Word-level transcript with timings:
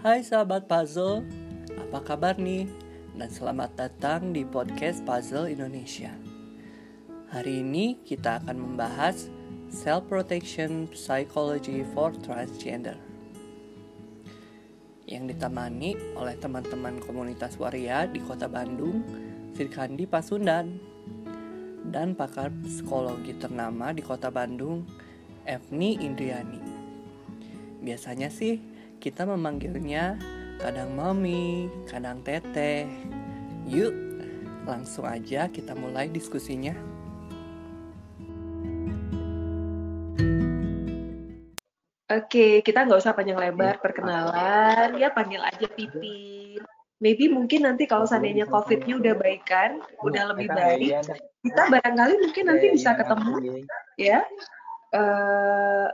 Hai 0.00 0.24
sahabat 0.24 0.64
puzzle, 0.64 1.28
apa 1.76 2.00
kabar 2.00 2.40
nih? 2.40 2.64
Dan 3.12 3.28
selamat 3.28 3.76
datang 3.76 4.32
di 4.32 4.48
podcast 4.48 5.04
Puzzle 5.04 5.52
Indonesia. 5.52 6.08
Hari 7.28 7.60
ini 7.60 8.00
kita 8.00 8.40
akan 8.40 8.56
membahas 8.64 9.28
self 9.68 10.08
protection 10.08 10.88
psychology 10.96 11.84
for 11.92 12.16
transgender. 12.16 12.96
Yang 15.04 15.36
ditemani 15.36 16.16
oleh 16.16 16.32
teman-teman 16.40 16.96
komunitas 17.04 17.60
waria 17.60 18.08
di 18.08 18.24
Kota 18.24 18.48
Bandung, 18.48 19.04
Firkandi 19.52 20.08
Pasundan, 20.08 20.80
dan 21.92 22.16
pakar 22.16 22.48
psikologi 22.64 23.36
ternama 23.36 23.92
di 23.92 24.00
Kota 24.00 24.32
Bandung, 24.32 24.80
Evni 25.44 26.00
Indriani. 26.00 26.64
Biasanya 27.84 28.32
sih 28.32 28.69
kita 29.00 29.24
memanggilnya 29.24 30.20
kadang 30.60 30.92
mami, 30.92 31.72
kadang 31.88 32.20
teteh. 32.20 32.84
Yuk, 33.64 33.96
langsung 34.68 35.08
aja 35.08 35.48
kita 35.48 35.72
mulai 35.72 36.12
diskusinya. 36.12 36.76
Oke, 42.10 42.60
kita 42.60 42.84
nggak 42.84 43.00
usah 43.00 43.16
panjang 43.16 43.40
lebar 43.40 43.80
perkenalan, 43.80 44.98
ya 45.00 45.08
panggil 45.14 45.40
aja 45.40 45.64
Pipin. 45.72 46.60
Maybe 47.00 47.32
mungkin 47.32 47.64
nanti 47.64 47.88
kalau 47.88 48.04
seandainya 48.04 48.44
COVID-nya 48.44 49.00
udah 49.00 49.14
baikan, 49.16 49.80
udah 50.04 50.36
lebih 50.36 50.52
baik, 50.52 51.00
kita 51.40 51.62
barangkali 51.72 52.14
mungkin 52.20 52.44
nanti 52.52 52.66
bisa 52.76 52.92
ketemu, 52.92 53.64
ya. 53.96 54.20
Uh, 54.92 55.88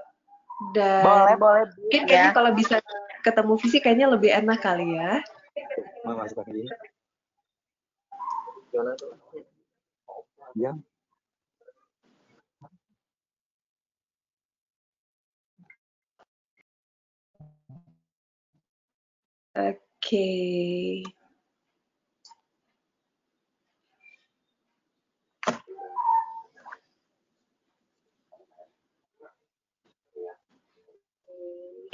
dan 0.72 1.04
boleh, 1.04 1.36
boleh. 1.36 1.64
Mungkin 1.84 2.02
kayaknya 2.08 2.32
kalau 2.32 2.50
bisa 2.56 2.80
ketemu 3.26 3.54
fisik 3.58 3.82
kayaknya 3.82 4.06
lebih 4.14 4.30
enak 4.30 4.62
kali 4.62 4.94
ya. 4.94 5.18
Masuk 6.06 6.46
lagi. 6.46 6.62
Ya. 10.54 10.72
Oke. 19.56 20.28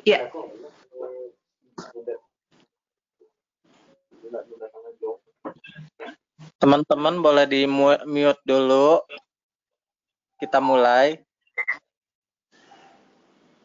Ya. 0.05 0.27
Teman-teman 6.63 7.19
boleh 7.19 7.47
di 7.51 7.67
mute 7.67 8.43
dulu. 8.47 9.03
Kita 10.39 10.63
mulai. 10.63 11.19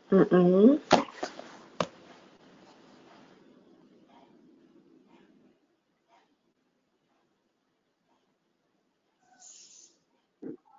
Mm 0.10 0.26
-mm. 0.26 0.68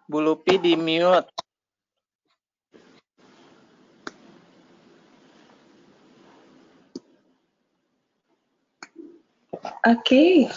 Bu 0.09 0.19
Lupi 0.25 0.57
di 0.59 0.73
mute. 0.75 1.38
Okay. 9.87 10.49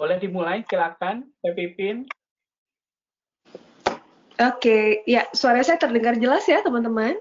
Boleh 0.00 0.16
dimulai, 0.16 0.64
silakan, 0.64 1.28
Pak 1.44 1.52
Pipin. 1.52 2.08
Oke, 4.40 4.56
okay. 4.56 4.84
ya 5.04 5.28
suara 5.36 5.60
saya 5.60 5.76
terdengar 5.76 6.16
jelas 6.16 6.48
ya 6.48 6.64
teman-teman? 6.64 7.20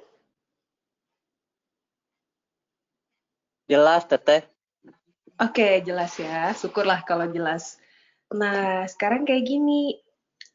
Jelas, 3.68 4.08
Teteh. 4.08 4.59
Oke, 5.40 5.80
jelas 5.88 6.20
ya. 6.20 6.52
Syukurlah 6.52 7.00
kalau 7.08 7.24
jelas. 7.32 7.80
Nah, 8.36 8.84
sekarang 8.92 9.24
kayak 9.24 9.48
gini. 9.48 9.96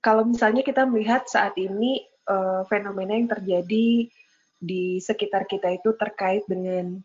Kalau 0.05 0.29
misalnya 0.29 0.61
kita 0.61 0.85
melihat 0.85 1.25
saat 1.25 1.57
ini 1.57 2.05
uh, 2.29 2.69
fenomena 2.69 3.17
yang 3.17 3.25
terjadi 3.25 4.13
di 4.61 4.85
sekitar 5.01 5.49
kita 5.49 5.73
itu 5.73 5.97
terkait 5.97 6.45
dengan 6.45 7.01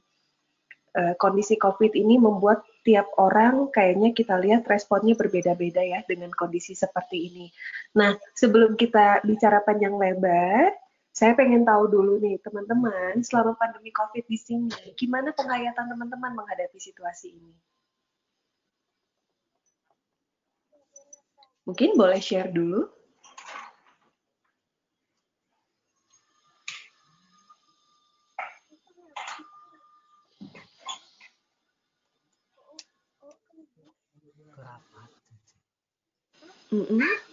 uh, 1.00 1.16
kondisi 1.16 1.56
COVID 1.56 1.96
ini 1.96 2.20
membuat 2.20 2.68
tiap 2.84 3.08
orang 3.16 3.72
kayaknya 3.72 4.12
kita 4.12 4.36
lihat 4.36 4.68
responnya 4.68 5.16
berbeda-beda 5.16 5.80
ya 5.80 6.04
dengan 6.04 6.36
kondisi 6.36 6.76
seperti 6.76 7.32
ini. 7.32 7.48
Nah, 7.96 8.16
sebelum 8.36 8.76
kita 8.76 9.24
bicara 9.24 9.64
panjang 9.64 9.96
lebar, 9.96 10.76
saya 11.20 11.36
pengen 11.36 11.68
tahu 11.68 11.92
dulu 11.92 12.16
nih 12.24 12.40
teman-teman, 12.40 13.20
selama 13.20 13.52
pandemi 13.60 13.92
COVID 13.92 14.24
di 14.24 14.40
sini, 14.40 14.72
gimana 14.96 15.36
penghayatan 15.36 15.92
teman-teman 15.92 16.32
menghadapi 16.32 16.80
situasi 16.80 17.36
ini? 17.36 17.52
Mungkin 21.68 22.00
boleh 22.00 22.24
share 22.24 22.56
dulu. 22.56 22.88
Mm 36.70 36.86
-mm. 36.86 37.29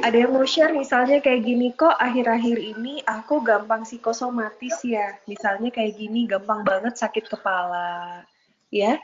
Ada 0.00 0.16
yang 0.26 0.32
mau 0.36 0.46
share 0.46 0.74
misalnya 0.74 1.18
kayak 1.22 1.42
gini 1.46 1.72
kok 1.74 1.94
akhir-akhir 1.96 2.56
ini 2.58 3.02
aku 3.06 3.42
gampang 3.42 3.86
psikosomatis 3.86 4.82
ya. 4.84 5.18
Misalnya 5.26 5.70
kayak 5.72 5.96
gini 5.96 6.26
gampang 6.28 6.62
banget 6.62 6.98
sakit 6.98 7.30
kepala. 7.30 8.22
Ya. 8.70 8.98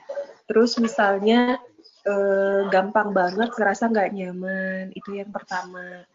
Terus 0.46 0.78
misalnya 0.78 1.58
eh, 2.06 2.60
gampang 2.70 3.10
banget 3.10 3.50
ngerasa 3.54 3.90
nggak 3.90 4.12
nyaman. 4.14 4.94
Itu 4.94 5.14
yang 5.14 5.30
pertama. 5.34 6.06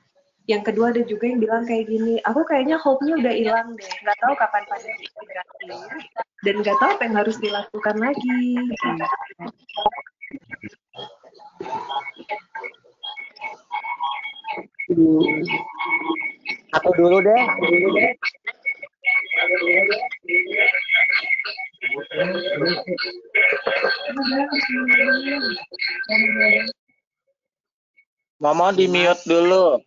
Yang 0.50 0.74
kedua 0.74 0.90
ada 0.90 1.02
juga 1.06 1.30
yang 1.30 1.40
bilang 1.40 1.64
kayak 1.70 1.86
gini, 1.86 2.18
aku 2.26 2.42
kayaknya 2.50 2.82
hope-nya 2.82 3.14
udah 3.14 3.34
hilang 3.34 3.78
deh, 3.78 3.94
nggak 4.02 4.18
tahu 4.20 4.34
kapan 4.34 4.64
pandemi 4.66 5.06
berakhir, 5.14 5.70
dan 6.42 6.56
nggak 6.66 6.78
tahu 6.82 6.90
apa 6.98 7.04
yang 7.06 7.16
harus 7.22 7.38
dilakukan 7.38 7.96
lagi. 8.02 8.42
Aku 16.76 16.90
dulu 17.00 17.18
deh, 17.24 17.44
dulu 17.64 17.88
deh. 17.96 18.12
Mama 28.42 28.74
di 28.74 28.90
mute 28.90 29.24
dulu. 29.24 29.80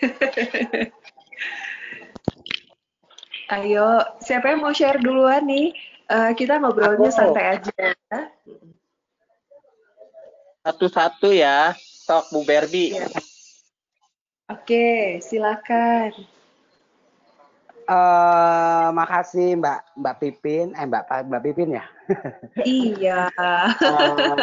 Ayo, 3.50 4.02
siapa 4.22 4.54
yang 4.54 4.62
mau 4.62 4.70
share 4.74 5.02
duluan 5.02 5.42
nih? 5.46 5.74
Uh, 6.10 6.34
kita 6.34 6.58
ngobrolnya 6.58 7.10
Aku. 7.10 7.18
santai 7.18 7.58
aja. 7.58 7.94
Satu-satu 10.60 11.32
ya. 11.32 11.72
Sok 11.78 12.36
Bu 12.36 12.40
Berbi. 12.44 12.92
Ya. 12.92 13.08
Oke, 14.50 15.16
silakan. 15.24 16.12
Uh, 17.90 18.94
makasih 18.94 19.58
Mbak 19.58 19.98
Mbak 19.98 20.16
Pipin, 20.22 20.66
eh 20.78 20.86
Mbak 20.86 21.26
Mbak 21.26 21.42
Pipin 21.42 21.74
ya. 21.74 21.84
iya. 22.62 23.26
uh, 23.82 24.38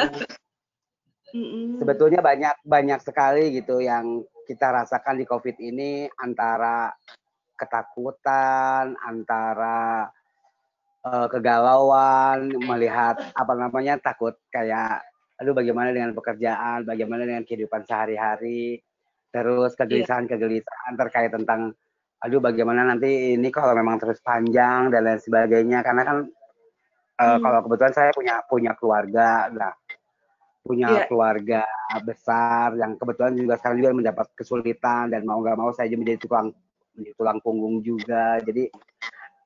sebetulnya 1.80 2.20
banyak 2.20 2.56
banyak 2.68 3.00
sekali 3.00 3.56
gitu 3.56 3.80
yang 3.80 4.24
kita 4.48 4.72
rasakan 4.72 5.20
di 5.20 5.26
COVID 5.28 5.60
ini 5.60 6.08
antara 6.20 6.92
ketakutan, 7.56 8.96
antara 9.00 10.08
uh, 11.08 11.28
kegalauan, 11.32 12.52
melihat 12.64 13.16
apa 13.32 13.54
namanya 13.56 14.00
takut 14.00 14.36
kayak 14.52 15.04
aduh 15.38 15.54
bagaimana 15.54 15.94
dengan 15.94 16.12
pekerjaan, 16.18 16.84
bagaimana 16.84 17.24
dengan 17.26 17.44
kehidupan 17.46 17.86
sehari-hari, 17.86 18.82
terus 19.30 19.78
kegelisahan-kegelisahan 19.78 20.94
terkait 20.98 21.30
tentang 21.30 21.78
aduh 22.18 22.42
bagaimana 22.42 22.82
nanti 22.82 23.38
ini 23.38 23.54
kalau 23.54 23.78
memang 23.78 24.02
terus 24.02 24.18
panjang 24.26 24.90
dan 24.90 25.06
lain 25.06 25.22
sebagainya. 25.22 25.86
Karena 25.86 26.02
kan 26.02 26.18
uh, 27.22 27.38
kalau 27.38 27.60
kebetulan 27.70 27.94
saya 27.94 28.10
punya 28.14 28.42
punya 28.50 28.72
keluarga. 28.74 29.48
Lah 29.54 29.74
punya 30.68 30.92
yeah. 30.92 31.08
keluarga 31.08 31.64
besar 32.04 32.76
yang 32.76 33.00
kebetulan 33.00 33.40
juga 33.40 33.56
sekarang 33.56 33.80
juga 33.80 33.92
mendapat 33.96 34.28
kesulitan 34.36 35.08
dan 35.08 35.24
mau 35.24 35.40
nggak 35.40 35.56
mau 35.56 35.72
saya 35.72 35.88
juga 35.88 36.04
menjadi 36.04 36.20
tulang 36.28 36.48
menjadi 37.00 37.16
tulang 37.16 37.40
punggung 37.40 37.76
juga. 37.80 38.44
Jadi 38.44 38.68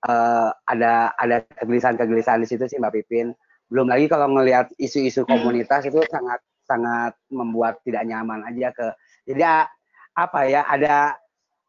uh, 0.10 0.50
ada 0.66 1.14
ada 1.14 1.46
kegelisahan-kegelisahan 1.62 2.42
di 2.42 2.50
situ 2.50 2.66
sih 2.66 2.82
Mbak 2.82 2.94
Pipin 2.98 3.38
belum 3.72 3.88
lagi 3.88 4.12
kalau 4.12 4.28
ngelihat 4.36 4.68
isu-isu 4.76 5.24
komunitas 5.24 5.88
itu 5.88 6.04
sangat 6.12 6.44
sangat 6.68 7.16
membuat 7.32 7.80
tidak 7.88 8.04
nyaman 8.04 8.44
aja 8.44 8.76
ke 8.76 8.88
jadi 9.24 9.72
apa 10.12 10.40
ya 10.44 10.68
ada 10.68 11.16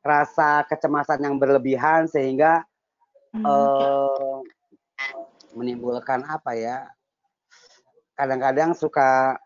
rasa 0.02 0.66
kecemasan 0.66 1.22
yang 1.22 1.38
berlebihan 1.38 2.10
sehingga 2.10 2.66
hmm. 3.38 3.46
uh, 3.46 4.43
menimbulkan 5.54 6.26
apa 6.26 6.58
ya 6.58 6.90
kadang-kadang 8.19 8.75
suka 8.75 9.38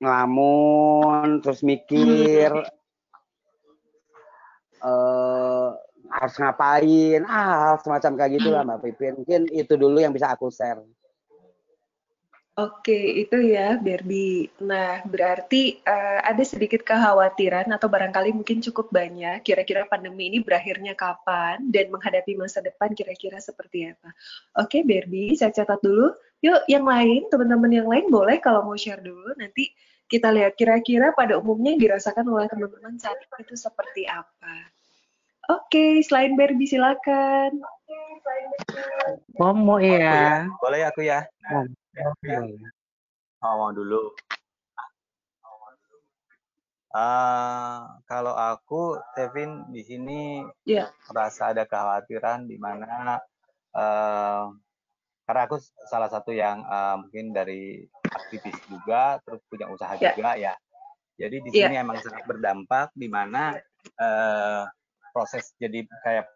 ngelamun 0.00 1.44
terus 1.44 1.60
mikir 1.60 2.48
uh, 4.80 5.68
harus 6.06 6.34
ngapain 6.38 7.20
ah 7.28 7.76
semacam 7.80 8.12
kayak 8.16 8.32
gitulah 8.40 8.62
mbak 8.62 8.78
Pipin. 8.84 9.20
Mungkin 9.20 9.40
itu 9.52 9.74
dulu 9.74 9.98
yang 9.98 10.14
bisa 10.14 10.32
aku 10.32 10.48
share 10.48 10.80
Oke, 12.56 13.20
itu 13.20 13.36
ya, 13.52 13.76
Barbie. 13.76 14.48
Nah, 14.64 15.04
berarti 15.04 15.76
uh, 15.84 16.24
ada 16.24 16.40
sedikit 16.40 16.80
kekhawatiran 16.88 17.68
atau 17.68 17.84
barangkali 17.84 18.32
mungkin 18.32 18.64
cukup 18.64 18.88
banyak 18.88 19.44
kira-kira 19.44 19.84
pandemi 19.84 20.32
ini 20.32 20.40
berakhirnya 20.40 20.96
kapan 20.96 21.68
dan 21.68 21.92
menghadapi 21.92 22.32
masa 22.32 22.64
depan 22.64 22.96
kira-kira 22.96 23.36
seperti 23.44 23.92
apa. 23.92 24.08
Oke, 24.56 24.80
Barbie, 24.88 25.36
saya 25.36 25.52
catat 25.52 25.84
dulu. 25.84 26.16
Yuk, 26.40 26.64
yang 26.64 26.88
lain, 26.88 27.28
teman-teman 27.28 27.68
yang 27.76 27.88
lain 27.92 28.08
boleh 28.08 28.40
kalau 28.40 28.64
mau 28.64 28.76
share 28.80 29.04
dulu. 29.04 29.36
Nanti 29.36 29.76
kita 30.08 30.32
lihat 30.32 30.56
kira-kira 30.56 31.12
pada 31.12 31.36
umumnya 31.36 31.76
yang 31.76 31.92
dirasakan 31.92 32.24
oleh 32.24 32.48
teman-teman 32.48 32.96
saat 32.96 33.20
itu 33.36 33.52
seperti 33.52 34.08
apa. 34.08 34.72
Oke, 35.52 36.00
selain 36.00 36.32
Barbie 36.40 36.72
silakan. 36.72 37.52
Momo 39.36 39.76
ya. 39.76 40.48
Boleh 40.56 40.88
aku 40.88 41.04
ya? 41.04 41.28
Ngomong 43.40 43.72
dulu. 43.72 44.12
Uh, 46.96 47.84
kalau 48.08 48.32
aku, 48.32 48.96
Kevin 49.12 49.68
di 49.68 49.84
sini 49.84 50.40
yeah. 50.64 50.88
merasa 51.12 51.52
ada 51.52 51.68
kekhawatiran 51.68 52.48
di 52.48 52.56
mana 52.56 53.20
uh, 53.76 54.48
karena 55.28 55.40
aku 55.44 55.60
salah 55.92 56.08
satu 56.08 56.32
yang 56.32 56.64
uh, 56.64 56.96
mungkin 56.96 57.36
dari 57.36 57.84
aktivis 58.08 58.56
juga, 58.72 59.20
terus 59.28 59.44
punya 59.44 59.68
usaha 59.68 59.92
yeah. 60.00 60.16
juga 60.16 60.40
ya. 60.40 60.54
Jadi 61.20 61.36
di 61.44 61.50
sini 61.52 61.76
yeah. 61.76 61.84
emang 61.84 62.00
sangat 62.00 62.24
berdampak 62.24 62.88
di 62.96 63.12
mana 63.12 63.60
uh, 64.00 64.64
proses 65.12 65.52
jadi 65.60 65.84
kayak 66.00 66.28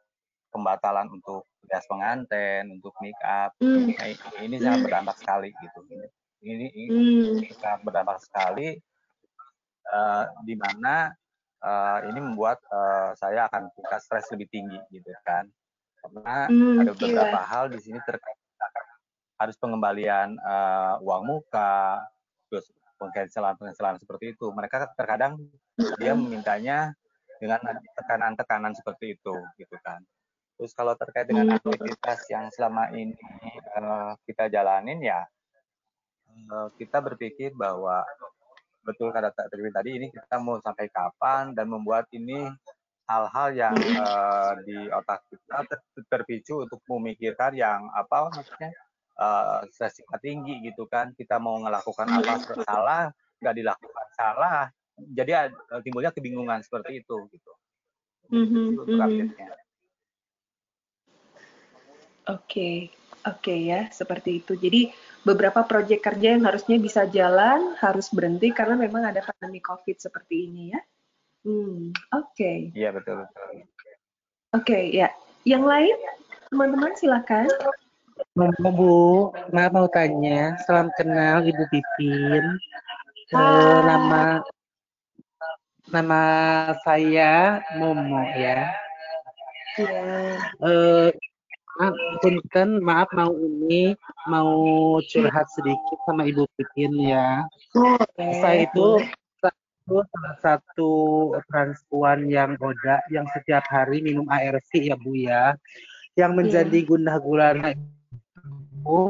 pembatalan 0.50 1.06
untuk 1.11 1.47
jas 1.70 1.87
pengantin, 1.87 2.79
untuk 2.79 2.93
make 2.99 3.19
up, 3.23 3.55
mm. 3.62 3.94
nah, 3.94 4.11
ini 4.43 4.58
sangat 4.58 4.79
hmm. 4.82 4.87
berdampak 4.91 5.17
sekali 5.23 5.49
gitu. 5.55 5.81
Ini, 6.43 6.67
ini 6.75 6.99
mm. 7.38 7.55
sangat 7.62 7.81
berdampak 7.87 8.19
sekali 8.19 8.75
uh, 9.94 10.25
di 10.43 10.58
mana 10.58 11.14
uh, 11.62 11.99
ini 12.11 12.19
membuat 12.19 12.58
uh, 12.75 13.14
saya 13.14 13.47
akan 13.47 13.70
tingkat 13.79 14.00
stres 14.02 14.26
lebih 14.35 14.50
tinggi 14.50 14.79
gitu 14.91 15.14
kan. 15.23 15.47
Karena 16.00 16.49
mm, 16.50 16.76
ada 16.82 16.93
beberapa 16.96 17.38
yeah. 17.38 17.46
hal 17.46 17.64
di 17.70 17.79
sini 17.79 18.03
terkait 18.03 18.38
harus 19.41 19.56
pengembalian 19.56 20.37
uh, 20.44 21.00
uang 21.00 21.25
muka, 21.25 22.05
terus 22.53 22.69
pengcancelan-pengcancelan 23.00 23.96
seperti 23.96 24.37
itu. 24.37 24.53
Mereka 24.53 24.93
terkadang 24.93 25.41
dia 25.96 26.12
memintanya 26.12 26.93
dengan 27.41 27.56
tekanan-tekanan 27.96 28.76
seperti 28.76 29.17
itu, 29.17 29.32
gitu 29.56 29.76
kan. 29.81 30.05
Terus 30.61 30.77
kalau 30.77 30.93
terkait 30.93 31.25
dengan 31.25 31.49
hmm. 31.49 31.57
aktivitas 31.57 32.21
yang 32.29 32.53
selama 32.53 32.93
ini 32.93 33.17
uh, 33.81 34.12
kita 34.29 34.53
jalanin 34.53 35.01
ya 35.01 35.25
uh, 36.53 36.69
kita 36.77 37.01
berpikir 37.01 37.57
bahwa 37.57 38.05
betul 38.85 39.09
kata 39.09 39.33
Terwin 39.33 39.73
tadi 39.73 39.91
ini 39.97 40.07
kita 40.12 40.37
mau 40.37 40.61
sampai 40.61 40.93
kapan 40.93 41.57
dan 41.57 41.65
membuat 41.65 42.05
ini 42.12 42.45
hal-hal 43.09 43.49
yang 43.57 43.77
uh, 44.05 44.53
di 44.61 44.85
otak 44.93 45.25
kita 45.33 45.65
ter 45.65 45.81
terpicu 46.12 46.69
untuk 46.69 46.85
memikirkan 46.93 47.56
yang 47.56 47.89
apa 47.97 48.29
maksudnya 48.29 48.71
uh, 49.17 49.65
resiko 49.65 50.17
tinggi 50.21 50.61
gitu 50.61 50.85
kan 50.93 51.17
kita 51.17 51.41
mau 51.41 51.56
melakukan 51.56 52.05
apa 52.05 52.37
salah 52.69 53.09
nggak 53.41 53.56
dilakukan 53.56 54.06
salah 54.13 54.69
jadi 55.17 55.49
uh, 55.73 55.81
timbulnya 55.81 56.13
kebingungan 56.13 56.61
seperti 56.61 57.01
itu 57.01 57.17
gitu 57.33 57.53
mm 58.29 58.45
-hmm. 58.45 58.65
untuk 58.77 58.87
update-nya. 59.01 59.56
Oke, 62.31 62.94
oke 63.27 63.55
ya, 63.55 63.91
seperti 63.91 64.38
itu. 64.38 64.55
Jadi 64.55 64.94
beberapa 65.27 65.67
proyek 65.67 66.00
kerja 66.00 66.38
yang 66.38 66.47
harusnya 66.47 66.79
bisa 66.79 67.05
jalan 67.11 67.75
harus 67.82 68.09
berhenti 68.15 68.55
karena 68.55 68.79
memang 68.79 69.11
ada 69.11 69.21
pandemi 69.21 69.59
COVID 69.59 69.97
seperti 69.99 70.47
ini 70.47 70.62
ya. 70.71 70.81
Hmm, 71.43 71.91
oke. 72.15 72.37
Okay. 72.37 72.59
Iya 72.77 72.94
betul 72.94 73.25
betul. 73.25 73.44
Oke 73.50 73.65
okay, 74.55 74.85
ya. 74.94 75.09
Yang 75.43 75.65
lain, 75.67 75.97
teman-teman 76.53 76.93
silakan. 76.94 77.49
Mau 78.37 78.73
Bu, 78.77 78.97
maaf 79.50 79.73
mau 79.73 79.88
tanya. 79.88 80.55
Salam 80.69 80.93
kenal 80.94 81.43
Ibu 81.43 81.65
Pipin. 81.73 82.44
Uh, 83.32 83.81
nama 83.87 84.44
nama 85.88 86.23
saya 86.85 87.65
Momo 87.79 88.21
ya. 88.37 88.71
Ya. 89.81 91.11
Uh, 91.81 91.97
punten 92.21 92.85
maaf 92.85 93.09
mau 93.17 93.32
ini 93.32 93.97
mau 94.29 94.53
curhat 95.00 95.49
sedikit 95.49 95.97
sama 96.05 96.29
Ibu 96.29 96.44
Pipin 96.61 96.93
ya. 97.09 97.49
Okay. 97.73 98.37
Saya 98.37 98.59
itu 98.69 99.00
satu 99.41 100.05
salah 100.05 100.37
satu 100.44 100.93
transpuan 101.49 102.29
yang 102.29 102.61
oda 102.61 103.00
yang 103.09 103.25
setiap 103.32 103.65
hari 103.73 104.05
minum 104.05 104.29
ARV 104.29 104.69
ya 104.77 104.96
Bu 105.01 105.17
ya. 105.17 105.56
Yang 106.20 106.32
menjadi 106.37 106.79
yeah. 106.84 106.89
gundah 106.93 107.17
gulana 107.17 107.69
itu 107.72 109.01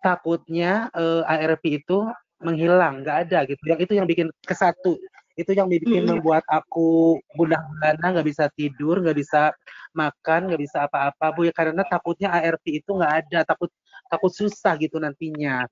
takutnya 0.00 0.88
uh, 0.96 1.28
eh, 1.28 1.44
ARV 1.44 1.62
itu 1.84 2.08
menghilang, 2.40 3.04
nggak 3.04 3.28
ada 3.28 3.44
gitu. 3.44 3.62
Yang 3.68 3.80
itu 3.84 3.92
yang 4.00 4.08
bikin 4.08 4.28
kesatu 4.48 4.96
itu 5.34 5.50
yang 5.50 5.66
bikin 5.66 6.06
hmm. 6.06 6.18
membuat 6.18 6.46
aku 6.46 7.18
gundah 7.34 7.58
gulana 7.58 8.06
nggak 8.14 8.26
bisa 8.26 8.46
tidur 8.54 9.02
nggak 9.02 9.18
bisa 9.18 9.50
makan 9.90 10.50
nggak 10.50 10.62
bisa 10.62 10.86
apa-apa 10.86 11.34
bu 11.34 11.50
ya 11.50 11.52
karena 11.54 11.82
takutnya 11.82 12.30
ARV 12.30 12.64
itu 12.66 12.90
nggak 12.94 13.14
ada 13.26 13.38
takut 13.42 13.70
takut 14.06 14.30
susah 14.30 14.78
gitu 14.78 15.02
nantinya 15.02 15.66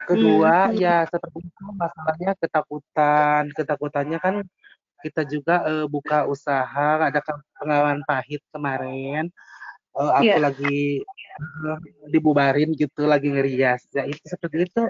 kedua 0.00 0.72
hmm. 0.72 0.80
ya 0.80 1.04
seperti 1.08 1.44
itu 1.44 1.64
masalahnya 1.76 2.32
ketakutan 2.40 3.42
ketakutannya 3.52 4.18
kan 4.20 4.34
kita 5.04 5.28
juga 5.28 5.60
uh, 5.64 5.86
buka 5.88 6.24
usaha 6.24 7.04
ada 7.04 7.20
pengalaman 7.60 8.00
pahit 8.08 8.40
kemarin 8.48 9.28
uh, 9.92 10.12
aku 10.20 10.28
yeah. 10.32 10.40
lagi 10.40 11.04
uh, 11.40 11.78
dibubarin 12.08 12.72
gitu 12.72 13.04
lagi 13.04 13.28
ngerias 13.28 13.88
ya 13.92 14.08
itu 14.08 14.24
seperti 14.24 14.68
itu 14.68 14.82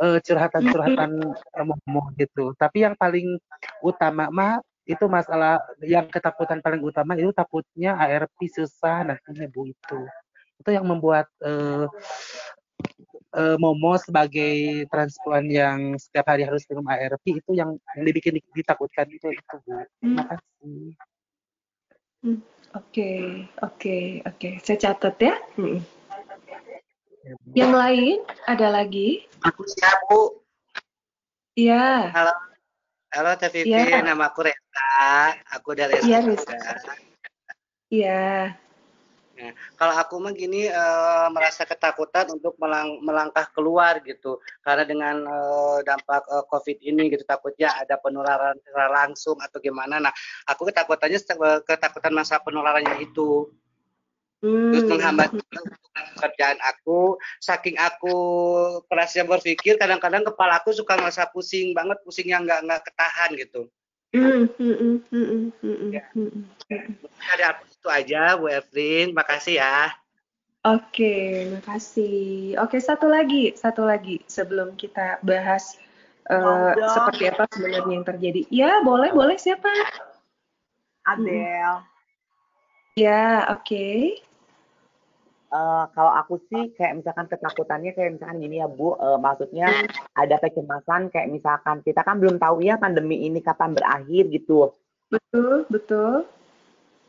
uh, 0.00 0.18
curhatan-curhatan 0.22 1.10
uh, 1.34 2.06
gitu. 2.16 2.54
Tapi 2.56 2.86
yang 2.86 2.94
paling 2.94 3.38
utama 3.82 4.30
mah 4.30 4.62
itu 4.88 5.04
masalah 5.04 5.60
yang 5.84 6.08
ketakutan 6.08 6.64
paling 6.64 6.80
utama 6.80 7.12
itu 7.12 7.28
takutnya 7.36 7.92
ARP 8.00 8.38
susah 8.48 9.04
nantinya 9.04 9.44
Bu 9.52 9.68
itu. 9.68 10.00
Itu 10.58 10.70
yang 10.72 10.88
membuat 10.88 11.28
uh, 11.44 11.86
uh, 13.36 13.56
Momo 13.60 14.00
sebagai 14.00 14.88
transpuan 14.88 15.44
yang 15.52 16.00
setiap 16.00 16.32
hari 16.32 16.48
harus 16.48 16.64
minum 16.72 16.88
ARP 16.88 17.20
itu 17.26 17.52
yang, 17.52 17.76
yang 18.00 18.04
dibikin 18.08 18.40
ditakutkan 18.56 19.12
itu 19.12 19.28
itu 19.28 19.56
Bu. 19.66 19.76
Terima 20.00 20.22
hmm. 20.24 20.28
kasih. 20.32 20.80
Hmm. 22.18 22.40
Oke, 22.76 23.10
oke, 23.64 23.96
oke. 24.28 24.48
Saya 24.60 24.76
catat 24.76 25.16
ya. 25.20 25.36
Hmm. 25.56 25.80
Yang 27.52 27.72
lain 27.76 28.18
ada 28.48 28.66
lagi? 28.72 29.28
Aku 29.44 29.60
siap, 29.68 29.98
Bu. 30.08 30.40
Iya. 31.58 32.08
Halo. 32.14 32.32
Halo 33.08 33.30
Teh 33.40 33.48
Vivi, 33.48 33.72
ya. 33.72 34.04
nama 34.04 34.28
aku 34.28 34.44
Reza. 34.44 35.32
Aku 35.56 35.72
dari 35.72 35.96
Iya, 36.04 36.24
Reza. 36.24 36.56
Iya. 37.88 38.52
Ya, 39.38 39.54
kalau 39.78 39.94
aku 39.94 40.18
mah 40.18 40.34
gini 40.34 40.66
uh, 40.66 41.30
merasa 41.30 41.62
ketakutan 41.62 42.26
untuk 42.26 42.58
melang 42.58 42.98
melangkah 43.06 43.46
keluar 43.54 44.02
gitu 44.02 44.42
karena 44.66 44.82
dengan 44.82 45.22
uh, 45.30 45.78
dampak 45.86 46.26
uh, 46.26 46.42
COVID 46.50 46.82
ini 46.82 47.06
gitu 47.06 47.22
takutnya 47.22 47.70
ada 47.70 48.02
penularan 48.02 48.58
secara 48.58 48.90
langsung 48.90 49.38
atau 49.38 49.62
gimana. 49.62 50.02
Nah, 50.02 50.10
aku 50.42 50.66
ketakutannya 50.66 51.22
ketakutan 51.62 52.12
masa 52.18 52.42
penularannya 52.42 52.98
itu. 52.98 53.46
Hmm. 54.38 54.70
Terus 54.70 54.86
menghambat 54.86 55.34
pekerjaan 56.14 56.58
aku, 56.62 57.18
saking 57.42 57.74
aku 57.74 58.16
kerasnya 58.86 59.26
berpikir, 59.26 59.74
kadang-kadang 59.74 60.22
kepala 60.22 60.62
aku 60.62 60.70
suka 60.70 60.94
ngerasa 60.94 61.26
pusing 61.34 61.74
banget, 61.74 61.98
pusing 62.06 62.30
yang 62.30 62.46
nggak 62.46 62.62
nggak 62.62 62.82
ketahan 62.86 63.30
gitu. 63.34 63.66
Mm, 64.14 64.48
mm, 64.56 64.98
mm, 65.12 65.92
ya. 65.92 66.04
Ada 67.34 67.60
itu 67.66 67.88
aja 67.90 68.38
Bu 68.38 68.48
Evelyn, 68.48 69.12
makasih 69.12 69.60
ya. 69.60 69.92
Oke, 70.64 71.44
makasih. 71.58 72.56
Oke, 72.62 72.78
satu 72.78 73.10
lagi, 73.10 73.52
satu 73.58 73.84
lagi 73.84 74.22
sebelum 74.26 74.74
kita 74.78 75.22
bahas 75.22 75.76
uh, 76.30 76.72
seperti 76.94 77.30
apa 77.30 77.46
sebenarnya 77.52 77.94
yang 77.94 78.06
terjadi. 78.06 78.42
Ya, 78.48 78.70
boleh, 78.86 79.12
boleh 79.12 79.36
siapa? 79.38 79.70
Adele. 81.06 81.84
Ya, 82.98 83.46
oke. 83.54 83.62
Okay 83.62 84.27
uh, 85.52 85.84
kalau 85.92 86.12
aku 86.16 86.40
sih 86.48 86.72
kayak 86.76 87.00
misalkan 87.02 87.26
ketakutannya 87.28 87.92
kayak 87.92 88.16
misalkan 88.16 88.38
gini 88.40 88.60
ya 88.60 88.68
Bu, 88.68 88.96
uh, 88.96 89.18
maksudnya 89.20 89.68
ada 90.16 90.36
kecemasan 90.40 91.12
kayak 91.12 91.28
misalkan 91.32 91.80
kita 91.84 92.00
kan 92.04 92.20
belum 92.20 92.36
tahu 92.40 92.64
ya 92.64 92.80
pandemi 92.80 93.26
ini 93.26 93.40
kapan 93.40 93.76
berakhir 93.76 94.28
gitu. 94.32 94.72
Betul, 95.08 95.64
betul. 95.72 96.28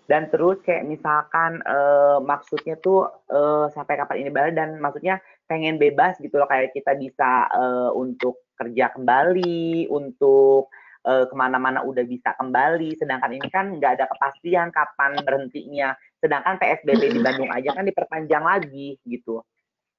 Dan 0.10 0.26
terus 0.34 0.58
kayak 0.66 0.90
misalkan 0.90 1.62
uh, 1.70 2.18
maksudnya 2.18 2.74
tuh 2.82 3.06
uh, 3.30 3.70
sampai 3.70 3.94
kapan 3.94 4.26
ini 4.26 4.30
balik 4.34 4.58
dan 4.58 4.82
maksudnya 4.82 5.22
pengen 5.46 5.78
bebas 5.78 6.18
gitu 6.18 6.42
loh 6.42 6.50
kayak 6.50 6.74
kita 6.74 6.98
bisa 6.98 7.46
uh, 7.54 7.94
untuk 7.94 8.50
kerja 8.58 8.90
kembali, 8.92 9.86
untuk 9.94 10.74
uh, 11.06 11.26
ke 11.30 11.36
mana-mana 11.38 11.86
udah 11.86 12.04
bisa 12.04 12.36
kembali. 12.36 12.98
Sedangkan 13.00 13.32
ini 13.36 13.48
kan 13.48 13.78
nggak 13.78 14.00
ada 14.00 14.06
kepastian 14.10 14.74
kapan 14.74 15.20
berhentinya. 15.24 15.96
Sedangkan 16.20 16.60
PSBB 16.60 17.16
di 17.16 17.20
Bandung 17.24 17.52
aja 17.52 17.72
kan 17.72 17.86
diperpanjang 17.88 18.44
lagi 18.44 19.00
gitu. 19.08 19.44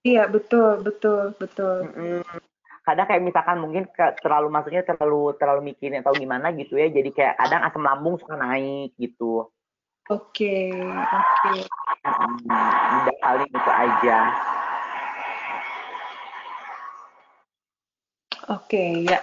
Iya 0.01 0.29
betul 0.29 0.81
betul 0.81 1.37
betul. 1.37 1.85
Mm-mm. 1.93 2.25
Kadang 2.81 3.07
kayak 3.07 3.23
misalkan 3.23 3.61
mungkin 3.61 3.85
ke, 3.93 4.17
terlalu 4.25 4.49
maksudnya 4.49 4.81
terlalu 4.83 5.37
terlalu 5.37 5.73
mikirin 5.73 6.01
atau 6.01 6.17
gimana 6.17 6.53
gitu 6.57 6.81
ya. 6.81 6.89
Jadi 6.89 7.13
kayak 7.13 7.37
kadang 7.37 7.63
asam 7.69 7.85
lambung 7.85 8.17
suka 8.17 8.37
naik 8.41 8.97
gitu. 8.97 9.45
Oke 10.11 10.73
okay, 10.73 10.91
oke. 10.91 11.23
Okay. 11.45 11.61
Udah 13.05 13.17
paling 13.21 13.51
itu 13.53 13.71
aja. 13.71 14.19
Oke 18.51 18.67
okay. 18.67 18.91
Ya, 19.07 19.21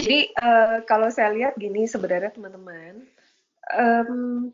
jadi 0.00 0.32
uh, 0.40 0.76
kalau 0.88 1.12
saya 1.12 1.30
lihat 1.36 1.60
gini 1.60 1.84
sebenarnya 1.84 2.32
teman-teman, 2.32 3.04
um, 3.76 4.48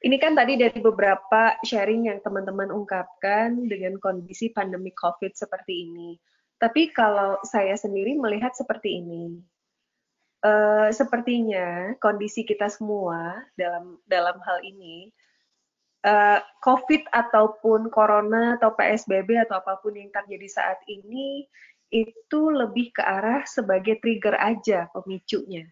ini 0.00 0.16
kan 0.16 0.32
tadi 0.32 0.56
dari 0.56 0.80
beberapa 0.80 1.56
sharing 1.60 2.08
yang 2.08 2.18
teman-teman 2.24 2.72
ungkapkan 2.72 3.68
dengan 3.68 4.00
kondisi 4.00 4.48
pandemi 4.56 4.92
COVID 4.96 5.36
seperti 5.36 5.88
ini. 5.88 6.16
Tapi 6.56 6.88
kalau 6.96 7.36
saya 7.44 7.76
sendiri 7.76 8.16
melihat 8.16 8.56
seperti 8.56 9.04
ini, 9.04 9.36
uh, 10.40 10.88
sepertinya 10.88 11.92
kondisi 12.00 12.48
kita 12.48 12.72
semua 12.72 13.44
dalam 13.60 14.00
dalam 14.08 14.40
hal 14.40 14.64
ini 14.64 15.12
uh, 16.06 16.40
COVID 16.64 17.12
ataupun 17.12 17.92
Corona 17.92 18.56
atau 18.56 18.72
PSBB 18.72 19.36
atau 19.44 19.60
apa 19.60 19.76
pun 19.84 19.92
yang 19.92 20.08
terjadi 20.08 20.48
saat 20.48 20.80
ini 20.88 21.44
itu 22.04 22.40
lebih 22.52 22.92
ke 22.92 23.00
arah 23.00 23.46
sebagai 23.48 23.96
trigger 24.04 24.36
aja 24.36 24.90
pemicunya. 24.92 25.64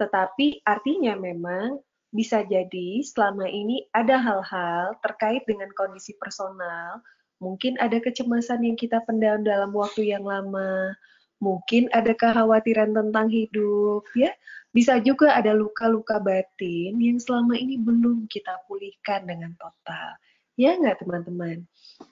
Tetapi 0.00 0.64
artinya 0.64 1.18
memang 1.18 1.82
bisa 2.14 2.46
jadi 2.46 3.02
selama 3.02 3.50
ini 3.50 3.90
ada 3.90 4.16
hal-hal 4.16 4.94
terkait 5.02 5.42
dengan 5.50 5.66
kondisi 5.74 6.14
personal, 6.22 7.02
mungkin 7.42 7.74
ada 7.82 7.98
kecemasan 7.98 8.62
yang 8.62 8.78
kita 8.78 9.02
pendam 9.02 9.42
dalam 9.42 9.74
waktu 9.74 10.14
yang 10.14 10.22
lama, 10.22 10.94
mungkin 11.42 11.90
ada 11.90 12.14
kekhawatiran 12.14 12.94
tentang 12.94 13.26
hidup, 13.28 14.06
ya. 14.14 14.30
Bisa 14.74 14.98
juga 14.98 15.38
ada 15.38 15.54
luka-luka 15.54 16.18
batin 16.18 16.98
yang 16.98 17.18
selama 17.22 17.54
ini 17.54 17.78
belum 17.78 18.26
kita 18.26 18.66
pulihkan 18.66 19.22
dengan 19.22 19.54
total. 19.54 20.18
Ya 20.58 20.74
nggak 20.74 21.02
teman-teman? 21.02 21.62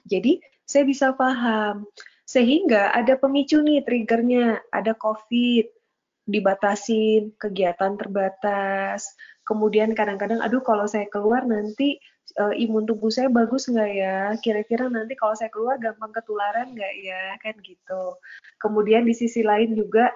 Jadi 0.07 0.39
saya 0.63 0.87
bisa 0.87 1.11
paham 1.11 1.83
sehingga 2.33 2.89
ada 2.89 3.13
pemicu 3.13 3.61
nih 3.61 3.85
triggernya, 3.85 4.65
ada 4.73 4.97
COVID, 4.97 5.69
dibatasin, 6.25 7.29
kegiatan 7.37 7.93
terbatas, 7.93 9.13
kemudian 9.45 9.93
kadang-kadang, 9.93 10.41
aduh 10.41 10.65
kalau 10.65 10.89
saya 10.89 11.05
keluar 11.13 11.45
nanti 11.45 12.01
uh, 12.41 12.55
imun 12.57 12.89
tubuh 12.89 13.13
saya 13.13 13.29
bagus 13.29 13.69
nggak 13.69 13.91
ya? 13.93 14.17
Kira-kira 14.41 14.89
nanti 14.89 15.13
kalau 15.13 15.37
saya 15.37 15.53
keluar 15.53 15.77
gampang 15.77 16.09
ketularan 16.09 16.73
nggak 16.73 16.93
ya? 17.05 17.37
Kan 17.37 17.53
gitu. 17.61 18.17
Kemudian 18.57 19.05
di 19.05 19.13
sisi 19.13 19.45
lain 19.45 19.77
juga 19.77 20.09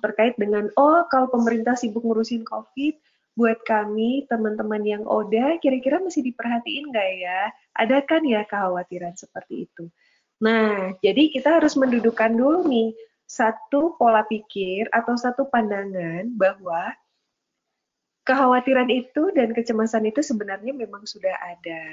terkait 0.00 0.40
dengan, 0.40 0.72
oh 0.78 1.04
kalau 1.12 1.28
pemerintah 1.28 1.76
sibuk 1.76 2.00
ngurusin 2.00 2.48
COVID, 2.48 2.94
buat 3.36 3.60
kami 3.68 4.26
teman-teman 4.26 4.82
yang 4.82 5.04
ODA 5.06 5.60
kira-kira 5.62 6.00
masih 6.00 6.24
diperhatiin 6.24 6.90
nggak 6.90 7.10
ya? 7.22 7.40
Ada 7.76 8.02
kan 8.08 8.24
ya 8.24 8.42
kekhawatiran 8.48 9.14
seperti 9.14 9.68
itu. 9.68 9.92
Nah, 10.38 10.94
jadi 11.02 11.34
kita 11.34 11.58
harus 11.58 11.74
mendudukan 11.74 12.30
dulu 12.30 12.62
nih 12.70 12.94
satu 13.28 13.98
pola 13.98 14.22
pikir 14.24 14.88
atau 14.94 15.18
satu 15.18 15.50
pandangan 15.50 16.30
bahwa 16.38 16.94
kekhawatiran 18.22 18.88
itu 18.88 19.34
dan 19.34 19.50
kecemasan 19.50 20.08
itu 20.08 20.22
sebenarnya 20.22 20.70
memang 20.72 21.02
sudah 21.04 21.34
ada. 21.42 21.84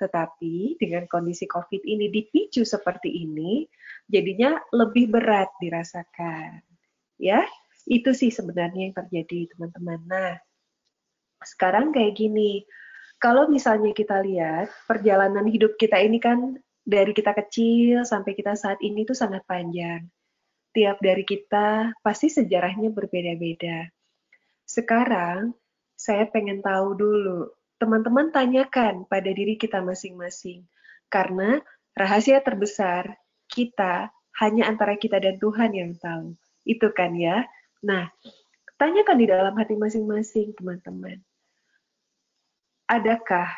Tetapi 0.00 0.80
dengan 0.80 1.04
kondisi 1.06 1.44
COVID 1.46 1.84
ini 1.84 2.08
dipicu 2.08 2.64
seperti 2.64 3.12
ini, 3.12 3.68
jadinya 4.08 4.56
lebih 4.72 5.12
berat 5.12 5.52
dirasakan. 5.62 6.64
Ya, 7.20 7.46
itu 7.86 8.10
sih 8.16 8.32
sebenarnya 8.32 8.90
yang 8.90 8.96
terjadi, 8.96 9.52
teman-teman. 9.54 10.00
Nah, 10.08 10.34
sekarang 11.44 11.94
kayak 11.94 12.18
gini, 12.18 12.66
kalau 13.22 13.46
misalnya 13.46 13.94
kita 13.94 14.18
lihat 14.26 14.70
perjalanan 14.90 15.46
hidup 15.46 15.78
kita 15.78 16.02
ini 16.02 16.18
kan 16.18 16.58
dari 16.82 17.14
kita 17.14 17.32
kecil 17.32 18.02
sampai 18.02 18.34
kita 18.34 18.58
saat 18.58 18.82
ini 18.82 19.06
tuh 19.06 19.14
sangat 19.14 19.46
panjang. 19.46 20.06
Tiap 20.72 20.98
dari 20.98 21.22
kita 21.22 21.94
pasti 22.00 22.32
sejarahnya 22.32 22.90
berbeda-beda. 22.90 23.86
Sekarang, 24.66 25.54
saya 25.94 26.26
pengen 26.26 26.64
tahu 26.64 26.96
dulu, 26.96 27.52
teman-teman 27.76 28.32
tanyakan 28.34 29.06
pada 29.06 29.30
diri 29.30 29.54
kita 29.54 29.84
masing-masing. 29.84 30.64
Karena 31.12 31.60
rahasia 31.92 32.40
terbesar 32.40 33.20
kita 33.52 34.08
hanya 34.40 34.66
antara 34.72 34.96
kita 34.96 35.20
dan 35.20 35.36
Tuhan 35.36 35.76
yang 35.76 35.92
tahu. 36.00 36.34
Itu 36.64 36.90
kan 36.96 37.12
ya. 37.14 37.44
Nah, 37.84 38.08
tanyakan 38.80 39.16
di 39.20 39.26
dalam 39.28 39.52
hati 39.54 39.76
masing-masing, 39.76 40.56
teman-teman. 40.56 41.20
Adakah 42.88 43.52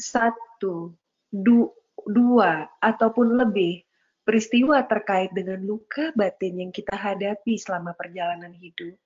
satu, 0.00 0.96
dua, 1.28 1.68
dua 2.08 2.68
ataupun 2.80 3.36
lebih 3.40 3.84
peristiwa 4.24 4.80
terkait 4.88 5.30
dengan 5.36 5.60
luka 5.60 6.10
batin 6.16 6.64
yang 6.64 6.72
kita 6.72 6.96
hadapi 6.96 7.60
selama 7.60 7.92
perjalanan 7.92 8.52
hidup, 8.56 8.96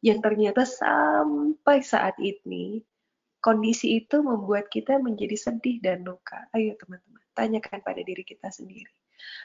yang 0.00 0.24
ternyata 0.24 0.64
sampai 0.64 1.84
saat 1.84 2.16
ini 2.16 2.80
kondisi 3.44 4.00
itu 4.00 4.24
membuat 4.24 4.72
kita 4.72 4.96
menjadi 4.96 5.36
sedih 5.36 5.76
dan 5.84 6.00
luka. 6.08 6.48
Ayo 6.56 6.72
teman-teman, 6.80 7.24
tanyakan 7.36 7.84
pada 7.84 8.00
diri 8.00 8.24
kita 8.24 8.48
sendiri. 8.48 8.88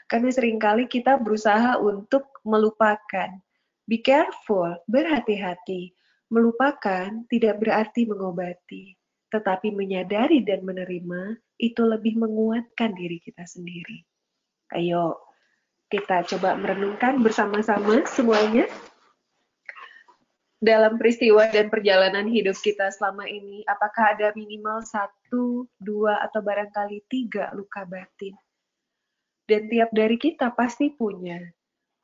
Karena 0.08 0.32
sering 0.32 0.56
kali 0.56 0.88
kita 0.88 1.20
berusaha 1.20 1.76
untuk 1.76 2.40
melupakan. 2.48 3.28
Be 3.84 4.00
careful, 4.00 4.72
berhati-hati. 4.88 5.92
Melupakan 6.30 7.26
tidak 7.26 7.58
berarti 7.58 8.06
mengobati, 8.06 8.94
tetapi 9.34 9.74
menyadari 9.74 10.46
dan 10.46 10.62
menerima 10.62 11.36
itu 11.60 11.84
lebih 11.84 12.16
menguatkan 12.16 12.96
diri 12.96 13.20
kita 13.20 13.44
sendiri. 13.44 14.00
Ayo, 14.72 15.20
kita 15.92 16.24
coba 16.24 16.56
merenungkan 16.56 17.20
bersama-sama 17.20 18.00
semuanya. 18.08 18.64
Dalam 20.60 21.00
peristiwa 21.00 21.48
dan 21.48 21.72
perjalanan 21.72 22.28
hidup 22.28 22.56
kita 22.60 22.92
selama 22.92 23.24
ini, 23.24 23.64
apakah 23.64 24.12
ada 24.16 24.28
minimal 24.36 24.84
satu, 24.84 25.64
dua, 25.80 26.20
atau 26.20 26.44
barangkali 26.44 27.00
tiga 27.08 27.48
luka 27.56 27.88
batin? 27.88 28.36
Dan 29.48 29.72
tiap 29.72 29.88
dari 29.90 30.20
kita 30.20 30.52
pasti 30.52 30.92
punya. 30.92 31.40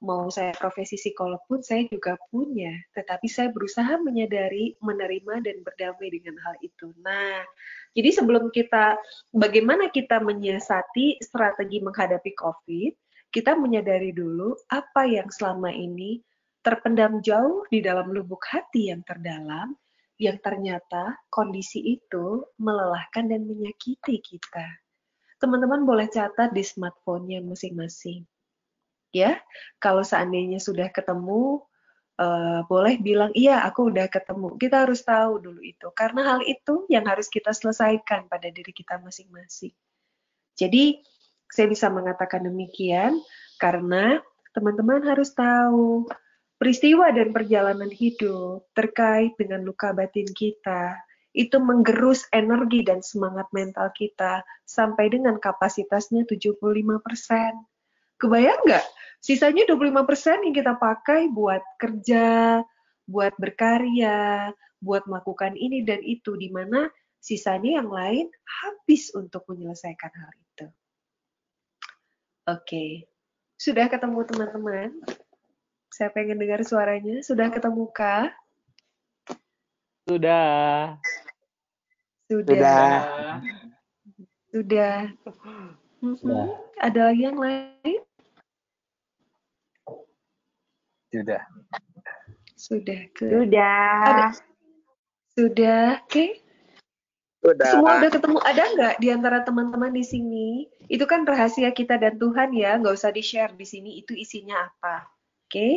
Mau 0.04 0.28
saya 0.28 0.52
profesi 0.52 1.00
psikolog 1.00 1.40
pun 1.48 1.64
saya 1.64 1.88
juga 1.88 2.20
punya, 2.28 2.72
tetapi 2.92 3.26
saya 3.32 3.48
berusaha 3.48 3.96
menyadari, 4.00 4.76
menerima 4.84 5.40
dan 5.40 5.56
berdamai 5.64 6.08
dengan 6.12 6.36
hal 6.44 6.54
itu. 6.60 6.92
Nah, 7.00 7.40
jadi 7.96 8.12
sebelum 8.12 8.52
kita 8.52 9.00
bagaimana 9.32 9.88
kita 9.88 10.20
menyiasati 10.20 11.24
strategi 11.24 11.80
menghadapi 11.80 12.32
COVID, 12.36 12.92
kita 13.32 13.56
menyadari 13.56 14.12
dulu 14.12 14.52
apa 14.68 15.08
yang 15.08 15.32
selama 15.32 15.72
ini 15.72 16.20
terpendam 16.60 17.24
jauh 17.24 17.64
di 17.72 17.80
dalam 17.80 18.12
lubuk 18.12 18.42
hati 18.48 18.92
yang 18.92 19.00
terdalam 19.06 19.76
yang 20.16 20.40
ternyata 20.40 21.20
kondisi 21.28 22.00
itu 22.00 22.44
melelahkan 22.56 23.28
dan 23.28 23.44
menyakiti 23.44 24.20
kita. 24.24 24.64
Teman-teman 25.36 25.84
boleh 25.84 26.08
catat 26.08 26.56
di 26.56 26.64
smartphone-nya 26.64 27.44
masing-masing 27.44 28.24
ya 29.14 29.38
kalau 29.82 30.02
seandainya 30.02 30.58
sudah 30.58 30.90
ketemu 30.90 31.62
uh, 32.20 32.60
boleh 32.66 32.98
bilang 33.00 33.30
iya 33.36 33.62
aku 33.64 33.92
udah 33.92 34.08
ketemu 34.08 34.56
kita 34.56 34.88
harus 34.88 35.04
tahu 35.04 35.40
dulu 35.40 35.60
itu 35.62 35.88
karena 35.94 36.36
hal 36.36 36.40
itu 36.44 36.84
yang 36.90 37.06
harus 37.06 37.30
kita 37.30 37.52
selesaikan 37.52 38.26
pada 38.26 38.48
diri 38.50 38.72
kita 38.72 38.98
masing-masing 39.00 39.72
jadi 40.56 41.00
saya 41.52 41.66
bisa 41.70 41.86
mengatakan 41.92 42.44
demikian 42.44 43.20
karena 43.62 44.18
teman-teman 44.56 45.04
harus 45.04 45.32
tahu 45.36 46.08
peristiwa 46.56 47.12
dan 47.12 47.30
perjalanan 47.30 47.92
hidup 47.92 48.64
terkait 48.72 49.36
dengan 49.36 49.62
luka 49.62 49.92
batin 49.92 50.26
kita 50.32 50.96
itu 51.36 51.60
menggerus 51.60 52.24
energi 52.32 52.80
dan 52.80 53.04
semangat 53.04 53.44
mental 53.52 53.92
kita 53.92 54.40
sampai 54.64 55.12
dengan 55.12 55.36
kapasitasnya 55.36 56.24
75%. 56.24 56.56
Kebayang 58.16 58.60
nggak? 58.64 58.84
Sisanya 59.20 59.66
25% 59.68 60.46
yang 60.46 60.54
kita 60.54 60.78
pakai 60.78 61.28
buat 61.28 61.60
kerja, 61.76 62.62
buat 63.04 63.34
berkarya, 63.36 64.52
buat 64.80 65.04
melakukan 65.04 65.56
ini 65.58 65.82
dan 65.82 66.00
itu, 66.00 66.36
di 66.38 66.48
mana 66.48 66.88
sisanya 67.20 67.82
yang 67.82 67.90
lain 67.90 68.30
habis 68.46 69.10
untuk 69.12 69.42
menyelesaikan 69.50 70.12
hal 70.14 70.32
itu. 70.36 70.66
Oke, 72.46 72.86
sudah 73.58 73.90
ketemu 73.90 74.22
teman-teman? 74.30 74.90
Saya 75.90 76.12
pengen 76.14 76.38
dengar 76.38 76.62
suaranya. 76.62 77.24
Sudah 77.26 77.50
ketemu 77.50 77.88
kah? 77.90 78.30
Sudah. 80.06 81.00
Sudah. 82.30 82.54
Sudah. 82.54 83.40
Sudah. 84.54 84.98
Sudah. 86.00 86.44
Ada 86.84 87.00
lagi 87.12 87.22
yang 87.24 87.38
lain? 87.40 88.00
Sudah. 91.08 91.42
Sudah. 92.56 93.00
Ke... 93.16 93.26
Sudah. 93.32 93.88
Ada. 94.04 94.26
Sudah. 95.32 95.86
Oke. 96.04 96.12
Okay. 96.12 96.30
Sudah. 97.40 97.70
Semua 97.72 97.90
udah 98.02 98.10
ketemu. 98.12 98.38
Ada 98.44 98.62
nggak 98.76 98.94
di 99.00 99.08
antara 99.08 99.38
teman-teman 99.46 99.92
di 99.94 100.04
sini? 100.04 100.48
Itu 100.92 101.08
kan 101.08 101.24
rahasia 101.24 101.72
kita 101.72 101.96
dan 101.96 102.20
Tuhan 102.20 102.52
ya. 102.52 102.76
Nggak 102.76 102.96
usah 103.00 103.12
di-share 103.14 103.56
di 103.56 103.64
sini. 103.64 104.02
Itu 104.02 104.12
isinya 104.12 104.68
apa. 104.68 105.08
Oke. 105.46 105.56
Okay? 105.56 105.76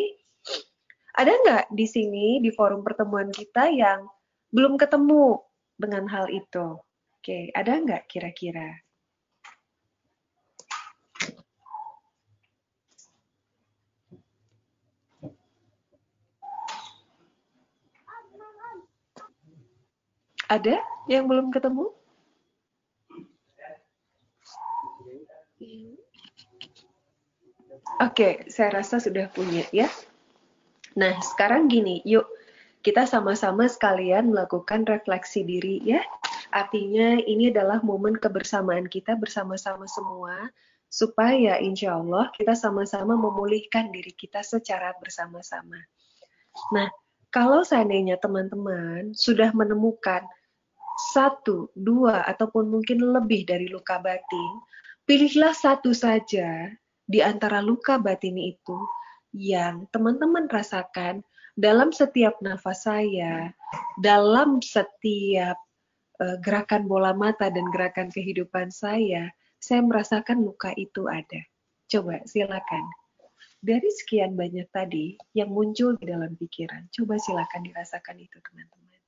Ada 1.15 1.31
nggak 1.31 1.65
di 1.75 1.85
sini 1.87 2.27
di 2.43 2.51
forum 2.51 2.83
pertemuan 2.83 3.31
kita 3.31 3.71
yang 3.71 4.07
belum 4.51 4.75
ketemu 4.75 5.39
dengan 5.79 6.07
hal 6.11 6.27
itu? 6.27 6.79
Oke. 7.15 7.23
Okay. 7.23 7.43
Ada 7.55 7.79
nggak 7.79 8.03
kira-kira? 8.11 8.88
Ada 20.49 20.81
yang 21.05 21.29
belum 21.29 21.53
ketemu? 21.53 21.93
Oke, 27.99 28.49
saya 28.49 28.81
rasa 28.81 28.97
sudah 28.97 29.29
punya 29.29 29.67
ya. 29.69 29.85
Nah, 30.97 31.19
sekarang 31.21 31.69
gini, 31.69 32.01
yuk 32.01 32.25
kita 32.81 33.03
sama-sama 33.05 33.67
sekalian 33.69 34.31
melakukan 34.33 34.87
refleksi 34.89 35.45
diri 35.45 35.83
ya. 35.85 36.01
Artinya 36.49 37.21
ini 37.21 37.53
adalah 37.53 37.83
momen 37.85 38.17
kebersamaan 38.17 38.89
kita 38.89 39.13
bersama-sama 39.19 39.85
semua 39.85 40.49
supaya 40.89 41.61
insya 41.61 42.01
Allah 42.01 42.33
kita 42.33 42.57
sama-sama 42.57 43.13
memulihkan 43.13 43.93
diri 43.93 44.15
kita 44.17 44.41
secara 44.41 44.97
bersama-sama. 44.97 45.77
Nah, 46.73 46.89
kalau 47.29 47.61
seandainya 47.61 48.17
teman-teman 48.17 49.13
sudah 49.13 49.53
menemukan 49.53 50.25
satu, 51.15 51.71
dua, 51.73 52.27
ataupun 52.27 52.67
mungkin 52.67 52.99
lebih 52.99 53.47
dari 53.47 53.71
luka 53.71 53.97
batin, 54.03 54.51
pilihlah 55.07 55.55
satu 55.55 55.95
saja 55.95 56.69
di 57.09 57.19
antara 57.23 57.63
luka 57.63 57.97
batin 57.97 58.37
itu 58.37 58.77
yang 59.33 59.89
teman-teman 59.89 60.45
rasakan 60.51 61.25
dalam 61.57 61.89
setiap 61.89 62.37
nafas 62.39 62.85
saya, 62.85 63.51
dalam 63.99 64.61
setiap 64.61 65.57
uh, 66.21 66.37
gerakan 66.43 66.85
bola 66.85 67.11
mata 67.11 67.49
dan 67.49 67.67
gerakan 67.73 68.13
kehidupan 68.13 68.69
saya, 68.69 69.31
saya 69.59 69.81
merasakan 69.83 70.45
luka 70.45 70.71
itu 70.79 71.09
ada. 71.11 71.41
Coba 71.89 72.21
silakan. 72.23 72.85
Dari 73.59 73.91
sekian 73.91 74.39
banyak 74.39 74.71
tadi 74.71 75.19
yang 75.35 75.51
muncul 75.51 75.99
di 75.99 76.07
dalam 76.07 76.31
pikiran, 76.39 76.87
coba 76.95 77.19
silakan 77.19 77.67
dirasakan 77.67 78.23
itu 78.23 78.39
teman-teman. 78.39 78.98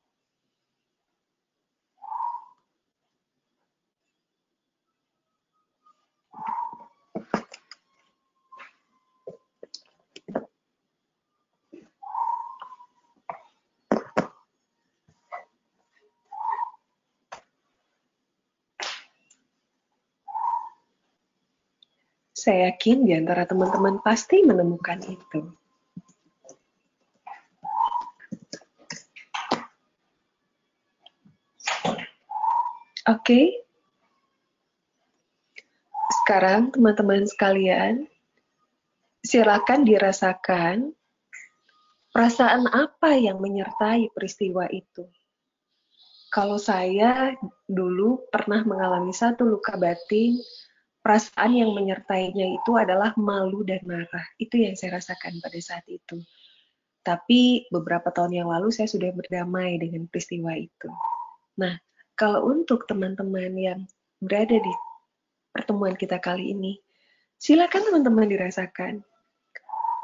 Saya 22.41 22.73
yakin 22.73 23.05
di 23.05 23.13
antara 23.13 23.45
teman-teman 23.45 24.01
pasti 24.01 24.41
menemukan 24.41 24.97
itu. 25.05 25.53
Oke. 33.05 33.21
Okay. 33.21 33.45
Sekarang 36.21 36.73
teman-teman 36.73 37.29
sekalian, 37.29 38.09
silakan 39.21 39.85
dirasakan 39.85 40.97
perasaan 42.09 42.65
apa 42.73 43.21
yang 43.21 43.37
menyertai 43.37 44.09
peristiwa 44.17 44.65
itu. 44.73 45.05
Kalau 46.33 46.57
saya 46.57 47.37
dulu 47.69 48.25
pernah 48.33 48.65
mengalami 48.65 49.13
satu 49.13 49.45
luka 49.45 49.77
batin 49.77 50.41
perasaan 51.01 51.57
yang 51.57 51.73
menyertainya 51.73 52.61
itu 52.61 52.71
adalah 52.77 53.13
malu 53.17 53.65
dan 53.65 53.81
marah. 53.85 54.25
Itu 54.37 54.61
yang 54.61 54.77
saya 54.77 55.01
rasakan 55.01 55.41
pada 55.41 55.59
saat 55.61 55.85
itu. 55.89 56.21
Tapi 57.01 57.65
beberapa 57.73 58.13
tahun 58.13 58.45
yang 58.45 58.47
lalu 58.49 58.69
saya 58.69 58.85
sudah 58.85 59.09
berdamai 59.09 59.81
dengan 59.81 60.05
peristiwa 60.05 60.53
itu. 60.53 60.89
Nah, 61.57 61.73
kalau 62.13 62.45
untuk 62.53 62.85
teman-teman 62.85 63.51
yang 63.57 63.79
berada 64.21 64.53
di 64.53 64.73
pertemuan 65.49 65.97
kita 65.97 66.21
kali 66.21 66.53
ini, 66.53 66.77
silakan 67.41 67.89
teman-teman 67.89 68.29
dirasakan. 68.29 69.01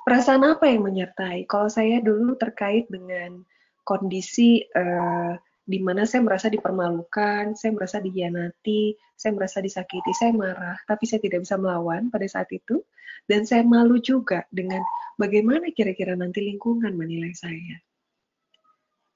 Perasaan 0.01 0.41
apa 0.41 0.65
yang 0.65 0.87
menyertai? 0.87 1.45
Kalau 1.45 1.69
saya 1.69 2.01
dulu 2.01 2.33
terkait 2.39 2.89
dengan 2.89 3.45
kondisi 3.85 4.65
uh, 4.73 5.37
di 5.67 5.83
mana 5.83 6.07
saya 6.07 6.23
merasa 6.23 6.47
dipermalukan, 6.47 7.51
saya 7.59 7.75
merasa 7.75 7.99
dihianati, 7.99 8.95
saya 9.19 9.35
merasa 9.35 9.59
disakiti, 9.59 10.15
saya 10.15 10.31
marah, 10.31 10.79
tapi 10.87 11.03
saya 11.03 11.19
tidak 11.19 11.43
bisa 11.43 11.59
melawan 11.59 12.07
pada 12.07 12.23
saat 12.23 12.47
itu, 12.55 12.79
dan 13.27 13.43
saya 13.43 13.67
malu 13.67 13.99
juga 13.99 14.47
dengan 14.47 14.79
bagaimana 15.19 15.67
kira-kira 15.75 16.15
nanti 16.15 16.39
lingkungan 16.39 16.95
menilai 16.95 17.35
saya. 17.35 17.83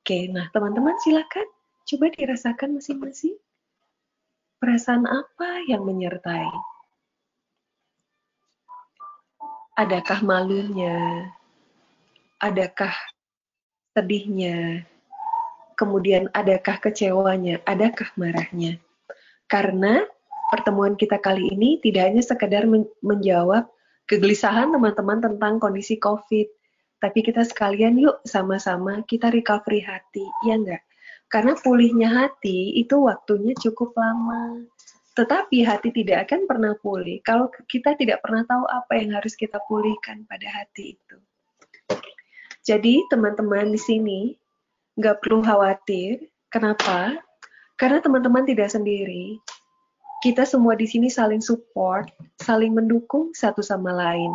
Oke, 0.03 0.27
nah 0.27 0.51
teman-teman 0.51 0.99
silakan 0.99 1.47
coba 1.87 2.11
dirasakan 2.11 2.75
masing-masing. 2.75 3.39
Perasaan 4.59 5.07
apa 5.07 5.63
yang 5.71 5.87
menyertai? 5.87 6.51
Adakah 9.79 10.19
malunya? 10.19 11.31
Adakah 12.43 12.91
sedihnya? 13.95 14.90
Kemudian 15.81 16.29
adakah 16.37 16.77
kecewanya, 16.77 17.57
adakah 17.65 18.13
marahnya. 18.13 18.77
Karena 19.49 20.05
pertemuan 20.53 20.93
kita 20.93 21.17
kali 21.17 21.49
ini 21.49 21.81
tidak 21.81 22.13
hanya 22.13 22.21
sekedar 22.21 22.69
menjawab 23.01 23.65
kegelisahan 24.05 24.69
teman-teman 24.69 25.17
tentang 25.17 25.57
kondisi 25.57 25.97
COVID. 25.97 26.45
Tapi 27.01 27.19
kita 27.25 27.41
sekalian 27.41 27.97
yuk 27.97 28.21
sama-sama 28.29 29.01
kita 29.09 29.33
recovery 29.33 29.81
hati, 29.81 30.21
ya 30.45 30.53
enggak? 30.53 30.85
Karena 31.33 31.57
pulihnya 31.57 32.13
hati 32.13 32.77
itu 32.77 33.09
waktunya 33.09 33.57
cukup 33.57 33.97
lama. 33.97 34.61
Tetapi 35.17 35.65
hati 35.65 35.89
tidak 35.89 36.29
akan 36.29 36.45
pernah 36.45 36.73
pulih 36.77 37.17
kalau 37.25 37.49
kita 37.65 37.97
tidak 37.97 38.21
pernah 38.21 38.45
tahu 38.45 38.63
apa 38.69 39.01
yang 39.01 39.17
harus 39.17 39.33
kita 39.33 39.57
pulihkan 39.65 40.29
pada 40.29 40.45
hati 40.45 40.93
itu. 40.93 41.17
Jadi 42.61 43.01
teman-teman 43.09 43.73
di 43.73 43.81
sini 43.81 44.19
nggak 44.99 45.19
perlu 45.23 45.43
khawatir. 45.43 46.27
Kenapa? 46.51 47.15
Karena 47.79 48.03
teman-teman 48.03 48.43
tidak 48.43 48.69
sendiri. 48.69 49.39
Kita 50.21 50.45
semua 50.45 50.77
di 50.77 50.85
sini 50.85 51.09
saling 51.09 51.41
support, 51.41 52.11
saling 52.37 52.77
mendukung 52.77 53.33
satu 53.33 53.65
sama 53.65 53.89
lain. 53.89 54.29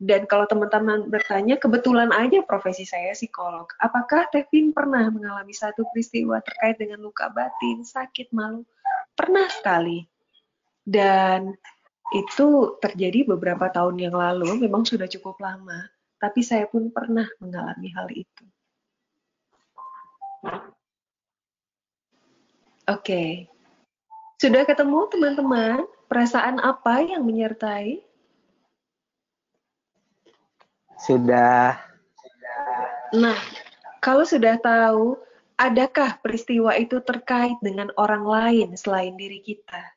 Dan 0.00 0.26
kalau 0.26 0.48
teman-teman 0.48 1.06
bertanya, 1.12 1.60
kebetulan 1.60 2.10
aja 2.10 2.42
profesi 2.42 2.82
saya 2.88 3.12
psikolog. 3.12 3.68
Apakah 3.78 4.26
Tevin 4.32 4.74
pernah 4.74 5.06
mengalami 5.12 5.52
satu 5.52 5.86
peristiwa 5.92 6.40
terkait 6.42 6.80
dengan 6.80 7.04
luka 7.04 7.30
batin, 7.30 7.84
sakit, 7.84 8.32
malu? 8.34 8.64
Pernah 9.14 9.46
sekali. 9.52 10.02
Dan 10.84 11.52
itu 12.12 12.76
terjadi 12.80 13.24
beberapa 13.28 13.70
tahun 13.72 13.96
yang 13.96 14.16
lalu, 14.16 14.60
memang 14.60 14.84
sudah 14.84 15.08
cukup 15.08 15.40
lama. 15.40 15.88
Tapi 16.20 16.40
saya 16.40 16.68
pun 16.68 16.88
pernah 16.92 17.28
mengalami 17.40 17.88
hal 17.92 18.08
itu. 18.12 18.44
Oke. 20.44 20.60
Okay. 22.84 23.30
Sudah 24.36 24.68
ketemu 24.68 25.08
teman-teman? 25.08 25.88
Perasaan 26.04 26.60
apa 26.60 27.00
yang 27.00 27.24
menyertai? 27.24 28.04
Sudah. 31.00 31.80
Nah, 33.16 33.38
kalau 34.04 34.28
sudah 34.28 34.60
tahu, 34.60 35.16
adakah 35.56 36.20
peristiwa 36.20 36.76
itu 36.76 37.00
terkait 37.00 37.56
dengan 37.64 37.88
orang 37.96 38.26
lain 38.26 38.68
selain 38.76 39.16
diri 39.16 39.40
kita? 39.40 39.93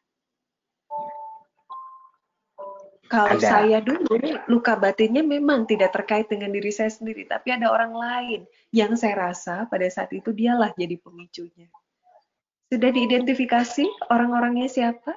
Kalau 3.08 3.40
ada. 3.40 3.48
saya 3.48 3.80
dulu, 3.80 4.20
luka 4.52 4.76
batinnya 4.76 5.24
memang 5.24 5.64
tidak 5.64 5.96
terkait 5.96 6.28
dengan 6.28 6.52
diri 6.52 6.72
saya 6.76 6.92
sendiri, 6.92 7.24
tapi 7.24 7.56
ada 7.56 7.72
orang 7.72 7.96
lain 7.96 8.42
yang 8.76 9.00
saya 9.00 9.32
rasa 9.32 9.64
pada 9.72 9.88
saat 9.88 10.12
itu 10.12 10.36
dialah 10.36 10.76
jadi 10.76 11.00
pemicunya. 11.00 11.72
Sudah 12.68 12.92
diidentifikasi 12.92 14.12
orang-orangnya 14.12 14.68
siapa? 14.68 15.16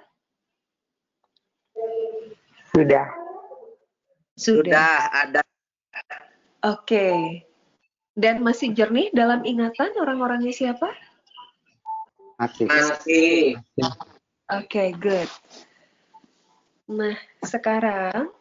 Sudah. 2.70 3.10
Sudah. 4.38 4.70
Sudah 4.70 4.94
ada 5.10 5.40
Oke. 6.60 7.40
Dan 8.14 8.44
masih 8.44 8.76
jernih 8.76 9.08
dalam 9.16 9.42
ingatan 9.42 9.96
orang-orangnya 9.96 10.52
siapa? 10.52 10.92
Masih. 12.36 12.68
Masih. 12.68 13.56
Oke, 13.80 13.96
okay, 14.50 14.88
good. 14.94 15.30
Nah, 16.90 17.14
sekarang 17.46 18.34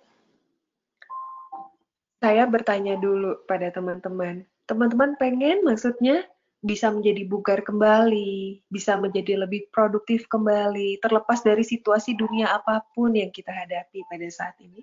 saya 2.17 2.49
bertanya 2.49 2.97
dulu 2.97 3.45
pada 3.45 3.69
teman-teman. 3.69 4.41
Teman-teman 4.65 5.13
pengen 5.21 5.62
maksudnya 5.62 6.25
bisa 6.65 6.89
menjadi 6.89 7.29
bugar 7.29 7.62
kembali, 7.62 8.65
bisa 8.73 8.97
menjadi 8.97 9.45
lebih 9.45 9.69
produktif 9.69 10.25
kembali, 10.27 10.97
terlepas 10.97 11.45
dari 11.45 11.62
situasi 11.62 12.17
dunia 12.17 12.49
apa 12.49 12.81
pun 12.97 13.13
yang 13.13 13.29
kita 13.29 13.53
hadapi 13.53 14.01
pada 14.09 14.27
saat 14.33 14.57
ini? 14.59 14.81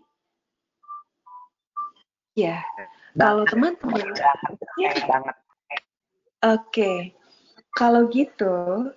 Ya, 2.38 2.62
kalau 3.18 3.44
teman-teman, 3.50 4.14
ya. 4.78 4.94
Oke, 6.44 7.16
kalau 7.74 8.06
gitu, 8.14 8.94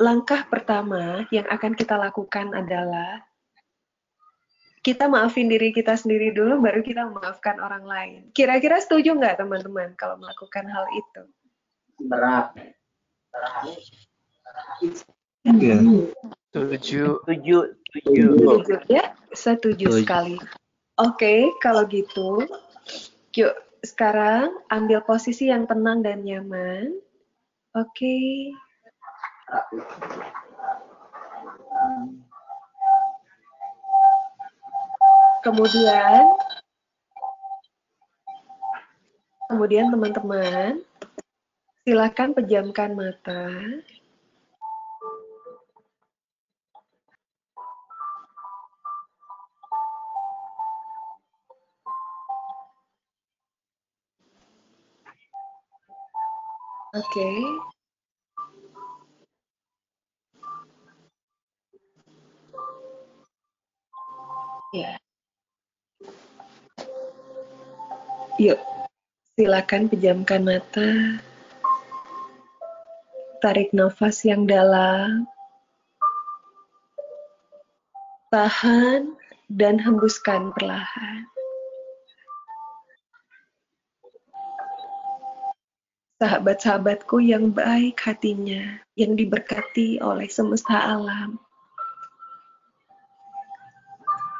langkah 0.00 0.48
pertama 0.48 1.28
yang 1.28 1.44
akan 1.52 1.76
kita 1.76 1.98
lakukan 1.98 2.54
adalah 2.54 3.25
kita 4.86 5.10
maafin 5.10 5.50
diri 5.50 5.74
kita 5.74 5.98
sendiri 5.98 6.30
dulu, 6.30 6.62
baru 6.62 6.78
kita 6.78 7.10
memaafkan 7.10 7.58
orang 7.58 7.82
lain. 7.82 8.30
Kira-kira 8.30 8.78
setuju 8.78 9.18
nggak 9.18 9.42
teman-teman 9.42 9.98
kalau 9.98 10.14
melakukan 10.22 10.62
hal 10.70 10.86
itu? 10.94 11.22
Berat. 12.06 12.54
Iya. 15.42 15.82
Setuju. 16.54 17.18
Setuju. 17.26 17.58
Setuju. 17.90 18.26
Setuju 18.38 18.74
ya, 18.86 19.04
setuju 19.34 19.88
sekali. 20.06 20.38
Oke, 21.02 21.50
kalau 21.58 21.82
gitu, 21.90 22.46
yuk 23.34 23.58
sekarang 23.82 24.54
ambil 24.70 25.02
posisi 25.02 25.50
yang 25.50 25.66
tenang 25.66 26.06
dan 26.06 26.22
nyaman. 26.22 26.94
Oke. 27.74 28.54
Kemudian, 35.46 36.26
kemudian 39.46 39.94
teman-teman, 39.94 40.82
silakan 41.86 42.34
pejamkan 42.34 42.98
mata. 42.98 43.46
Oke. 56.90 57.06
Okay. 57.06 57.38
Ya. 64.74 65.05
Yuk, 68.36 68.60
silakan 69.32 69.88
pejamkan 69.88 70.44
mata. 70.44 71.20
Tarik 73.40 73.72
nafas 73.72 74.20
yang 74.28 74.44
dalam. 74.44 75.24
Tahan 78.28 79.16
dan 79.48 79.80
hembuskan 79.80 80.52
perlahan. 80.52 81.24
sahabat-sahabatku 86.16 87.20
yang 87.20 87.52
baik 87.52 88.00
hatinya, 88.00 88.80
yang 88.96 89.12
diberkati 89.12 90.00
oleh 90.00 90.24
semesta 90.32 90.96
alam. 90.96 91.36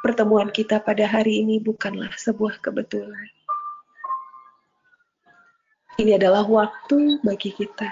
Pertemuan 0.01 0.49
kita 0.49 0.81
pada 0.81 1.05
hari 1.05 1.45
ini 1.45 1.61
bukanlah 1.61 2.13
sebuah 2.17 2.65
kebetulan. 2.65 3.36
Ini 5.97 6.21
adalah 6.21 6.45
waktu 6.45 7.25
bagi 7.25 7.57
kita 7.57 7.89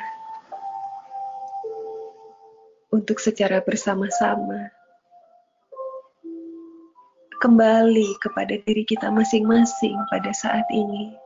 untuk 2.92 3.16
secara 3.16 3.64
bersama-sama 3.64 4.68
kembali 7.40 8.20
kepada 8.20 8.60
diri 8.60 8.84
kita 8.84 9.08
masing-masing 9.08 9.96
pada 10.12 10.36
saat 10.36 10.68
ini. 10.68 11.16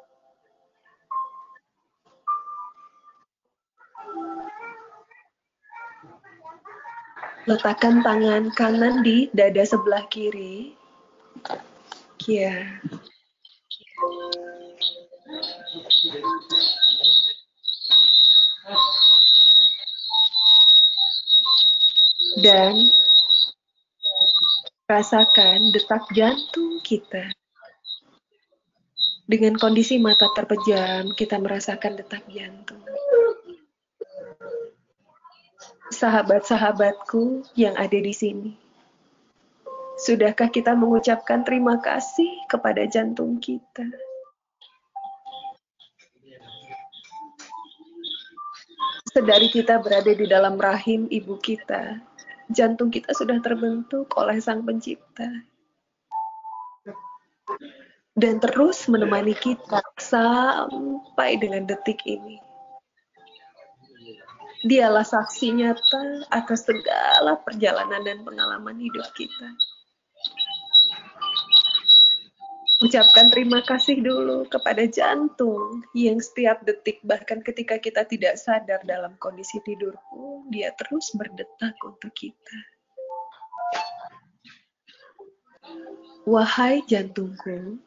Letakkan 7.50 8.06
tangan 8.06 8.54
kanan 8.54 9.02
di 9.02 9.26
dada 9.34 9.66
sebelah 9.66 10.06
kiri. 10.06 10.78
Kia. 12.22 12.82
Dan 22.38 22.74
rasakan 24.88 25.74
detak 25.74 26.08
jantung 26.16 26.80
kita. 26.80 27.28
Dengan 29.28 29.60
kondisi 29.60 30.00
mata 30.00 30.32
terpejam, 30.32 31.12
kita 31.12 31.36
merasakan 31.36 32.00
detak 32.00 32.24
jantung 32.32 32.80
sahabat-sahabatku 35.98 37.42
yang 37.58 37.74
ada 37.74 37.98
di 37.98 38.14
sini. 38.14 38.52
Sudahkah 39.98 40.46
kita 40.46 40.78
mengucapkan 40.78 41.42
terima 41.42 41.82
kasih 41.82 42.46
kepada 42.46 42.86
jantung 42.86 43.42
kita? 43.42 44.07
Sedari 49.18 49.50
kita 49.50 49.82
berada 49.82 50.14
di 50.14 50.30
dalam 50.30 50.54
rahim 50.62 51.10
ibu 51.10 51.42
kita, 51.42 51.98
jantung 52.54 52.86
kita 52.86 53.10
sudah 53.10 53.42
terbentuk 53.42 54.06
oleh 54.14 54.38
Sang 54.38 54.62
Pencipta. 54.62 55.26
dan 58.14 58.38
terus 58.38 58.86
menemani 58.86 59.34
kita 59.34 59.82
sampai 59.98 61.34
dengan 61.34 61.66
detik 61.66 61.98
ini. 62.06 62.38
Dialah 64.62 65.02
saksi 65.02 65.50
nyata 65.50 66.30
atas 66.30 66.62
segala 66.62 67.42
perjalanan 67.42 68.06
dan 68.06 68.22
pengalaman 68.22 68.78
hidup 68.78 69.06
kita. 69.18 69.50
Ucapkan 72.78 73.26
terima 73.34 73.58
kasih 73.66 73.98
dulu 73.98 74.46
kepada 74.46 74.86
jantung 74.86 75.82
yang 75.98 76.22
setiap 76.22 76.62
detik 76.62 77.02
bahkan 77.02 77.42
ketika 77.42 77.74
kita 77.74 78.06
tidak 78.06 78.38
sadar 78.38 78.78
dalam 78.86 79.18
kondisi 79.18 79.58
tidur 79.66 79.98
pun 80.06 80.46
dia 80.46 80.70
terus 80.78 81.10
berdetak 81.18 81.74
untuk 81.82 82.14
kita. 82.14 82.58
Wahai 86.22 86.86
jantungku, 86.86 87.82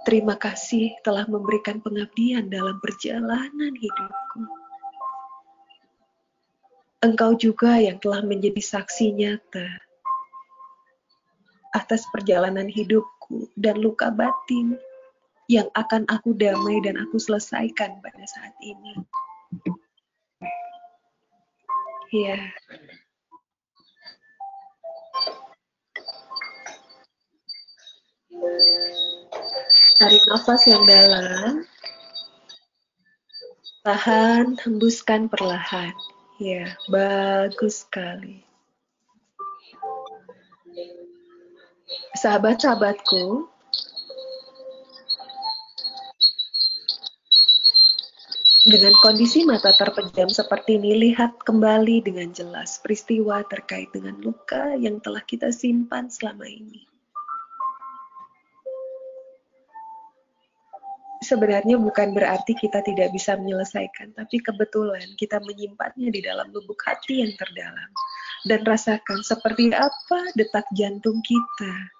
Terima 0.00 0.32
kasih 0.32 0.96
telah 1.04 1.28
memberikan 1.28 1.76
pengabdian 1.84 2.48
dalam 2.48 2.80
perjalanan 2.80 3.72
hidupku. 3.76 4.42
Engkau 7.04 7.36
juga 7.36 7.76
yang 7.76 8.00
telah 8.00 8.24
menjadi 8.24 8.64
saksi 8.64 9.12
nyata 9.12 9.89
atas 11.74 12.06
perjalanan 12.10 12.66
hidupku 12.66 13.50
dan 13.54 13.78
luka 13.78 14.10
batin 14.10 14.78
yang 15.50 15.66
akan 15.74 16.06
aku 16.06 16.34
damai 16.34 16.78
dan 16.82 16.98
aku 16.98 17.18
selesaikan 17.18 17.98
pada 18.02 18.24
saat 18.26 18.54
ini. 18.62 18.94
Ya, 22.10 22.38
Tarik 30.00 30.24
nafas 30.32 30.64
yang 30.64 30.82
dalam. 30.88 31.68
Tahan, 33.84 34.56
hembuskan 34.64 35.28
perlahan. 35.28 35.92
Ya, 36.40 36.72
bagus 36.88 37.84
sekali. 37.84 38.49
Sahabat-sahabatku, 42.20 43.48
Dengan 48.60 48.92
kondisi 49.00 49.40
mata 49.48 49.72
terpejam 49.72 50.28
seperti 50.28 50.76
ini, 50.76 51.08
lihat 51.08 51.32
kembali 51.48 52.04
dengan 52.04 52.28
jelas 52.36 52.76
peristiwa 52.84 53.40
terkait 53.48 53.88
dengan 53.88 54.20
luka 54.20 54.76
yang 54.76 55.00
telah 55.00 55.24
kita 55.24 55.48
simpan 55.48 56.12
selama 56.12 56.44
ini. 56.44 56.84
sebenarnya 61.20 61.76
bukan 61.76 62.16
berarti 62.16 62.56
kita 62.58 62.82
tidak 62.82 63.12
bisa 63.14 63.36
menyelesaikan, 63.38 64.10
tapi 64.18 64.40
kebetulan 64.42 65.04
kita 65.14 65.38
menyimpannya 65.44 66.10
di 66.10 66.20
dalam 66.24 66.50
lubuk 66.50 66.80
hati 66.82 67.22
yang 67.22 67.30
terdalam. 67.38 67.90
Dan 68.48 68.64
rasakan 68.64 69.20
seperti 69.20 69.70
apa 69.70 70.32
detak 70.32 70.64
jantung 70.72 71.20
kita 71.20 71.99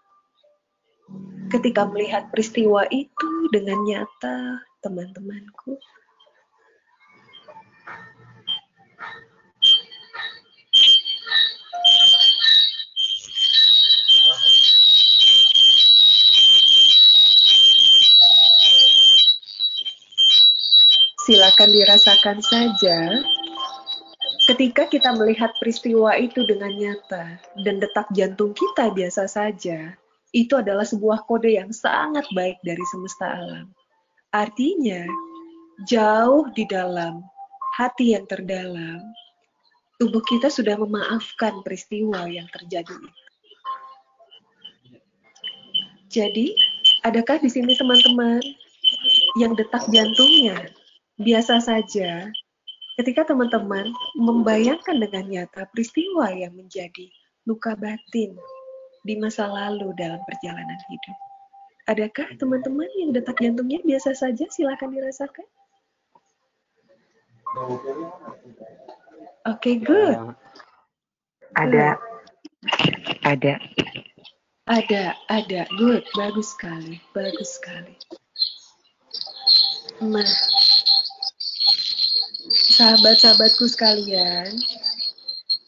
ketika 1.51 1.87
melihat 1.91 2.31
peristiwa 2.31 2.87
itu 2.95 3.31
dengan 3.51 3.83
nyata, 3.83 4.63
teman-temanku. 4.83 5.79
silakan 21.31 21.71
dirasakan 21.71 22.43
saja 22.43 23.23
ketika 24.51 24.91
kita 24.91 25.15
melihat 25.15 25.55
peristiwa 25.63 26.19
itu 26.19 26.43
dengan 26.43 26.75
nyata 26.75 27.39
dan 27.63 27.79
detak 27.79 28.11
jantung 28.11 28.51
kita 28.51 28.91
biasa 28.91 29.31
saja, 29.31 29.95
itu 30.31 30.55
adalah 30.55 30.87
sebuah 30.87 31.27
kode 31.27 31.59
yang 31.59 31.71
sangat 31.75 32.23
baik 32.35 32.59
dari 32.63 32.83
semesta 32.91 33.27
alam. 33.35 33.67
Artinya, 34.31 35.03
jauh 35.91 36.47
di 36.55 36.63
dalam 36.71 37.23
hati 37.75 38.15
yang 38.15 38.27
terdalam, 38.31 39.03
tubuh 39.99 40.23
kita 40.31 40.47
sudah 40.47 40.79
memaafkan 40.79 41.61
peristiwa 41.67 42.25
yang 42.31 42.47
terjadi 42.55 42.95
Jadi, 46.11 46.51
adakah 47.07 47.39
di 47.39 47.47
sini 47.47 47.79
teman-teman 47.79 48.43
yang 49.39 49.55
detak 49.55 49.87
jantungnya 49.95 50.59
Biasa 51.21 51.61
saja, 51.61 52.33
ketika 52.97 53.29
teman-teman 53.29 53.93
membayangkan 54.17 54.97
dengan 55.05 55.29
nyata 55.29 55.69
peristiwa 55.69 56.33
yang 56.33 56.57
menjadi 56.57 57.13
luka 57.45 57.77
batin 57.77 58.33
di 59.05 59.17
masa 59.17 59.49
lalu 59.49 59.93
dalam 59.97 60.21
perjalanan 60.29 60.79
hidup. 60.89 61.19
Adakah 61.89 62.29
teman-teman 62.39 62.87
yang 63.01 63.11
detak 63.11 63.41
jantungnya 63.41 63.83
biasa 63.83 64.15
saja? 64.15 64.47
Silakan 64.47 64.95
dirasakan. 64.95 65.47
Oke, 67.57 68.15
okay, 69.45 69.75
good. 69.83 70.17
Ada. 71.59 71.99
Ada. 73.27 73.59
Ada, 74.71 75.05
ada. 75.27 75.61
Good. 75.75 76.07
Bagus 76.15 76.55
sekali. 76.55 77.03
Bagus 77.11 77.59
sekali. 77.59 77.99
Nah, 80.01 80.31
Sahabat-sahabatku 82.51 83.69
sekalian, 83.71 84.57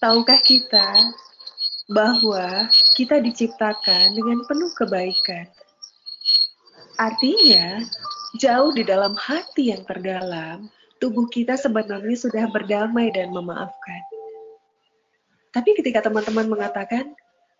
tahukah 0.03 0.41
kita 0.43 1.15
bahwa 1.93 2.67
kita 2.97 3.21
diciptakan 3.21 4.17
dengan 4.17 4.41
penuh 4.49 4.73
kebaikan? 4.77 5.47
Artinya, 7.01 7.85
jauh 8.41 8.73
di 8.73 8.85
dalam 8.85 9.17
hati 9.17 9.73
yang 9.73 9.85
terdalam, 9.85 10.69
tubuh 11.01 11.29
kita 11.29 11.57
sebenarnya 11.57 12.17
sudah 12.17 12.49
berdamai 12.53 13.13
dan 13.13 13.33
memaafkan. 13.33 14.03
Tapi 15.53 15.77
ketika 15.77 16.09
teman-teman 16.09 16.49
mengatakan, 16.49 17.13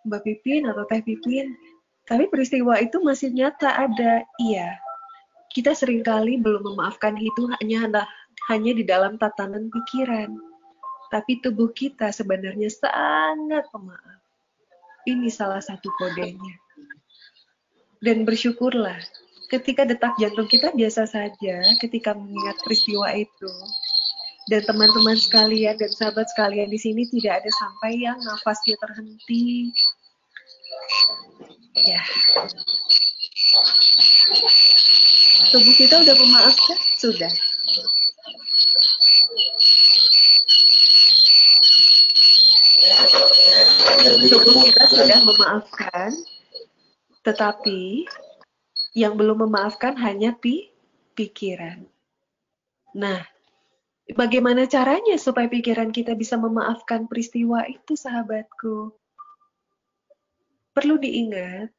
Mbak 0.09 0.21
Pipin 0.25 0.65
atau 0.65 0.83
Teh 0.89 1.05
Pipin, 1.05 1.53
tapi 2.09 2.27
peristiwa 2.27 2.81
itu 2.81 2.99
masih 2.99 3.31
nyata 3.31 3.69
ada, 3.69 4.25
iya. 4.41 4.75
Kita 5.53 5.77
sering 5.77 6.01
kali 6.01 6.41
belum 6.41 6.73
memaafkan 6.73 7.13
itu 7.21 7.45
hanya 7.61 8.09
hanya 8.49 8.71
di 8.73 8.83
dalam 8.83 9.21
tatanan 9.21 9.69
pikiran. 9.69 10.33
Tapi 11.13 11.37
tubuh 11.45 11.69
kita 11.69 12.09
sebenarnya 12.09 12.73
sangat 12.73 13.69
pemaaf. 13.69 14.22
Ini 15.03 15.27
salah 15.27 15.59
satu 15.59 15.91
kodenya. 15.99 16.55
Dan 18.03 18.27
bersyukurlah 18.27 18.99
ketika 19.51 19.85
detak 19.85 20.17
jantung 20.17 20.49
kita 20.49 20.73
biasa 20.73 21.05
saja 21.05 21.61
ketika 21.79 22.15
mengingat 22.15 22.57
peristiwa 22.63 23.11
itu. 23.13 23.53
Dan 24.51 24.59
teman-teman 24.67 25.15
sekalian 25.15 25.79
dan 25.79 25.87
sahabat 25.95 26.27
sekalian 26.35 26.67
di 26.67 26.75
sini 26.75 27.07
tidak 27.07 27.39
ada 27.39 27.51
sampai 27.63 27.95
yang 27.95 28.19
nafasnya 28.19 28.75
terhenti. 28.75 29.71
Ya. 31.79 32.03
Tubuh 35.55 35.75
kita 35.79 35.95
udah 36.03 36.15
memaafkan? 36.19 36.77
Sudah. 36.99 37.31
Tubuh 44.27 44.55
kita 44.67 44.83
sudah 44.91 45.19
memaafkan, 45.23 46.11
tetapi 47.23 48.07
yang 48.93 49.17
belum 49.17 49.47
memaafkan 49.47 49.97
hanya 49.97 50.35
pi 50.37 50.69
pikiran. 51.13 51.85
Nah, 52.93 53.25
bagaimana 54.13 54.69
caranya 54.69 55.17
supaya 55.17 55.49
pikiran 55.49 55.89
kita 55.89 56.13
bisa 56.13 56.37
memaafkan 56.37 57.09
peristiwa 57.09 57.65
itu, 57.65 57.97
sahabatku? 57.97 58.93
Perlu 60.73 60.97
diingat, 60.97 61.69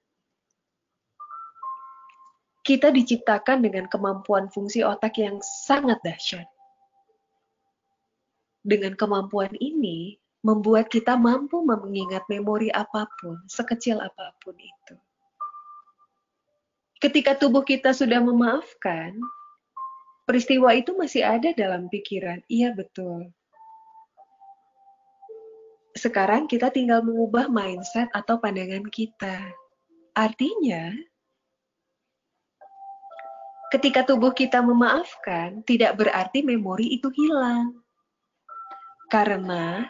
kita 2.64 2.88
diciptakan 2.88 3.60
dengan 3.60 3.84
kemampuan 3.90 4.48
fungsi 4.48 4.80
otak 4.80 5.20
yang 5.20 5.38
sangat 5.44 6.00
dahsyat. 6.00 6.53
Dengan 8.64 8.96
kemampuan 8.96 9.52
ini, 9.60 10.16
membuat 10.40 10.88
kita 10.88 11.16
mampu 11.20 11.60
mengingat 11.60 12.24
memori 12.32 12.72
apa 12.72 13.04
pun, 13.20 13.40
sekecil 13.48 14.00
apa 14.00 14.32
pun 14.40 14.56
itu. 14.56 14.96
Ketika 17.00 17.36
tubuh 17.36 17.60
kita 17.60 17.92
sudah 17.92 18.24
memaafkan, 18.24 19.20
peristiwa 20.24 20.72
itu 20.72 20.96
masih 20.96 21.20
ada 21.20 21.52
dalam 21.52 21.92
pikiran. 21.92 22.40
Iya, 22.48 22.72
betul. 22.72 23.28
Sekarang 25.92 26.48
kita 26.48 26.72
tinggal 26.72 27.04
mengubah 27.04 27.52
mindset 27.52 28.08
atau 28.16 28.40
pandangan 28.40 28.88
kita. 28.88 29.52
Artinya, 30.16 30.96
ketika 33.68 34.08
tubuh 34.08 34.32
kita 34.32 34.64
memaafkan, 34.64 35.60
tidak 35.68 36.00
berarti 36.00 36.40
memori 36.40 36.96
itu 36.96 37.12
hilang. 37.12 37.83
Karena 39.08 39.84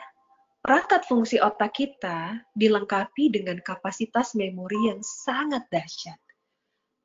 perangkat 0.65 1.07
fungsi 1.07 1.39
otak 1.39 1.77
kita 1.77 2.41
dilengkapi 2.57 3.31
dengan 3.31 3.61
kapasitas 3.61 4.35
memori 4.35 4.91
yang 4.91 5.01
sangat 5.05 5.65
dahsyat. 5.71 6.19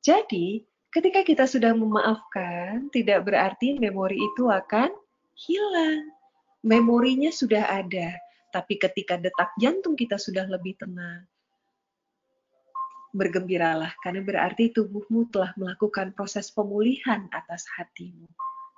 Jadi, 0.00 0.64
ketika 0.90 1.20
kita 1.22 1.44
sudah 1.44 1.76
memaafkan, 1.76 2.88
tidak 2.90 3.28
berarti 3.28 3.76
memori 3.76 4.16
itu 4.16 4.48
akan 4.48 4.90
hilang. 5.36 6.08
Memorinya 6.60 7.32
sudah 7.32 7.64
ada, 7.68 8.16
tapi 8.52 8.76
ketika 8.76 9.16
detak 9.16 9.52
jantung 9.56 9.96
kita 9.96 10.20
sudah 10.20 10.44
lebih 10.44 10.76
tenang, 10.76 11.24
bergembiralah 13.10 13.90
karena 14.06 14.22
berarti 14.22 14.70
tubuhmu 14.70 15.30
telah 15.34 15.50
melakukan 15.58 16.14
proses 16.14 16.50
pemulihan 16.54 17.26
atas 17.34 17.66
hatimu. 17.78 18.26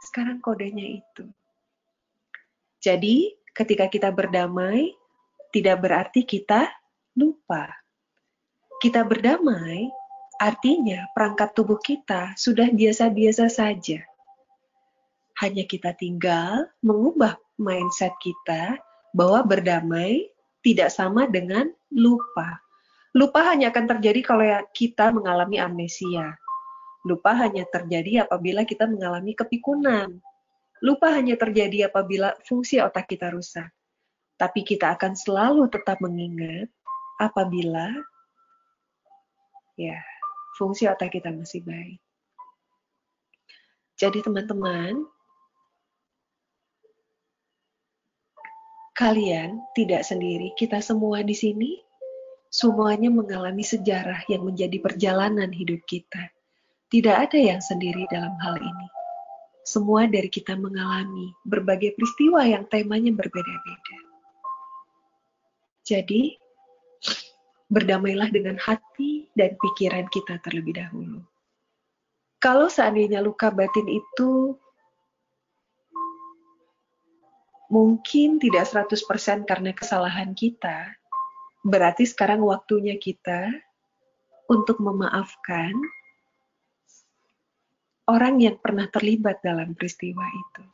Sekarang 0.03 0.41
kodenya 0.41 0.99
itu. 1.01 1.29
Jadi, 2.83 3.31
ketika 3.55 3.87
kita 3.87 4.11
berdamai, 4.11 4.91
tidak 5.55 5.87
berarti 5.87 6.27
kita 6.27 6.67
lupa. 7.15 7.71
Kita 8.83 9.07
berdamai 9.07 9.87
artinya 10.43 11.07
perangkat 11.15 11.55
tubuh 11.55 11.79
kita 11.79 12.35
sudah 12.35 12.67
biasa-biasa 12.75 13.47
saja. 13.47 14.03
Hanya 15.39 15.63
kita 15.71 15.95
tinggal 15.95 16.67
mengubah 16.83 17.39
mindset 17.63 18.11
kita 18.19 18.83
bahwa 19.15 19.47
berdamai 19.47 20.27
tidak 20.67 20.91
sama 20.91 21.31
dengan 21.31 21.71
lupa 21.95 22.59
Lupa 23.13 23.45
hanya 23.45 23.69
akan 23.69 23.85
terjadi 23.93 24.25
kalau 24.25 24.41
ya 24.41 24.65
kita 24.73 25.13
mengalami 25.13 25.61
amnesia. 25.61 26.33
Lupa 27.05 27.37
hanya 27.37 27.69
terjadi 27.69 28.25
apabila 28.25 28.65
kita 28.65 28.89
mengalami 28.89 29.37
kepikunan. 29.37 30.17
Lupa 30.83 31.15
hanya 31.15 31.39
terjadi 31.39 31.87
apabila 31.87 32.35
fungsi 32.43 32.83
otak 32.83 33.07
kita 33.07 33.31
rusak. 33.31 33.71
Tapi 34.35 34.67
kita 34.67 34.99
akan 34.99 35.15
selalu 35.15 35.71
tetap 35.71 36.03
mengingat 36.03 36.67
apabila 37.23 37.95
ya 39.79 39.97
fungsi 40.59 40.91
otak 40.91 41.15
kita 41.15 41.31
masih 41.31 41.63
baik. 41.63 42.03
Jadi 43.95 44.19
teman-teman, 44.27 45.07
kalian 48.99 49.63
tidak 49.79 50.03
sendiri, 50.03 50.51
kita 50.59 50.83
semua 50.83 51.23
di 51.23 51.39
sini 51.39 51.79
Semuanya 52.53 53.09
mengalami 53.09 53.65
sejarah 53.65 54.29
yang 54.29 54.45
menjadi 54.45 54.77
perjalanan 54.77 55.49
hidup 55.49 55.81
kita. 55.89 56.29
Tidak 56.93 57.17
ada 57.17 57.41
yang 57.41 57.65
sendiri 57.65 58.05
dalam 58.13 58.37
hal 58.45 58.61
ini. 58.61 58.89
Semua 59.63 60.11
dari 60.11 60.27
kita 60.27 60.59
mengalami 60.59 61.31
berbagai 61.47 61.95
peristiwa 61.95 62.43
yang 62.43 62.67
temanya 62.67 63.15
berbeda-beda. 63.15 63.99
Jadi, 65.87 66.35
berdamailah 67.71 68.29
dengan 68.31 68.59
hati 68.59 69.31
dan 69.39 69.55
pikiran 69.59 70.07
kita 70.11 70.43
terlebih 70.43 70.79
dahulu. 70.79 71.23
Kalau 72.43 72.67
seandainya 72.67 73.23
luka 73.23 73.55
batin 73.55 73.87
itu 73.87 74.59
mungkin 77.71 78.43
tidak 78.43 78.67
100% 78.67 79.47
karena 79.47 79.71
kesalahan 79.73 80.35
kita, 80.35 80.91
Berarti 81.63 82.03
sekarang 82.03 82.43
waktunya 82.43 82.99
kita 82.99 83.47
untuk 84.51 84.83
memaafkan 84.83 85.71
orang 88.09 88.43
yang 88.43 88.57
pernah 88.59 88.89
terlibat 88.89 89.43
dalam 89.43 89.75
peristiwa 89.77 90.25
itu. 90.27 90.65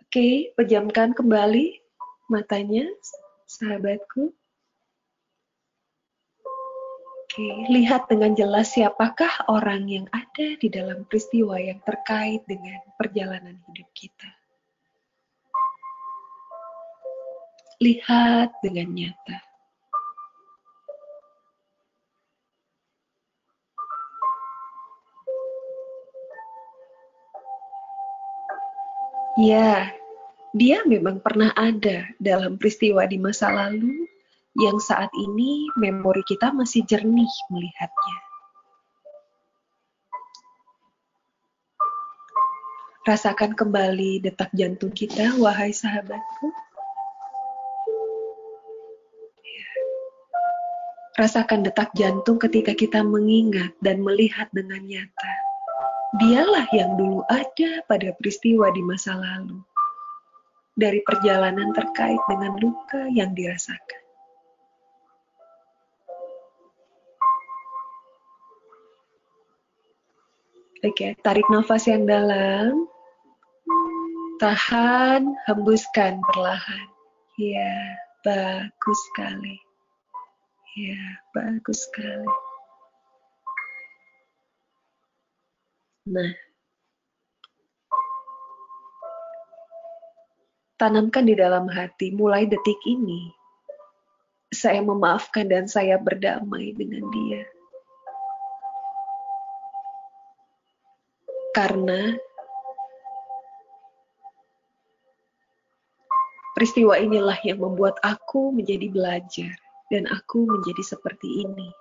Oke, 0.00 0.28
pejamkan 0.58 1.14
kembali 1.14 1.78
matanya, 2.30 2.86
sahabatku. 3.46 4.34
Oke, 7.30 7.48
lihat 7.70 8.10
dengan 8.10 8.34
jelas 8.34 8.74
siapakah 8.74 9.46
orang 9.46 9.86
yang 9.86 10.06
ada 10.10 10.58
di 10.58 10.66
dalam 10.66 11.06
peristiwa 11.06 11.62
yang 11.62 11.78
terkait 11.86 12.42
dengan 12.50 12.82
perjalanan 12.98 13.54
hidup 13.70 13.86
kita. 13.94 14.40
lihat 17.80 18.60
dengan 18.60 18.92
nyata. 18.92 19.49
Ya, 29.40 29.88
dia 30.52 30.84
memang 30.84 31.24
pernah 31.24 31.48
ada 31.56 32.04
dalam 32.20 32.60
peristiwa 32.60 33.08
di 33.08 33.16
masa 33.16 33.48
lalu 33.48 34.04
yang 34.52 34.76
saat 34.76 35.08
ini 35.16 35.64
memori 35.80 36.20
kita 36.28 36.52
masih 36.52 36.84
jernih 36.84 37.32
melihatnya. 37.48 38.18
Rasakan 43.08 43.56
kembali 43.56 44.20
detak 44.28 44.52
jantung 44.52 44.92
kita, 44.92 45.32
wahai 45.40 45.72
sahabatku. 45.72 46.52
Rasakan 51.16 51.64
detak 51.64 51.96
jantung 51.96 52.36
ketika 52.36 52.76
kita 52.76 53.00
mengingat 53.00 53.72
dan 53.80 54.04
melihat 54.04 54.52
dengan 54.52 54.84
nyata. 54.84 55.49
Dialah 56.10 56.66
yang 56.74 56.98
dulu 56.98 57.22
ada 57.30 57.86
pada 57.86 58.10
peristiwa 58.18 58.66
di 58.74 58.82
masa 58.82 59.14
lalu. 59.14 59.62
Dari 60.74 60.98
perjalanan 61.06 61.70
terkait 61.70 62.18
dengan 62.26 62.58
luka 62.58 63.06
yang 63.14 63.30
dirasakan. 63.30 64.02
Oke, 70.80 71.14
tarik 71.22 71.46
nafas 71.52 71.86
yang 71.86 72.08
dalam. 72.08 72.88
Tahan, 74.42 75.28
hembuskan 75.46 76.18
perlahan. 76.32 76.88
Ya, 77.36 78.00
bagus 78.24 78.98
sekali. 79.12 79.60
Ya, 80.74 81.20
bagus 81.36 81.84
sekali. 81.84 82.49
Nah, 86.08 86.32
tanamkan 90.80 91.28
di 91.28 91.36
dalam 91.36 91.68
hati 91.68 92.08
mulai 92.16 92.48
detik 92.48 92.80
ini. 92.88 93.28
Saya 94.50 94.80
memaafkan 94.80 95.46
dan 95.46 95.68
saya 95.68 96.00
berdamai 96.00 96.72
dengan 96.72 97.04
dia. 97.12 97.44
Karena 101.52 102.16
peristiwa 106.56 106.96
inilah 106.96 107.38
yang 107.44 107.60
membuat 107.60 108.00
aku 108.00 108.50
menjadi 108.50 108.88
belajar 108.88 109.52
dan 109.92 110.08
aku 110.08 110.48
menjadi 110.48 110.82
seperti 110.96 111.44
ini. 111.44 111.79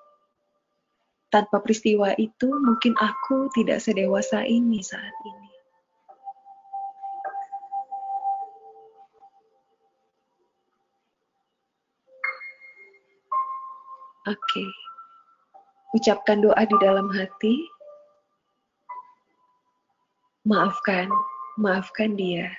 Tanpa 1.29 1.61
peristiwa 1.61 2.17
itu, 2.17 2.49
mungkin 2.49 2.97
aku 2.97 3.53
tidak 3.53 3.85
sedewasa 3.85 4.41
ini 4.49 4.81
saat 4.81 5.13
ini. 5.21 5.49
Oke, 14.29 14.37
okay. 14.37 14.69
ucapkan 15.97 16.41
doa 16.41 16.61
di 16.61 16.77
dalam 16.81 17.09
hati. 17.13 17.65
Maafkan, 20.45 21.09
maafkan 21.57 22.13
dia, 22.13 22.49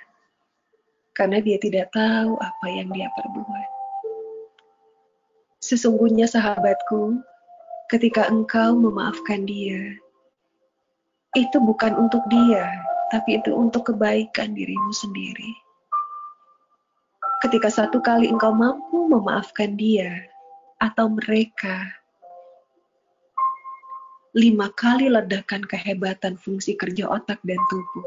karena 1.15 1.39
dia 1.39 1.59
tidak 1.63 1.91
tahu 1.95 2.35
apa 2.43 2.67
yang 2.71 2.91
dia 2.91 3.07
perbuat. 3.15 3.69
Sesungguhnya 5.63 6.27
sahabatku, 6.27 7.23
ketika 7.91 8.31
engkau 8.31 8.79
memaafkan 8.79 9.43
dia, 9.43 9.99
itu 11.35 11.59
bukan 11.59 11.99
untuk 11.99 12.23
dia, 12.31 12.71
tapi 13.11 13.43
itu 13.43 13.51
untuk 13.51 13.91
kebaikan 13.91 14.55
dirimu 14.55 14.95
sendiri. 14.95 15.51
Ketika 17.43 17.67
satu 17.67 17.99
kali 17.99 18.31
engkau 18.31 18.55
mampu 18.55 19.11
memaafkan 19.11 19.75
dia 19.75 20.23
atau 20.79 21.11
mereka, 21.11 21.91
lima 24.39 24.71
kali 24.79 25.11
ledakan 25.11 25.67
kehebatan 25.67 26.39
fungsi 26.39 26.79
kerja 26.79 27.11
otak 27.11 27.43
dan 27.43 27.59
tubuh, 27.75 28.07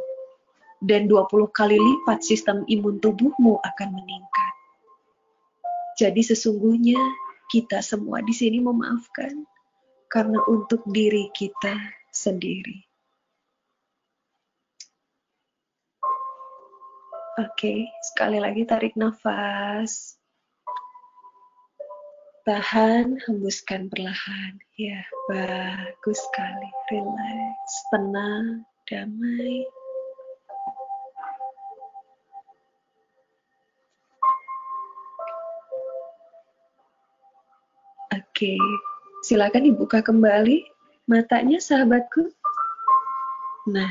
dan 0.80 1.12
20 1.12 1.28
kali 1.52 1.76
lipat 1.76 2.24
sistem 2.24 2.64
imun 2.72 3.04
tubuhmu 3.04 3.60
akan 3.60 3.90
meningkat. 3.92 4.54
Jadi 6.00 6.24
sesungguhnya 6.24 7.00
kita 7.52 7.84
semua 7.84 8.24
di 8.24 8.32
sini 8.32 8.64
memaafkan 8.64 9.44
karena 10.14 10.38
untuk 10.46 10.86
diri 10.86 11.34
kita 11.34 11.74
sendiri. 12.14 12.86
Oke, 17.42 17.90
sekali 18.14 18.38
lagi 18.38 18.62
tarik 18.62 18.94
nafas. 18.94 20.22
Tahan, 22.46 23.26
hembuskan 23.26 23.90
perlahan. 23.90 24.54
Ya, 24.78 25.02
bagus 25.26 26.22
sekali. 26.30 26.70
Relax, 26.94 27.66
tenang, 27.90 28.62
damai. 28.86 29.66
Oke, 38.14 38.54
silakan 39.24 39.72
dibuka 39.72 40.04
kembali 40.04 40.68
matanya 41.08 41.56
sahabatku. 41.64 42.28
Nah, 43.72 43.88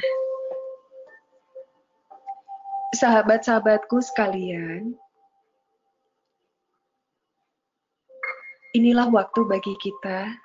sahabat-sahabatku 2.93 3.97
sekalian, 4.05 4.93
inilah 8.77 9.09
waktu 9.09 9.41
bagi 9.49 9.73
kita 9.81 10.37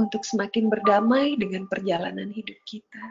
untuk 0.00 0.24
semakin 0.24 0.72
berdamai 0.72 1.36
dengan 1.36 1.68
perjalanan 1.68 2.32
hidup 2.32 2.56
kita. 2.64 3.04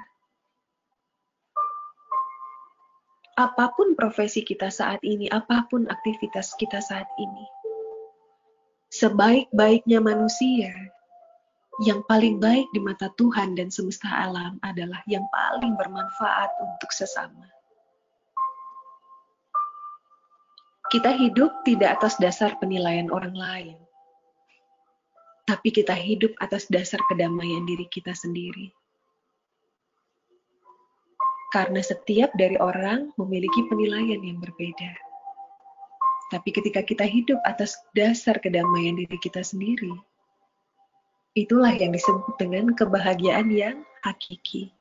Apa 3.37 3.69
pun 3.77 3.93
profesi 3.93 4.41
kita 4.41 4.73
saat 4.73 5.01
ini, 5.05 5.29
apa 5.29 5.69
pun 5.69 5.85
aktivitas 5.89 6.57
kita 6.57 6.81
saat 6.81 7.09
ini, 7.21 7.45
sebaik-baiknya 8.93 9.97
manusia, 9.97 10.69
yang 11.81 12.05
paling 12.05 12.37
baik 12.37 12.69
di 12.77 12.77
mata 12.77 13.09
Tuhan 13.17 13.57
dan 13.57 13.73
semesta 13.73 14.05
alam 14.05 14.61
adalah 14.61 15.01
yang 15.09 15.25
paling 15.33 15.73
bermanfaat 15.73 16.53
untuk 16.61 16.93
sesama. 16.93 17.49
Kita 20.93 21.09
hidup 21.09 21.65
tidak 21.65 21.97
atas 21.97 22.21
dasar 22.21 22.53
penilaian 22.61 23.09
orang 23.09 23.33
lain, 23.33 23.77
tapi 25.49 25.73
kita 25.73 25.97
hidup 25.97 26.37
atas 26.37 26.69
dasar 26.69 27.01
kedamaian 27.09 27.65
diri 27.65 27.89
kita 27.89 28.13
sendiri. 28.13 28.69
Karena 31.49 31.81
setiap 31.81 32.29
dari 32.37 32.61
orang 32.61 33.09
memiliki 33.17 33.65
penilaian 33.73 34.21
yang 34.21 34.37
berbeda. 34.37 35.12
Tapi 36.33 36.49
ketika 36.49 36.81
kita 36.81 37.05
hidup 37.05 37.37
atas 37.45 37.77
dasar 37.93 38.41
kedamaian 38.41 38.97
diri 38.97 39.21
kita 39.21 39.45
sendiri, 39.45 39.93
itulah 41.37 41.69
yang 41.69 41.93
disebut 41.93 42.33
dengan 42.41 42.73
kebahagiaan 42.73 43.53
yang 43.53 43.85
hakiki. 44.01 44.73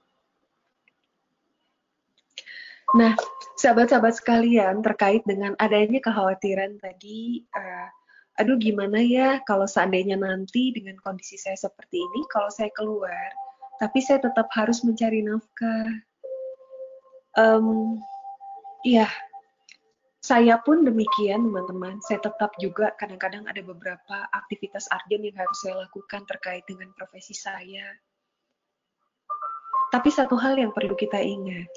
Nah, 2.96 3.12
sahabat-sahabat 3.61 4.16
sekalian, 4.16 4.80
terkait 4.80 5.20
dengan 5.28 5.53
adanya 5.61 6.00
kekhawatiran 6.00 6.80
tadi, 6.80 7.44
uh, 7.53 7.88
aduh 8.40 8.57
gimana 8.57 9.00
ya 9.00 9.44
kalau 9.44 9.68
seandainya 9.68 10.16
nanti 10.16 10.72
dengan 10.72 10.96
kondisi 11.05 11.36
saya 11.36 11.57
seperti 11.57 12.00
ini, 12.00 12.20
kalau 12.32 12.48
saya 12.48 12.72
keluar, 12.72 13.28
tapi 13.76 14.00
saya 14.00 14.24
tetap 14.24 14.48
harus 14.57 14.80
mencari 14.84 15.20
nafkah. 15.20 15.88
Um, 17.36 18.00
ya, 18.84 19.09
saya 20.23 20.57
pun 20.62 20.87
demikian 20.87 21.51
teman-teman. 21.51 21.99
Saya 22.07 22.23
tetap 22.23 22.55
juga 22.62 22.95
kadang-kadang 22.97 23.43
ada 23.51 23.59
beberapa 23.61 24.16
aktivitas 24.31 24.87
arjen 24.95 25.27
yang 25.27 25.35
harus 25.35 25.59
saya 25.66 25.83
lakukan 25.83 26.23
terkait 26.31 26.62
dengan 26.70 26.95
profesi 26.95 27.35
saya. 27.35 27.85
Tapi 29.91 30.09
satu 30.09 30.39
hal 30.39 30.57
yang 30.57 30.73
perlu 30.73 30.97
kita 30.97 31.20
ingat, 31.20 31.68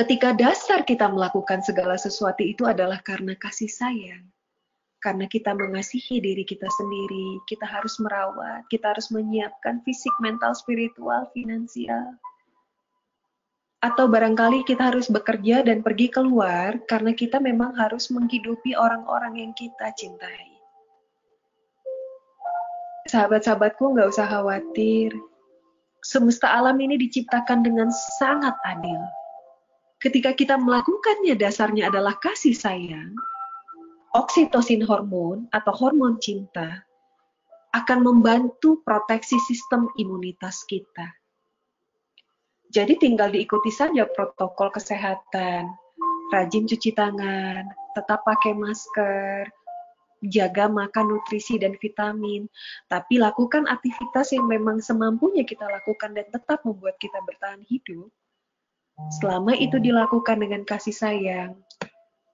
Ketika 0.00 0.32
dasar 0.32 0.80
kita 0.88 1.12
melakukan 1.12 1.60
segala 1.60 1.98
sesuatu 2.00 2.40
itu 2.40 2.64
adalah 2.64 3.04
karena 3.04 3.36
kasih 3.36 3.68
sayang. 3.68 4.24
Karena 5.04 5.28
kita 5.28 5.52
mengasihi 5.52 6.24
diri 6.24 6.40
kita 6.40 6.64
sendiri, 6.80 7.36
kita 7.44 7.68
harus 7.68 8.00
merawat, 8.00 8.64
kita 8.72 8.96
harus 8.96 9.12
menyiapkan 9.12 9.84
fisik, 9.84 10.12
mental, 10.24 10.56
spiritual, 10.56 11.28
finansial. 11.36 12.16
Atau 13.80 14.12
barangkali 14.12 14.68
kita 14.68 14.92
harus 14.92 15.08
bekerja 15.08 15.64
dan 15.64 15.80
pergi 15.80 16.12
keluar 16.12 16.84
karena 16.84 17.16
kita 17.16 17.40
memang 17.40 17.72
harus 17.80 18.12
menghidupi 18.12 18.76
orang-orang 18.76 19.40
yang 19.40 19.52
kita 19.56 19.88
cintai. 19.96 20.52
Sahabat-sahabatku 23.08 23.96
nggak 23.96 24.12
usah 24.12 24.28
khawatir. 24.28 25.16
Semesta 26.04 26.52
alam 26.52 26.76
ini 26.80 26.96
diciptakan 27.00 27.64
dengan 27.64 27.88
sangat 27.92 28.56
adil 28.64 29.00
ketika 30.00 30.32
kita 30.32 30.56
melakukannya 30.56 31.36
dasarnya 31.36 31.92
adalah 31.92 32.16
kasih 32.16 32.56
sayang, 32.56 33.12
oksitosin 34.16 34.80
hormon 34.80 35.44
atau 35.52 35.72
hormon 35.76 36.16
cinta 36.18 36.82
akan 37.76 38.02
membantu 38.02 38.80
proteksi 38.82 39.36
sistem 39.44 39.86
imunitas 40.00 40.64
kita. 40.66 41.19
Jadi 42.70 43.02
tinggal 43.02 43.34
diikuti 43.34 43.74
saja 43.74 44.06
protokol 44.06 44.70
kesehatan, 44.70 45.66
rajin 46.30 46.70
cuci 46.70 46.94
tangan, 46.94 47.66
tetap 47.98 48.22
pakai 48.22 48.54
masker, 48.54 49.50
jaga 50.30 50.70
makan 50.70 51.10
nutrisi 51.10 51.58
dan 51.58 51.74
vitamin, 51.82 52.46
tapi 52.86 53.18
lakukan 53.18 53.66
aktivitas 53.66 54.30
yang 54.30 54.46
memang 54.46 54.78
semampunya 54.78 55.42
kita 55.42 55.66
lakukan 55.66 56.14
dan 56.14 56.30
tetap 56.30 56.62
membuat 56.62 56.94
kita 57.02 57.18
bertahan 57.26 57.66
hidup. 57.66 58.06
Selama 59.18 59.56
itu 59.58 59.82
dilakukan 59.82 60.38
dengan 60.38 60.62
kasih 60.62 60.94
sayang, 60.94 61.58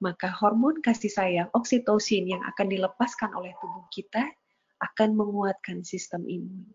maka 0.05 0.29
hormon 0.29 0.85
kasih 0.85 1.09
sayang 1.09 1.49
oksitosin 1.57 2.29
yang 2.29 2.43
akan 2.45 2.69
dilepaskan 2.69 3.33
oleh 3.33 3.57
tubuh 3.63 3.87
kita 3.89 4.29
akan 4.83 5.17
menguatkan 5.17 5.81
sistem 5.81 6.29
imun. 6.29 6.69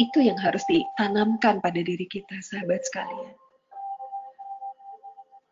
Itu 0.00 0.18
yang 0.22 0.38
harus 0.40 0.62
ditanamkan 0.66 1.62
pada 1.62 1.80
diri 1.80 2.06
kita, 2.10 2.38
sahabat 2.42 2.82
sekalian. 2.86 3.34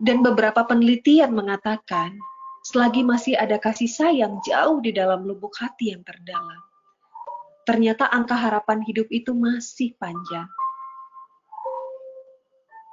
Dan 0.03 0.27
beberapa 0.27 0.67
penelitian 0.67 1.31
mengatakan, 1.31 2.19
selagi 2.67 3.07
masih 3.07 3.39
ada 3.39 3.59
kasih 3.63 3.87
sayang 3.87 4.43
jauh 4.43 4.83
di 4.83 4.91
dalam 4.91 5.23
lubuk 5.23 5.55
hati 5.63 5.95
yang 5.95 6.03
terdalam, 6.03 6.63
ternyata 7.63 8.11
angka 8.11 8.35
harapan 8.35 8.83
hidup 8.83 9.07
itu 9.15 9.31
masih 9.31 9.95
panjang 10.03 10.51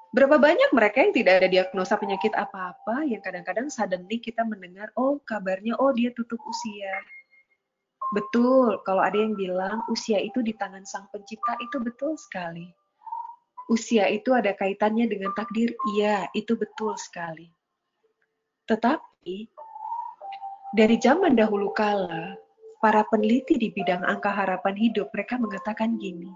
Berapa 0.09 0.41
banyak 0.41 0.73
mereka 0.73 1.05
yang 1.05 1.13
tidak 1.13 1.33
ada 1.37 1.47
diagnosa 1.53 1.93
penyakit 1.93 2.33
apa-apa 2.33 3.05
yang 3.05 3.21
kadang-kadang 3.21 3.69
suddenly 3.69 4.17
kita 4.17 4.41
mendengar, 4.41 4.89
oh 4.97 5.21
kabarnya, 5.21 5.77
oh 5.77 5.93
dia 5.93 6.09
tutup 6.17 6.41
usia. 6.49 6.93
Betul, 8.09 8.81
kalau 8.89 9.05
ada 9.05 9.13
yang 9.13 9.37
bilang 9.37 9.85
usia 9.93 10.17
itu 10.17 10.41
di 10.41 10.57
tangan 10.57 10.81
sang 10.81 11.05
pencipta, 11.13 11.53
itu 11.61 11.77
betul 11.77 12.17
sekali. 12.17 12.65
Usia 13.69 14.09
itu 14.09 14.33
ada 14.33 14.57
kaitannya 14.57 15.05
dengan 15.05 15.29
takdir, 15.37 15.69
iya, 15.93 16.25
itu 16.33 16.57
betul 16.57 16.97
sekali. 16.97 17.53
Tetapi, 18.65 19.45
dari 20.73 20.97
zaman 20.97 21.37
dahulu 21.37 21.69
kala, 21.77 22.33
para 22.81 23.05
peneliti 23.13 23.61
di 23.61 23.69
bidang 23.69 24.01
angka 24.01 24.33
harapan 24.33 24.73
hidup, 24.73 25.13
mereka 25.13 25.37
mengatakan 25.37 26.01
gini, 26.01 26.33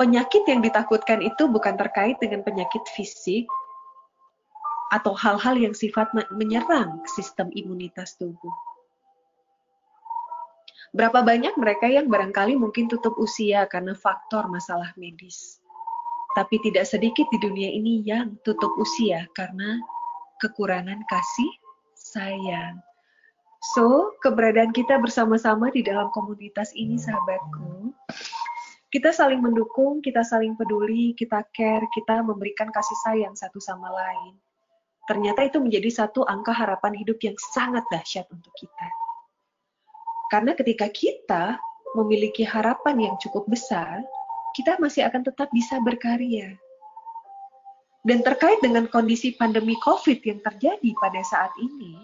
penyakit 0.00 0.48
yang 0.48 0.64
ditakutkan 0.64 1.20
itu 1.20 1.44
bukan 1.44 1.76
terkait 1.76 2.16
dengan 2.24 2.40
penyakit 2.40 2.80
fisik 2.96 3.44
atau 4.96 5.12
hal-hal 5.12 5.60
yang 5.60 5.76
sifat 5.76 6.08
menyerang 6.32 7.04
sistem 7.04 7.52
imunitas 7.52 8.16
tubuh. 8.16 8.71
Berapa 10.92 11.24
banyak 11.24 11.56
mereka 11.56 11.88
yang 11.88 12.12
barangkali 12.12 12.52
mungkin 12.60 12.84
tutup 12.84 13.16
usia 13.16 13.64
karena 13.64 13.96
faktor 13.96 14.44
masalah 14.52 14.92
medis. 15.00 15.56
Tapi 16.36 16.60
tidak 16.60 16.84
sedikit 16.84 17.24
di 17.32 17.40
dunia 17.40 17.72
ini 17.72 18.04
yang 18.04 18.36
tutup 18.44 18.72
usia 18.76 19.24
karena 19.32 19.80
kekurangan 20.44 21.00
kasih 21.08 21.52
sayang. 21.96 22.76
So, 23.72 24.18
keberadaan 24.20 24.74
kita 24.74 24.98
bersama-sama 24.98 25.70
di 25.70 25.86
dalam 25.86 26.10
komunitas 26.10 26.74
ini, 26.74 26.98
sahabatku, 26.98 27.94
kita 28.92 29.14
saling 29.14 29.40
mendukung, 29.40 30.04
kita 30.04 30.20
saling 30.20 30.58
peduli, 30.58 31.16
kita 31.16 31.46
care, 31.56 31.86
kita 31.94 32.20
memberikan 32.20 32.68
kasih 32.68 32.98
sayang 33.08 33.32
satu 33.32 33.62
sama 33.62 33.88
lain. 33.88 34.34
Ternyata 35.08 35.46
itu 35.46 35.62
menjadi 35.62 36.04
satu 36.04 36.26
angka 36.28 36.52
harapan 36.52 36.92
hidup 37.00 37.16
yang 37.22 37.38
sangat 37.54 37.86
dahsyat 37.88 38.28
untuk 38.28 38.52
kita. 38.58 39.01
Karena 40.32 40.56
ketika 40.56 40.88
kita 40.88 41.60
memiliki 41.92 42.40
harapan 42.40 42.96
yang 42.96 43.14
cukup 43.20 43.44
besar, 43.52 44.00
kita 44.56 44.80
masih 44.80 45.04
akan 45.04 45.28
tetap 45.28 45.52
bisa 45.52 45.76
berkarya. 45.84 46.56
Dan 48.08 48.24
terkait 48.24 48.56
dengan 48.64 48.88
kondisi 48.88 49.36
pandemi 49.36 49.76
COVID 49.84 50.24
yang 50.24 50.40
terjadi 50.40 50.90
pada 50.96 51.20
saat 51.20 51.52
ini, 51.60 52.00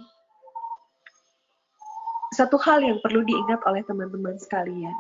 satu 2.37 2.61
hal 2.61 2.85
yang 2.85 3.01
perlu 3.01 3.25
diingat 3.25 3.65
oleh 3.65 3.81
teman-teman 3.89 4.37
sekalian. 4.37 4.95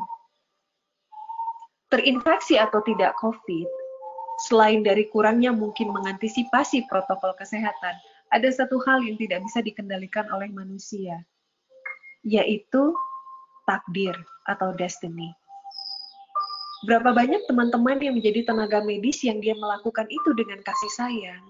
Terinfeksi 1.92 2.56
atau 2.56 2.80
tidak 2.88 3.12
COVID, 3.20 3.68
selain 4.48 4.80
dari 4.80 5.04
kurangnya 5.12 5.52
mungkin 5.52 5.92
mengantisipasi 5.92 6.88
protokol 6.88 7.36
kesehatan, 7.36 7.94
ada 8.32 8.48
satu 8.48 8.80
hal 8.88 9.04
yang 9.04 9.20
tidak 9.20 9.44
bisa 9.44 9.60
dikendalikan 9.60 10.24
oleh 10.32 10.48
manusia, 10.48 11.20
yaitu 12.24 12.96
takdir 13.68 14.16
atau 14.48 14.72
destiny. 14.72 15.28
Berapa 16.88 17.12
banyak 17.12 17.44
teman-teman 17.44 18.00
yang 18.00 18.16
menjadi 18.16 18.48
tenaga 18.48 18.80
medis 18.80 19.20
yang 19.20 19.42
dia 19.44 19.52
melakukan 19.52 20.08
itu 20.08 20.30
dengan 20.32 20.62
kasih 20.64 20.92
sayang, 20.96 21.44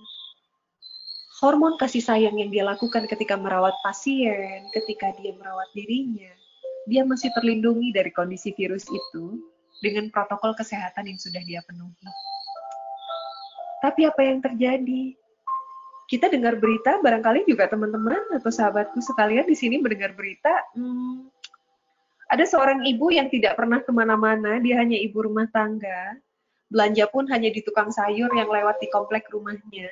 hormon 1.39 1.79
kasih 1.79 2.03
sayang 2.03 2.35
yang 2.35 2.51
dia 2.51 2.67
lakukan 2.67 3.07
ketika 3.07 3.39
merawat 3.39 3.77
pasien, 3.87 4.67
ketika 4.75 5.15
dia 5.23 5.37
merawat 5.39 5.71
dirinya, 5.77 6.33
dia 6.91 7.07
masih 7.07 7.31
terlindungi 7.37 7.95
dari 7.95 8.11
kondisi 8.11 8.51
virus 8.59 8.89
itu 8.89 9.39
dengan 9.85 10.11
protokol 10.11 10.57
kesehatan 10.59 11.07
yang 11.07 11.19
sudah 11.21 11.45
dia 11.47 11.63
penuhi. 11.69 12.09
Tapi 13.79 14.11
apa 14.11 14.21
yang 14.27 14.43
terjadi? 14.43 15.15
Kita 16.09 16.33
dengar 16.33 16.57
berita, 16.57 16.99
barangkali 17.05 17.45
juga 17.45 17.69
teman-teman 17.69 18.33
atau 18.33 18.49
sahabatku 18.49 18.97
sekalian 19.05 19.45
di 19.45 19.53
sini 19.53 19.77
mendengar 19.77 20.17
berita, 20.17 20.65
hmm, 20.73 21.38
ada 22.29 22.45
seorang 22.45 22.85
ibu 22.85 23.09
yang 23.09 23.33
tidak 23.33 23.57
pernah 23.57 23.81
ke 23.81 23.89
mana-mana, 23.89 24.61
dia 24.61 24.77
hanya 24.77 25.01
ibu 25.01 25.25
rumah 25.25 25.49
tangga, 25.49 26.21
belanja 26.69 27.09
pun 27.09 27.25
hanya 27.33 27.49
di 27.49 27.65
tukang 27.65 27.89
sayur 27.89 28.29
yang 28.37 28.53
lewat 28.53 28.77
di 28.85 28.89
komplek 28.93 29.25
rumahnya, 29.33 29.89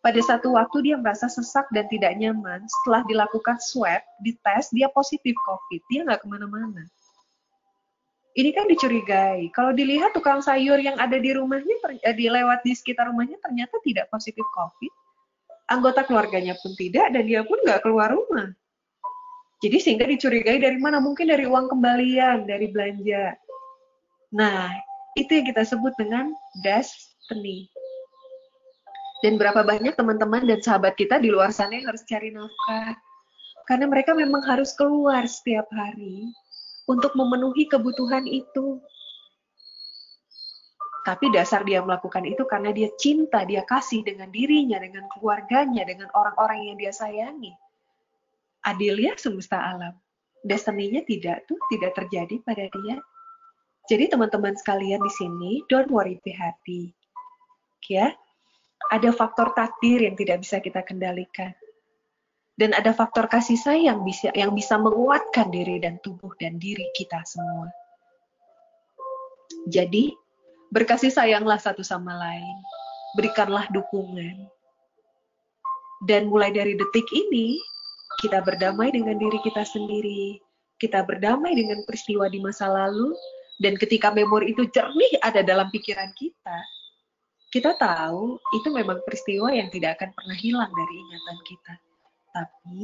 pada 0.00 0.22
satu 0.22 0.54
waktu 0.54 0.86
dia 0.86 0.96
merasa 0.96 1.26
sesak 1.26 1.66
dan 1.74 1.84
tidak 1.90 2.14
nyaman. 2.16 2.64
Setelah 2.64 3.02
dilakukan 3.10 3.58
swab, 3.58 4.00
dites, 4.22 4.70
dia 4.72 4.88
positif 4.94 5.34
COVID. 5.44 5.80
Dia 5.92 6.00
nggak 6.06 6.24
ke 6.24 6.26
mana-mana. 6.30 6.86
Ini 8.38 8.54
kan 8.54 8.70
dicurigai. 8.70 9.50
Kalau 9.50 9.74
dilihat 9.74 10.14
tukang 10.14 10.38
sayur 10.40 10.78
yang 10.78 10.94
ada 10.96 11.18
di 11.18 11.34
rumahnya, 11.34 11.74
eh, 12.06 12.14
dilewat 12.14 12.62
di 12.62 12.72
sekitar 12.72 13.10
rumahnya 13.10 13.36
ternyata 13.42 13.76
tidak 13.82 14.06
positif 14.08 14.46
COVID. 14.54 14.92
Anggota 15.74 16.06
keluarganya 16.06 16.54
pun 16.62 16.72
tidak, 16.78 17.10
dan 17.10 17.26
dia 17.26 17.42
pun 17.42 17.58
nggak 17.60 17.82
keluar 17.82 18.14
rumah. 18.14 18.54
Jadi 19.60 19.76
sehingga 19.76 20.08
dicurigai 20.08 20.56
dari 20.56 20.80
mana? 20.80 21.04
Mungkin 21.04 21.28
dari 21.28 21.44
uang 21.44 21.68
kembalian, 21.68 22.48
dari 22.48 22.72
belanja. 22.72 23.36
Nah, 24.32 24.72
itu 25.20 25.36
yang 25.36 25.46
kita 25.52 25.68
sebut 25.68 25.92
dengan 26.00 26.32
destiny. 26.64 27.68
Dan 29.20 29.36
berapa 29.36 29.60
banyak 29.60 30.00
teman-teman 30.00 30.48
dan 30.48 30.64
sahabat 30.64 30.96
kita 30.96 31.20
di 31.20 31.28
luar 31.28 31.52
sana 31.52 31.76
yang 31.76 31.92
harus 31.92 32.00
cari 32.08 32.32
nafkah. 32.32 32.96
Karena 33.68 33.84
mereka 33.84 34.16
memang 34.16 34.40
harus 34.48 34.72
keluar 34.72 35.28
setiap 35.28 35.68
hari 35.76 36.24
untuk 36.88 37.12
memenuhi 37.12 37.68
kebutuhan 37.68 38.24
itu. 38.24 38.80
Tapi 41.04 41.28
dasar 41.36 41.68
dia 41.68 41.84
melakukan 41.84 42.24
itu 42.24 42.48
karena 42.48 42.72
dia 42.72 42.88
cinta, 42.96 43.44
dia 43.44 43.60
kasih 43.68 44.00
dengan 44.04 44.32
dirinya, 44.32 44.80
dengan 44.80 45.04
keluarganya, 45.12 45.84
dengan 45.84 46.08
orang-orang 46.16 46.72
yang 46.72 46.76
dia 46.80 46.92
sayangi. 46.92 47.52
Adil 48.66 49.00
ya 49.00 49.16
semesta 49.16 49.56
alam. 49.56 49.96
Destiny-nya 50.40 51.04
tidak 51.04 51.44
tuh, 51.48 51.60
tidak 51.72 51.96
terjadi 51.96 52.40
pada 52.44 52.64
dia. 52.68 52.96
Jadi 53.88 54.08
teman-teman 54.08 54.56
sekalian 54.56 55.00
di 55.00 55.12
sini, 55.12 55.52
don't 55.68 55.88
worry, 55.90 56.20
be 56.24 56.32
happy. 56.32 56.92
Ya, 57.88 58.14
ada 58.88 59.10
faktor 59.10 59.52
takdir 59.52 60.00
yang 60.06 60.14
tidak 60.14 60.40
bisa 60.46 60.62
kita 60.62 60.80
kendalikan. 60.86 61.52
Dan 62.54 62.76
ada 62.76 62.92
faktor 62.92 63.24
kasih 63.26 63.56
sayang 63.56 64.04
bisa, 64.04 64.28
yang 64.36 64.52
bisa 64.52 64.76
menguatkan 64.76 65.48
diri 65.48 65.80
dan 65.80 65.96
tubuh 66.04 66.32
dan 66.36 66.60
diri 66.60 66.84
kita 66.92 67.24
semua. 67.24 67.72
Jadi, 69.68 70.12
berkasih 70.70 71.10
sayanglah 71.12 71.56
satu 71.56 71.80
sama 71.80 72.16
lain. 72.16 72.56
Berikanlah 73.16 73.66
dukungan. 73.72 74.44
Dan 76.04 76.28
mulai 76.28 76.52
dari 76.52 76.76
detik 76.76 77.08
ini, 77.12 77.60
kita 78.20 78.44
berdamai 78.44 78.92
dengan 78.92 79.16
diri 79.16 79.40
kita 79.40 79.64
sendiri. 79.64 80.36
Kita 80.76 81.04
berdamai 81.04 81.56
dengan 81.56 81.80
peristiwa 81.88 82.28
di 82.28 82.38
masa 82.38 82.68
lalu. 82.68 83.16
Dan 83.60 83.76
ketika 83.76 84.08
memori 84.12 84.56
itu 84.56 84.64
jernih 84.72 85.20
ada 85.20 85.44
dalam 85.44 85.68
pikiran 85.68 86.08
kita, 86.16 86.58
kita 87.52 87.76
tahu 87.76 88.40
itu 88.56 88.68
memang 88.72 89.04
peristiwa 89.04 89.52
yang 89.52 89.68
tidak 89.68 90.00
akan 90.00 90.16
pernah 90.16 90.36
hilang 90.40 90.72
dari 90.72 90.94
ingatan 90.96 91.38
kita. 91.44 91.74
Tapi 92.32 92.80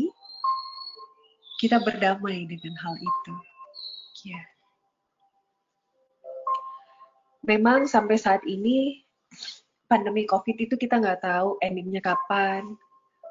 kita 1.64 1.80
berdamai 1.80 2.45
dengan 2.45 2.76
hal 2.76 2.95
itu. 3.01 3.34
Ya. 4.28 4.43
Memang 7.47 7.89
sampai 7.89 8.20
saat 8.20 8.45
ini 8.45 9.01
pandemi 9.89 10.28
COVID 10.28 10.57
itu 10.61 10.74
kita 10.76 11.01
nggak 11.01 11.24
tahu 11.24 11.57
endingnya 11.64 12.05
kapan. 12.05 12.76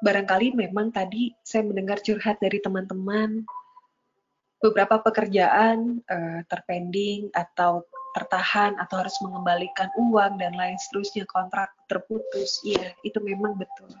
Barangkali 0.04 0.52
memang 0.52 0.92
tadi 0.92 1.32
saya 1.40 1.64
mendengar 1.64 2.04
curhat 2.04 2.36
dari 2.36 2.60
teman-teman 2.60 3.48
beberapa 4.60 5.00
pekerjaan 5.00 6.00
uh, 6.04 6.40
terpending 6.48 7.32
atau 7.32 7.84
tertahan 8.16 8.76
atau 8.80 9.04
harus 9.04 9.16
mengembalikan 9.20 9.92
uang 10.00 10.40
dan 10.40 10.52
lain 10.56 10.76
seterusnya 10.80 11.28
kontrak 11.28 11.72
terputus. 11.88 12.60
Iya 12.64 12.92
itu 13.04 13.20
memang 13.20 13.56
betul. 13.56 13.92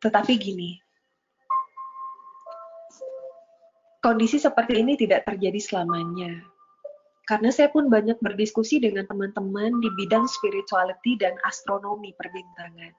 Tetapi 0.00 0.32
gini 0.36 0.80
kondisi 4.04 4.36
seperti 4.36 4.84
ini 4.84 5.00
tidak 5.00 5.24
terjadi 5.24 5.60
selamanya. 5.60 6.44
Karena 7.24 7.48
saya 7.48 7.72
pun 7.72 7.88
banyak 7.88 8.20
berdiskusi 8.20 8.76
dengan 8.76 9.08
teman-teman 9.08 9.80
di 9.80 9.88
bidang 9.96 10.28
spirituality 10.28 11.16
dan 11.16 11.32
astronomi 11.48 12.12
perbintangan 12.20 12.92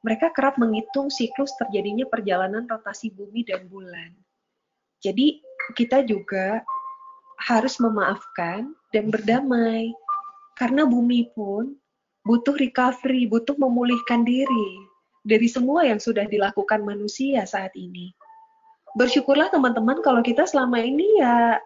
mereka 0.00 0.32
kerap 0.32 0.56
menghitung 0.56 1.12
siklus 1.12 1.52
terjadinya 1.60 2.08
perjalanan 2.08 2.64
rotasi 2.64 3.12
bumi 3.12 3.44
dan 3.44 3.68
bulan 3.68 4.12
jadi 5.00 5.40
kita 5.80 6.04
juga 6.04 6.60
harus 7.40 7.80
memaafkan 7.80 8.76
dan 8.92 9.08
berdamai. 9.08 9.90
Karena 10.60 10.84
bumi 10.84 11.32
pun 11.32 11.72
butuh 12.28 12.52
recovery, 12.60 13.24
butuh 13.24 13.56
memulihkan 13.56 14.28
diri 14.28 14.84
dari 15.24 15.48
semua 15.48 15.88
yang 15.88 15.96
sudah 15.96 16.28
dilakukan 16.28 16.84
manusia 16.84 17.48
saat 17.48 17.72
ini. 17.72 18.12
Bersyukurlah 18.92 19.48
teman-teman 19.48 20.04
kalau 20.04 20.20
kita 20.20 20.44
selama 20.44 20.76
ini 20.84 21.08
ya 21.16 21.56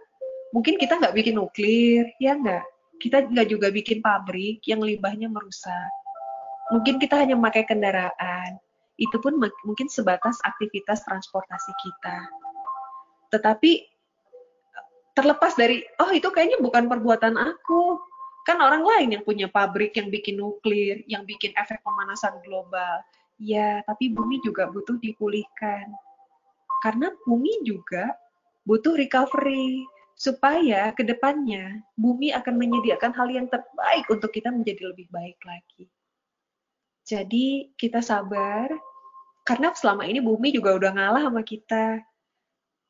mungkin 0.54 0.78
kita 0.78 1.02
nggak 1.02 1.14
bikin 1.18 1.34
nuklir, 1.34 2.06
ya 2.22 2.38
nggak? 2.38 2.62
Kita 3.02 3.26
nggak 3.26 3.50
juga 3.50 3.74
bikin 3.74 3.98
pabrik 3.98 4.62
yang 4.70 4.78
limbahnya 4.78 5.26
merusak. 5.26 5.90
Mungkin 6.72 6.96
kita 6.96 7.20
hanya 7.20 7.36
memakai 7.36 7.68
kendaraan. 7.68 8.56
Itu 8.96 9.18
pun 9.20 9.36
mungkin 9.40 9.90
sebatas 9.90 10.38
aktivitas 10.46 11.04
transportasi 11.04 11.72
kita. 11.82 12.18
Tetapi 13.34 13.94
terlepas 15.14 15.54
dari 15.54 15.86
oh 16.02 16.10
itu 16.10 16.26
kayaknya 16.34 16.58
bukan 16.58 16.90
perbuatan 16.90 17.38
aku 17.38 18.02
kan 18.44 18.60
orang 18.60 18.82
lain 18.82 19.08
yang 19.16 19.24
punya 19.24 19.46
pabrik 19.46 19.94
yang 19.94 20.10
bikin 20.10 20.42
nuklir 20.42 21.06
yang 21.06 21.22
bikin 21.22 21.54
efek 21.54 21.80
pemanasan 21.86 22.34
global 22.42 23.00
ya 23.38 23.80
tapi 23.86 24.10
bumi 24.10 24.42
juga 24.42 24.66
butuh 24.68 24.98
dipulihkan 24.98 25.86
karena 26.82 27.14
bumi 27.24 27.62
juga 27.62 28.10
butuh 28.66 28.98
recovery 28.98 29.86
supaya 30.18 30.90
ke 30.94 31.06
depannya 31.06 31.78
bumi 31.94 32.34
akan 32.34 32.54
menyediakan 32.58 33.14
hal 33.14 33.30
yang 33.30 33.46
terbaik 33.46 34.06
untuk 34.10 34.34
kita 34.34 34.50
menjadi 34.50 34.90
lebih 34.90 35.06
baik 35.14 35.38
lagi 35.46 35.86
jadi 37.04 37.68
kita 37.76 38.00
sabar 38.00 38.72
karena 39.44 39.76
selama 39.76 40.08
ini 40.08 40.24
bumi 40.24 40.56
juga 40.56 40.72
udah 40.72 40.90
ngalah 40.96 41.22
sama 41.28 41.44
kita 41.44 42.00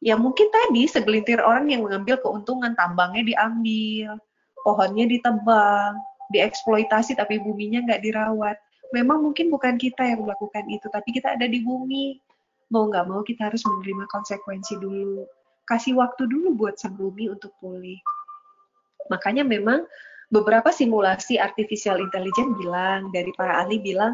ya 0.04 0.20
mungkin 0.20 0.52
tadi 0.52 0.84
segelintir 0.84 1.40
orang 1.40 1.72
yang 1.72 1.80
mengambil 1.80 2.20
keuntungan 2.20 2.76
tambangnya 2.76 3.24
diambil, 3.24 4.20
pohonnya 4.60 5.08
ditebang, 5.08 5.96
dieksploitasi 6.28 7.16
tapi 7.16 7.40
buminya 7.40 7.80
nggak 7.88 8.04
dirawat. 8.04 8.60
Memang 8.92 9.24
mungkin 9.24 9.48
bukan 9.48 9.80
kita 9.80 10.04
yang 10.04 10.22
melakukan 10.22 10.68
itu, 10.68 10.86
tapi 10.92 11.10
kita 11.10 11.34
ada 11.34 11.48
di 11.48 11.64
bumi. 11.64 12.20
Mau 12.68 12.86
nggak 12.92 13.08
mau 13.08 13.24
kita 13.24 13.48
harus 13.48 13.64
menerima 13.64 14.04
konsekuensi 14.12 14.76
dulu. 14.78 15.24
Kasih 15.64 15.96
waktu 15.96 16.28
dulu 16.28 16.52
buat 16.52 16.76
sang 16.76 16.94
bumi 16.94 17.32
untuk 17.32 17.56
pulih. 17.58 17.96
Makanya 19.08 19.42
memang 19.42 19.88
beberapa 20.34 20.74
simulasi 20.74 21.38
artificial 21.38 22.02
intelligence 22.02 22.58
bilang, 22.58 23.14
dari 23.14 23.30
para 23.38 23.62
ahli 23.62 23.78
bilang, 23.78 24.10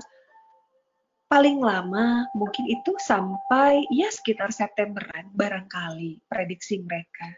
paling 1.33 1.65
lama 1.65 2.29
mungkin 2.37 2.69
itu 2.69 2.93
sampai 3.01 3.89
ya 3.89 4.13
sekitar 4.13 4.53
Septemberan 4.53 5.33
barangkali 5.33 6.21
prediksi 6.29 6.85
mereka. 6.85 7.33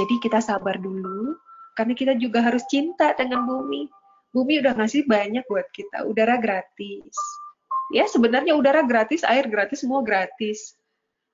Jadi 0.00 0.16
kita 0.24 0.40
sabar 0.40 0.80
dulu 0.80 1.36
karena 1.76 1.92
kita 1.92 2.16
juga 2.16 2.40
harus 2.40 2.64
cinta 2.72 3.12
dengan 3.12 3.44
bumi. 3.44 3.84
Bumi 4.30 4.62
udah 4.62 4.78
ngasih 4.78 5.04
banyak 5.10 5.44
buat 5.50 5.66
kita, 5.74 6.06
udara 6.06 6.38
gratis. 6.40 7.12
Ya 7.90 8.06
sebenarnya 8.06 8.54
udara 8.54 8.86
gratis, 8.86 9.26
air 9.26 9.50
gratis, 9.50 9.82
semua 9.82 10.00
gratis. 10.06 10.78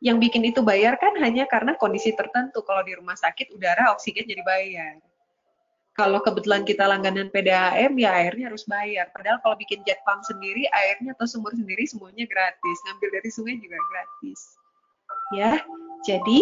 Yang 0.00 0.28
bikin 0.28 0.42
itu 0.48 0.64
bayar 0.64 0.96
kan 0.96 1.12
hanya 1.20 1.44
karena 1.44 1.76
kondisi 1.76 2.16
tertentu. 2.16 2.64
Kalau 2.64 2.80
di 2.80 2.96
rumah 2.96 3.14
sakit 3.14 3.52
udara 3.52 3.92
oksigen 3.92 4.24
jadi 4.24 4.40
bayar. 4.40 4.96
Kalau 5.96 6.20
kebetulan 6.20 6.68
kita 6.68 6.84
langganan 6.84 7.32
PDAM 7.32 7.96
ya 7.96 8.12
airnya 8.12 8.52
harus 8.52 8.68
bayar. 8.68 9.08
Padahal 9.16 9.40
kalau 9.40 9.56
bikin 9.56 9.80
jet 9.88 9.96
pump 10.04 10.20
sendiri, 10.28 10.68
airnya 10.68 11.16
atau 11.16 11.24
sumur 11.24 11.56
sendiri 11.56 11.88
semuanya 11.88 12.28
gratis. 12.28 12.76
Ngambil 12.84 13.08
dari 13.16 13.30
sungai 13.32 13.56
juga 13.56 13.80
gratis. 13.80 14.40
Ya, 15.32 15.64
jadi 16.04 16.40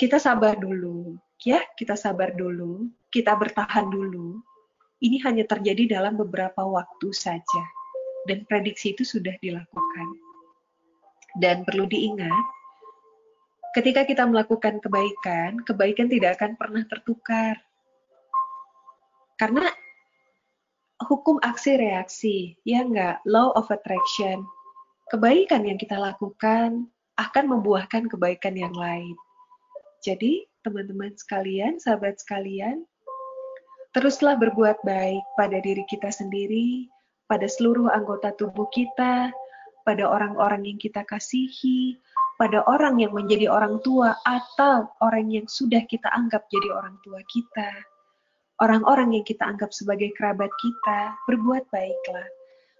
kita 0.00 0.16
sabar 0.16 0.56
dulu. 0.56 1.20
Ya, 1.44 1.60
kita 1.76 1.92
sabar 1.92 2.32
dulu. 2.32 2.88
Kita 3.12 3.36
bertahan 3.36 3.92
dulu. 3.92 4.40
Ini 5.04 5.20
hanya 5.28 5.44
terjadi 5.44 6.00
dalam 6.00 6.16
beberapa 6.16 6.64
waktu 6.64 7.12
saja. 7.12 7.64
Dan 8.24 8.48
prediksi 8.48 8.96
itu 8.96 9.04
sudah 9.04 9.36
dilakukan. 9.44 10.08
Dan 11.36 11.68
perlu 11.68 11.84
diingat, 11.84 12.44
ketika 13.76 14.08
kita 14.08 14.24
melakukan 14.24 14.80
kebaikan, 14.80 15.60
kebaikan 15.68 16.08
tidak 16.08 16.40
akan 16.40 16.56
pernah 16.56 16.84
tertukar 16.88 17.60
karena 19.40 19.64
hukum 21.08 21.40
aksi 21.40 21.80
reaksi, 21.80 22.60
ya 22.68 22.84
enggak, 22.84 23.24
law 23.24 23.56
of 23.56 23.72
attraction. 23.72 24.44
Kebaikan 25.08 25.64
yang 25.64 25.80
kita 25.80 25.96
lakukan 25.96 26.84
akan 27.16 27.44
membuahkan 27.48 28.04
kebaikan 28.12 28.52
yang 28.52 28.76
lain. 28.76 29.16
Jadi, 30.04 30.44
teman-teman 30.60 31.16
sekalian, 31.16 31.80
sahabat 31.80 32.20
sekalian, 32.20 32.84
teruslah 33.96 34.36
berbuat 34.36 34.84
baik 34.84 35.24
pada 35.40 35.56
diri 35.64 35.88
kita 35.88 36.12
sendiri, 36.12 36.84
pada 37.24 37.48
seluruh 37.48 37.88
anggota 37.96 38.36
tubuh 38.36 38.68
kita, 38.76 39.32
pada 39.88 40.04
orang-orang 40.04 40.68
yang 40.68 40.76
kita 40.76 41.00
kasihi, 41.08 41.96
pada 42.36 42.60
orang 42.68 43.00
yang 43.00 43.16
menjadi 43.16 43.48
orang 43.48 43.80
tua 43.80 44.12
atau 44.28 44.84
orang 45.00 45.32
yang 45.32 45.48
sudah 45.48 45.80
kita 45.88 46.12
anggap 46.12 46.44
jadi 46.52 46.68
orang 46.76 46.96
tua 47.00 47.20
kita 47.32 47.68
orang-orang 48.60 49.16
yang 49.16 49.24
kita 49.24 49.48
anggap 49.48 49.72
sebagai 49.72 50.12
kerabat 50.14 50.52
kita, 50.60 51.16
berbuat 51.24 51.64
baiklah, 51.72 52.28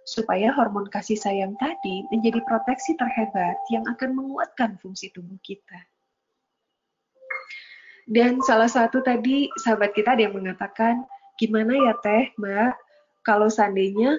supaya 0.05 0.53
hormon 0.53 0.85
kasih 0.89 1.17
sayang 1.17 1.57
tadi 1.57 2.05
menjadi 2.13 2.41
proteksi 2.45 2.93
terhebat 2.97 3.57
yang 3.73 3.85
akan 3.89 4.17
menguatkan 4.17 4.77
fungsi 4.81 5.09
tubuh 5.13 5.37
kita. 5.41 5.77
Dan 8.09 8.41
salah 8.41 8.69
satu 8.69 9.01
tadi 9.05 9.49
sahabat 9.61 9.93
kita 9.93 10.17
ada 10.17 10.25
yang 10.29 10.37
mengatakan, 10.37 11.05
gimana 11.37 11.73
ya 11.73 11.93
teh 12.01 12.33
mbak, 12.37 12.73
kalau 13.21 13.49
seandainya 13.49 14.17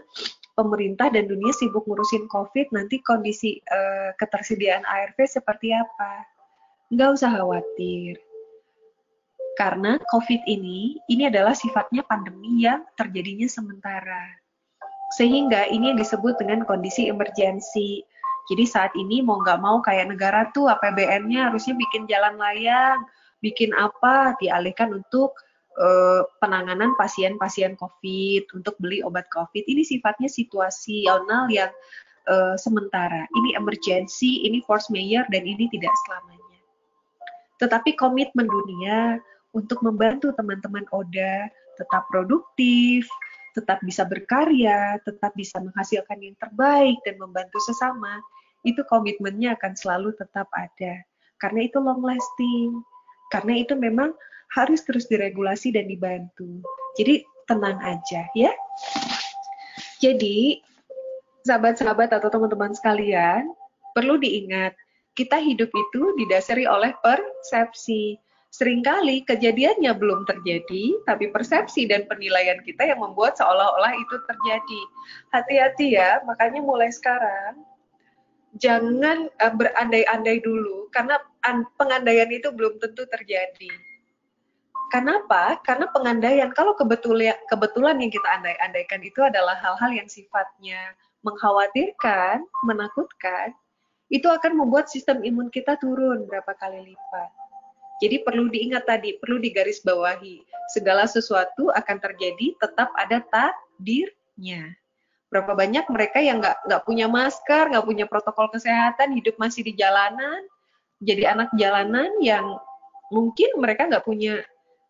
pemerintah 0.54 1.10
dan 1.10 1.26
dunia 1.26 1.50
sibuk 1.50 1.82
ngurusin 1.86 2.30
COVID, 2.30 2.70
nanti 2.70 3.02
kondisi 3.02 3.58
uh, 3.70 4.14
ketersediaan 4.18 4.86
ARV 4.86 5.18
seperti 5.26 5.74
apa? 5.74 6.24
Nggak 6.94 7.10
usah 7.18 7.30
khawatir 7.34 8.31
karena 9.52 10.00
COVID 10.08 10.48
ini, 10.48 10.96
ini 11.12 11.28
adalah 11.28 11.52
sifatnya 11.52 12.00
pandemi 12.08 12.64
yang 12.64 12.88
terjadinya 12.96 13.44
sementara. 13.44 14.32
Sehingga 15.12 15.68
ini 15.68 15.92
disebut 15.92 16.40
dengan 16.40 16.64
kondisi 16.64 17.12
emergensi. 17.12 18.00
Jadi 18.48 18.64
saat 18.64 18.96
ini 18.96 19.20
mau 19.20 19.44
nggak 19.44 19.60
mau 19.60 19.84
kayak 19.84 20.16
negara 20.16 20.48
tuh 20.56 20.72
APBN-nya 20.72 21.52
harusnya 21.52 21.76
bikin 21.76 22.08
jalan 22.08 22.40
layang, 22.40 23.04
bikin 23.44 23.76
apa, 23.76 24.32
dialihkan 24.40 24.88
untuk 24.96 25.36
uh, 25.76 26.24
penanganan 26.40 26.96
pasien-pasien 26.96 27.76
COVID, 27.76 28.56
untuk 28.56 28.74
beli 28.80 29.04
obat 29.04 29.28
COVID. 29.30 29.68
Ini 29.68 29.84
sifatnya 29.84 30.32
situasional 30.32 31.52
yang 31.52 31.70
uh, 32.24 32.56
sementara. 32.56 33.28
Ini 33.36 33.60
emergency, 33.60 34.48
ini 34.48 34.64
force 34.64 34.88
majeure, 34.88 35.28
dan 35.28 35.44
ini 35.44 35.68
tidak 35.68 35.92
selamanya. 36.08 36.40
Tetapi 37.60 37.94
komitmen 37.94 38.48
dunia 38.48 39.22
untuk 39.52 39.80
membantu 39.84 40.32
teman-teman 40.36 40.84
Oda 40.92 41.48
tetap 41.76 42.04
produktif, 42.12 43.08
tetap 43.52 43.80
bisa 43.84 44.04
berkarya, 44.08 44.96
tetap 45.04 45.32
bisa 45.36 45.60
menghasilkan 45.60 46.18
yang 46.20 46.36
terbaik 46.40 46.96
dan 47.04 47.16
membantu 47.20 47.60
sesama, 47.68 48.20
itu 48.64 48.80
komitmennya 48.88 49.56
akan 49.56 49.72
selalu 49.76 50.16
tetap 50.16 50.48
ada. 50.56 51.04
Karena 51.40 51.66
itu 51.66 51.78
long 51.82 52.00
lasting. 52.00 52.80
Karena 53.32 53.64
itu 53.64 53.72
memang 53.72 54.12
harus 54.52 54.84
terus 54.84 55.08
diregulasi 55.08 55.72
dan 55.72 55.88
dibantu. 55.88 56.60
Jadi 57.00 57.24
tenang 57.48 57.80
aja 57.80 58.28
ya. 58.36 58.52
Jadi 59.98 60.60
sahabat-sahabat 61.48 62.12
atau 62.12 62.28
teman-teman 62.28 62.76
sekalian, 62.76 63.50
perlu 63.96 64.20
diingat, 64.20 64.76
kita 65.16 65.40
hidup 65.40 65.68
itu 65.72 66.02
didasari 66.20 66.68
oleh 66.68 66.92
persepsi 67.00 68.16
sering 68.52 68.84
kali 68.84 69.24
kejadiannya 69.24 69.96
belum 69.96 70.28
terjadi, 70.28 71.00
tapi 71.08 71.32
persepsi 71.32 71.88
dan 71.88 72.04
penilaian 72.04 72.60
kita 72.60 72.84
yang 72.84 73.00
membuat 73.00 73.40
seolah-olah 73.40 73.96
itu 73.96 74.16
terjadi. 74.28 74.80
Hati-hati 75.32 75.96
ya, 75.96 76.20
makanya 76.28 76.60
mulai 76.60 76.92
sekarang 76.92 77.64
jangan 78.60 79.32
uh, 79.40 79.54
berandai-andai 79.56 80.44
dulu 80.44 80.92
karena 80.92 81.16
pengandaian 81.80 82.28
itu 82.28 82.52
belum 82.52 82.76
tentu 82.76 83.08
terjadi. 83.08 83.72
Kenapa? 84.92 85.56
Karena 85.64 85.88
pengandaian 85.88 86.52
kalau 86.52 86.76
kebetulan 86.76 87.32
kebetulan 87.48 87.96
yang 87.96 88.12
kita 88.12 88.28
andai-andaikan 88.36 89.00
itu 89.00 89.24
adalah 89.24 89.56
hal-hal 89.56 89.96
yang 89.96 90.04
sifatnya 90.04 90.92
mengkhawatirkan, 91.24 92.44
menakutkan, 92.68 93.56
itu 94.12 94.28
akan 94.28 94.60
membuat 94.60 94.92
sistem 94.92 95.24
imun 95.24 95.48
kita 95.48 95.80
turun 95.80 96.28
berapa 96.28 96.52
kali 96.60 96.92
lipat. 96.92 97.41
Jadi 98.02 98.26
perlu 98.26 98.50
diingat 98.50 98.90
tadi, 98.90 99.14
perlu 99.22 99.38
digarisbawahi. 99.38 100.42
Segala 100.74 101.06
sesuatu 101.06 101.70
akan 101.70 101.96
terjadi, 102.02 102.58
tetap 102.58 102.90
ada 102.98 103.22
takdirnya. 103.30 104.74
Berapa 105.30 105.54
banyak 105.54 105.86
mereka 105.86 106.18
yang 106.18 106.42
nggak 106.42 106.66
nggak 106.66 106.82
punya 106.82 107.06
masker, 107.06 107.70
nggak 107.70 107.86
punya 107.86 108.04
protokol 108.10 108.50
kesehatan, 108.50 109.14
hidup 109.14 109.38
masih 109.38 109.62
di 109.62 109.78
jalanan, 109.78 110.42
jadi 110.98 111.34
anak 111.34 111.54
jalanan 111.54 112.10
yang 112.18 112.58
mungkin 113.14 113.48
mereka 113.58 113.86
nggak 113.86 114.04
punya 114.04 114.42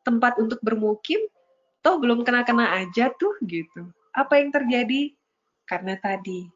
tempat 0.08 0.40
untuk 0.40 0.58
bermukim, 0.64 1.20
toh 1.84 2.00
belum 2.00 2.24
kena-kena 2.24 2.80
aja 2.80 3.12
tuh 3.20 3.36
gitu. 3.44 3.92
Apa 4.16 4.40
yang 4.40 4.50
terjadi? 4.50 5.12
Karena 5.68 6.00
tadi 6.00 6.48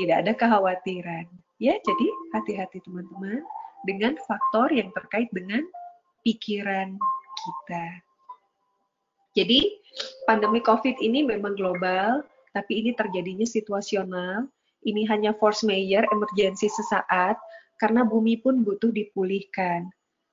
tidak 0.00 0.16
ada 0.26 0.32
kekhawatiran. 0.36 1.28
Ya, 1.60 1.76
jadi 1.76 2.06
hati-hati 2.32 2.80
teman-teman 2.88 3.44
dengan 3.84 4.16
faktor 4.24 4.72
yang 4.72 4.92
terkait 4.96 5.28
dengan 5.32 5.64
pikiran 6.22 6.96
kita. 7.40 7.86
Jadi, 9.36 9.78
pandemi 10.26 10.58
COVID 10.60 10.98
ini 10.98 11.22
memang 11.22 11.54
global, 11.54 12.26
tapi 12.50 12.82
ini 12.82 12.90
terjadinya 12.98 13.46
situasional. 13.46 14.50
Ini 14.82 15.06
hanya 15.12 15.36
force 15.36 15.62
majeure, 15.62 16.08
emergensi 16.10 16.66
sesaat, 16.66 17.36
karena 17.78 18.02
bumi 18.02 18.40
pun 18.40 18.64
butuh 18.66 18.90
dipulihkan. 18.90 19.86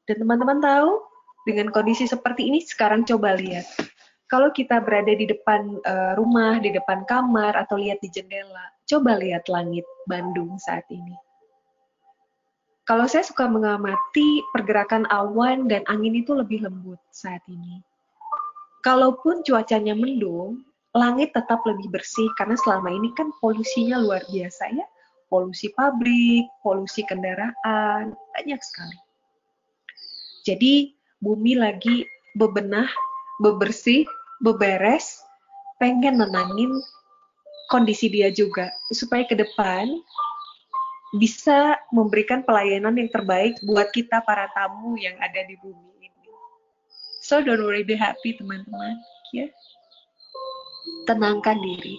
Dan 0.08 0.16
teman-teman 0.24 0.64
tahu, 0.64 1.04
dengan 1.46 1.70
kondisi 1.70 2.08
seperti 2.08 2.48
ini, 2.48 2.64
sekarang 2.64 3.04
coba 3.04 3.36
lihat. 3.36 3.68
Kalau 4.28 4.52
kita 4.52 4.84
berada 4.84 5.14
di 5.16 5.24
depan 5.24 5.80
uh, 5.88 6.14
rumah, 6.20 6.60
di 6.60 6.72
depan 6.74 7.08
kamar, 7.08 7.56
atau 7.56 7.80
lihat 7.80 8.00
di 8.04 8.12
jendela, 8.12 8.72
coba 8.88 9.16
lihat 9.20 9.48
langit 9.48 9.88
Bandung 10.08 10.60
saat 10.60 10.84
ini 10.92 11.27
kalau 12.88 13.04
saya 13.04 13.28
suka 13.28 13.52
mengamati 13.52 14.42
pergerakan 14.56 15.04
awan 15.12 15.68
dan 15.68 15.84
angin 15.92 16.16
itu 16.16 16.32
lebih 16.32 16.64
lembut 16.64 16.98
saat 17.12 17.44
ini. 17.52 17.84
Kalaupun 18.80 19.44
cuacanya 19.44 19.92
mendung, 19.92 20.64
langit 20.96 21.36
tetap 21.36 21.60
lebih 21.68 21.92
bersih 21.92 22.32
karena 22.40 22.56
selama 22.56 22.88
ini 22.96 23.12
kan 23.20 23.28
polusinya 23.44 24.00
luar 24.00 24.24
biasa 24.32 24.72
ya. 24.72 24.88
Polusi 25.28 25.68
pabrik, 25.76 26.48
polusi 26.64 27.04
kendaraan, 27.04 28.16
banyak 28.16 28.62
sekali. 28.64 28.98
Jadi 30.48 30.96
bumi 31.20 31.60
lagi 31.60 32.08
bebenah, 32.40 32.88
bebersih, 33.44 34.08
beberes, 34.40 35.20
pengen 35.84 36.24
menangin 36.24 36.72
kondisi 37.68 38.08
dia 38.08 38.32
juga 38.32 38.72
supaya 38.96 39.28
ke 39.28 39.36
depan 39.36 40.00
bisa 41.16 41.80
memberikan 41.96 42.44
pelayanan 42.44 42.92
yang 43.00 43.08
terbaik 43.08 43.56
buat 43.64 43.88
kita 43.96 44.20
para 44.28 44.52
tamu 44.52 45.00
yang 45.00 45.16
ada 45.24 45.40
di 45.48 45.56
bumi 45.64 46.04
ini. 46.04 46.32
So 47.24 47.40
don't 47.40 47.64
worry, 47.64 47.88
be 47.88 47.96
happy 47.96 48.36
teman-teman. 48.36 49.00
Ya. 49.32 49.48
Tenangkan 51.08 51.56
diri. 51.64 51.96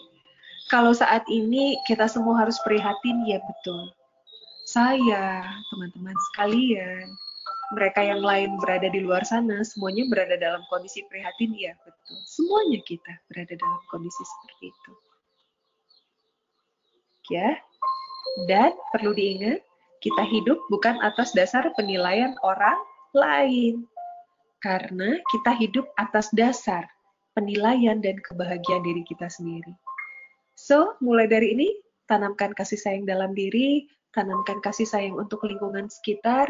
Kalau 0.68 0.92
saat 0.92 1.24
ini 1.32 1.80
kita 1.88 2.04
semua 2.04 2.44
harus 2.44 2.60
prihatin, 2.60 3.24
ya 3.24 3.40
betul. 3.40 3.88
Saya, 4.68 5.48
teman-teman 5.72 6.12
sekalian, 6.28 7.08
mereka 7.72 8.04
yang 8.04 8.20
lain 8.20 8.60
berada 8.60 8.88
di 8.92 9.00
luar 9.00 9.24
sana, 9.24 9.64
semuanya 9.64 10.04
berada 10.12 10.36
dalam 10.36 10.60
kondisi 10.68 11.00
prihatin, 11.08 11.56
ya 11.56 11.72
betul. 11.80 12.20
Semuanya 12.28 12.84
kita 12.84 13.16
berada 13.32 13.56
dalam 13.56 13.80
kondisi 13.88 14.20
seperti 14.20 14.64
itu. 14.68 14.92
Ya, 17.32 17.60
dan 18.46 18.76
perlu 18.94 19.16
diingat, 19.16 19.64
Kita 19.98 20.22
hidup 20.22 20.62
bukan 20.70 20.94
atas 21.02 21.34
dasar 21.34 21.74
penilaian 21.74 22.38
orang 22.46 22.78
lain. 23.18 23.82
Karena 24.62 25.18
kita 25.34 25.58
hidup 25.58 25.90
atas 25.98 26.30
dasar 26.30 26.86
penilaian 27.34 27.98
dan 27.98 28.14
kebahagiaan 28.22 28.86
diri 28.86 29.02
kita 29.02 29.26
sendiri. 29.26 29.74
So, 30.54 30.94
mulai 31.02 31.26
dari 31.26 31.50
ini, 31.50 31.68
tanamkan 32.06 32.54
kasih 32.54 32.78
sayang 32.78 33.10
dalam 33.10 33.34
diri, 33.34 33.90
tanamkan 34.14 34.62
kasih 34.62 34.86
sayang 34.86 35.18
untuk 35.18 35.42
lingkungan 35.46 35.90
sekitar, 35.90 36.46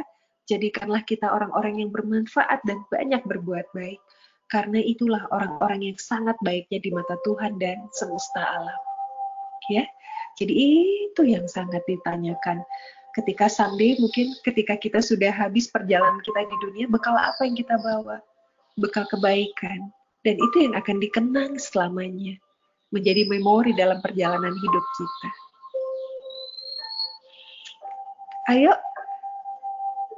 jadikanlah 0.48 1.04
kita 1.04 1.28
orang-orang 1.28 1.84
yang 1.84 1.90
bermanfaat 1.92 2.64
dan 2.64 2.80
banyak 2.88 3.20
berbuat 3.28 3.68
baik. 3.72 4.00
Karena 4.48 4.80
itulah 4.80 5.28
orang-orang 5.28 5.92
yang 5.92 5.98
sangat 6.00 6.36
baiknya 6.40 6.80
di 6.80 6.88
mata 6.88 7.20
Tuhan 7.20 7.60
dan 7.60 7.84
semesta 7.92 8.40
alam. 8.40 8.80
Ya, 9.68 9.84
jadi 10.38 10.54
itu 11.10 11.22
yang 11.26 11.50
sangat 11.50 11.82
ditanyakan. 11.90 12.62
Ketika 13.18 13.50
someday 13.50 13.98
mungkin 13.98 14.30
ketika 14.46 14.78
kita 14.78 15.02
sudah 15.02 15.34
habis 15.34 15.66
perjalanan 15.66 16.22
kita 16.22 16.46
di 16.46 16.56
dunia, 16.62 16.86
bekal 16.86 17.18
apa 17.18 17.42
yang 17.42 17.58
kita 17.58 17.74
bawa? 17.82 18.22
Bekal 18.78 19.10
kebaikan, 19.10 19.90
dan 20.22 20.38
itu 20.38 20.56
yang 20.70 20.78
akan 20.78 21.02
dikenang 21.02 21.58
selamanya, 21.58 22.38
menjadi 22.94 23.26
memori 23.26 23.74
dalam 23.74 23.98
perjalanan 23.98 24.54
hidup 24.54 24.84
kita. 24.94 25.30
Ayo, 28.54 28.72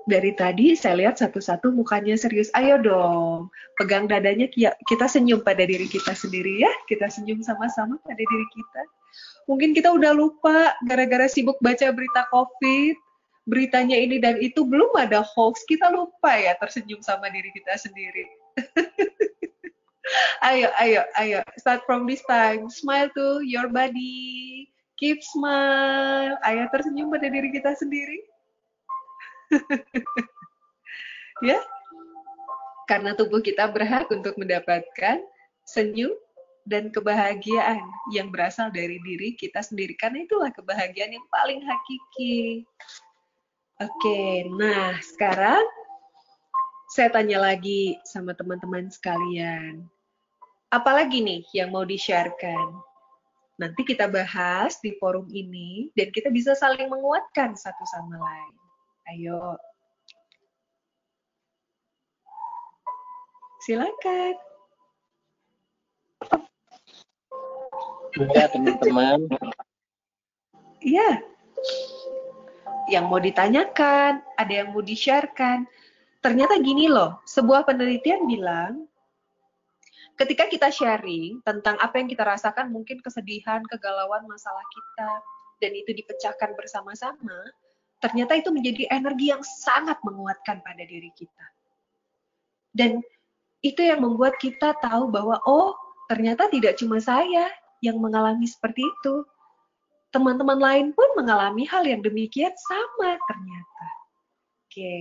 dari 0.09 0.33
tadi 0.33 0.73
saya 0.79 0.97
lihat 1.05 1.21
satu-satu 1.21 1.73
mukanya 1.75 2.17
serius. 2.17 2.49
Ayo 2.57 2.81
dong, 2.81 3.53
pegang 3.77 4.09
dadanya 4.09 4.49
kita 4.87 5.07
senyum 5.11 5.45
pada 5.45 5.67
diri 5.67 5.91
kita 5.91 6.17
sendiri 6.17 6.63
ya. 6.65 6.73
Kita 6.89 7.11
senyum 7.11 7.45
sama-sama 7.45 8.01
pada 8.05 8.21
diri 8.21 8.47
kita. 8.55 8.83
Mungkin 9.51 9.75
kita 9.75 9.91
udah 9.91 10.15
lupa 10.15 10.79
gara-gara 10.87 11.27
sibuk 11.27 11.59
baca 11.59 11.91
berita 11.91 12.23
COVID, 12.31 12.95
beritanya 13.51 13.99
ini 13.99 14.23
dan 14.23 14.39
itu 14.39 14.63
belum 14.63 14.95
ada 14.95 15.27
hoax. 15.27 15.67
Kita 15.67 15.91
lupa 15.91 16.39
ya 16.39 16.55
tersenyum 16.63 17.03
sama 17.03 17.27
diri 17.35 17.51
kita 17.51 17.75
sendiri. 17.75 18.27
ayo, 20.49 20.71
ayo, 20.79 21.03
ayo. 21.19 21.39
Start 21.59 21.83
from 21.83 22.07
this 22.07 22.23
time. 22.31 22.71
Smile 22.71 23.11
to 23.19 23.43
your 23.43 23.67
body. 23.67 24.71
Keep 25.03 25.19
smile. 25.27 26.39
Ayo 26.47 26.71
tersenyum 26.71 27.11
pada 27.11 27.27
diri 27.27 27.51
kita 27.51 27.75
sendiri. 27.75 28.30
ya. 31.49 31.61
Karena 32.87 33.15
tubuh 33.15 33.39
kita 33.39 33.71
berhak 33.71 34.11
untuk 34.11 34.35
mendapatkan 34.35 35.23
senyum 35.63 36.11
dan 36.67 36.91
kebahagiaan 36.91 37.83
yang 38.11 38.35
berasal 38.35 38.71
dari 38.75 38.99
diri 39.07 39.39
kita 39.39 39.63
sendiri. 39.63 39.95
Karena 39.95 40.27
itulah 40.27 40.51
kebahagiaan 40.51 41.15
yang 41.15 41.27
paling 41.31 41.63
hakiki. 41.63 42.67
Oke, 43.81 44.45
nah 44.59 44.99
sekarang 45.01 45.63
saya 46.91 47.09
tanya 47.15 47.41
lagi 47.41 47.97
sama 48.03 48.35
teman-teman 48.35 48.91
sekalian 48.91 49.89
apalagi 50.71 51.21
nih 51.21 51.43
yang 51.53 51.75
mau 51.75 51.83
di-sharekan? 51.83 52.79
Nanti 53.61 53.85
kita 53.85 54.09
bahas 54.09 54.81
di 54.81 54.97
forum 54.97 55.29
ini 55.29 55.93
dan 55.93 56.09
kita 56.09 56.33
bisa 56.33 56.57
saling 56.57 56.89
menguatkan 56.89 57.53
satu 57.53 57.85
sama 57.85 58.17
lain. 58.17 58.55
Ayo. 59.11 59.59
Silakan. 63.67 64.35
Ya, 68.31 68.47
teman-teman. 68.55 69.27
Iya. 70.79 71.27
Yang 72.87 73.05
mau 73.11 73.19
ditanyakan, 73.19 74.23
ada 74.39 74.53
yang 74.53 74.71
mau 74.71 74.83
di-sharekan. 74.83 75.67
Ternyata 76.23 76.63
gini 76.63 76.87
loh, 76.87 77.19
sebuah 77.27 77.67
penelitian 77.67 78.31
bilang 78.31 78.87
ketika 80.21 80.47
kita 80.47 80.69
sharing 80.71 81.43
tentang 81.43 81.81
apa 81.83 81.99
yang 81.99 82.07
kita 82.07 82.23
rasakan, 82.23 82.71
mungkin 82.71 83.03
kesedihan, 83.03 83.65
kegalauan, 83.67 84.23
masalah 84.31 84.63
kita, 84.71 85.11
dan 85.65 85.73
itu 85.73 85.97
dipecahkan 85.97 86.53
bersama-sama, 86.55 87.41
ternyata 88.01 88.33
itu 88.37 88.49
menjadi 88.49 88.89
energi 88.89 89.31
yang 89.31 89.45
sangat 89.45 90.01
menguatkan 90.01 90.65
pada 90.65 90.83
diri 90.83 91.13
kita. 91.13 91.47
Dan 92.73 93.05
itu 93.61 93.85
yang 93.85 94.01
membuat 94.01 94.41
kita 94.41 94.73
tahu 94.81 95.13
bahwa, 95.13 95.37
oh, 95.45 95.77
ternyata 96.09 96.49
tidak 96.49 96.81
cuma 96.81 96.97
saya 96.99 97.47
yang 97.85 98.01
mengalami 98.01 98.49
seperti 98.49 98.81
itu. 98.81 99.25
Teman-teman 100.11 100.59
lain 100.59 100.87
pun 100.91 101.07
mengalami 101.15 101.63
hal 101.69 101.87
yang 101.87 102.03
demikian 102.03 102.51
sama 102.57 103.15
ternyata. 103.31 103.87
Oke, 104.67 104.97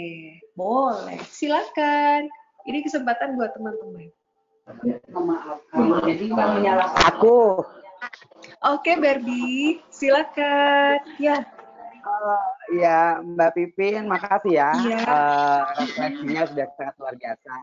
boleh. 0.53 1.17
Silakan. 1.29 2.29
Ini 2.67 2.85
kesempatan 2.85 3.39
buat 3.39 3.55
teman-teman. 3.57 4.11
Aku. 7.09 7.65
Oke, 8.69 8.91
Barbie, 9.01 9.81
silakan. 9.89 11.01
Ya. 11.17 11.41
Uh, 12.05 12.58
ya, 12.75 13.21
Mbak 13.23 13.51
Pipin, 13.55 14.05
makasih 14.05 14.53
ya. 14.53 14.69
ya. 14.85 15.01
Uh, 15.05 15.61
refleksinya 15.83 16.43
sudah 16.49 16.67
sangat 16.77 16.95
luar 17.01 17.15
biasa. 17.17 17.53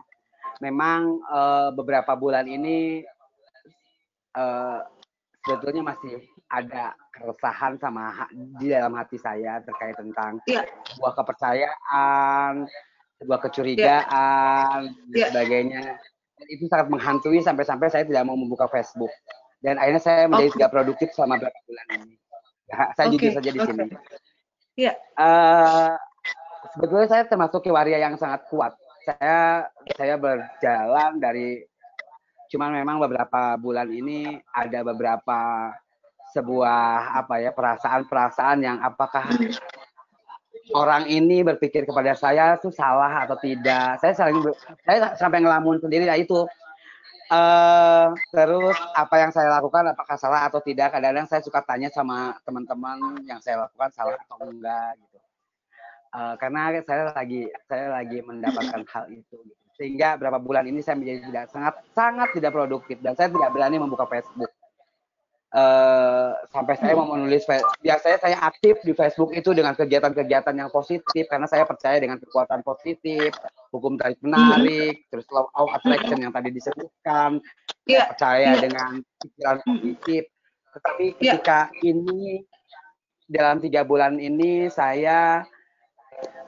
Memang 0.59 1.21
uh, 1.29 1.69
beberapa 1.71 2.17
bulan 2.17 2.49
ini 2.49 3.05
uh, 4.33 4.79
sebetulnya 5.45 5.93
masih 5.93 6.23
ada 6.47 6.95
keresahan 7.13 7.75
sama 7.77 8.27
di 8.59 8.71
dalam 8.71 8.95
hati 8.95 9.19
saya 9.19 9.59
terkait 9.63 9.95
tentang 9.99 10.39
ya. 10.47 10.63
sebuah 10.91 11.13
kepercayaan, 11.13 12.65
sebuah 13.21 13.39
kecurigaan, 13.45 14.79
dan 15.11 15.17
ya. 15.17 15.27
sebagainya 15.29 15.83
dan 16.37 16.47
itu 16.53 16.69
sangat 16.69 16.87
menghantui 16.93 17.41
sampai-sampai 17.41 17.89
saya 17.89 18.05
tidak 18.05 18.23
mau 18.29 18.37
membuka 18.37 18.69
Facebook 18.69 19.09
dan 19.65 19.81
akhirnya 19.81 20.01
saya 20.01 20.29
menjadi 20.29 20.49
okay. 20.53 20.55
tidak 20.61 20.71
produktif 20.71 21.09
selama 21.17 21.41
beberapa 21.41 21.59
bulan 21.65 21.85
ini. 21.97 22.15
Ya, 22.69 22.77
saya 22.93 23.05
okay. 23.09 23.13
jujur 23.17 23.31
saja 23.33 23.49
di 23.49 23.59
okay. 23.59 23.67
sini. 23.73 23.85
Iya. 24.77 24.93
Uh, 25.17 25.97
sebetulnya 26.77 27.07
saya 27.09 27.23
termasuk 27.25 27.65
waria 27.73 27.97
yang 27.97 28.13
sangat 28.13 28.45
kuat. 28.53 28.77
Saya 29.01 29.65
saya 29.97 30.15
berjalan 30.21 31.17
dari 31.17 31.65
cuman 32.53 32.77
memang 32.77 33.01
beberapa 33.01 33.57
bulan 33.57 33.89
ini 33.89 34.37
ada 34.53 34.85
beberapa 34.85 35.73
sebuah 36.31 37.17
apa 37.25 37.41
ya 37.41 37.51
perasaan-perasaan 37.55 38.57
yang 38.61 38.77
apakah 38.83 39.25
orang 40.75 41.07
ini 41.07 41.41
berpikir 41.41 41.87
kepada 41.87 42.13
saya 42.13 42.59
itu 42.59 42.69
salah 42.69 43.25
atau 43.25 43.39
tidak. 43.39 43.97
Saya 43.97 44.13
sering 44.13 44.45
saya 44.85 45.17
sampai 45.17 45.41
ngelamun 45.41 45.81
sendiri 45.81 46.05
ya 46.05 46.19
itu. 46.19 46.45
Uh, 47.27 48.15
terus 48.31 48.79
apa 48.95 49.15
yang 49.19 49.31
saya 49.35 49.51
lakukan 49.59 49.83
apakah 49.91 50.15
salah 50.15 50.47
atau 50.47 50.63
tidak? 50.63 50.95
Kadang-kadang 50.95 51.27
saya 51.27 51.43
suka 51.43 51.59
tanya 51.59 51.91
sama 51.91 52.39
teman-teman 52.47 53.19
yang 53.27 53.43
saya 53.43 53.67
lakukan 53.67 53.91
salah 53.91 54.15
atau 54.15 54.47
enggak 54.47 54.95
gitu. 54.95 55.17
Uh, 56.15 56.33
karena 56.39 56.79
saya 56.87 57.11
lagi 57.11 57.51
saya 57.67 57.91
lagi 57.91 58.23
mendapatkan 58.23 58.81
hal 58.87 59.05
itu 59.11 59.37
gitu. 59.43 59.63
Sehingga 59.77 60.17
berapa 60.17 60.41
bulan 60.41 60.65
ini 60.65 60.81
saya 60.81 60.97
menjadi 60.97 61.29
tidak 61.29 61.45
sangat 61.53 61.75
sangat 61.93 62.29
tidak 62.33 62.55
produktif 62.55 62.97
dan 63.03 63.13
saya 63.13 63.29
tidak 63.29 63.51
berani 63.53 63.77
membuka 63.77 64.09
Facebook 64.09 64.49
uh, 65.55 66.35
sampai 66.51 66.75
saya 66.75 66.93
mau 66.97 67.07
menulis 67.15 67.47
biasanya 67.79 68.17
saya 68.19 68.37
aktif 68.43 68.81
di 68.83 68.91
Facebook 68.91 69.31
itu 69.31 69.55
dengan 69.55 69.77
kegiatan-kegiatan 69.77 70.55
yang 70.57 70.69
positif 70.73 71.23
karena 71.29 71.47
saya 71.47 71.63
percaya 71.63 72.01
dengan 72.01 72.19
kekuatan 72.19 72.65
positif 72.65 73.31
hukum 73.71 73.95
tarik 73.95 74.19
menarik 74.19 74.99
mm-hmm. 74.99 75.09
terus 75.13 75.27
law 75.31 75.47
of 75.55 75.71
attraction 75.71 76.19
yang 76.19 76.33
tadi 76.33 76.51
disebutkan 76.51 77.39
yeah. 77.87 78.09
percaya 78.11 78.57
yeah. 78.57 78.59
dengan 78.59 78.91
pikiran 79.23 79.57
positif 79.63 80.23
tetapi 80.77 81.05
iya. 81.21 81.33
ketika 81.39 81.61
yeah. 81.79 81.89
ini 81.95 82.21
dalam 83.27 83.59
tiga 83.59 83.83
bulan 83.83 84.19
ini 84.19 84.71
saya 84.71 85.43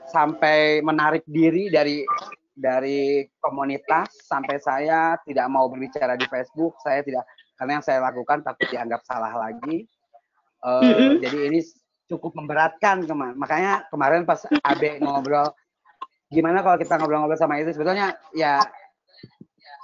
sampai 0.08 0.82
menarik 0.82 1.22
diri 1.28 1.70
dari 1.70 2.02
dari 2.50 3.24
komunitas 3.40 4.10
sampai 4.26 4.58
saya 4.60 5.16
tidak 5.24 5.46
mau 5.48 5.70
berbicara 5.70 6.18
di 6.18 6.26
Facebook 6.28 6.76
saya 6.82 7.00
tidak 7.00 7.24
karena 7.60 7.76
yang 7.76 7.84
saya 7.84 8.00
lakukan 8.00 8.40
takut 8.40 8.64
dianggap 8.72 9.04
salah 9.04 9.36
lagi. 9.36 9.84
Uh, 10.64 10.80
mm-hmm. 10.80 11.12
Jadi 11.20 11.38
ini 11.52 11.60
cukup 12.08 12.32
memberatkan 12.32 13.04
kemarin. 13.04 13.36
Makanya 13.36 13.84
kemarin 13.92 14.24
pas 14.24 14.40
Abe 14.64 14.96
ngobrol, 14.96 15.52
gimana 16.32 16.64
kalau 16.64 16.80
kita 16.80 16.96
ngobrol-ngobrol 16.96 17.36
sama 17.36 17.60
itu 17.60 17.76
sebetulnya 17.76 18.16
ya 18.32 18.64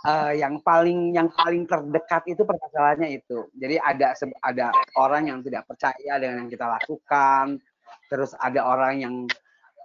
uh, 0.08 0.32
yang 0.32 0.56
paling 0.64 1.12
yang 1.12 1.28
paling 1.28 1.68
terdekat 1.68 2.24
itu 2.32 2.48
permasalahannya 2.48 3.20
itu. 3.20 3.44
Jadi 3.60 3.76
ada 3.76 4.16
ada 4.40 4.72
orang 4.96 5.28
yang 5.28 5.44
tidak 5.44 5.68
percaya 5.68 6.16
dengan 6.16 6.48
yang 6.48 6.50
kita 6.50 6.64
lakukan, 6.64 7.60
terus 8.08 8.32
ada 8.40 8.64
orang 8.64 8.94
yang 9.04 9.14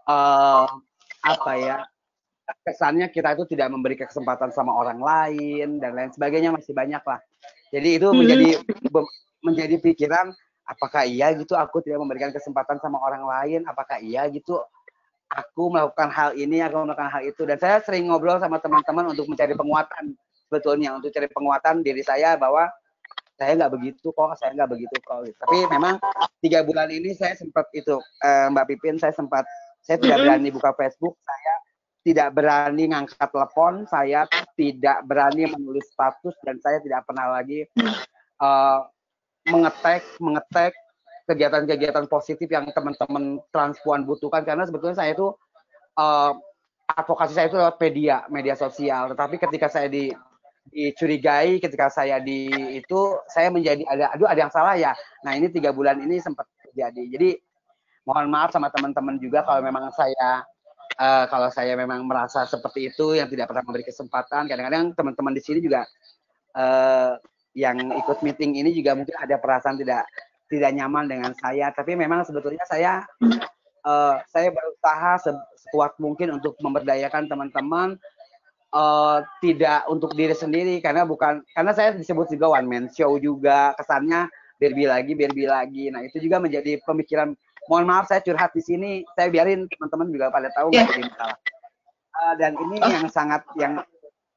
uh, 0.07 0.63
apa 1.27 1.51
ya 1.59 1.77
kesannya 2.65 3.07
kita 3.09 3.35
itu 3.37 3.43
tidak 3.55 3.67
memberi 3.71 3.95
kesempatan 3.95 4.51
sama 4.51 4.75
orang 4.75 4.99
lain 4.99 5.79
dan 5.79 5.95
lain 5.95 6.11
sebagainya 6.11 6.51
masih 6.51 6.75
banyak 6.75 7.01
lah. 7.01 7.19
Jadi 7.71 7.89
itu 7.97 8.07
hmm. 8.11 8.17
menjadi 8.17 8.47
menjadi 9.41 9.75
pikiran 9.81 10.35
apakah 10.67 11.03
iya 11.07 11.33
gitu 11.35 11.57
aku 11.57 11.81
tidak 11.83 11.99
memberikan 12.03 12.31
kesempatan 12.31 12.77
sama 12.79 12.99
orang 13.01 13.23
lain? 13.23 13.61
Apakah 13.67 13.99
iya 13.99 14.27
gitu 14.31 14.59
aku 15.31 15.71
melakukan 15.71 16.11
hal 16.11 16.35
ini 16.35 16.59
aku 16.63 16.83
melakukan 16.83 17.09
hal 17.09 17.21
itu? 17.25 17.41
Dan 17.47 17.57
saya 17.57 17.79
sering 17.81 18.11
ngobrol 18.11 18.39
sama 18.39 18.59
teman-teman 18.59 19.11
untuk 19.11 19.27
mencari 19.27 19.55
penguatan. 19.55 20.15
Sebetulnya 20.47 20.99
untuk 20.99 21.15
cari 21.15 21.31
penguatan 21.31 21.79
diri 21.79 22.03
saya 22.03 22.35
bahwa 22.35 22.67
saya 23.39 23.57
nggak 23.57 23.73
begitu 23.73 24.11
kok 24.11 24.35
saya 24.37 24.51
nggak 24.53 24.69
begitu 24.69 24.95
kok. 25.01 25.23
Tapi 25.23 25.57
memang 25.71 25.95
tiga 26.43 26.61
bulan 26.61 26.91
ini 26.91 27.15
saya 27.15 27.33
sempat 27.39 27.71
itu 27.71 27.97
eh, 28.21 28.47
Mbak 28.51 28.65
Pipin 28.75 28.99
saya 28.99 29.15
sempat 29.15 29.47
saya 29.81 29.97
tidak 29.97 30.21
berani 30.21 30.53
buka 30.53 30.75
Facebook 30.77 31.17
saya 31.25 31.70
tidak 32.01 32.33
berani 32.33 32.89
ngangkat 32.89 33.29
telepon, 33.29 33.85
saya 33.85 34.25
tidak 34.57 35.05
berani 35.05 35.45
menulis 35.49 35.85
status 35.93 36.33
dan 36.41 36.57
saya 36.57 36.81
tidak 36.81 37.05
pernah 37.05 37.37
lagi 37.37 37.69
uh, 38.41 38.85
mengetek 39.45 40.01
mengetek 40.17 40.73
kegiatan-kegiatan 41.29 42.09
positif 42.09 42.49
yang 42.49 42.65
teman-teman 42.73 43.37
transpuan 43.53 44.03
butuhkan. 44.03 44.41
Karena 44.41 44.65
sebetulnya 44.65 44.97
saya 44.97 45.13
itu 45.13 45.29
uh, 45.97 46.33
advokasi 46.89 47.33
saya 47.37 47.47
itu 47.47 47.57
lewat 47.57 47.77
media 47.77 48.25
media 48.33 48.55
sosial. 48.57 49.13
Tetapi 49.13 49.35
ketika 49.37 49.69
saya 49.69 49.87
di 49.87 50.09
dicurigai 50.61 51.57
ketika 51.57 51.89
saya 51.89 52.21
di 52.21 52.45
itu 52.77 53.17
saya 53.25 53.49
menjadi 53.49 53.81
ada 53.89 54.13
aduh 54.13 54.29
ada 54.29 54.39
yang 54.45 54.53
salah 54.53 54.73
ya? 54.77 54.93
Nah 55.25 55.37
ini 55.37 55.49
tiga 55.53 55.69
bulan 55.69 56.01
ini 56.01 56.17
sempat 56.17 56.49
terjadi. 56.65 57.03
Jadi 57.13 57.29
mohon 58.05 58.29
maaf 58.29 58.49
sama 58.49 58.73
teman-teman 58.73 59.21
juga 59.21 59.45
kalau 59.45 59.61
memang 59.61 59.93
saya 59.93 60.45
uh, 61.01 61.25
kalau 61.25 61.49
saya 61.49 61.73
memang 61.73 62.05
merasa 62.05 62.45
seperti 62.45 62.93
itu 62.93 63.17
yang 63.17 63.25
tidak 63.25 63.49
pernah 63.49 63.65
memberi 63.65 63.89
kesempatan 63.89 64.45
kadang-kadang 64.45 64.93
teman-teman 64.93 65.33
di 65.33 65.41
sini 65.41 65.59
juga 65.59 65.89
uh, 66.53 67.17
yang 67.57 67.91
ikut 67.91 68.23
meeting 68.23 68.55
ini 68.55 68.71
juga 68.71 68.95
mungkin 68.95 69.15
ada 69.19 69.35
perasaan 69.35 69.75
tidak 69.75 70.07
tidak 70.51 70.71
nyaman 70.75 71.07
dengan 71.07 71.31
saya. 71.39 71.71
Tapi 71.71 71.95
memang 71.95 72.27
sebetulnya 72.27 72.63
saya 72.67 73.03
uh, 73.87 74.15
saya 74.27 74.51
berusaha 74.51 75.11
se 75.23 75.31
sekuat 75.67 75.95
mungkin 76.03 76.35
untuk 76.35 76.59
memberdayakan 76.59 77.31
teman-teman 77.31 77.95
uh, 78.75 79.23
tidak 79.39 79.87
untuk 79.87 80.11
diri 80.15 80.35
sendiri. 80.35 80.79
Karena 80.83 81.07
bukan 81.07 81.43
karena 81.55 81.71
saya 81.71 81.95
disebut 81.95 82.31
juga 82.31 82.51
one 82.59 82.67
man 82.67 82.85
show 82.91 83.15
juga. 83.19 83.75
Kesannya 83.79 84.27
berbi 84.59 84.85
lagi 84.87 85.11
berbi 85.15 85.43
lagi. 85.47 85.85
Nah 85.91 86.03
itu 86.03 86.19
juga 86.19 86.39
menjadi 86.43 86.79
pemikiran 86.83 87.35
mohon 87.69 87.85
maaf 87.85 88.09
saya 88.09 88.23
curhat 88.23 88.53
di 88.55 88.63
sini 88.63 88.91
saya 89.13 89.29
biarin 89.29 89.69
teman-teman 89.69 90.09
juga 90.09 90.33
pada 90.33 90.49
tahu 90.55 90.73
yeah. 90.73 90.87
jadi 90.87 91.03
masalah 91.05 91.37
uh, 92.17 92.33
dan 92.37 92.51
ini 92.57 92.77
oh. 92.81 92.89
yang 92.89 93.07
sangat 93.11 93.41
yang 93.57 93.73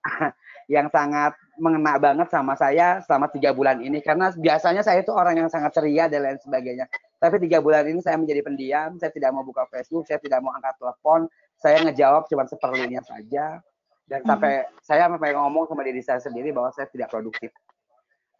yang 0.74 0.86
sangat 0.88 1.36
mengena 1.60 2.00
banget 2.00 2.28
sama 2.32 2.56
saya 2.56 2.98
selama 3.04 3.30
tiga 3.30 3.52
bulan 3.54 3.78
ini 3.84 4.00
karena 4.00 4.32
biasanya 4.34 4.82
saya 4.82 5.04
itu 5.04 5.12
orang 5.12 5.38
yang 5.38 5.48
sangat 5.52 5.70
ceria 5.76 6.08
dan 6.10 6.24
lain 6.24 6.40
sebagainya 6.40 6.88
tapi 7.20 7.40
tiga 7.40 7.60
bulan 7.60 7.86
ini 7.86 8.00
saya 8.00 8.18
menjadi 8.18 8.42
pendiam 8.42 8.96
saya 8.98 9.12
tidak 9.12 9.30
mau 9.32 9.46
buka 9.46 9.68
Facebook 9.70 10.08
saya 10.08 10.18
tidak 10.18 10.40
mau 10.40 10.52
angkat 10.56 10.74
telepon 10.80 11.28
saya 11.60 11.84
ngejawab 11.84 12.26
cuma 12.26 12.44
seperlunya 12.48 13.00
saja 13.06 13.60
dan 14.04 14.20
mm-hmm. 14.20 14.28
sampai 14.28 14.52
mm 14.52 14.64
-hmm. 14.66 14.82
saya 14.82 15.04
sampai 15.08 15.30
ngomong 15.36 15.64
sama 15.68 15.82
diri 15.86 16.02
saya 16.02 16.20
sendiri 16.20 16.50
bahwa 16.50 16.72
saya 16.74 16.88
tidak 16.90 17.08
produktif 17.12 17.52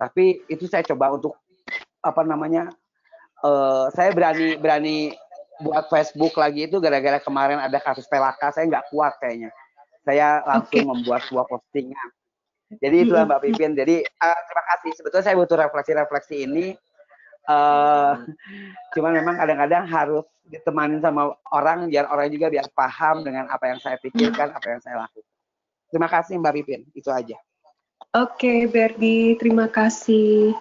tapi 0.00 0.42
itu 0.50 0.66
saya 0.66 0.82
coba 0.82 1.14
untuk 1.14 1.38
apa 2.04 2.20
namanya 2.26 2.68
uh, 3.44 3.86
saya 3.92 4.10
berani 4.16 4.56
berani 4.56 4.96
buat 5.62 5.86
Facebook 5.86 6.34
lagi 6.34 6.66
itu 6.66 6.82
gara-gara 6.82 7.22
kemarin 7.22 7.62
ada 7.62 7.78
kasus 7.78 8.08
pelaka 8.10 8.50
saya 8.50 8.66
nggak 8.66 8.90
kuat 8.90 9.14
kayaknya. 9.20 9.52
Saya 10.04 10.42
langsung 10.44 10.84
okay. 10.84 10.88
membuat 10.88 11.20
sebuah 11.28 11.46
postingan. 11.48 12.08
Jadi 12.80 13.06
itulah 13.06 13.28
Mbak 13.28 13.40
Pipin 13.44 13.72
jadi 13.76 14.02
uh, 14.02 14.40
terima 14.50 14.64
kasih. 14.74 14.90
Sebetulnya 14.98 15.24
saya 15.24 15.36
butuh 15.38 15.56
refleksi-refleksi 15.60 16.36
ini. 16.48 16.66
Uh, 17.44 18.24
cuman 18.96 19.20
memang 19.20 19.36
kadang-kadang 19.36 19.84
harus 19.84 20.24
ditemani 20.48 20.96
sama 21.04 21.36
orang 21.52 21.92
biar 21.92 22.08
orang 22.08 22.32
juga 22.32 22.48
biar 22.48 22.72
paham 22.72 23.20
dengan 23.20 23.52
apa 23.52 23.68
yang 23.68 23.78
saya 23.84 24.00
pikirkan 24.00 24.48
apa 24.48 24.64
yang 24.64 24.80
saya 24.80 25.04
lakukan. 25.04 25.28
Terima 25.92 26.08
kasih 26.08 26.40
Mbak 26.40 26.52
Pipin 26.56 26.80
itu 26.96 27.08
aja. 27.12 27.36
Oke 28.16 28.48
okay, 28.48 28.58
Berdi. 28.64 29.36
Terima 29.36 29.68
kasih 29.68 30.56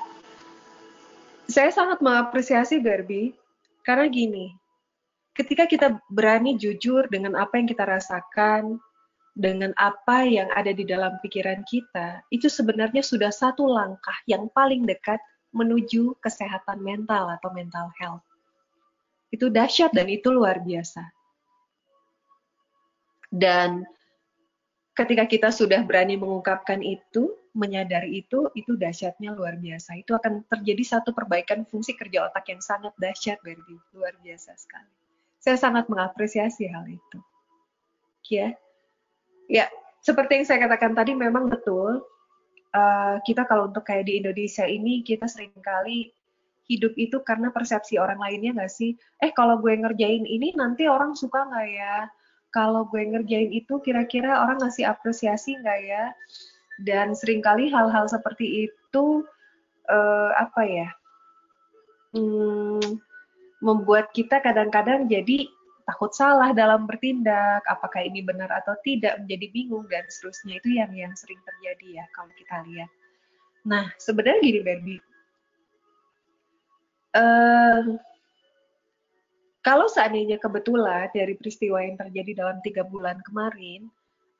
saya 1.47 1.69
sangat 1.71 1.99
mengapresiasi 1.99 2.79
Derby 2.79 3.35
karena 3.83 4.07
gini, 4.07 4.55
ketika 5.35 5.67
kita 5.67 5.99
berani 6.07 6.55
jujur 6.55 7.09
dengan 7.11 7.35
apa 7.35 7.59
yang 7.59 7.67
kita 7.67 7.83
rasakan, 7.83 8.79
dengan 9.33 9.73
apa 9.81 10.23
yang 10.23 10.47
ada 10.53 10.71
di 10.71 10.85
dalam 10.85 11.17
pikiran 11.19 11.65
kita, 11.65 12.21
itu 12.29 12.47
sebenarnya 12.47 13.01
sudah 13.01 13.33
satu 13.33 13.65
langkah 13.65 14.15
yang 14.29 14.47
paling 14.53 14.85
dekat 14.85 15.19
menuju 15.53 16.17
kesehatan 16.21 16.81
mental 16.81 17.29
atau 17.29 17.49
mental 17.51 17.89
health. 17.97 18.25
Itu 19.33 19.49
dahsyat 19.49 19.91
dan 19.91 20.07
itu 20.07 20.29
luar 20.29 20.61
biasa. 20.61 21.01
Dan 23.33 23.81
ketika 24.93 25.25
kita 25.25 25.49
sudah 25.49 25.81
berani 25.81 26.13
mengungkapkan 26.13 26.85
itu, 26.85 27.33
menyadari 27.53 28.25
itu, 28.25 28.49
itu 28.57 28.73
dahsyatnya 28.73 29.33
luar 29.33 29.55
biasa. 29.61 30.01
Itu 30.01 30.17
akan 30.17 30.45
terjadi 30.49 30.97
satu 30.97 31.13
perbaikan 31.13 31.63
fungsi 31.69 31.93
kerja 31.93 32.27
otak 32.27 32.49
yang 32.49 32.61
sangat 32.61 32.93
dahsyat, 32.97 33.39
Berdi. 33.45 33.77
Luar 33.93 34.17
biasa 34.19 34.57
sekali. 34.57 34.89
Saya 35.37 35.57
sangat 35.61 35.85
mengapresiasi 35.85 36.65
hal 36.67 36.89
itu. 36.89 37.19
Ya, 38.31 38.57
ya 39.45 39.69
seperti 40.01 40.41
yang 40.41 40.45
saya 40.49 40.59
katakan 40.65 40.97
tadi, 40.97 41.13
memang 41.13 41.47
betul. 41.47 42.01
Uh, 42.73 43.21
kita 43.21 43.45
kalau 43.45 43.69
untuk 43.69 43.85
kayak 43.85 44.09
di 44.09 44.17
Indonesia 44.17 44.65
ini, 44.65 45.05
kita 45.05 45.29
sering 45.29 45.53
kali 45.61 46.09
hidup 46.65 46.95
itu 46.95 47.21
karena 47.21 47.51
persepsi 47.53 48.01
orang 48.01 48.17
lainnya 48.17 48.55
nggak 48.57 48.71
sih? 48.71 48.97
Eh, 49.21 49.29
kalau 49.35 49.61
gue 49.61 49.77
ngerjain 49.77 50.25
ini, 50.25 50.55
nanti 50.57 50.89
orang 50.89 51.13
suka 51.13 51.45
nggak 51.45 51.69
ya? 51.69 52.09
Kalau 52.49 52.87
gue 52.89 53.03
ngerjain 53.03 53.51
itu, 53.53 53.77
kira-kira 53.83 54.41
orang 54.41 54.57
ngasih 54.63 54.89
apresiasi 54.89 55.59
nggak 55.59 55.79
ya? 55.85 56.03
Dan 56.81 57.13
sering 57.13 57.43
kali 57.43 57.69
hal-hal 57.69 58.09
seperti 58.09 58.69
itu 58.69 59.05
uh, 59.89 60.31
apa 60.39 60.61
ya 60.65 60.89
hmm, 62.17 62.97
membuat 63.61 64.09
kita 64.11 64.41
kadang-kadang 64.41 65.05
jadi 65.05 65.49
takut 65.83 66.11
salah 66.15 66.55
dalam 66.55 66.87
bertindak 66.87 67.63
apakah 67.67 68.03
ini 68.03 68.23
benar 68.23 68.47
atau 68.51 68.75
tidak 68.83 69.19
menjadi 69.23 69.47
bingung 69.51 69.85
dan 69.91 70.07
seterusnya. 70.07 70.59
Itu 70.63 70.69
yang 70.71 70.91
yang 70.95 71.13
sering 71.15 71.39
terjadi 71.43 72.03
ya 72.03 72.05
kalau 72.15 72.31
kita 72.35 72.55
lihat. 72.71 72.91
Nah 73.67 73.91
sebenarnya 73.99 74.39
gini 74.43 74.59
Barbie. 74.63 75.01
Uh, 77.13 77.99
kalau 79.63 79.85
seandainya 79.85 80.41
kebetulan 80.41 81.07
dari 81.13 81.37
peristiwa 81.37 81.77
yang 81.79 81.95
terjadi 81.95 82.41
dalam 82.41 82.57
tiga 82.65 82.83
bulan 82.83 83.21
kemarin 83.21 83.87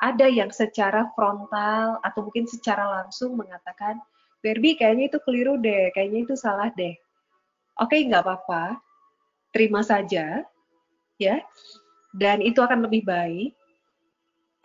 ada 0.03 0.27
yang 0.27 0.51
secara 0.51 1.07
frontal 1.15 2.03
atau 2.03 2.27
mungkin 2.27 2.43
secara 2.43 2.83
langsung 2.99 3.39
mengatakan, 3.39 4.03
Barbie 4.43 4.75
kayaknya 4.75 5.07
itu 5.07 5.19
keliru 5.23 5.55
deh, 5.55 5.95
kayaknya 5.95 6.27
itu 6.27 6.35
salah 6.35 6.67
deh. 6.75 6.91
Oke, 7.79 8.03
nggak 8.03 8.27
apa-apa, 8.27 8.75
terima 9.55 9.79
saja, 9.79 10.43
ya, 11.15 11.39
dan 12.11 12.43
itu 12.43 12.59
akan 12.59 12.83
lebih 12.83 13.07
baik. 13.07 13.55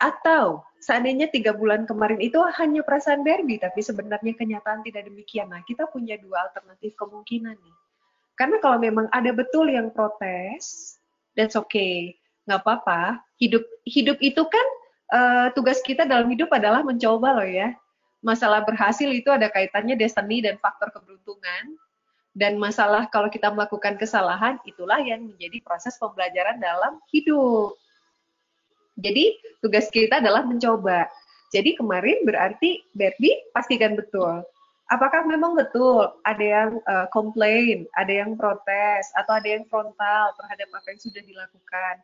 Atau 0.03 0.67
seandainya 0.83 1.31
tiga 1.31 1.55
bulan 1.55 1.87
kemarin 1.87 2.19
itu 2.19 2.35
hanya 2.59 2.83
perasaan 2.83 3.23
Barbie, 3.23 3.63
tapi 3.63 3.79
sebenarnya 3.79 4.35
kenyataan 4.35 4.83
tidak 4.83 5.07
demikian. 5.07 5.47
Nah, 5.47 5.63
kita 5.63 5.87
punya 5.87 6.19
dua 6.19 6.51
alternatif 6.51 6.99
kemungkinan 6.99 7.55
nih. 7.55 7.77
Karena 8.35 8.59
kalau 8.59 8.79
memang 8.79 9.07
ada 9.15 9.31
betul 9.31 9.71
yang 9.71 9.91
protes, 9.91 10.95
that's 11.39 11.55
okay, 11.55 12.15
nggak 12.47 12.59
apa-apa. 12.63 13.23
Hidup 13.39 13.63
hidup 13.87 14.19
itu 14.19 14.43
kan 14.43 14.67
uh, 15.13 15.47
tugas 15.53 15.81
kita 15.85 16.05
dalam 16.05 16.29
hidup 16.29 16.49
adalah 16.53 16.85
mencoba 16.85 17.41
loh 17.41 17.49
ya. 17.49 17.73
Masalah 18.19 18.67
berhasil 18.67 19.07
itu 19.07 19.31
ada 19.31 19.47
kaitannya 19.47 19.95
destiny 19.95 20.43
dan 20.43 20.59
faktor 20.59 20.91
keberuntungan. 20.91 21.77
Dan 22.37 22.61
masalah 22.61 23.09
kalau 23.09 23.27
kita 23.27 23.49
melakukan 23.51 23.97
kesalahan, 23.97 24.61
itulah 24.63 25.01
yang 25.01 25.27
menjadi 25.27 25.59
proses 25.65 25.97
pembelajaran 25.97 26.61
dalam 26.61 27.01
hidup. 27.09 27.75
Jadi 28.99 29.35
tugas 29.63 29.89
kita 29.89 30.21
adalah 30.21 30.45
mencoba. 30.45 31.09
Jadi 31.49 31.73
kemarin 31.73 32.21
berarti 32.23 32.85
Barbie 32.93 33.49
pastikan 33.55 33.97
betul. 33.97 34.45
Apakah 34.89 35.25
memang 35.25 35.57
betul 35.57 36.13
ada 36.25 36.45
yang 36.45 36.81
uh, 36.85 37.09
komplain, 37.09 37.89
ada 37.97 38.09
yang 38.09 38.37
protes, 38.37 39.09
atau 39.17 39.37
ada 39.37 39.45
yang 39.45 39.65
frontal 39.69 40.33
terhadap 40.37 40.69
apa 40.73 40.87
yang 40.93 41.01
sudah 41.01 41.21
dilakukan? 41.25 41.95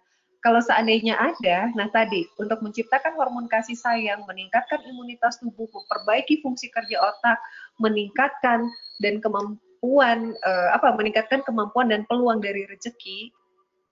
Kalau 0.46 0.62
seandainya 0.62 1.18
ada, 1.18 1.74
nah 1.74 1.90
tadi 1.90 2.22
untuk 2.38 2.62
menciptakan 2.62 3.18
hormon 3.18 3.50
kasih 3.50 3.74
sayang, 3.74 4.30
meningkatkan 4.30 4.78
imunitas 4.86 5.42
tubuh, 5.42 5.66
memperbaiki 5.74 6.38
fungsi 6.46 6.70
kerja 6.70 7.02
otak, 7.02 7.42
meningkatkan 7.82 8.70
dan 9.02 9.18
kemampuan 9.26 10.38
uh, 10.46 10.70
apa 10.78 10.94
meningkatkan 10.94 11.42
kemampuan 11.42 11.90
dan 11.90 12.06
peluang 12.06 12.46
dari 12.46 12.62
rezeki, 12.70 13.34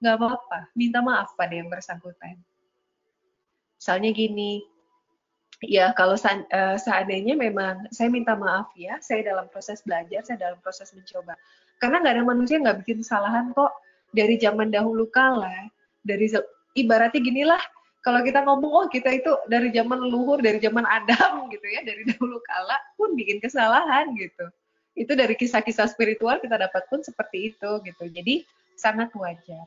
nggak 0.06 0.14
apa-apa, 0.14 0.70
minta 0.78 1.02
maaf 1.02 1.34
pada 1.34 1.58
yang 1.58 1.74
bersangkutan. 1.74 2.38
Misalnya 3.82 4.14
gini, 4.14 4.62
ya 5.66 5.90
kalau 5.98 6.14
uh, 6.14 6.78
seandainya 6.78 7.34
memang 7.34 7.90
saya 7.90 8.14
minta 8.14 8.38
maaf 8.38 8.70
ya, 8.78 9.02
saya 9.02 9.26
dalam 9.26 9.50
proses 9.50 9.82
belajar, 9.82 10.22
saya 10.22 10.38
dalam 10.38 10.62
proses 10.62 10.94
mencoba. 10.94 11.34
Karena 11.82 11.98
nggak 11.98 12.14
ada 12.14 12.26
manusia 12.30 12.62
nggak 12.62 12.86
bikin 12.86 13.02
kesalahan 13.02 13.50
kok 13.58 13.74
dari 14.14 14.38
zaman 14.38 14.70
dahulu 14.70 15.10
kala. 15.10 15.74
Dari 16.04 16.28
ibaratnya 16.76 17.22
ginilah, 17.24 17.62
kalau 18.04 18.20
kita 18.22 18.44
ngomong 18.44 18.72
oh 18.72 18.88
kita 18.92 19.16
itu 19.16 19.32
dari 19.48 19.72
zaman 19.72 20.04
leluhur, 20.04 20.44
dari 20.44 20.60
zaman 20.60 20.84
Adam 20.84 21.44
gitu 21.54 21.68
ya, 21.68 21.82
dari 21.88 22.04
dahulu 22.04 22.40
kala 22.44 22.78
pun 23.00 23.16
bikin 23.16 23.40
kesalahan 23.40 24.12
gitu. 24.20 24.46
Itu 24.94 25.18
dari 25.18 25.34
kisah-kisah 25.34 25.90
spiritual 25.90 26.38
kita 26.44 26.60
dapat 26.60 26.86
pun 26.92 27.02
seperti 27.02 27.56
itu 27.56 27.72
gitu. 27.88 28.04
Jadi 28.12 28.44
sangat 28.76 29.10
wajar. 29.16 29.66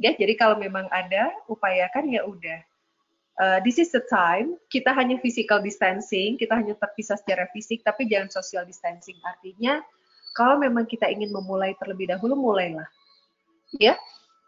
Ya, 0.00 0.16
jadi 0.16 0.34
kalau 0.40 0.56
memang 0.56 0.88
ada, 0.88 1.30
upayakan 1.46 2.08
ya 2.08 2.24
udah 2.24 2.58
uh, 3.40 3.58
this 3.64 3.78
is 3.80 3.94
the 3.94 4.02
time 4.10 4.58
kita 4.68 4.92
hanya 4.92 5.16
physical 5.22 5.62
distancing, 5.62 6.36
kita 6.36 6.58
hanya 6.58 6.76
terpisah 6.76 7.16
secara 7.16 7.48
fisik, 7.54 7.80
tapi 7.86 8.10
jangan 8.10 8.28
social 8.28 8.66
distancing. 8.66 9.16
Artinya 9.24 9.80
kalau 10.36 10.60
memang 10.60 10.84
kita 10.88 11.08
ingin 11.08 11.32
memulai 11.32 11.76
terlebih 11.80 12.12
dahulu, 12.12 12.36
mulailah. 12.36 12.88
Ya, 13.80 13.96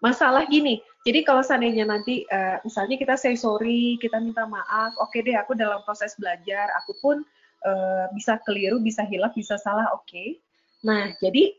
masalah 0.05 0.45
gini. 0.45 0.85
Jadi 1.09 1.25
kalau 1.25 1.41
seandainya 1.41 1.89
nanti, 1.89 2.29
uh, 2.29 2.61
misalnya 2.61 3.01
kita 3.01 3.17
say 3.17 3.33
sorry, 3.33 3.97
kita 3.97 4.21
minta 4.21 4.45
maaf, 4.45 4.93
oke 5.01 5.09
okay 5.09 5.25
deh, 5.25 5.37
aku 5.37 5.57
dalam 5.57 5.81
proses 5.89 6.13
belajar, 6.21 6.69
aku 6.85 6.93
pun 7.01 7.17
uh, 7.65 8.13
bisa 8.13 8.37
keliru, 8.45 8.85
bisa 8.85 9.01
hilaf, 9.09 9.33
bisa 9.33 9.57
salah, 9.57 9.89
oke. 9.97 10.05
Okay. 10.05 10.37
Nah, 10.85 11.17
jadi 11.25 11.57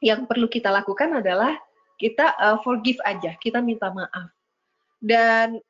yang 0.00 0.24
perlu 0.24 0.48
kita 0.48 0.72
lakukan 0.72 1.20
adalah 1.20 1.52
kita 2.00 2.32
uh, 2.40 2.58
forgive 2.64 2.98
aja, 3.04 3.36
kita 3.36 3.60
minta 3.60 3.92
maaf. 3.92 4.32
Dan 4.96 5.60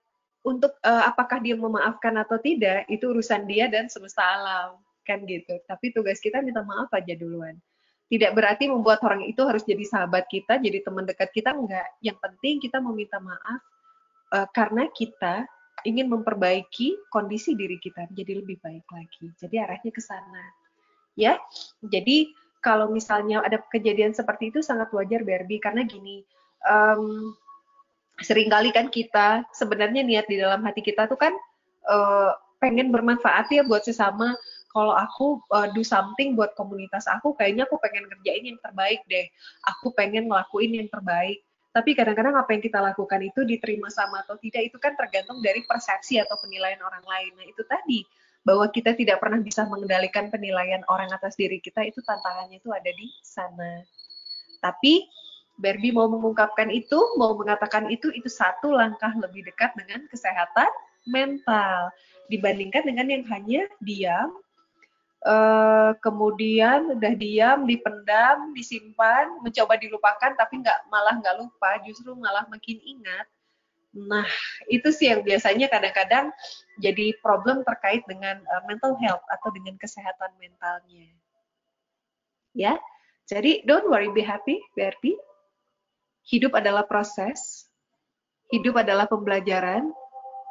untuk 0.43 0.75
uh, 0.83 1.07
apakah 1.07 1.39
dia 1.43 1.55
memaafkan 1.55 2.15
atau 2.19 2.39
tidak 2.39 2.87
itu 2.91 3.11
urusan 3.11 3.47
dia 3.47 3.67
dan 3.71 3.87
semesta 3.91 4.23
alam 4.23 4.79
kan 5.03 5.23
gitu. 5.27 5.59
Tapi 5.67 5.91
tugas 5.91 6.23
kita 6.23 6.43
minta 6.43 6.63
maaf 6.63 6.91
aja 6.95 7.15
duluan. 7.15 7.59
Tidak 8.13 8.37
berarti 8.37 8.69
membuat 8.69 9.01
orang 9.09 9.25
itu 9.25 9.41
harus 9.49 9.65
jadi 9.65 9.81
sahabat 9.89 10.29
kita, 10.29 10.61
jadi 10.61 10.85
teman 10.85 11.09
dekat 11.09 11.33
kita 11.33 11.57
enggak. 11.57 11.89
Yang 12.05 12.21
penting 12.21 12.61
kita 12.61 12.77
meminta 12.85 13.17
maaf 13.17 13.65
uh, 14.37 14.45
karena 14.53 14.85
kita 14.93 15.49
ingin 15.89 16.13
memperbaiki 16.13 17.09
kondisi 17.09 17.57
diri 17.57 17.81
kita 17.81 18.13
jadi 18.13 18.45
lebih 18.45 18.61
baik 18.61 18.85
lagi. 18.93 19.33
Jadi 19.41 19.57
arahnya 19.57 19.89
ke 19.89 20.03
sana. 20.05 20.45
Ya. 21.17 21.41
Jadi 21.81 22.37
kalau 22.63 22.93
misalnya 22.93 23.43
ada 23.43 23.59
kejadian 23.73 24.13
seperti 24.13 24.55
itu 24.55 24.61
sangat 24.61 24.93
wajar 24.95 25.27
Barbie 25.27 25.59
karena 25.59 25.83
gini, 25.83 26.23
um, 26.69 27.35
sering 28.23 28.47
kali 28.47 28.71
kan 28.71 28.87
kita 28.93 29.43
sebenarnya 29.51 30.07
niat 30.07 30.31
di 30.31 30.39
dalam 30.39 30.63
hati 30.63 30.85
kita 30.85 31.11
tuh 31.11 31.19
kan 31.19 31.35
uh, 31.91 32.31
pengen 32.63 32.95
bermanfaat 32.95 33.51
ya 33.51 33.67
buat 33.67 33.83
sesama. 33.83 34.39
Kalau 34.73 34.97
aku 34.97 35.45
uh, 35.53 35.69
do 35.77 35.85
something 35.85 36.33
buat 36.33 36.57
komunitas 36.57 37.05
aku, 37.05 37.37
kayaknya 37.37 37.69
aku 37.69 37.77
pengen 37.79 38.09
kerjain 38.09 38.45
yang 38.49 38.59
terbaik 38.65 39.05
deh. 39.07 39.29
Aku 39.77 39.93
pengen 39.93 40.33
ngelakuin 40.33 40.73
yang 40.73 40.89
terbaik. 40.89 41.45
Tapi 41.73 41.97
kadang-kadang 41.97 42.37
apa 42.37 42.53
yang 42.53 42.63
kita 42.65 42.81
lakukan 42.81 43.21
itu 43.25 43.45
diterima 43.49 43.89
sama 43.89 44.21
atau 44.25 44.37
tidak 44.37 44.69
itu 44.69 44.77
kan 44.77 44.93
tergantung 44.93 45.41
dari 45.41 45.65
persepsi 45.65 46.21
atau 46.21 46.37
penilaian 46.41 46.81
orang 46.85 47.05
lain. 47.05 47.33
Nah 47.37 47.47
itu 47.49 47.65
tadi 47.65 48.05
bahwa 48.43 48.67
kita 48.69 48.93
tidak 48.99 49.23
pernah 49.23 49.41
bisa 49.41 49.65
mengendalikan 49.65 50.29
penilaian 50.29 50.83
orang 50.91 51.09
atas 51.15 51.39
diri 51.39 51.63
kita 51.63 51.87
itu 51.87 52.03
tantangannya 52.05 52.59
itu 52.61 52.69
ada 52.69 52.91
di 52.93 53.09
sana. 53.23 53.87
Tapi 54.61 55.07
Barbie 55.63 55.95
mau 55.95 56.11
mengungkapkan 56.11 56.69
itu, 56.75 56.99
mau 57.21 57.39
mengatakan 57.39 57.87
itu, 57.87 58.11
itu 58.11 58.27
satu 58.27 58.75
langkah 58.75 59.15
lebih 59.15 59.47
dekat 59.47 59.71
dengan 59.79 60.05
kesehatan 60.11 60.69
mental 61.07 61.93
dibandingkan 62.31 62.83
dengan 62.83 63.07
yang 63.11 63.25
hanya 63.31 63.63
diam, 63.83 64.42
uh, 65.27 65.93
kemudian 66.03 66.99
udah 66.99 67.15
diam, 67.17 67.65
dipendam, 67.67 68.53
disimpan, 68.55 69.41
mencoba 69.43 69.75
dilupakan, 69.79 70.33
tapi 70.37 70.63
nggak 70.63 70.89
malah 70.91 71.19
nggak 71.19 71.37
lupa, 71.39 71.81
justru 71.87 72.15
malah 72.19 72.47
makin 72.51 72.79
ingat. 72.83 73.27
Nah, 73.93 74.25
itu 74.73 74.89
sih 74.89 75.13
yang 75.13 75.21
biasanya 75.21 75.69
kadang-kadang 75.69 76.33
jadi 76.81 77.13
problem 77.21 77.61
terkait 77.63 78.01
dengan 78.09 78.41
uh, 78.49 78.63
mental 78.65 78.97
health 79.05 79.25
atau 79.29 79.53
dengan 79.53 79.77
kesehatan 79.77 80.33
mentalnya. 80.41 81.13
Ya, 82.57 82.77
jadi 83.29 83.65
don't 83.69 83.89
worry, 83.89 84.09
be 84.13 84.25
happy, 84.25 84.61
Barbie 84.77 85.17
hidup 86.27 86.55
adalah 86.55 86.87
proses, 86.87 87.67
hidup 88.55 88.79
adalah 88.79 89.11
pembelajaran, 89.11 89.91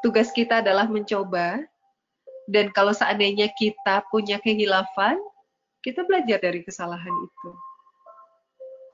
tugas 0.03 0.31
kita 0.35 0.59
adalah 0.59 0.87
mencoba, 0.87 1.63
dan 2.51 2.67
kalau 2.75 2.91
seandainya 2.91 3.47
kita 3.55 4.03
punya 4.11 4.35
kehilafan, 4.43 5.15
kita 5.79 6.03
belajar 6.03 6.43
dari 6.43 6.59
kesalahan 6.67 7.15
itu. 7.15 7.49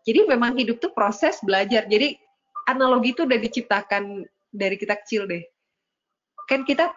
Jadi 0.05 0.20
memang 0.30 0.55
hidup 0.55 0.78
tuh 0.78 0.93
proses 0.93 1.41
belajar. 1.41 1.89
Jadi 1.89 2.16
analogi 2.70 3.18
itu 3.18 3.26
udah 3.26 3.39
diciptakan 3.41 4.24
dari 4.53 4.78
kita 4.78 4.95
kecil 5.01 5.26
deh. 5.26 5.41
Kan 6.47 6.64
kita 6.64 6.93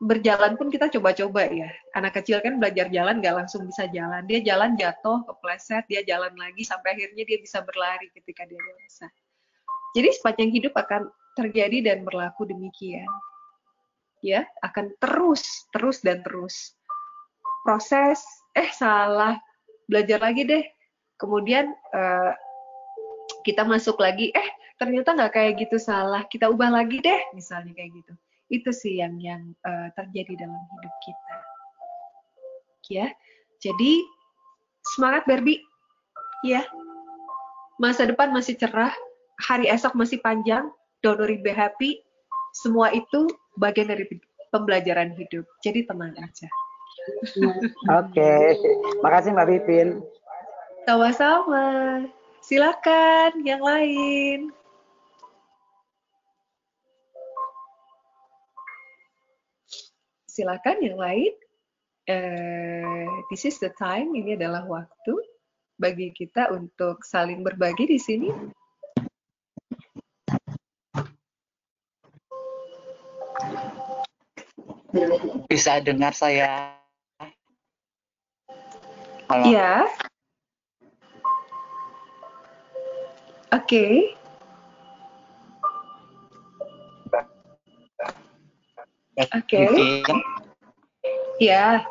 berjalan 0.00 0.54
pun 0.54 0.70
kita 0.70 0.88
coba-coba 0.88 1.50
ya. 1.50 1.68
Anak 1.98 2.22
kecil 2.22 2.38
kan 2.40 2.56
belajar 2.62 2.86
jalan 2.88 3.18
nggak 3.18 3.44
langsung 3.44 3.66
bisa 3.66 3.90
jalan. 3.90 4.24
Dia 4.30 4.40
jalan 4.46 4.78
jatuh, 4.78 5.26
kepleset, 5.26 5.84
dia 5.90 6.06
jalan 6.06 6.32
lagi 6.38 6.62
sampai 6.62 6.96
akhirnya 6.96 7.26
dia 7.26 7.38
bisa 7.42 7.60
berlari 7.66 8.08
ketika 8.14 8.46
dia 8.48 8.56
dewasa. 8.56 9.10
Jadi 9.92 10.08
sepanjang 10.16 10.50
hidup 10.54 10.72
akan 10.78 11.10
terjadi 11.36 11.92
dan 11.92 11.98
berlaku 12.06 12.48
demikian. 12.48 13.08
Ya, 14.24 14.48
akan 14.64 14.96
terus, 14.98 15.44
terus 15.70 16.00
dan 16.00 16.24
terus. 16.24 16.74
Proses, 17.62 18.22
eh 18.56 18.70
salah, 18.72 19.36
belajar 19.86 20.22
lagi 20.22 20.46
deh. 20.46 20.64
Kemudian 21.16 21.72
uh, 21.94 22.32
kita 23.44 23.62
masuk 23.64 24.00
lagi, 24.00 24.32
eh 24.34 24.48
ternyata 24.76 25.16
nggak 25.16 25.32
kayak 25.32 25.52
gitu 25.62 25.76
salah, 25.80 26.24
kita 26.28 26.50
ubah 26.50 26.68
lagi 26.68 27.00
deh, 27.00 27.20
misalnya 27.32 27.72
kayak 27.76 27.92
gitu. 28.02 28.12
Itu 28.52 28.70
sih 28.70 29.00
yang 29.00 29.18
yang 29.18 29.42
uh, 29.66 29.88
terjadi 29.94 30.46
dalam 30.46 30.60
hidup 30.76 30.94
kita. 31.02 31.34
Ya, 32.86 33.06
jadi 33.58 33.92
semangat 34.94 35.26
Barbie, 35.26 35.58
ya. 36.46 36.62
Masa 37.76 38.08
depan 38.08 38.32
masih 38.32 38.56
cerah, 38.56 38.94
hari 39.42 39.68
esok 39.68 39.92
masih 39.98 40.22
panjang, 40.22 40.70
don't 41.04 41.20
worry, 41.20 41.36
be 41.42 41.52
happy. 41.52 42.00
Semua 42.62 42.88
itu 42.94 43.28
bagian 43.56 43.88
dari 43.90 44.04
pembelajaran 44.52 45.16
hidup. 45.16 45.44
Jadi 45.64 45.84
tenang 45.88 46.14
aja. 46.16 46.48
Oke, 48.00 48.18
okay. 48.18 48.42
makasih 49.04 49.36
Mbak 49.36 49.46
Pipin. 49.52 49.88
Sama-sama. 50.86 51.66
Silakan 52.42 53.42
yang 53.42 53.58
lain. 53.58 54.54
Silakan 60.30 60.78
yang 60.84 60.98
lain. 61.00 61.32
Uh, 62.06 63.08
this 63.34 63.42
is 63.42 63.58
the 63.58 63.72
time. 63.74 64.14
Ini 64.14 64.38
adalah 64.38 64.62
waktu 64.70 65.14
bagi 65.74 66.14
kita 66.14 66.54
untuk 66.54 67.02
saling 67.02 67.42
berbagi 67.42 67.90
di 67.90 67.98
sini. 67.98 68.30
Bisa 75.46 75.78
dengar 75.80 76.12
saya? 76.16 76.76
Halo. 79.26 79.44
Iya. 79.50 79.72
Oke. 83.52 84.14
Oke. 89.16 89.60
Ya. 91.42 91.84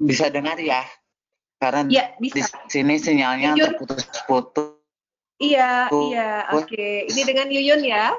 bisa 0.00 0.26
dengar 0.30 0.56
ya? 0.58 0.82
Karena 1.60 1.88
ya, 1.88 2.04
bisa. 2.20 2.50
di 2.68 2.70
sini 2.72 2.94
sinyalnya 3.00 3.56
terputus-putus. 3.56 4.76
Iya, 5.40 5.90
iya. 5.90 6.30
Oke. 6.54 6.72
Okay. 6.72 6.94
Ini 7.10 7.22
dengan 7.26 7.48
Yuyun 7.50 7.82
ya? 7.82 8.14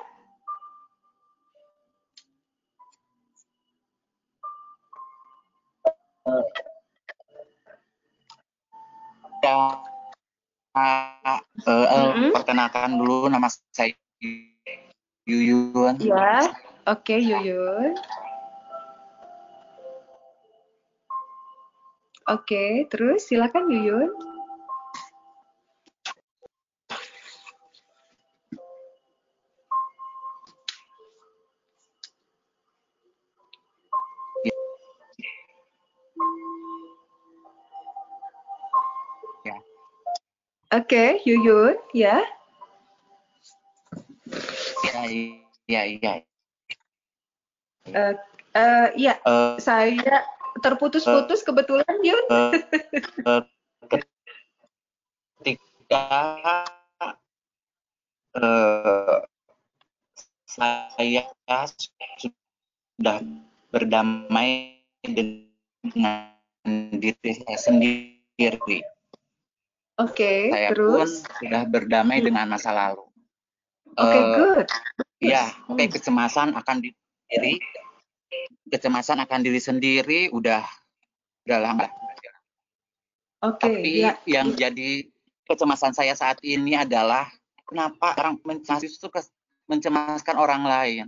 Ya 9.56 9.72
uh, 10.76 11.39
uh, 11.72 12.12
mm-hmm. 12.12 12.32
perkenalkan 12.36 12.99
dulu 12.99 13.32
nama 13.32 13.47
saya 13.72 13.95
Yuyun. 15.26 15.97
Ya, 16.03 16.53
oke 16.86 17.01
okay, 17.01 17.20
Yuyun. 17.24 17.97
Oke, 22.26 22.58
okay, 22.58 22.72
terus 22.89 23.30
silakan 23.30 23.70
Yuyun. 23.70 24.35
Oke, 40.76 40.91
okay, 40.91 41.09
Yuyun, 41.23 41.80
ya. 41.95 42.19
Ya, 44.91 45.01
iya, 45.71 45.82
iya. 45.88 46.13
Uh, 47.95 48.11
uh, 48.51 48.91
ya, 48.99 49.15
uh, 49.23 49.55
saya 49.55 50.28
terputus-putus 50.59 51.39
uh, 51.39 51.45
kebetulan, 51.47 51.95
Yun. 52.03 52.26
Uh, 52.28 52.51
uh, 53.23 53.41
ketika 55.39 56.03
uh, 58.36 59.23
saya 60.43 61.23
sudah 62.19 63.23
berdamai 63.71 64.84
dengan 65.07 66.36
diri 66.99 67.32
saya 67.32 67.55
sendiri. 67.63 68.84
Oke, 69.96 70.12
okay, 70.12 70.39
saya 70.52 70.70
terus? 70.76 71.24
pun 71.24 71.39
sudah 71.39 71.64
berdamai 71.64 72.20
hmm. 72.20 72.28
dengan 72.28 72.46
masa 72.52 72.76
lalu. 72.76 73.08
Oke, 73.96 74.12
okay, 74.12 74.20
uh, 74.20 74.36
good. 74.36 74.68
Ya, 75.24 75.56
oke 75.72 75.80
okay, 75.80 75.88
kecemasan 75.88 76.52
akan 76.52 76.84
diri 76.84 77.64
kecemasan 78.68 79.24
akan 79.24 79.39
diri 79.39 79.64
sendiri 79.64 80.28
udah 80.36 80.68
udah 81.48 81.60
lama. 81.64 81.88
Oke. 83.46 83.62
Okay, 83.62 83.72
Tapi 83.72 83.91
ya. 84.04 84.14
yang 84.28 84.52
jadi 84.52 85.08
kecemasan 85.48 85.96
saya 85.96 86.12
saat 86.12 86.43
ini 86.43 86.76
adalah 86.76 87.32
kenapa 87.64 88.20
orang 88.20 88.36
mahasiswa 88.43 89.00
itu 89.00 89.08
mencemaskan 89.72 90.36
orang 90.36 90.68
lain. 90.68 91.06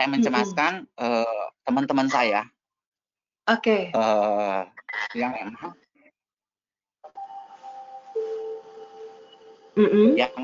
Saya 0.00 0.08
mencemaskan 0.08 0.72
mm 0.88 0.96
-hmm. 0.96 1.04
uh, 1.04 1.46
teman-teman 1.68 2.08
saya. 2.08 2.48
Oke. 3.44 3.92
Okay. 3.92 3.98
Uh, 3.98 4.64
yang 5.12 5.36
emang 5.36 5.76
mm 9.76 9.88
-hmm. 9.88 10.08
yang 10.18 10.34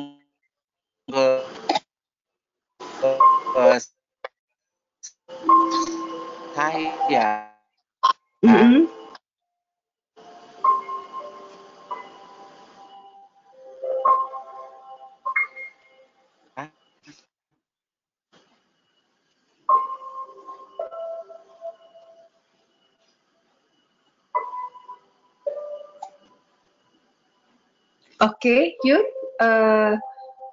Yun, 28.87 29.03
uh, 29.43 29.99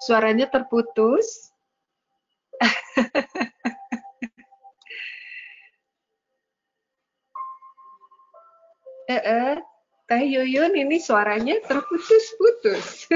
suaranya 0.02 0.50
terputus. 0.50 1.54
eh, 9.06 9.22
eh, 9.22 9.54
Teh 10.06 10.22
Yuyun 10.26 10.74
ini 10.74 10.98
suaranya 10.98 11.54
terputus-putus. 11.66 13.06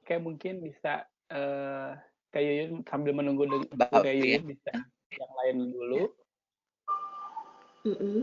Oke, 0.00 0.22
mungkin 0.22 0.62
bisa 0.62 1.02
uh, 1.34 1.98
kayak 2.32 2.46
Yuyun 2.46 2.86
sambil 2.88 3.12
menunggu 3.12 3.66
kayak 3.74 4.16
Yuyun 4.16 4.46
bisa 4.48 4.70
yang 4.72 4.95
lain 5.46 5.70
dulu. 5.70 6.02
Mm 7.86 7.94
-hmm. 7.94 8.22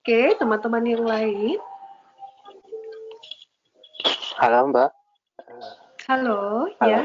Oke, 0.00 0.20
teman-teman 0.36 0.84
yang 0.84 1.04
lain. 1.04 1.56
Halo 4.36 4.68
Mbak. 4.68 4.90
Halo, 6.08 6.68
Halo. 6.76 6.88
ya. 6.92 7.00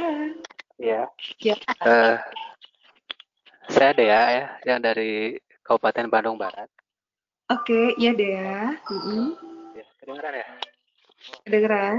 Ya. 0.79 1.01
Ya. 1.39 1.55
Uh, 1.79 2.19
saya 3.71 3.95
Dea 3.95 4.21
ya, 4.36 4.45
yang 4.67 4.79
dari 4.83 5.39
Kabupaten 5.63 6.11
Bandung 6.11 6.36
Barat. 6.36 6.67
Oke, 7.47 7.95
ya 7.95 8.11
Dea. 8.11 8.75
Mm 8.83 8.99
-hmm. 8.99 9.25
Ya, 9.79 9.86
kedengeran 10.03 10.33
ya? 10.36 10.47
Kedengeran. 11.47 11.95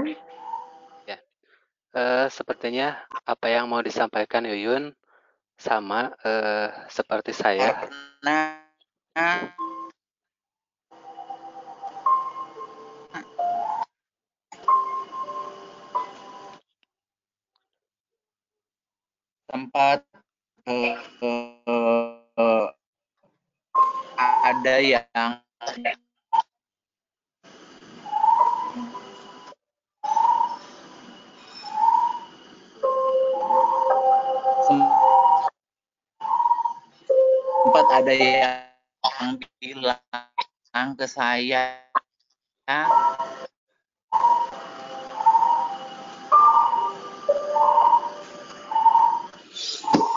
Uh, 1.97 2.29
sepertinya 2.29 2.93
apa 3.25 3.49
yang 3.49 3.65
mau 3.65 3.81
disampaikan 3.81 4.45
Yuyun 4.45 4.93
sama 5.57 6.13
uh, 6.21 6.69
seperti 6.93 7.33
saya. 7.33 7.73
Nah, 8.21 8.61
tempat 19.49 20.05
uh, 20.69 21.01
uh, 22.37 22.69
ada 24.45 24.75
yang 24.85 25.41
ke 41.07 41.15
saya 41.15 41.79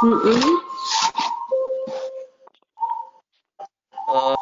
Mm 0.01 0.17
-hmm. 0.17 0.57
uh, 4.09 4.35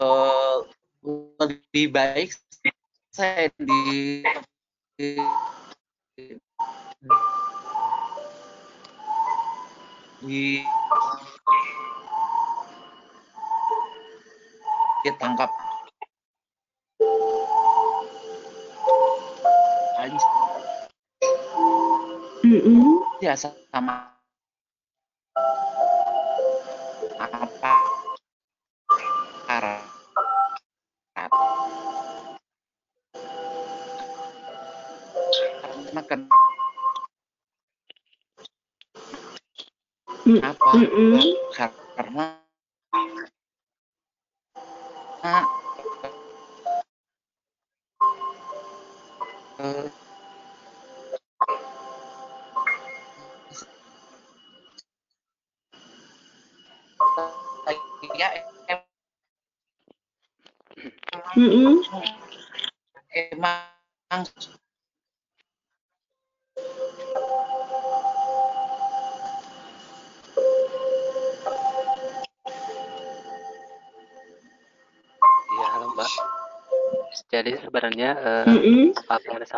uh, 0.00 0.56
lebih 1.38 1.92
baik 1.92 2.32
saya 3.12 3.52
di, 3.60 4.24
di 4.96 5.20
di 5.20 5.37
-hmm. 23.38 23.54
ya 23.62 23.67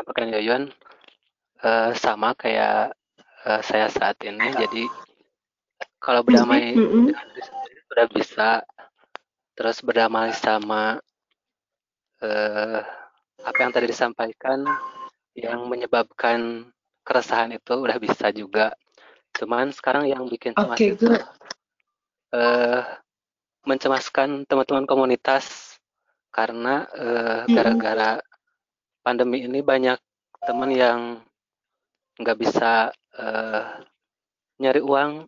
disampaikan 0.01 0.33
Yoyon 0.33 0.63
uh, 1.61 1.93
sama 1.93 2.33
kayak 2.33 2.97
uh, 3.45 3.61
saya 3.61 3.93
saat 3.93 4.17
ini. 4.25 4.49
Jadi 4.57 4.89
kalau 6.01 6.25
berdamai 6.25 6.73
mm 6.73 6.81
-hmm. 6.81 7.05
dengan 7.13 7.27
diri 7.37 7.43
sendiri 7.45 7.81
sudah 7.85 8.07
bisa, 8.09 8.51
terus 9.53 9.77
berdamai 9.85 10.33
sama 10.33 10.97
uh, 12.25 12.81
apa 13.45 13.59
yang 13.61 13.73
tadi 13.77 13.93
disampaikan 13.93 14.65
yang 15.37 15.69
menyebabkan 15.69 16.73
keresahan 17.05 17.53
itu 17.53 17.77
udah 17.77 18.01
bisa 18.01 18.33
juga. 18.33 18.73
Cuman 19.37 19.69
sekarang 19.77 20.09
yang 20.09 20.25
bikin 20.33 20.57
cemas 20.57 20.81
okay, 20.81 20.97
itu 20.97 21.13
uh, 22.33 22.81
mencemaskan 23.69 24.49
teman-teman 24.49 24.89
komunitas 24.89 25.77
karena 26.33 26.89
gara-gara 26.89 27.45
uh, 27.45 27.53
gara 27.53 27.73
-gara 27.77 28.30
pandemi 29.01 29.45
ini 29.45 29.61
banyak 29.65 29.97
teman 30.45 30.71
yang 30.73 31.01
nggak 32.21 32.39
bisa 32.41 32.93
uh, 33.17 33.65
nyari 34.61 34.81
uang. 34.81 35.25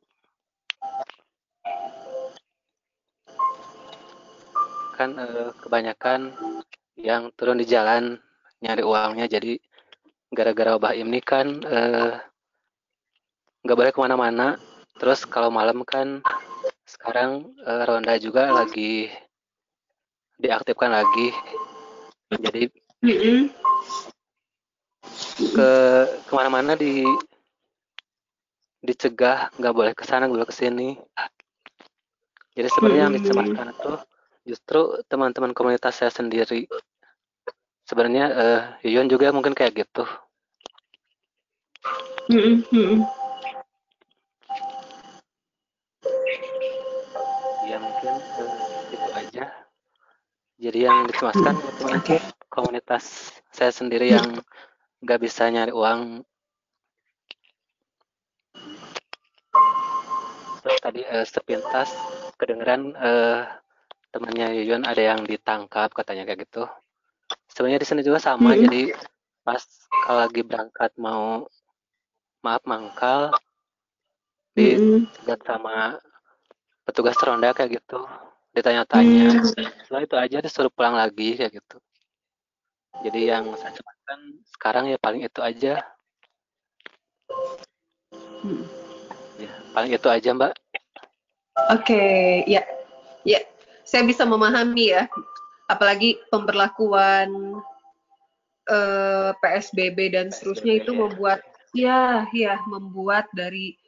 Kan 4.97 5.17
uh, 5.17 5.51
kebanyakan 5.65 6.37
yang 7.01 7.33
turun 7.37 7.61
di 7.61 7.67
jalan 7.69 8.21
nyari 8.61 8.85
uangnya. 8.85 9.29
Jadi 9.29 9.57
gara-gara 10.33 10.77
wabah 10.77 10.97
ini 10.97 11.21
kan 11.21 11.61
uh, 11.65 12.17
nggak 13.65 13.77
boleh 13.77 13.93
ke 13.93 14.01
mana-mana. 14.01 14.57
Terus 14.97 15.25
kalau 15.25 15.49
malam 15.49 15.85
kan 15.85 16.21
sekarang 16.89 17.53
uh, 17.65 17.85
ronda 17.89 18.17
juga 18.21 18.53
lagi 18.53 19.09
diaktifkan 20.41 20.93
lagi. 20.93 21.33
Jadi 22.33 22.72
ke 25.53 25.71
ke 26.07 26.33
mana-mana 26.33 26.79
di 26.79 27.03
dicegah 28.79 29.51
nggak 29.59 29.75
boleh 29.75 29.93
ke 29.95 30.07
sana 30.07 30.31
nggak 30.31 30.39
boleh 30.39 30.51
ke 30.51 30.55
sini. 30.55 30.95
Jadi 32.55 32.69
sebenarnya 32.71 33.11
yang 33.11 33.15
dicemaskan 33.19 33.67
itu 33.75 33.93
justru 34.47 34.81
teman-teman 35.11 35.51
komunitas 35.51 35.99
saya 35.99 36.15
sendiri. 36.15 36.71
Sebenarnya 37.83 38.27
uh, 38.31 38.61
Yuyun 38.87 39.11
juga 39.11 39.35
mungkin 39.35 39.57
kayak 39.57 39.83
gitu. 39.83 40.07
Ya 47.67 47.77
mungkin 47.83 48.15
uh, 48.15 48.55
itu 48.95 49.09
aja. 49.11 49.45
Jadi 50.63 50.79
yang 50.87 51.11
dicemaskan 51.11 51.55
teman 51.59 51.99
komunitas 52.53 53.33
saya 53.49 53.73
sendiri 53.73 54.13
yang 54.13 54.45
nggak 55.01 55.21
bisa 55.25 55.49
nyari 55.49 55.73
uang 55.73 56.21
terus 60.61 60.79
tadi 60.85 61.01
uh, 61.09 61.25
sepintas 61.25 61.91
kedengeran 62.37 62.93
uh, 62.95 63.49
temannya 64.13 64.61
Yuyun 64.61 64.85
ada 64.85 65.01
yang 65.01 65.25
ditangkap 65.25 65.91
katanya 65.97 66.29
kayak 66.29 66.45
gitu 66.45 66.69
sebenarnya 67.49 67.81
di 67.81 67.89
sini 67.89 68.01
juga 68.05 68.21
sama 68.21 68.53
hmm. 68.53 68.61
jadi 68.69 68.83
pas 69.43 69.65
kalau 70.05 70.19
lagi 70.29 70.45
berangkat 70.45 70.93
mau 71.01 71.49
maaf 72.45 72.63
mangkal 72.69 73.33
di 74.53 74.77
hmm. 74.77 75.09
sama 75.43 75.97
petugas 76.85 77.17
ronda 77.25 77.57
kayak 77.57 77.81
gitu 77.81 78.05
ditanya-tanya 78.53 79.41
hmm. 79.41 79.67
setelah 79.89 80.03
itu 80.05 80.17
aja 80.21 80.39
disuruh 80.45 80.71
pulang 80.71 80.95
lagi 80.95 81.41
kayak 81.41 81.57
gitu 81.57 81.81
jadi 83.01 83.21
yang 83.37 83.49
saya 83.57 83.73
cepatkan 83.73 84.21
sekarang 84.53 84.85
ya 84.93 84.99
paling 85.01 85.25
itu 85.25 85.41
aja 85.41 85.81
hmm. 88.45 88.65
ya 89.41 89.51
paling 89.73 89.93
itu 89.97 90.09
aja 90.13 90.31
mbak 90.37 90.53
oke 91.73 91.81
okay. 91.81 92.45
ya 92.45 92.61
ya 93.25 93.41
saya 93.89 94.05
bisa 94.05 94.29
memahami 94.29 94.93
ya 94.93 95.09
apalagi 95.73 96.21
pemberlakuan 96.29 97.57
eh, 98.69 99.31
PSBB 99.41 100.13
dan 100.13 100.29
seterusnya 100.29 100.85
itu 100.85 100.93
ya. 100.93 100.99
membuat 101.01 101.41
ya 101.73 102.29
ya 102.37 102.61
membuat 102.69 103.25
dari 103.33 103.81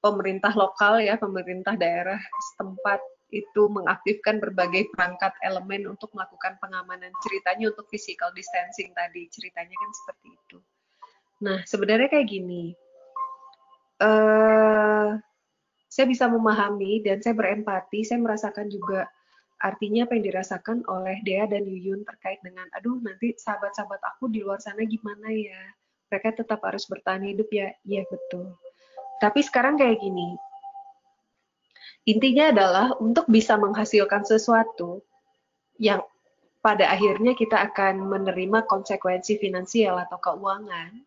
pemerintah 0.00 0.54
lokal 0.56 1.04
ya 1.04 1.20
pemerintah 1.20 1.76
daerah 1.76 2.18
setempat 2.52 3.00
itu 3.28 3.62
mengaktifkan 3.68 4.40
berbagai 4.40 4.88
perangkat 4.96 5.36
elemen 5.44 5.84
untuk 5.84 6.08
melakukan 6.16 6.56
pengamanan 6.64 7.12
ceritanya 7.20 7.68
untuk 7.68 7.84
physical 7.92 8.32
distancing 8.32 8.88
tadi 8.96 9.28
ceritanya 9.28 9.76
kan 9.76 9.90
seperti 9.92 10.28
itu. 10.32 10.58
Nah 11.44 11.58
sebenarnya 11.68 12.08
kayak 12.08 12.28
gini, 12.28 12.72
uh, 14.00 15.20
saya 15.88 16.06
bisa 16.08 16.24
memahami 16.28 17.04
dan 17.04 17.20
saya 17.20 17.36
berempati, 17.36 18.04
saya 18.04 18.20
merasakan 18.20 18.72
juga 18.72 19.08
artinya 19.58 20.06
apa 20.06 20.14
yang 20.14 20.24
dirasakan 20.30 20.86
oleh 20.86 21.18
Dea 21.26 21.44
dan 21.50 21.66
Yuyun 21.66 22.06
terkait 22.06 22.38
dengan, 22.46 22.64
aduh 22.78 23.02
nanti 23.02 23.34
sahabat-sahabat 23.34 23.98
aku 24.14 24.30
di 24.30 24.40
luar 24.46 24.62
sana 24.62 24.86
gimana 24.86 25.28
ya, 25.34 25.58
mereka 26.08 26.38
tetap 26.38 26.62
harus 26.62 26.86
bertahan 26.86 27.26
hidup 27.26 27.50
ya, 27.50 27.74
iya 27.82 28.06
betul. 28.06 28.54
Tapi 29.18 29.42
sekarang 29.42 29.74
kayak 29.74 29.98
gini, 29.98 30.38
Intinya 32.08 32.48
adalah 32.48 32.86
untuk 33.04 33.28
bisa 33.28 33.60
menghasilkan 33.60 34.24
sesuatu 34.24 35.04
yang 35.76 36.00
pada 36.64 36.88
akhirnya 36.88 37.36
kita 37.36 37.60
akan 37.68 38.00
menerima 38.00 38.64
konsekuensi 38.64 39.36
finansial 39.36 40.00
atau 40.00 40.16
keuangan. 40.16 41.04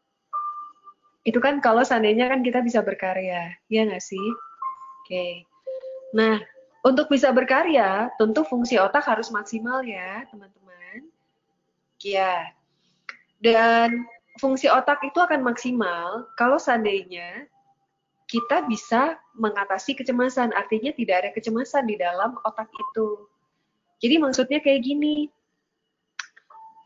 Itu 1.26 1.42
kan 1.42 1.58
kalau 1.58 1.82
seandainya 1.82 2.30
kan 2.30 2.46
kita 2.46 2.62
bisa 2.62 2.86
berkarya, 2.86 3.50
ya 3.66 3.82
nggak 3.86 4.02
sih? 4.02 4.28
Oke. 5.02 5.46
Nah, 6.14 6.38
untuk 6.86 7.10
bisa 7.10 7.34
berkarya, 7.34 8.10
tentu 8.22 8.46
fungsi 8.46 8.78
otak 8.78 9.06
harus 9.06 9.30
maksimal 9.34 9.82
ya, 9.82 10.26
teman-teman. 10.30 11.10
Ya. 12.02 12.54
Dan 13.42 14.06
fungsi 14.38 14.70
otak 14.70 15.02
itu 15.06 15.18
akan 15.18 15.46
maksimal 15.46 16.30
kalau 16.38 16.58
seandainya 16.58 17.46
kita 18.32 18.64
bisa 18.64 19.20
mengatasi 19.36 19.92
kecemasan. 19.92 20.56
Artinya 20.56 20.96
tidak 20.96 21.16
ada 21.20 21.30
kecemasan 21.36 21.84
di 21.84 22.00
dalam 22.00 22.40
otak 22.48 22.72
itu. 22.72 23.28
Jadi 24.00 24.16
maksudnya 24.24 24.64
kayak 24.64 24.82
gini, 24.88 25.28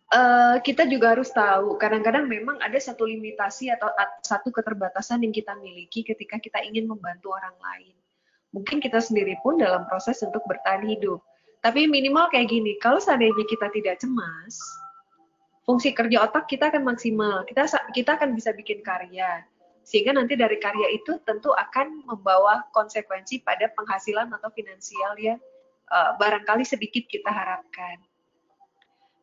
uh, 0.09 0.57
kita 0.65 0.89
juga 0.89 1.13
harus 1.13 1.29
tahu 1.29 1.77
kadang-kadang 1.77 2.25
memang 2.25 2.57
ada 2.65 2.81
satu 2.81 3.05
limitasi 3.05 3.69
atau 3.69 3.93
satu 4.25 4.49
keterbatasan 4.49 5.21
yang 5.21 5.31
kita 5.31 5.53
miliki 5.61 6.01
ketika 6.01 6.41
kita 6.41 6.65
ingin 6.65 6.89
membantu 6.89 7.37
orang 7.37 7.53
lain. 7.61 7.93
Mungkin 8.49 8.81
kita 8.81 8.97
sendiri 8.97 9.37
pun 9.45 9.61
dalam 9.61 9.85
proses 9.85 10.17
untuk 10.25 10.41
bertahan 10.49 10.81
hidup. 10.89 11.21
Tapi 11.61 11.85
minimal 11.85 12.25
kayak 12.33 12.49
gini, 12.49 12.77
kalau 12.81 12.97
seandainya 12.97 13.45
kita 13.45 13.69
tidak 13.69 14.01
cemas, 14.01 14.57
fungsi 15.61 15.93
kerja 15.93 16.25
otak 16.25 16.49
kita 16.49 16.73
akan 16.73 16.89
maksimal. 16.89 17.45
Kita 17.45 17.69
kita 17.93 18.17
akan 18.17 18.33
bisa 18.33 18.49
bikin 18.53 18.81
karya 18.81 19.45
sehingga 19.85 20.17
nanti 20.17 20.33
dari 20.33 20.57
karya 20.57 20.97
itu 20.97 21.21
tentu 21.29 21.53
akan 21.53 22.01
membawa 22.09 22.65
konsekuensi 22.73 23.45
pada 23.45 23.69
penghasilan 23.77 24.33
atau 24.33 24.49
finansial 24.49 25.13
yang 25.21 25.37
uh, 25.93 26.17
barangkali 26.17 26.65
sedikit 26.65 27.05
kita 27.05 27.29
harapkan. 27.29 28.01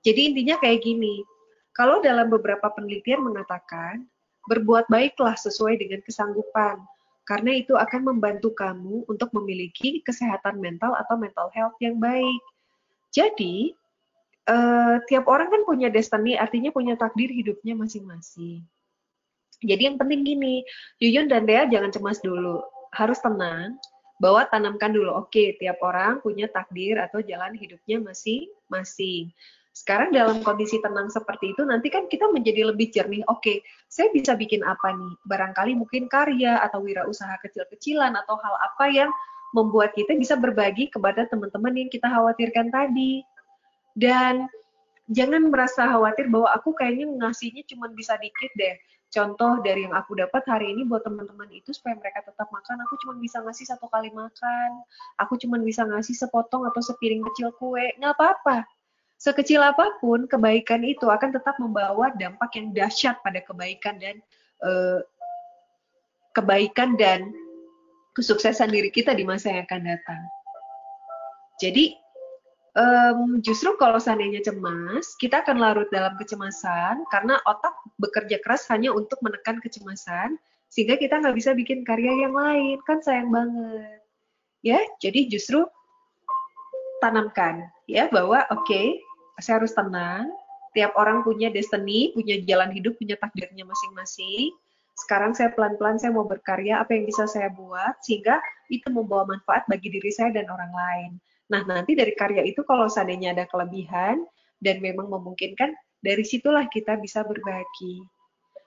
Jadi 0.06 0.30
intinya 0.30 0.58
kayak 0.62 0.86
gini, 0.86 1.26
kalau 1.74 1.98
dalam 1.98 2.30
beberapa 2.30 2.70
penelitian 2.70 3.26
mengatakan 3.26 4.06
berbuat 4.46 4.86
baiklah 4.86 5.34
sesuai 5.34 5.82
dengan 5.82 5.98
kesanggupan, 6.06 6.78
karena 7.26 7.58
itu 7.58 7.74
akan 7.74 8.14
membantu 8.14 8.54
kamu 8.54 9.06
untuk 9.06 9.30
memiliki 9.34 10.02
kesehatan 10.02 10.58
mental 10.62 10.94
atau 10.94 11.18
mental 11.18 11.50
health 11.54 11.74
yang 11.82 11.98
baik. 11.98 12.42
Jadi, 13.14 13.74
uh, 14.50 14.98
tiap 15.06 15.26
orang 15.26 15.50
kan 15.50 15.62
punya 15.66 15.90
destiny, 15.90 16.34
artinya 16.38 16.70
punya 16.74 16.98
takdir 16.98 17.30
hidupnya 17.30 17.78
masing-masing. 17.78 18.62
Jadi 19.62 19.82
yang 19.88 19.96
penting 19.96 20.26
gini, 20.26 20.66
Yuyun 20.98 21.30
dan 21.30 21.46
Dea 21.46 21.70
jangan 21.70 21.94
cemas 21.94 22.18
dulu. 22.18 22.62
Harus 22.92 23.22
tenang, 23.24 23.78
bahwa 24.22 24.46
tanamkan 24.46 24.94
dulu, 24.94 25.10
oke, 25.18 25.34
okay, 25.34 25.58
tiap 25.58 25.82
orang 25.82 26.22
punya 26.22 26.46
takdir 26.46 26.94
atau 26.94 27.18
jalan 27.18 27.58
hidupnya 27.58 27.98
masing-masing. 27.98 29.34
Sekarang 29.74 30.14
dalam 30.14 30.46
kondisi 30.46 30.78
tenang 30.78 31.10
seperti 31.10 31.50
itu, 31.50 31.66
nanti 31.66 31.90
kan 31.90 32.06
kita 32.06 32.30
menjadi 32.30 32.70
lebih 32.70 32.94
jernih. 32.94 33.26
Oke, 33.26 33.42
okay, 33.42 33.56
saya 33.90 34.14
bisa 34.14 34.38
bikin 34.38 34.62
apa 34.62 34.94
nih? 34.94 35.12
Barangkali 35.26 35.74
mungkin 35.74 36.06
karya 36.06 36.62
atau 36.62 36.86
wirausaha 36.86 37.34
kecil-kecilan 37.42 38.14
atau 38.14 38.38
hal 38.38 38.54
apa 38.62 38.86
yang 38.94 39.10
membuat 39.58 39.90
kita 39.98 40.14
bisa 40.14 40.38
berbagi 40.38 40.86
kepada 40.86 41.26
teman-teman 41.26 41.74
yang 41.74 41.90
kita 41.90 42.06
khawatirkan 42.06 42.70
tadi. 42.70 43.26
Dan 43.98 44.46
jangan 45.12 45.52
merasa 45.52 45.84
khawatir 45.86 46.32
bahwa 46.32 46.48
aku 46.56 46.72
kayaknya 46.72 47.06
ngasihnya 47.20 47.62
cuma 47.68 47.92
bisa 47.92 48.16
dikit 48.18 48.50
deh. 48.56 48.76
Contoh 49.12 49.60
dari 49.60 49.84
yang 49.84 49.92
aku 49.92 50.16
dapat 50.16 50.40
hari 50.48 50.72
ini 50.72 50.88
buat 50.88 51.04
teman-teman 51.04 51.44
itu 51.52 51.68
supaya 51.76 52.00
mereka 52.00 52.24
tetap 52.24 52.48
makan 52.48 52.80
aku 52.80 52.96
cuma 53.04 53.20
bisa 53.20 53.44
ngasih 53.44 53.68
satu 53.68 53.84
kali 53.92 54.08
makan. 54.08 54.70
Aku 55.20 55.36
cuma 55.36 55.60
bisa 55.60 55.84
ngasih 55.84 56.16
sepotong 56.16 56.64
atau 56.64 56.80
sepiring 56.80 57.20
kecil 57.28 57.52
kue. 57.60 57.92
Nggak 58.00 58.16
apa-apa. 58.16 58.64
Sekecil 59.20 59.60
apa 59.60 60.00
pun 60.00 60.24
kebaikan 60.24 60.80
itu 60.82 61.06
akan 61.12 61.28
tetap 61.28 61.60
membawa 61.60 62.10
dampak 62.16 62.56
yang 62.56 62.72
dahsyat 62.72 63.20
pada 63.20 63.44
kebaikan 63.44 64.00
dan 64.00 64.16
uh, 64.64 65.04
kebaikan 66.32 66.96
dan 66.96 67.30
kesuksesan 68.16 68.72
diri 68.72 68.88
kita 68.88 69.12
di 69.12 69.28
masa 69.28 69.52
yang 69.52 69.68
akan 69.68 69.82
datang. 69.92 70.22
Jadi 71.60 72.01
um, 72.76 73.40
justru 73.44 73.74
kalau 73.76 73.98
seandainya 74.00 74.42
cemas, 74.44 75.16
kita 75.18 75.44
akan 75.44 75.60
larut 75.60 75.88
dalam 75.92 76.14
kecemasan 76.16 77.04
karena 77.08 77.40
otak 77.48 77.74
bekerja 77.98 78.40
keras 78.40 78.68
hanya 78.72 78.92
untuk 78.92 79.20
menekan 79.20 79.60
kecemasan 79.60 80.36
sehingga 80.72 80.96
kita 80.96 81.20
nggak 81.20 81.36
bisa 81.36 81.52
bikin 81.52 81.84
karya 81.84 82.24
yang 82.24 82.32
lain 82.32 82.80
kan 82.88 82.96
sayang 83.04 83.28
banget 83.28 84.00
ya 84.64 84.80
jadi 85.04 85.28
justru 85.28 85.68
tanamkan 87.04 87.68
ya 87.84 88.08
bahwa 88.08 88.40
oke 88.48 88.64
okay, 88.64 88.96
saya 89.42 89.62
harus 89.62 89.72
tenang. 89.72 90.28
Tiap 90.72 90.96
orang 90.96 91.20
punya 91.20 91.52
destiny, 91.52 92.16
punya 92.16 92.40
jalan 92.48 92.72
hidup, 92.72 92.96
punya 92.96 93.18
takdirnya 93.20 93.68
masing-masing. 93.68 94.48
Sekarang 94.96 95.36
saya 95.36 95.52
pelan-pelan 95.52 96.00
saya 96.00 96.16
mau 96.16 96.24
berkarya, 96.24 96.80
apa 96.80 96.96
yang 96.96 97.04
bisa 97.04 97.28
saya 97.28 97.52
buat 97.52 98.00
sehingga 98.00 98.40
itu 98.72 98.88
membawa 98.88 99.28
manfaat 99.28 99.68
bagi 99.68 99.92
diri 99.92 100.08
saya 100.08 100.32
dan 100.32 100.48
orang 100.48 100.72
lain. 100.72 101.10
Nah, 101.50 101.62
nanti 101.66 101.98
dari 101.98 102.14
karya 102.14 102.46
itu 102.46 102.62
kalau 102.62 102.86
seandainya 102.86 103.34
ada 103.34 103.44
kelebihan 103.48 104.22
dan 104.62 104.78
memang 104.78 105.10
memungkinkan, 105.10 105.74
dari 106.02 106.22
situlah 106.22 106.66
kita 106.70 106.98
bisa 106.98 107.22
berbagi. 107.26 108.02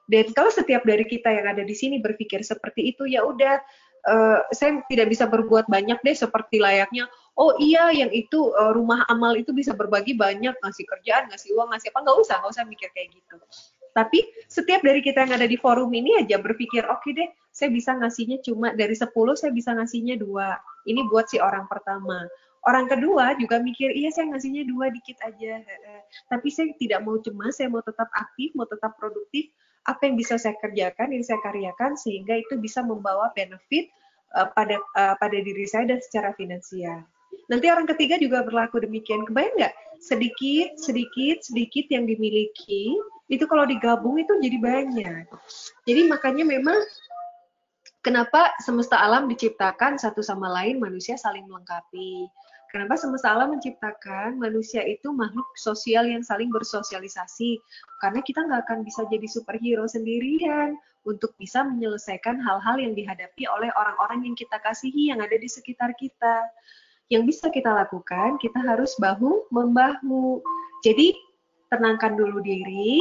Dan 0.06 0.32
kalau 0.36 0.52
setiap 0.54 0.86
dari 0.86 1.04
kita 1.08 1.32
yang 1.34 1.48
ada 1.50 1.64
di 1.66 1.76
sini 1.76 2.04
berpikir 2.04 2.44
seperti 2.46 2.94
itu, 2.94 3.10
ya 3.10 3.26
udah, 3.26 3.58
uh, 4.06 4.40
saya 4.54 4.84
tidak 4.88 5.12
bisa 5.12 5.26
berbuat 5.26 5.66
banyak 5.66 5.98
deh 6.04 6.16
seperti 6.16 6.62
layaknya 6.62 7.10
oh 7.36 7.52
iya 7.60 7.92
yang 7.92 8.12
itu 8.16 8.52
uh, 8.56 8.72
rumah 8.72 9.04
amal 9.12 9.36
itu 9.36 9.52
bisa 9.52 9.76
berbagi 9.76 10.16
banyak 10.16 10.56
ngasih 10.56 10.86
kerjaan 10.88 11.28
ngasih 11.32 11.52
uang 11.56 11.70
ngasih 11.76 11.92
apa. 11.92 12.00
Nggak 12.04 12.18
usah 12.24 12.36
nggak 12.42 12.52
usah 12.56 12.66
mikir 12.66 12.90
kayak 12.96 13.10
gitu. 13.12 13.38
Tapi 13.96 14.20
setiap 14.52 14.84
dari 14.84 15.00
kita 15.00 15.24
yang 15.24 15.40
ada 15.40 15.48
di 15.48 15.56
forum 15.56 15.88
ini 15.96 16.20
aja 16.20 16.36
berpikir 16.40 16.84
oke 16.88 17.04
okay 17.04 17.12
deh 17.16 17.30
saya 17.56 17.72
bisa 17.72 17.96
ngasihnya 17.96 18.44
cuma 18.44 18.76
dari 18.76 18.92
10 18.92 19.08
saya 19.40 19.52
bisa 19.56 19.72
ngasihnya 19.72 20.20
dua. 20.20 20.60
Ini 20.84 21.08
buat 21.08 21.32
si 21.32 21.40
orang 21.40 21.68
pertama 21.72 22.28
orang 22.66 22.90
kedua 22.90 23.38
juga 23.38 23.62
mikir 23.62 23.94
iya 23.94 24.10
saya 24.10 24.34
ngasihnya 24.34 24.66
dua 24.66 24.90
dikit 24.90 25.18
aja 25.22 25.62
tapi 26.30 26.48
saya 26.50 26.74
tidak 26.82 27.06
mau 27.06 27.18
cemas 27.22 27.58
saya 27.58 27.70
mau 27.70 27.82
tetap 27.86 28.10
aktif 28.14 28.52
mau 28.58 28.66
tetap 28.66 28.98
produktif 28.98 29.50
apa 29.86 30.02
yang 30.10 30.18
bisa 30.18 30.36
saya 30.42 30.58
kerjakan 30.58 31.14
yang 31.14 31.22
saya 31.22 31.38
karyakan 31.46 31.94
sehingga 31.94 32.42
itu 32.42 32.58
bisa 32.58 32.82
membawa 32.82 33.30
benefit 33.38 33.94
uh, 34.34 34.50
pada 34.54 34.82
uh, 34.98 35.14
pada 35.22 35.38
diri 35.38 35.66
saya 35.70 35.86
dan 35.94 36.02
secara 36.02 36.34
finansial 36.34 37.06
Nanti 37.46 37.70
orang 37.70 37.86
ketiga 37.86 38.18
juga 38.18 38.42
berlaku 38.42 38.82
demikian. 38.82 39.28
Kebayang 39.28 39.54
nggak? 39.60 39.74
Sedikit, 40.02 40.76
sedikit, 40.82 41.46
sedikit 41.46 41.86
yang 41.94 42.10
dimiliki, 42.10 42.98
itu 43.30 43.46
kalau 43.46 43.66
digabung 43.66 44.18
itu 44.18 44.34
jadi 44.42 44.58
banyak. 44.58 45.26
Jadi 45.86 46.02
makanya 46.10 46.46
memang 46.46 46.78
kenapa 48.06 48.54
semesta 48.62 49.02
alam 49.02 49.26
diciptakan 49.30 49.98
satu 49.98 50.22
sama 50.22 50.50
lain 50.62 50.82
manusia 50.82 51.18
saling 51.18 51.46
melengkapi. 51.46 52.30
Kenapa 52.76 53.00
semesta 53.00 53.32
alam 53.32 53.56
menciptakan 53.56 54.36
manusia 54.36 54.84
itu 54.84 55.08
makhluk 55.16 55.48
sosial 55.56 56.12
yang 56.12 56.20
saling 56.28 56.52
bersosialisasi? 56.52 57.56
Karena 58.04 58.20
kita 58.20 58.44
nggak 58.44 58.68
akan 58.68 58.84
bisa 58.84 59.08
jadi 59.08 59.24
superhero 59.32 59.88
sendirian 59.88 60.76
untuk 61.08 61.32
bisa 61.40 61.64
menyelesaikan 61.64 62.36
hal-hal 62.36 62.76
yang 62.76 62.92
dihadapi 62.92 63.48
oleh 63.48 63.72
orang-orang 63.80 64.28
yang 64.28 64.36
kita 64.36 64.60
kasihi 64.60 65.08
yang 65.08 65.24
ada 65.24 65.40
di 65.40 65.48
sekitar 65.48 65.96
kita 65.96 66.52
yang 67.08 67.24
bisa 67.24 67.48
kita 67.48 67.72
lakukan, 67.72 68.36
kita 68.44 68.60
harus 68.60 68.92
bahu 69.00 69.48
membahu. 69.56 70.44
Jadi 70.84 71.16
tenangkan 71.72 72.20
dulu 72.20 72.44
diri, 72.44 73.00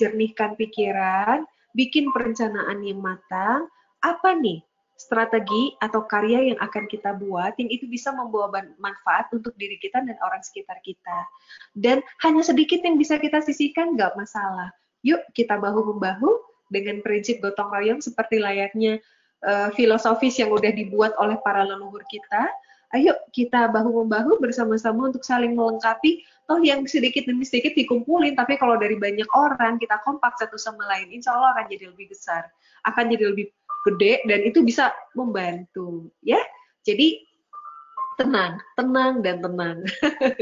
jernihkan 0.00 0.56
pikiran, 0.56 1.44
bikin 1.76 2.08
perencanaan 2.16 2.80
yang 2.80 3.04
matang. 3.04 3.68
Apa 4.00 4.32
nih 4.32 4.64
strategi 5.00 5.72
atau 5.80 6.04
karya 6.04 6.52
yang 6.52 6.58
akan 6.60 6.84
kita 6.84 7.16
buat 7.16 7.56
yang 7.56 7.72
itu 7.72 7.88
bisa 7.88 8.12
membawa 8.12 8.52
manfaat 8.76 9.32
untuk 9.32 9.56
diri 9.56 9.80
kita 9.80 10.04
dan 10.04 10.20
orang 10.20 10.44
sekitar 10.44 10.76
kita. 10.84 11.24
Dan 11.72 12.04
hanya 12.20 12.44
sedikit 12.44 12.84
yang 12.84 13.00
bisa 13.00 13.16
kita 13.16 13.40
sisihkan, 13.40 13.96
nggak 13.96 14.12
masalah. 14.20 14.68
Yuk 15.00 15.24
kita 15.32 15.56
bahu-membahu 15.56 16.28
dengan 16.68 17.00
prinsip 17.00 17.40
gotong 17.40 17.72
royong 17.72 18.04
seperti 18.04 18.36
layaknya 18.36 19.00
uh, 19.42 19.72
filosofis 19.72 20.36
yang 20.36 20.52
udah 20.52 20.70
dibuat 20.70 21.16
oleh 21.16 21.40
para 21.40 21.64
leluhur 21.64 22.04
kita 22.12 22.52
ayo 22.90 23.14
kita 23.30 23.70
bahu-membahu 23.70 24.42
bersama-sama 24.42 25.14
untuk 25.14 25.22
saling 25.22 25.54
melengkapi 25.54 26.26
toh 26.50 26.58
yang 26.58 26.82
sedikit 26.90 27.22
demi 27.22 27.46
sedikit 27.46 27.78
dikumpulin 27.78 28.34
tapi 28.34 28.58
kalau 28.58 28.74
dari 28.74 28.98
banyak 28.98 29.26
orang 29.30 29.78
kita 29.78 30.02
kompak 30.02 30.34
satu 30.42 30.58
sama 30.58 30.82
lain 30.90 31.14
insya 31.14 31.30
Allah 31.30 31.54
akan 31.54 31.70
jadi 31.70 31.86
lebih 31.94 32.10
besar 32.10 32.50
akan 32.82 33.04
jadi 33.14 33.30
lebih 33.30 33.54
gede 33.88 34.20
dan 34.28 34.40
itu 34.44 34.60
bisa 34.60 34.92
membantu 35.16 36.12
ya 36.20 36.40
jadi 36.84 37.20
tenang 38.20 38.60
tenang 38.76 39.24
dan 39.24 39.40
tenang 39.40 39.80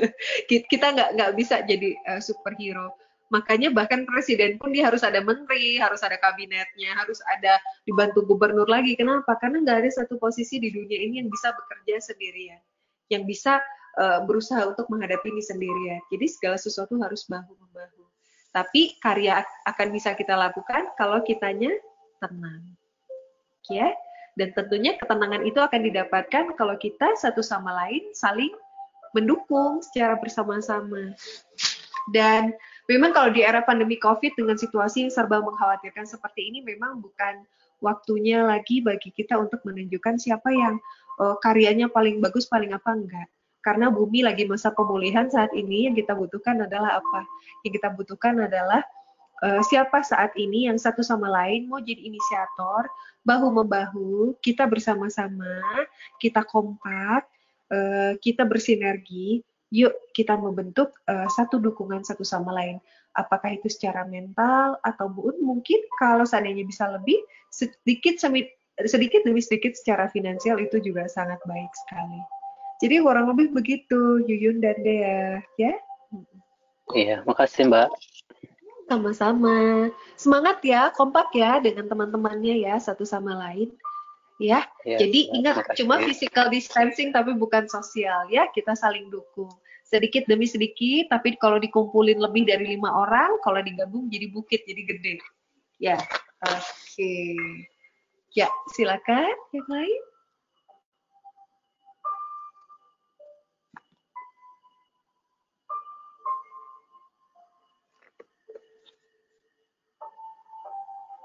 kita 0.71 0.87
nggak 0.95 1.11
nggak 1.15 1.33
bisa 1.39 1.63
jadi 1.63 1.95
uh, 2.11 2.19
superhero 2.19 2.91
Makanya 3.29 3.69
bahkan 3.69 4.09
presiden 4.09 4.57
pun 4.57 4.73
dia 4.73 4.89
harus 4.89 5.05
ada 5.05 5.21
menteri, 5.21 5.77
harus 5.77 6.01
ada 6.01 6.17
kabinetnya, 6.17 6.97
harus 6.97 7.21
ada 7.29 7.61
dibantu 7.85 8.25
gubernur 8.25 8.65
lagi. 8.65 8.97
Kenapa? 8.97 9.37
Karena 9.37 9.61
nggak 9.61 9.79
ada 9.85 9.91
satu 9.93 10.17
posisi 10.17 10.57
di 10.57 10.73
dunia 10.73 10.97
ini 10.97 11.21
yang 11.21 11.29
bisa 11.29 11.53
bekerja 11.53 12.01
sendirian, 12.01 12.61
yang 13.13 13.29
bisa 13.29 13.61
uh, 14.01 14.25
berusaha 14.25 14.65
untuk 14.65 14.89
menghadapi 14.89 15.29
ini 15.29 15.45
sendirian. 15.45 16.01
Jadi 16.09 16.25
segala 16.25 16.57
sesuatu 16.57 16.97
harus 17.05 17.29
bahu 17.29 17.53
membahu. 17.53 18.09
Tapi 18.49 18.97
karya 19.05 19.45
akan 19.69 19.89
bisa 19.93 20.17
kita 20.17 20.33
lakukan 20.33 20.89
kalau 20.97 21.21
kitanya 21.21 21.77
tenang, 22.25 22.65
ya. 23.71 23.93
Dan 24.39 24.55
tentunya 24.55 24.95
ketenangan 24.95 25.43
itu 25.43 25.59
akan 25.59 25.81
didapatkan 25.83 26.45
kalau 26.55 26.79
kita 26.79 27.19
satu 27.19 27.43
sama 27.43 27.75
lain 27.75 28.07
saling 28.15 28.55
mendukung 29.11 29.83
secara 29.83 30.15
bersama-sama. 30.15 31.15
Dan 32.15 32.55
memang 32.87 33.13
kalau 33.13 33.35
di 33.35 33.43
era 33.45 33.61
pandemi 33.61 33.99
COVID 33.99 34.39
dengan 34.39 34.57
situasi 34.57 35.09
yang 35.09 35.13
serba 35.13 35.43
mengkhawatirkan 35.43 36.09
seperti 36.09 36.49
ini 36.49 36.65
memang 36.65 37.03
bukan 37.03 37.45
waktunya 37.85 38.43
lagi 38.43 38.81
bagi 38.81 39.11
kita 39.15 39.39
untuk 39.39 39.63
menunjukkan 39.67 40.19
siapa 40.19 40.51
yang 40.51 40.79
uh, 41.21 41.37
karyanya 41.43 41.91
paling 41.91 42.19
bagus, 42.23 42.47
paling 42.47 42.73
apa 42.75 42.95
enggak. 42.95 43.29
Karena 43.61 43.91
bumi 43.91 44.23
lagi 44.25 44.47
masa 44.47 44.71
pemulihan 44.73 45.29
saat 45.29 45.51
ini 45.53 45.91
yang 45.91 45.95
kita 45.99 46.15
butuhkan 46.15 46.63
adalah 46.63 47.03
apa? 47.03 47.27
Yang 47.67 47.83
kita 47.83 47.89
butuhkan 47.93 48.35
adalah 48.39 48.81
uh, 49.45 49.63
siapa 49.67 50.03
saat 50.03 50.35
ini 50.39 50.67
yang 50.71 50.79
satu 50.79 51.03
sama 51.03 51.29
lain 51.29 51.71
mau 51.71 51.79
jadi 51.83 51.99
inisiator, 51.99 52.89
bahu 53.27 53.49
membahu, 53.63 54.39
kita 54.41 54.65
bersama-sama, 54.67 55.63
kita 56.23 56.43
kompak, 56.47 57.27
uh, 57.73 58.15
kita 58.23 58.47
bersinergi 58.49 59.43
yuk 59.69 59.93
kita 60.17 60.33
membentuk 60.33 60.97
uh, 61.13 61.29
satu 61.29 61.61
dukungan 61.61 62.01
satu 62.01 62.25
sama 62.25 62.57
lain. 62.57 62.81
Apakah 63.17 63.53
itu 63.53 63.69
secara 63.69 64.07
mental 64.09 64.81
atau 64.81 65.11
mungkin 65.43 65.81
kalau 66.01 66.25
seandainya 66.25 66.65
bisa 66.65 66.89
lebih 66.89 67.19
sedikit 67.53 68.17
sedikit 68.87 69.21
demi 69.27 69.43
sedikit 69.43 69.75
secara 69.75 70.07
finansial 70.09 70.63
itu 70.63 70.79
juga 70.79 71.05
sangat 71.11 71.41
baik 71.45 71.73
sekali. 71.85 72.21
Jadi 72.79 73.03
kurang 73.03 73.35
lebih 73.35 73.51
begitu 73.51 74.23
Yuyun 74.23 74.63
dan 74.63 74.79
Dea, 74.87 75.43
ya. 75.59 75.75
Iya, 76.95 77.27
makasih 77.27 77.67
Mbak. 77.67 77.91
Sama-sama. 78.89 79.89
Semangat 80.17 80.65
ya, 80.65 80.89
kompak 80.97 81.29
ya 81.37 81.61
dengan 81.61 81.87
teman-temannya 81.87 82.65
ya 82.65 82.81
satu 82.81 83.05
sama 83.05 83.37
lain 83.37 83.69
ya. 84.41 84.65
ya 84.87 84.97
Jadi 84.97 85.29
ya, 85.29 85.35
ingat 85.37 85.55
makasih. 85.61 85.77
cuma 85.85 85.95
physical 86.01 86.47
distancing 86.49 87.13
tapi 87.13 87.37
bukan 87.37 87.69
sosial 87.69 88.25
ya. 88.33 88.49
Kita 88.51 88.73
saling 88.73 89.13
dukung. 89.13 89.53
Sedikit 89.85 90.29
demi 90.29 90.45
sedikit, 90.45 91.09
tapi 91.13 91.37
kalau 91.41 91.57
dikumpulin 91.57 92.21
lebih 92.21 92.45
dari 92.45 92.77
lima 92.77 92.93
orang, 92.93 93.41
kalau 93.41 93.61
digabung 93.65 94.09
jadi 94.13 94.29
bukit, 94.29 94.65
jadi 94.69 94.85
gede. 94.85 95.17
Ya, 95.81 95.97
oke. 96.45 96.61
Okay. 96.93 97.37
Ya, 98.37 98.53
silakan 98.77 99.33
yang 99.57 99.69
lain. 99.73 100.03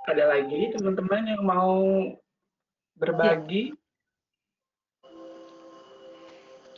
Ada 0.03 0.23
lagi 0.35 0.75
teman-teman 0.75 1.23
yang 1.31 1.43
mau 1.47 1.79
berbagi. 2.99 3.71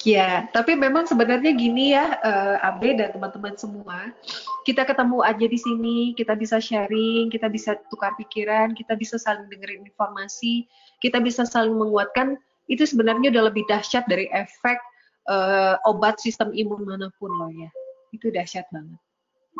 Ya, 0.06 0.45
tapi 0.53 0.77
memang 0.77 1.10
sebenarnya 1.10 1.49
gini 1.57 1.97
ya, 1.97 2.22
uh, 2.22 2.61
Abe 2.61 2.93
dan 2.93 3.10
teman-teman 3.10 3.57
semua, 3.57 4.14
kita 4.61 4.85
ketemu 4.85 5.26
aja 5.26 5.45
di 5.49 5.57
sini, 5.57 6.14
kita 6.14 6.38
bisa 6.38 6.61
sharing, 6.61 7.34
kita 7.34 7.49
bisa 7.49 7.73
tukar 7.89 8.14
pikiran, 8.14 8.77
kita 8.77 8.93
bisa 8.93 9.18
saling 9.18 9.49
dengerin 9.49 9.81
informasi, 9.81 10.69
kita 11.02 11.18
bisa 11.18 11.41
saling 11.41 11.73
menguatkan, 11.73 12.38
itu 12.69 12.85
sebenarnya 12.85 13.34
udah 13.34 13.49
lebih 13.49 13.65
dahsyat 13.65 14.06
dari 14.06 14.30
efek 14.30 14.77
uh, 15.26 15.81
obat 15.89 16.22
sistem 16.22 16.53
imun 16.53 16.85
mana 16.85 17.10
pun 17.18 17.34
loh 17.34 17.49
ya. 17.49 17.69
itu 18.14 18.30
dahsyat 18.30 18.69
banget. 18.69 19.02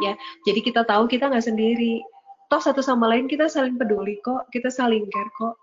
Ya, 0.06 0.14
jadi 0.46 0.62
kita 0.62 0.86
tahu 0.86 1.10
kita 1.10 1.26
nggak 1.26 1.44
sendiri. 1.44 2.06
Toh 2.56 2.64
satu 2.64 2.80
sama 2.80 3.12
lain 3.12 3.28
kita 3.28 3.52
saling 3.52 3.76
peduli 3.76 4.16
kok, 4.24 4.48
kita 4.48 4.72
saling 4.72 5.12
care 5.12 5.28
kok. 5.36 5.60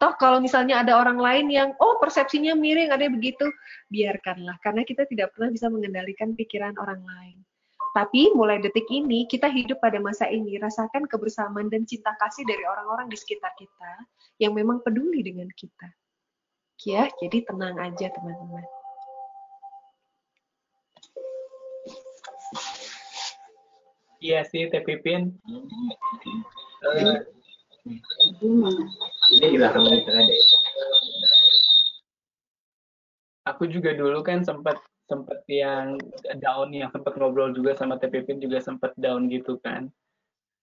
Toh 0.00 0.16
kalau 0.16 0.40
misalnya 0.40 0.80
ada 0.80 0.96
orang 0.96 1.20
lain 1.20 1.52
yang 1.52 1.76
oh 1.76 2.00
persepsinya 2.00 2.56
miring, 2.56 2.88
ada 2.88 3.04
begitu, 3.12 3.44
biarkanlah 3.92 4.56
karena 4.64 4.80
kita 4.88 5.04
tidak 5.12 5.36
pernah 5.36 5.52
bisa 5.52 5.68
mengendalikan 5.68 6.32
pikiran 6.32 6.72
orang 6.80 7.04
lain. 7.04 7.44
Tapi 7.92 8.32
mulai 8.32 8.64
detik 8.64 8.88
ini 8.88 9.28
kita 9.28 9.52
hidup 9.52 9.76
pada 9.84 10.00
masa 10.00 10.24
ini 10.32 10.56
rasakan 10.56 11.04
kebersamaan 11.04 11.68
dan 11.68 11.84
cinta 11.84 12.16
kasih 12.16 12.48
dari 12.48 12.64
orang-orang 12.64 13.12
di 13.12 13.16
sekitar 13.20 13.52
kita 13.60 14.08
yang 14.40 14.56
memang 14.56 14.80
peduli 14.80 15.20
dengan 15.20 15.52
kita. 15.52 15.92
Ya, 16.88 17.12
jadi 17.20 17.44
tenang 17.44 17.76
aja 17.76 18.08
teman-teman. 18.08 18.64
Iya 24.26 24.42
sih, 24.50 24.66
Teh 24.66 24.82
Pipin. 24.82 25.38
Uh, 26.82 27.22
ini 29.30 29.62
Aku 33.46 33.70
juga 33.70 33.94
dulu 33.94 34.26
kan 34.26 34.42
sempat 34.42 34.82
sempat 35.06 35.46
yang 35.46 35.94
down 36.42 36.74
yang 36.74 36.90
sempat 36.90 37.14
ngobrol 37.14 37.54
juga 37.54 37.78
sama 37.78 37.94
Teh 38.02 38.10
Pipin 38.10 38.42
juga 38.42 38.58
sempat 38.58 38.90
down 38.98 39.30
gitu 39.30 39.62
kan. 39.62 39.86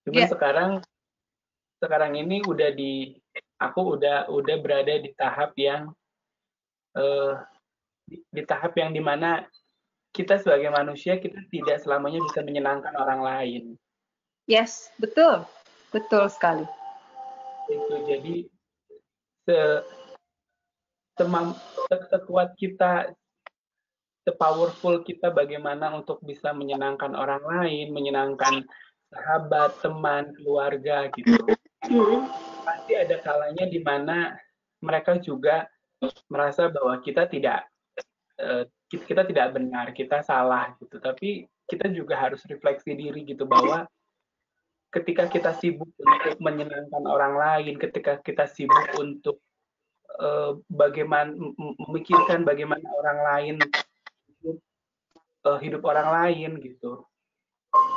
Cuman 0.04 0.28
yeah. 0.28 0.32
sekarang 0.32 0.72
sekarang 1.80 2.20
ini 2.20 2.44
udah 2.44 2.76
di 2.76 3.16
aku 3.64 3.96
udah 3.96 4.28
udah 4.28 4.56
berada 4.60 5.00
di 5.00 5.16
tahap 5.16 5.56
yang 5.56 5.96
uh, 7.00 7.40
di, 8.04 8.20
di 8.28 8.44
tahap 8.44 8.76
yang 8.76 8.92
di 8.92 9.00
mana 9.00 9.48
kita 10.14 10.38
sebagai 10.38 10.70
manusia 10.70 11.18
kita 11.18 11.42
tidak 11.50 11.82
selamanya 11.82 12.22
bisa 12.22 12.46
menyenangkan 12.46 12.94
orang 12.94 13.22
lain. 13.26 13.64
Yes, 14.46 14.94
betul, 15.02 15.42
betul 15.90 16.30
sekali. 16.30 16.64
Itu 17.68 17.96
jadi 18.06 18.36
se 19.50 19.60
semam, 21.18 21.58
sekuat 21.90 22.54
kita, 22.58 23.14
sepowerful 24.26 25.02
kita 25.06 25.30
bagaimana 25.34 25.94
untuk 25.94 26.22
bisa 26.22 26.54
menyenangkan 26.54 27.14
orang 27.14 27.42
lain, 27.44 27.94
menyenangkan 27.94 28.66
sahabat, 29.14 29.78
teman, 29.82 30.34
keluarga 30.38 31.10
gitu. 31.14 31.38
Pasti 32.66 32.94
ada 32.98 33.18
kalanya 33.22 33.66
di 33.70 33.80
mana 33.82 34.34
mereka 34.82 35.18
juga 35.22 35.70
merasa 36.28 36.68
bahwa 36.68 36.98
kita 37.00 37.30
tidak 37.30 37.64
kita 38.90 39.26
tidak 39.26 39.48
benar, 39.58 39.94
kita 39.94 40.22
salah 40.22 40.74
gitu. 40.78 40.98
Tapi 41.02 41.46
kita 41.70 41.90
juga 41.90 42.20
harus 42.20 42.44
refleksi 42.46 42.94
diri 42.94 43.24
gitu 43.26 43.48
bahwa 43.48 43.88
ketika 44.94 45.26
kita 45.26 45.58
sibuk 45.58 45.90
untuk 45.98 46.38
menyenangkan 46.38 47.04
orang 47.10 47.34
lain, 47.34 47.82
ketika 47.82 48.22
kita 48.22 48.46
sibuk 48.46 48.94
untuk 49.02 49.42
uh, 50.22 50.60
bagaimana 50.70 51.34
memikirkan 51.90 52.46
bagaimana 52.46 52.86
orang 53.02 53.20
lain 53.34 53.56
hidup, 54.30 54.58
uh, 55.50 55.58
hidup 55.58 55.82
orang 55.82 56.10
lain 56.14 56.52
gitu, 56.62 57.02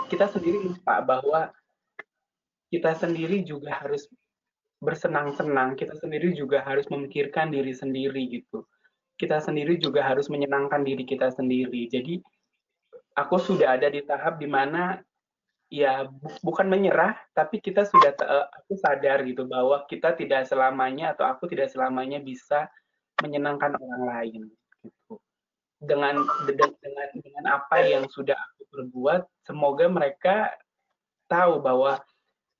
kita 0.08 0.30
sendiri 0.32 0.72
lupa 0.72 1.04
bahwa 1.04 1.52
kita 2.72 2.96
sendiri 2.96 3.44
juga 3.44 3.76
harus 3.76 4.08
bersenang-senang, 4.80 5.76
kita 5.76 5.96
sendiri 6.00 6.32
juga 6.32 6.64
harus 6.64 6.88
memikirkan 6.88 7.52
diri 7.52 7.76
sendiri 7.76 8.24
gitu 8.28 8.64
kita 9.16 9.40
sendiri 9.40 9.80
juga 9.80 10.04
harus 10.04 10.28
menyenangkan 10.28 10.84
diri 10.84 11.04
kita 11.04 11.32
sendiri. 11.32 11.88
Jadi 11.88 12.20
aku 13.16 13.36
sudah 13.40 13.80
ada 13.80 13.88
di 13.88 14.04
tahap 14.04 14.36
di 14.36 14.48
mana 14.48 15.00
ya 15.72 16.06
bu 16.06 16.30
bukan 16.44 16.68
menyerah, 16.68 17.16
tapi 17.34 17.58
kita 17.58 17.88
sudah 17.88 18.14
uh, 18.22 18.46
aku 18.62 18.78
sadar 18.78 19.24
gitu 19.26 19.48
bahwa 19.48 19.82
kita 19.90 20.14
tidak 20.14 20.46
selamanya 20.46 21.16
atau 21.16 21.26
aku 21.26 21.50
tidak 21.50 21.72
selamanya 21.72 22.22
bisa 22.22 22.70
menyenangkan 23.24 23.74
orang 23.74 24.04
lain 24.06 24.40
gitu. 24.84 25.18
Dengan 25.80 26.22
dengan 26.44 26.70
dengan 27.16 27.44
apa 27.50 27.82
yang 27.82 28.06
sudah 28.12 28.36
aku 28.36 28.62
perbuat, 28.70 29.26
semoga 29.48 29.84
mereka 29.90 30.54
tahu 31.26 31.58
bahwa 31.58 31.98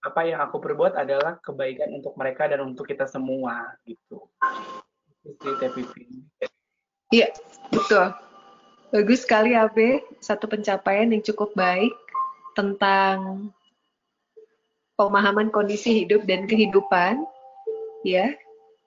apa 0.03 0.21
yang 0.23 0.39
aku 0.39 0.63
perbuat 0.63 0.95
adalah 0.95 1.39
kebaikan 1.43 1.91
untuk 1.99 2.15
mereka 2.15 2.47
dan 2.47 2.63
untuk 2.63 2.87
kita 2.87 3.07
semua 3.11 3.75
gitu. 3.83 4.27
Iya, 7.11 7.31
betul. 7.71 8.07
Bagus 8.95 9.27
sekali 9.27 9.53
Abe, 9.59 10.03
satu 10.23 10.47
pencapaian 10.47 11.11
yang 11.11 11.23
cukup 11.23 11.51
baik 11.59 11.93
tentang 12.55 13.51
pemahaman 14.95 15.53
kondisi 15.53 16.07
hidup 16.07 16.25
dan 16.25 16.47
kehidupan, 16.47 17.27
ya. 18.07 18.33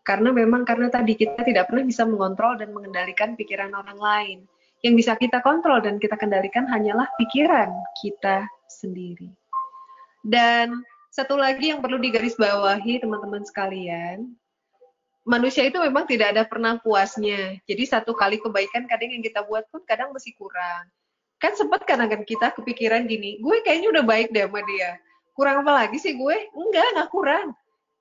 Karena 0.07 0.34
memang 0.34 0.66
karena 0.66 0.90
tadi 0.90 1.14
kita 1.14 1.44
tidak 1.45 1.70
pernah 1.70 1.86
bisa 1.86 2.07
mengontrol 2.07 2.57
dan 2.57 2.74
mengendalikan 2.74 3.38
pikiran 3.38 3.76
orang 3.76 3.99
lain. 3.99 4.40
Yang 4.80 5.06
bisa 5.06 5.11
kita 5.20 5.44
kontrol 5.44 5.84
dan 5.84 5.99
kita 5.99 6.16
kendalikan 6.16 6.64
hanyalah 6.66 7.06
pikiran 7.20 7.70
kita 7.99 8.48
sendiri. 8.72 9.28
Dan 10.24 10.82
satu 11.11 11.36
lagi 11.36 11.76
yang 11.76 11.84
perlu 11.84 11.99
digarisbawahi 11.99 13.03
teman-teman 13.03 13.44
sekalian, 13.44 14.39
manusia 15.30 15.69
itu 15.69 15.77
memang 15.77 16.10
tidak 16.10 16.34
ada 16.34 16.43
pernah 16.49 16.81
puasnya. 16.81 17.61
Jadi 17.69 17.84
satu 17.85 18.18
kali 18.18 18.41
kebaikan 18.41 18.89
kadang 18.89 19.14
yang 19.14 19.22
kita 19.22 19.45
buat 19.45 19.69
pun 19.69 19.85
kadang 19.85 20.10
masih 20.10 20.34
kurang. 20.34 20.89
Kan 21.38 21.53
sempat 21.53 21.85
kadang 21.85 22.10
kan 22.10 22.26
kita 22.26 22.51
kepikiran 22.57 23.06
gini, 23.06 23.38
gue 23.38 23.61
kayaknya 23.61 23.93
udah 23.93 24.03
baik 24.03 24.34
deh 24.34 24.49
sama 24.49 24.65
dia. 24.65 24.97
Kurang 25.38 25.64
apa 25.64 25.85
lagi 25.85 26.01
sih 26.01 26.18
gue? 26.18 26.38
Enggak, 26.51 26.97
enggak 26.97 27.10
kurang. 27.14 27.47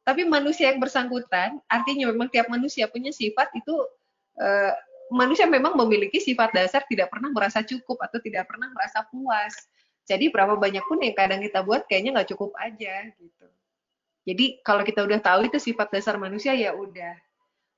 Tapi 0.02 0.24
manusia 0.24 0.72
yang 0.72 0.80
bersangkutan, 0.80 1.60
artinya 1.68 2.08
memang 2.08 2.32
tiap 2.32 2.48
manusia 2.48 2.88
punya 2.88 3.12
sifat 3.12 3.52
itu 3.52 3.76
uh, 4.40 4.72
manusia 5.12 5.44
memang 5.44 5.76
memiliki 5.76 6.16
sifat 6.18 6.56
dasar 6.56 6.82
tidak 6.88 7.12
pernah 7.12 7.28
merasa 7.28 7.60
cukup 7.60 8.00
atau 8.00 8.16
tidak 8.24 8.48
pernah 8.48 8.72
merasa 8.72 9.04
puas. 9.04 9.52
Jadi 10.08 10.32
berapa 10.32 10.56
banyak 10.56 10.80
pun 10.88 11.04
yang 11.04 11.12
kadang 11.12 11.44
kita 11.44 11.60
buat 11.60 11.84
kayaknya 11.84 12.18
nggak 12.18 12.32
cukup 12.32 12.56
aja 12.56 13.12
gitu. 13.20 13.46
Jadi 14.24 14.60
kalau 14.66 14.82
kita 14.82 15.04
udah 15.04 15.20
tahu 15.22 15.48
itu 15.48 15.58
sifat 15.60 15.92
dasar 15.92 16.16
manusia 16.16 16.56
ya 16.56 16.74
udah. 16.74 17.14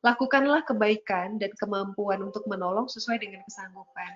Lakukanlah 0.01 0.65
kebaikan 0.65 1.37
dan 1.37 1.53
kemampuan 1.61 2.25
untuk 2.25 2.49
menolong 2.49 2.89
sesuai 2.89 3.21
dengan 3.21 3.45
kesanggupan. 3.45 4.13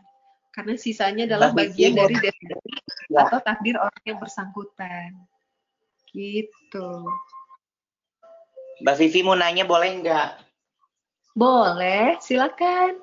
Karena 0.54 0.74
sisanya 0.78 1.26
adalah 1.26 1.50
bagian 1.50 1.98
dari 1.98 2.14
destinasi 2.14 3.10
ya. 3.10 3.26
atau 3.26 3.42
takdir 3.42 3.76
orang 3.76 4.02
yang 4.06 4.18
bersangkutan. 4.22 5.18
Gitu. 6.14 6.88
Mbak 8.82 8.96
Vivi 9.02 9.20
mau 9.26 9.34
nanya 9.34 9.66
boleh 9.66 9.90
nggak? 10.02 10.30
Boleh, 11.34 12.14
silakan. 12.22 13.02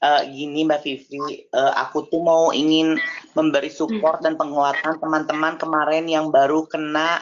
Uh, 0.00 0.24
gini 0.32 0.64
Mbak 0.64 0.80
Vivi, 0.80 1.44
uh, 1.52 1.76
aku 1.76 2.08
tuh 2.08 2.24
mau 2.24 2.48
ingin 2.56 2.96
memberi 3.36 3.68
support 3.68 4.24
dan 4.24 4.40
penguatan 4.40 4.96
teman-teman 4.96 5.60
kemarin 5.60 6.08
yang 6.08 6.32
baru 6.32 6.64
kena 6.64 7.20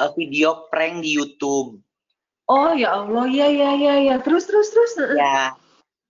uh, 0.00 0.10
video 0.16 0.66
prank 0.72 1.04
di 1.04 1.20
YouTube. 1.20 1.76
Oh 2.50 2.72
ya 2.74 3.04
Allah, 3.04 3.30
ya 3.30 3.46
ya 3.46 3.76
ya 3.78 3.94
ya. 4.00 4.16
Terus 4.24 4.48
terus 4.48 4.72
terus. 4.72 5.14
Ya. 5.14 5.54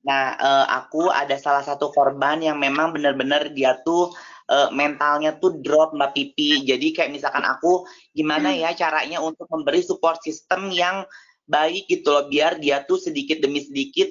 Nah, 0.01 0.33
uh, 0.41 0.67
aku 0.81 1.13
ada 1.13 1.37
salah 1.37 1.61
satu 1.61 1.93
korban 1.93 2.41
yang 2.41 2.57
memang 2.57 2.97
benar-benar 2.97 3.53
dia 3.53 3.77
tuh 3.85 4.09
uh, 4.49 4.73
mentalnya 4.73 5.37
tuh 5.37 5.61
drop 5.61 5.93
Mbak 5.93 6.17
Pipi. 6.17 6.65
Jadi 6.65 6.97
kayak 6.97 7.13
misalkan 7.13 7.45
aku 7.45 7.85
gimana 8.17 8.57
ya 8.57 8.73
caranya 8.73 9.21
untuk 9.21 9.45
memberi 9.53 9.85
support 9.85 10.17
system 10.25 10.73
yang 10.73 11.05
baik 11.45 11.91
gitu 11.91 12.15
loh 12.15 12.31
biar 12.31 12.63
dia 12.63 12.87
tuh 12.87 12.97
sedikit 12.97 13.43
demi 13.43 13.59
sedikit 13.61 14.07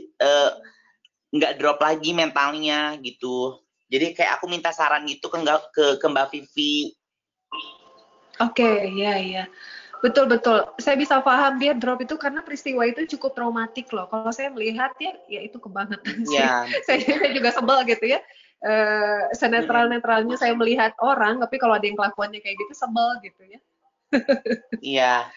nggak 1.34 1.54
uh, 1.56 1.58
drop 1.58 1.82
lagi 1.82 2.14
mentalnya 2.14 2.94
gitu. 3.02 3.58
Jadi 3.90 4.14
kayak 4.14 4.38
aku 4.38 4.46
minta 4.46 4.70
saran 4.70 5.10
gitu 5.10 5.34
ke 5.34 5.42
ke, 5.74 5.86
ke 5.98 6.06
Mbak 6.06 6.28
Vivi 6.30 6.94
Oke, 8.40 8.64
okay, 8.64 8.76
ya 8.96 9.14
ya. 9.20 9.44
Betul 10.00 10.32
betul. 10.32 10.64
Saya 10.80 10.96
bisa 10.96 11.20
paham 11.20 11.60
dia 11.60 11.76
drop 11.76 12.00
itu 12.00 12.16
karena 12.16 12.40
peristiwa 12.40 12.88
itu 12.88 13.04
cukup 13.16 13.36
traumatik 13.36 13.92
loh. 13.92 14.08
Kalau 14.08 14.32
saya 14.32 14.48
melihat 14.48 14.96
ya, 14.96 15.12
ya 15.28 15.44
itu 15.44 15.60
kebangetan 15.60 16.24
sih. 16.28 16.40
Yeah. 16.40 16.64
saya, 16.88 17.04
saya 17.04 17.32
juga 17.36 17.52
sebel 17.52 17.84
gitu 17.88 18.06
ya. 18.08 18.20
Uh, 18.60 19.32
senetral 19.36 19.88
netralnya 19.88 20.36
saya 20.36 20.52
melihat 20.52 20.92
orang, 21.00 21.40
tapi 21.40 21.56
kalau 21.60 21.80
ada 21.80 21.88
yang 21.88 21.96
kelakuannya 21.96 22.44
kayak 22.44 22.60
gitu 22.60 22.74
sebel 22.76 23.10
gitu 23.24 23.42
ya. 23.48 23.60
Iya. 24.80 25.16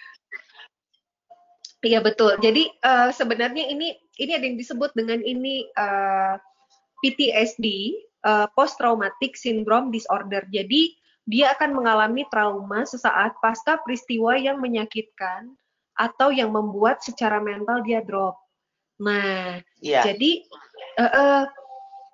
Iya 1.83 1.99
betul. 1.99 2.39
Jadi 2.39 2.71
uh, 2.87 3.11
sebenarnya 3.11 3.67
ini 3.67 3.91
ini 4.23 4.33
ada 4.39 4.47
yang 4.47 4.55
disebut 4.55 4.95
dengan 4.95 5.19
ini 5.19 5.67
uh, 5.75 6.39
eh, 6.39 6.43
PTSD, 7.03 7.67
uh, 8.23 8.47
post 8.55 8.79
traumatic 8.79 9.35
syndrome 9.35 9.91
disorder. 9.91 10.47
Jadi 10.55 10.95
dia 11.27 11.55
akan 11.55 11.71
mengalami 11.79 12.27
trauma 12.27 12.83
sesaat 12.83 13.39
pasca 13.39 13.79
peristiwa 13.83 14.35
yang 14.35 14.59
menyakitkan 14.59 15.55
atau 15.95 16.35
yang 16.35 16.51
membuat 16.51 17.05
secara 17.05 17.39
mental 17.39 17.85
dia 17.87 18.03
drop. 18.03 18.35
Nah, 18.99 19.63
yeah. 19.79 20.03
jadi 20.03 20.47
uh, 20.99 21.13
uh, 21.15 21.43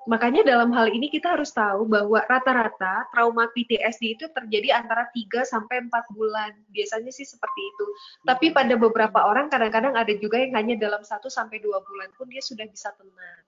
makanya 0.08 0.40
dalam 0.44 0.72
hal 0.72 0.88
ini 0.88 1.12
kita 1.12 1.36
harus 1.36 1.52
tahu 1.52 1.84
bahwa 1.84 2.20
rata-rata 2.28 3.08
trauma 3.12 3.48
PTSD 3.52 4.16
itu 4.16 4.24
terjadi 4.32 4.80
antara 4.80 5.08
3 5.12 5.44
sampai 5.44 5.84
4 5.88 6.16
bulan. 6.16 6.52
Biasanya 6.72 7.12
sih 7.12 7.28
seperti 7.28 7.60
itu. 7.60 7.86
Tapi 8.24 8.52
pada 8.52 8.76
beberapa 8.76 9.24
orang 9.24 9.52
kadang-kadang 9.52 9.96
ada 9.96 10.12
juga 10.16 10.40
yang 10.40 10.56
hanya 10.56 10.74
dalam 10.76 11.04
1 11.04 11.12
sampai 11.28 11.60
2 11.60 11.68
bulan 11.70 12.08
pun 12.16 12.28
dia 12.28 12.40
sudah 12.40 12.64
bisa 12.68 12.92
tenang. 12.96 13.40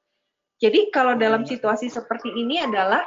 Jadi 0.61 0.93
kalau 0.93 1.17
dalam 1.17 1.49
situasi 1.49 1.89
seperti 1.89 2.29
ini 2.37 2.61
adalah 2.61 3.01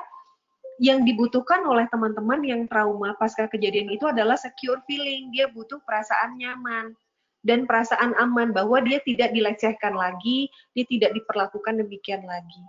yang 0.82 1.06
dibutuhkan 1.06 1.62
oleh 1.66 1.86
teman-teman 1.94 2.42
yang 2.42 2.66
trauma 2.66 3.14
pasca 3.22 3.46
kejadian 3.46 3.94
itu 3.94 4.10
adalah 4.10 4.34
secure 4.40 4.82
feeling. 4.90 5.30
Dia 5.30 5.50
butuh 5.54 5.78
perasaan 5.86 6.40
nyaman 6.42 6.98
dan 7.44 7.68
perasaan 7.68 8.16
aman 8.18 8.56
bahwa 8.56 8.80
dia 8.82 9.04
tidak 9.04 9.36
dilecehkan 9.36 9.94
lagi, 9.94 10.48
dia 10.74 10.86
tidak 10.88 11.12
diperlakukan 11.14 11.84
demikian 11.84 12.24
lagi. 12.24 12.64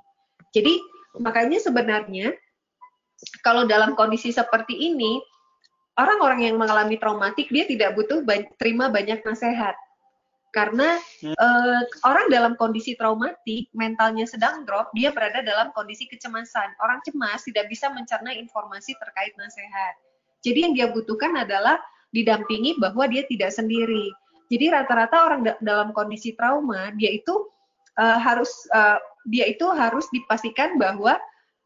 Jadi 0.53 0.83
makanya 1.23 1.63
sebenarnya 1.63 2.35
kalau 3.41 3.65
dalam 3.65 3.95
kondisi 3.95 4.35
seperti 4.35 4.75
ini, 4.75 5.23
orang-orang 5.95 6.51
yang 6.51 6.57
mengalami 6.59 6.99
traumatik 6.99 7.49
dia 7.49 7.65
tidak 7.65 7.95
butuh 7.95 8.21
terima 8.59 8.91
banyak 8.91 9.23
nasihat. 9.23 9.79
Karena 10.55 11.03
hmm. 11.19 11.35
uh, 11.35 11.83
orang 12.07 12.31
dalam 12.31 12.53
kondisi 12.55 12.95
traumatik, 12.95 13.67
mentalnya 13.75 14.23
sedang 14.23 14.63
drop, 14.63 14.95
dia 14.95 15.11
berada 15.11 15.43
dalam 15.43 15.75
kondisi 15.75 16.07
kecemasan. 16.07 16.79
Orang 16.79 17.03
cemas 17.03 17.43
tidak 17.43 17.67
bisa 17.67 17.91
mencerna 17.91 18.31
informasi 18.31 18.95
terkait 19.03 19.35
nasihat. 19.35 19.95
Jadi 20.47 20.59
yang 20.63 20.75
dia 20.79 20.87
butuhkan 20.95 21.35
adalah 21.35 21.83
didampingi 22.15 22.79
bahwa 22.79 23.11
dia 23.11 23.27
tidak 23.27 23.51
sendiri. 23.51 24.15
Jadi 24.47 24.71
rata-rata 24.71 25.27
orang 25.27 25.41
da 25.43 25.53
dalam 25.59 25.91
kondisi 25.91 26.39
trauma, 26.39 26.95
dia 26.95 27.11
itu 27.11 27.51
uh, 27.99 28.19
harus 28.23 28.55
uh, 28.71 29.03
dia 29.27 29.51
itu 29.51 29.67
harus 29.75 30.07
dipastikan 30.15 30.79
bahwa 30.79 31.19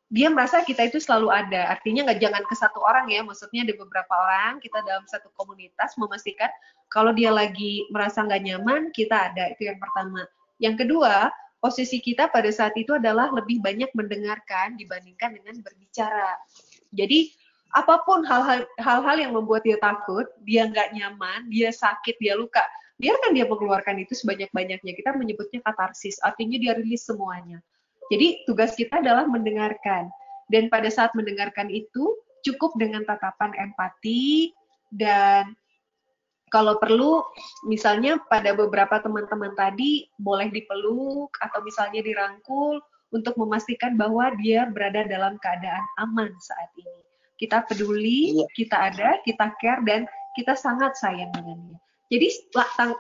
dia 0.09 0.33
merasa 0.33 0.65
kita 0.65 0.89
itu 0.89 0.97
selalu 0.97 1.29
ada. 1.29 1.69
Artinya 1.69 2.09
nggak 2.09 2.21
jangan 2.21 2.43
ke 2.49 2.55
satu 2.57 2.81
orang 2.81 3.13
ya, 3.13 3.21
maksudnya 3.21 3.69
ada 3.69 3.77
beberapa 3.77 4.13
orang 4.17 4.57
kita 4.65 4.81
dalam 4.89 5.05
satu 5.05 5.29
komunitas 5.37 5.93
memastikan 6.01 6.49
kalau 6.89 7.13
dia 7.13 7.29
lagi 7.29 7.85
merasa 7.93 8.25
nggak 8.25 8.43
nyaman, 8.49 8.89
kita 8.97 9.33
ada. 9.33 9.53
Itu 9.53 9.69
yang 9.69 9.77
pertama. 9.77 10.25
Yang 10.57 10.75
kedua, 10.85 11.29
posisi 11.61 12.01
kita 12.01 12.33
pada 12.33 12.49
saat 12.49 12.73
itu 12.81 12.97
adalah 12.97 13.29
lebih 13.37 13.61
banyak 13.61 13.93
mendengarkan 13.93 14.81
dibandingkan 14.81 15.37
dengan 15.37 15.61
berbicara. 15.61 16.41
Jadi 16.97 17.37
apa 17.77 18.01
pun 18.09 18.25
hal-hal 18.25 19.17
yang 19.21 19.37
membuat 19.37 19.61
dia 19.69 19.77
takut, 19.77 20.25
dia 20.49 20.65
nggak 20.65 20.97
nyaman, 20.97 21.53
dia 21.53 21.69
sakit, 21.69 22.17
dia 22.17 22.33
luka, 22.33 22.65
biarkan 22.97 23.37
dia 23.37 23.45
mengeluarkan 23.45 24.01
itu 24.01 24.17
sebanyak-banyaknya. 24.17 24.93
Kita 24.97 25.13
menyebutnya 25.13 25.61
katarsis, 25.61 26.17
artinya 26.25 26.57
dia 26.57 26.73
rilis 26.81 27.05
semuanya. 27.05 27.61
Jadi 28.09 28.45
tugas 28.49 28.73
kita 28.75 29.01
adalah 29.05 29.29
mendengarkan. 29.29 30.09
Dan 30.49 30.73
pada 30.73 30.89
saat 30.89 31.13
mendengarkan 31.13 31.69
itu 31.69 32.17
cukup 32.41 32.73
dengan 32.81 33.05
tatapan 33.05 33.53
empati 33.57 34.53
dan 34.89 35.53
kalau 36.49 36.81
perlu 36.81 37.21
misalnya 37.69 38.17
pada 38.33 38.57
beberapa 38.57 38.97
teman-teman 39.05 39.53
tadi 39.53 40.09
boleh 40.17 40.49
dipeluk 40.49 41.29
atau 41.45 41.61
misalnya 41.61 42.01
dirangkul 42.01 42.81
untuk 43.13 43.37
memastikan 43.37 43.97
bahwa 43.97 44.33
dia 44.41 44.69
berada 44.69 45.05
dalam 45.05 45.37
keadaan 45.41 45.85
aman 46.01 46.33
saat 46.41 46.73
ini. 46.77 47.01
Kita 47.39 47.65
peduli, 47.69 48.35
iya. 48.35 48.47
kita 48.57 48.77
ada, 48.77 49.11
kita 49.23 49.53
care 49.61 49.85
dan 49.87 50.01
kita 50.35 50.59
sangat 50.59 50.97
sayang 50.99 51.31
dengannya. 51.37 51.79
Jadi 52.09 52.29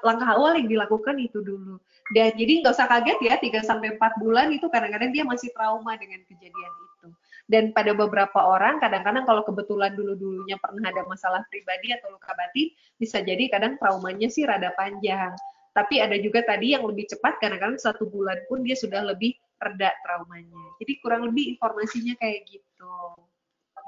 langkah 0.04 0.30
awal 0.36 0.60
yang 0.60 0.68
dilakukan 0.68 1.16
itu 1.16 1.40
dulu. 1.40 1.80
Dan 2.12 2.36
jadi 2.36 2.60
nggak 2.64 2.72
usah 2.76 2.88
kaget 2.88 3.18
ya, 3.24 3.34
3 3.40 3.64
sampai 3.64 3.96
4 3.96 4.20
bulan 4.20 4.52
itu 4.52 4.68
kadang-kadang 4.68 5.12
dia 5.12 5.24
masih 5.24 5.48
trauma 5.56 5.96
dengan 5.96 6.20
kejadian 6.28 6.72
itu. 6.84 7.08
Dan 7.48 7.72
pada 7.72 7.96
beberapa 7.96 8.44
orang 8.44 8.76
kadang-kadang 8.80 9.24
kalau 9.24 9.40
kebetulan 9.44 9.96
dulu-dulunya 9.96 10.60
pernah 10.60 10.92
ada 10.92 11.08
masalah 11.08 11.40
pribadi 11.48 11.96
atau 11.96 12.12
luka 12.12 12.36
batin, 12.36 12.68
bisa 13.00 13.24
jadi 13.24 13.48
kadang 13.48 13.80
traumanya 13.80 14.28
sih 14.28 14.44
rada 14.44 14.72
panjang. 14.76 15.32
Tapi 15.72 16.04
ada 16.04 16.16
juga 16.20 16.44
tadi 16.44 16.76
yang 16.76 16.84
lebih 16.84 17.08
cepat, 17.08 17.40
kadang-kadang 17.40 17.80
satu 17.80 18.08
bulan 18.08 18.36
pun 18.48 18.60
dia 18.64 18.76
sudah 18.76 19.04
lebih 19.08 19.36
reda 19.56 19.94
traumanya. 20.04 20.64
Jadi 20.80 20.92
kurang 21.00 21.28
lebih 21.28 21.56
informasinya 21.56 22.12
kayak 22.20 22.44
gitu. 22.48 22.92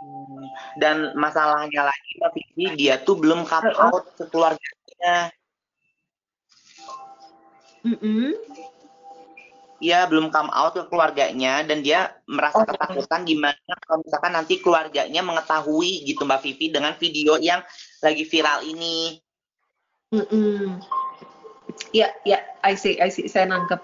Hmm, 0.01 0.49
dan 0.81 1.13
masalahnya 1.13 1.93
lagi 1.93 2.11
Mbak 2.17 2.33
dia 2.81 2.97
tuh 3.05 3.21
belum 3.21 3.45
come 3.45 3.69
out 3.77 4.09
ke 4.17 4.25
keluarganya. 4.33 4.80
Mm 7.81 7.97
-hmm. 7.97 8.29
Iya, 9.81 10.05
belum 10.05 10.29
come 10.29 10.53
out 10.53 10.77
ke 10.77 10.85
keluarganya 10.93 11.65
dan 11.65 11.81
dia 11.81 12.13
merasa 12.29 12.61
okay. 12.61 12.77
ketakutan 12.77 13.25
gimana 13.25 13.73
kalau 13.89 14.05
misalkan 14.05 14.33
nanti 14.37 14.61
keluarganya 14.61 15.25
mengetahui 15.25 16.05
gitu 16.05 16.29
Mbak 16.29 16.41
Vivi 16.45 16.69
dengan 16.69 16.93
video 17.01 17.41
yang 17.41 17.65
lagi 18.05 18.29
viral 18.29 18.61
ini. 18.69 19.17
Mm 20.13 20.27
-hmm. 20.29 20.61
Ya, 21.97 22.13
ya, 22.29 22.45
I 22.61 22.77
see, 22.77 23.01
I 23.01 23.09
see, 23.09 23.25
saya 23.25 23.49
nangkep. 23.49 23.81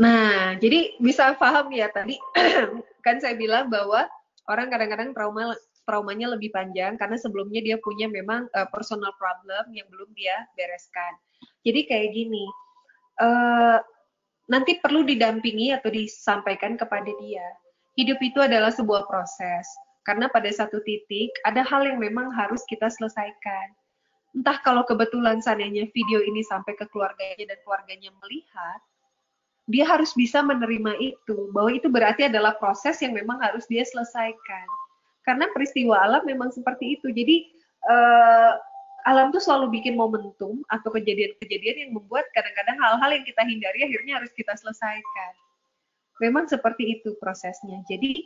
Nah, 0.00 0.56
jadi 0.56 0.96
bisa 0.96 1.36
paham 1.36 1.68
ya 1.70 1.92
tadi 1.92 2.16
kan 3.04 3.20
saya 3.20 3.36
bilang 3.36 3.68
bahwa 3.68 4.08
orang 4.48 4.72
kadang-kadang 4.72 5.12
trauma 5.12 5.52
traumanya 5.84 6.32
lebih 6.32 6.52
panjang 6.52 6.96
karena 6.96 7.16
sebelumnya 7.16 7.60
dia 7.60 7.76
punya 7.80 8.08
memang 8.08 8.48
uh, 8.56 8.68
personal 8.72 9.12
problem 9.20 9.72
yang 9.72 9.86
belum 9.92 10.10
dia 10.16 10.34
bereskan. 10.56 11.12
Jadi 11.64 11.80
kayak 11.88 12.08
gini, 12.12 12.44
uh, 13.20 13.78
nanti 14.48 14.80
perlu 14.80 15.04
didampingi 15.04 15.72
atau 15.72 15.88
disampaikan 15.88 16.76
kepada 16.76 17.08
dia. 17.20 17.46
Hidup 17.94 18.18
itu 18.20 18.42
adalah 18.42 18.74
sebuah 18.74 19.06
proses. 19.06 19.64
Karena 20.04 20.28
pada 20.28 20.52
satu 20.52 20.84
titik 20.84 21.32
ada 21.48 21.64
hal 21.64 21.88
yang 21.88 21.96
memang 21.96 22.28
harus 22.36 22.60
kita 22.68 22.92
selesaikan. 22.92 23.72
Entah 24.34 24.60
kalau 24.60 24.84
kebetulan 24.84 25.40
seandainya 25.40 25.88
video 25.94 26.20
ini 26.20 26.44
sampai 26.44 26.76
ke 26.76 26.84
keluarganya 26.92 27.54
dan 27.54 27.58
keluarganya 27.64 28.10
melihat, 28.20 28.80
dia 29.64 29.88
harus 29.88 30.12
bisa 30.12 30.44
menerima 30.44 31.00
itu, 31.00 31.48
bahwa 31.56 31.72
itu 31.72 31.88
berarti 31.88 32.28
adalah 32.28 32.52
proses 32.60 33.00
yang 33.00 33.16
memang 33.16 33.40
harus 33.40 33.64
dia 33.64 33.80
selesaikan. 33.80 34.66
Karena 35.24 35.48
peristiwa 35.50 36.04
alam 36.04 36.22
memang 36.28 36.52
seperti 36.52 37.00
itu. 37.00 37.08
Jadi 37.10 37.48
uh, 37.88 38.60
alam 39.04 39.28
tuh 39.32 39.40
selalu 39.40 39.80
bikin 39.80 39.96
momentum 39.96 40.64
atau 40.72 40.88
kejadian-kejadian 40.92 41.88
yang 41.88 41.90
membuat 41.92 42.24
kadang-kadang 42.32 42.76
hal-hal 42.80 43.10
yang 43.12 43.24
kita 43.24 43.42
hindari 43.44 43.80
akhirnya 43.84 44.20
harus 44.20 44.32
kita 44.32 44.52
selesaikan. 44.56 45.32
Memang 46.24 46.48
seperti 46.48 47.00
itu 47.00 47.16
prosesnya. 47.20 47.84
Jadi 47.88 48.24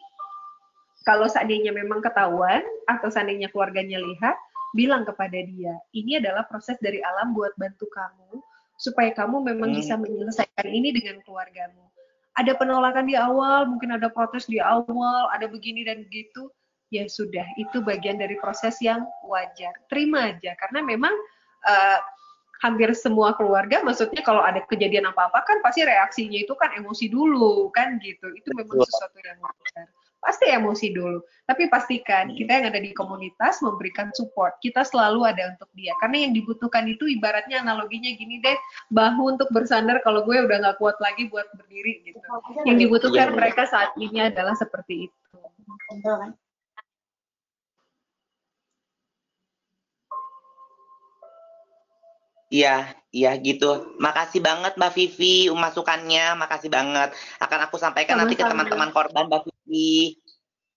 kalau 1.03 1.27
seandainya 1.27 1.73
memang 1.73 2.05
ketahuan 2.05 2.63
atau 2.87 3.09
seandainya 3.09 3.49
keluarganya 3.51 3.99
lihat, 3.99 4.37
bilang 4.77 5.09
kepada 5.09 5.41
dia, 5.41 5.75
ini 5.97 6.21
adalah 6.21 6.45
proses 6.45 6.77
dari 6.85 7.01
alam 7.01 7.33
buat 7.33 7.57
bantu 7.57 7.89
kamu 7.89 8.43
supaya 8.79 9.11
kamu 9.11 9.43
memang 9.43 9.75
hmm. 9.75 9.79
bisa 9.83 9.95
menyelesaikan 9.99 10.69
ini 10.69 10.95
dengan 10.95 11.19
keluargamu. 11.27 11.91
Ada 12.39 12.55
penolakan 12.55 13.11
di 13.11 13.19
awal, 13.19 13.67
mungkin 13.67 13.99
ada 13.99 14.07
protes 14.07 14.47
di 14.47 14.63
awal, 14.63 15.27
ada 15.35 15.51
begini 15.51 15.83
dan 15.83 16.07
begitu, 16.07 16.47
ya 16.89 17.05
sudah, 17.07 17.45
itu 17.61 17.81
bagian 17.85 18.17
dari 18.21 18.37
proses 18.41 18.77
yang 18.81 19.05
wajar. 19.27 19.73
Terima 19.93 20.33
aja, 20.33 20.57
karena 20.57 20.81
memang 20.85 21.15
uh, 21.65 21.99
hampir 22.65 22.91
semua 22.97 23.37
keluarga, 23.39 23.85
maksudnya 23.87 24.25
kalau 24.25 24.43
ada 24.43 24.65
kejadian 24.67 25.09
apa-apa 25.09 25.47
kan 25.47 25.59
pasti 25.63 25.87
reaksinya 25.87 26.43
itu 26.43 26.55
kan 26.59 26.75
emosi 26.75 27.07
dulu, 27.13 27.71
kan 27.71 28.01
gitu. 28.03 28.29
Itu 28.35 28.51
memang 28.57 28.83
sesuatu 28.83 29.19
yang 29.23 29.39
wajar 29.39 29.87
pasti 30.19 30.51
emosi 30.51 30.93
dulu. 30.93 31.23
Tapi 31.47 31.71
pastikan 31.73 32.35
kita 32.35 32.61
yang 32.61 32.67
ada 32.69 32.81
di 32.83 32.93
komunitas 32.93 33.63
memberikan 33.65 34.13
support. 34.13 34.59
Kita 34.61 34.85
selalu 34.85 35.25
ada 35.25 35.57
untuk 35.57 35.71
dia. 35.73 35.95
Karena 36.03 36.29
yang 36.29 36.33
dibutuhkan 36.37 36.85
itu 36.85 37.09
ibaratnya 37.09 37.65
analoginya 37.65 38.11
gini 38.13 38.43
deh, 38.43 38.59
bahu 38.93 39.39
untuk 39.39 39.49
bersandar 39.55 40.03
kalau 40.05 40.27
gue 40.27 40.37
udah 40.37 40.59
nggak 40.61 40.77
kuat 40.83 40.99
lagi 41.01 41.31
buat 41.31 41.49
berdiri 41.57 42.05
gitu. 42.05 42.21
Yang 42.67 42.77
dibutuhkan 42.87 43.33
mereka 43.33 43.65
saat 43.65 43.95
ini 43.97 44.29
adalah 44.29 44.53
seperti 44.59 45.09
itu. 45.09 45.39
Iya, 52.49 52.97
iya 53.13 53.37
gitu. 53.37 53.97
Makasih 54.01 54.41
banget 54.41 54.73
Mbak 54.81 54.93
Vivi 54.97 55.53
masukannya, 55.53 56.33
makasih 56.41 56.73
banget. 56.73 57.13
Akan 57.37 57.61
aku 57.61 57.77
sampaikan 57.77 58.17
Sama-sama. 58.17 58.33
nanti 58.33 58.41
ke 58.41 58.45
teman-teman 58.49 58.91
korban 58.97 59.29
Mbak 59.29 59.43
Vivi. 59.45 60.17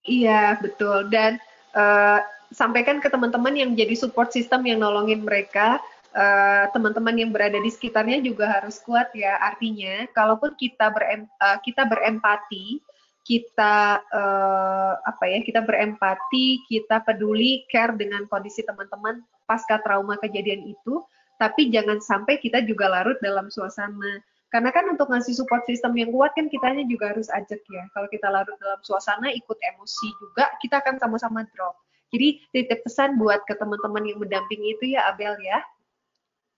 Iya, 0.04 0.60
betul. 0.60 1.08
Dan 1.08 1.40
uh, 1.72 2.20
sampaikan 2.52 3.00
ke 3.00 3.08
teman-teman 3.08 3.56
yang 3.56 3.72
jadi 3.72 3.96
support 3.96 4.36
system 4.36 4.68
yang 4.68 4.84
nolongin 4.84 5.24
mereka. 5.24 5.80
eh, 6.12 6.68
teman-teman 6.76 7.16
yang 7.16 7.32
berada 7.32 7.56
di 7.56 7.72
sekitarnya 7.72 8.20
juga 8.20 8.60
harus 8.60 8.84
kuat 8.84 9.16
ya. 9.16 9.40
Artinya, 9.40 10.04
kalaupun 10.12 10.60
kita 10.60 10.92
berem, 10.92 11.24
uh, 11.40 11.56
kita 11.64 11.88
berempati, 11.88 12.84
kita 13.24 14.04
uh, 14.12 14.94
apa 15.08 15.24
ya, 15.32 15.40
kita 15.40 15.64
berempati, 15.64 16.68
kita 16.68 17.00
peduli, 17.08 17.64
care 17.72 17.96
dengan 17.96 18.28
kondisi 18.28 18.60
teman-teman 18.60 19.24
pasca 19.48 19.80
trauma 19.80 20.20
kejadian 20.20 20.68
itu, 20.68 21.00
tapi 21.42 21.74
jangan 21.74 21.98
sampai 21.98 22.38
kita 22.38 22.62
juga 22.70 22.86
larut 22.86 23.18
dalam 23.18 23.50
suasana 23.50 24.22
Karena 24.52 24.68
kan 24.70 24.84
untuk 24.92 25.08
ngasih 25.08 25.32
support 25.32 25.64
system 25.64 25.96
yang 25.96 26.12
kuat 26.12 26.36
kan 26.36 26.52
kitanya 26.52 26.84
juga 26.84 27.16
harus 27.16 27.32
ajak 27.32 27.64
ya. 27.72 27.84
Kalau 27.96 28.12
kita 28.12 28.28
larut 28.28 28.52
dalam 28.60 28.84
suasana 28.84 29.32
ikut 29.32 29.56
emosi 29.56 30.12
juga, 30.20 30.52
kita 30.60 30.84
akan 30.84 31.00
sama-sama 31.00 31.48
drop. 31.56 31.80
Jadi 32.12 32.44
titip 32.52 32.84
pesan 32.84 33.16
buat 33.16 33.40
ke 33.48 33.56
teman-teman 33.56 34.04
yang 34.04 34.20
mendampingi 34.20 34.76
itu 34.76 34.92
ya 34.92 35.08
Abel 35.08 35.40
ya. 35.40 35.64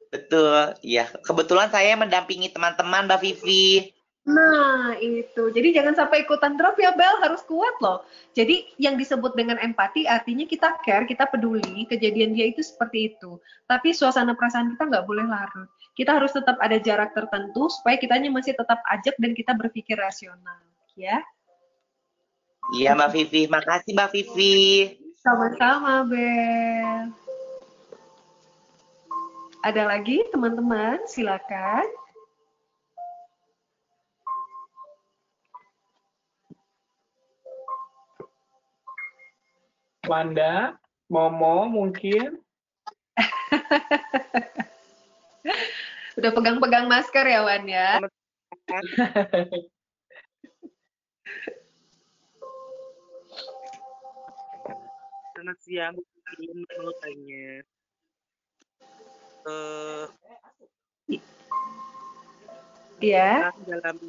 Betul, 0.09 0.73
ya. 0.81 1.05
Kebetulan 1.21 1.69
saya 1.69 1.93
mendampingi 1.93 2.49
teman-teman 2.49 3.05
Mbak 3.05 3.21
Vivi. 3.21 3.93
Nah, 4.23 4.95
itu. 5.03 5.51
Jadi 5.51 5.75
jangan 5.75 5.99
sampai 5.99 6.23
ikutan 6.23 6.55
drop 6.55 6.79
ya, 6.79 6.95
Bel. 6.95 7.19
Harus 7.19 7.43
kuat 7.43 7.75
loh. 7.83 8.07
Jadi 8.31 8.71
yang 8.79 8.95
disebut 8.95 9.35
dengan 9.35 9.59
empati 9.59 10.07
artinya 10.07 10.47
kita 10.47 10.79
care, 10.87 11.03
kita 11.03 11.27
peduli, 11.27 11.83
kejadian 11.91 12.31
dia 12.31 12.47
itu 12.47 12.63
seperti 12.63 13.11
itu. 13.11 13.35
Tapi 13.67 13.91
suasana 13.91 14.31
perasaan 14.31 14.75
kita 14.75 14.87
nggak 14.87 15.05
boleh 15.05 15.27
larut. 15.27 15.67
Kita 15.99 16.15
harus 16.15 16.31
tetap 16.31 16.55
ada 16.63 16.79
jarak 16.79 17.11
tertentu 17.11 17.67
supaya 17.67 17.99
kitanya 17.99 18.31
masih 18.31 18.55
tetap 18.55 18.79
ajak 18.95 19.13
dan 19.19 19.35
kita 19.35 19.51
berpikir 19.59 19.99
rasional. 19.99 20.63
Ya. 20.95 21.19
Iya, 22.79 22.95
Mbak 22.95 23.11
Vivi. 23.11 23.41
Makasih, 23.51 23.91
Mbak 23.91 24.09
Vivi. 24.15 24.55
Sama-sama, 25.19 26.07
Bel. 26.07 27.11
Ada 29.67 29.83
lagi, 29.83 30.23
teman-teman? 30.31 31.03
Silakan. 31.11 32.02
Wanda, 40.03 40.75
Momo 41.07 41.71
mungkin. 41.71 42.35
Udah 46.19 46.31
pegang-pegang 46.35 46.91
masker 46.91 47.23
ya 47.23 47.47
Wan 47.47 47.63
ya. 47.63 48.03
Selamat 55.33 55.57
siang, 55.63 55.95
mau 55.99 56.91
tanya. 57.03 57.63
Uh, 59.43 60.07
Iya. 63.03 63.51
Dalam 63.67 63.99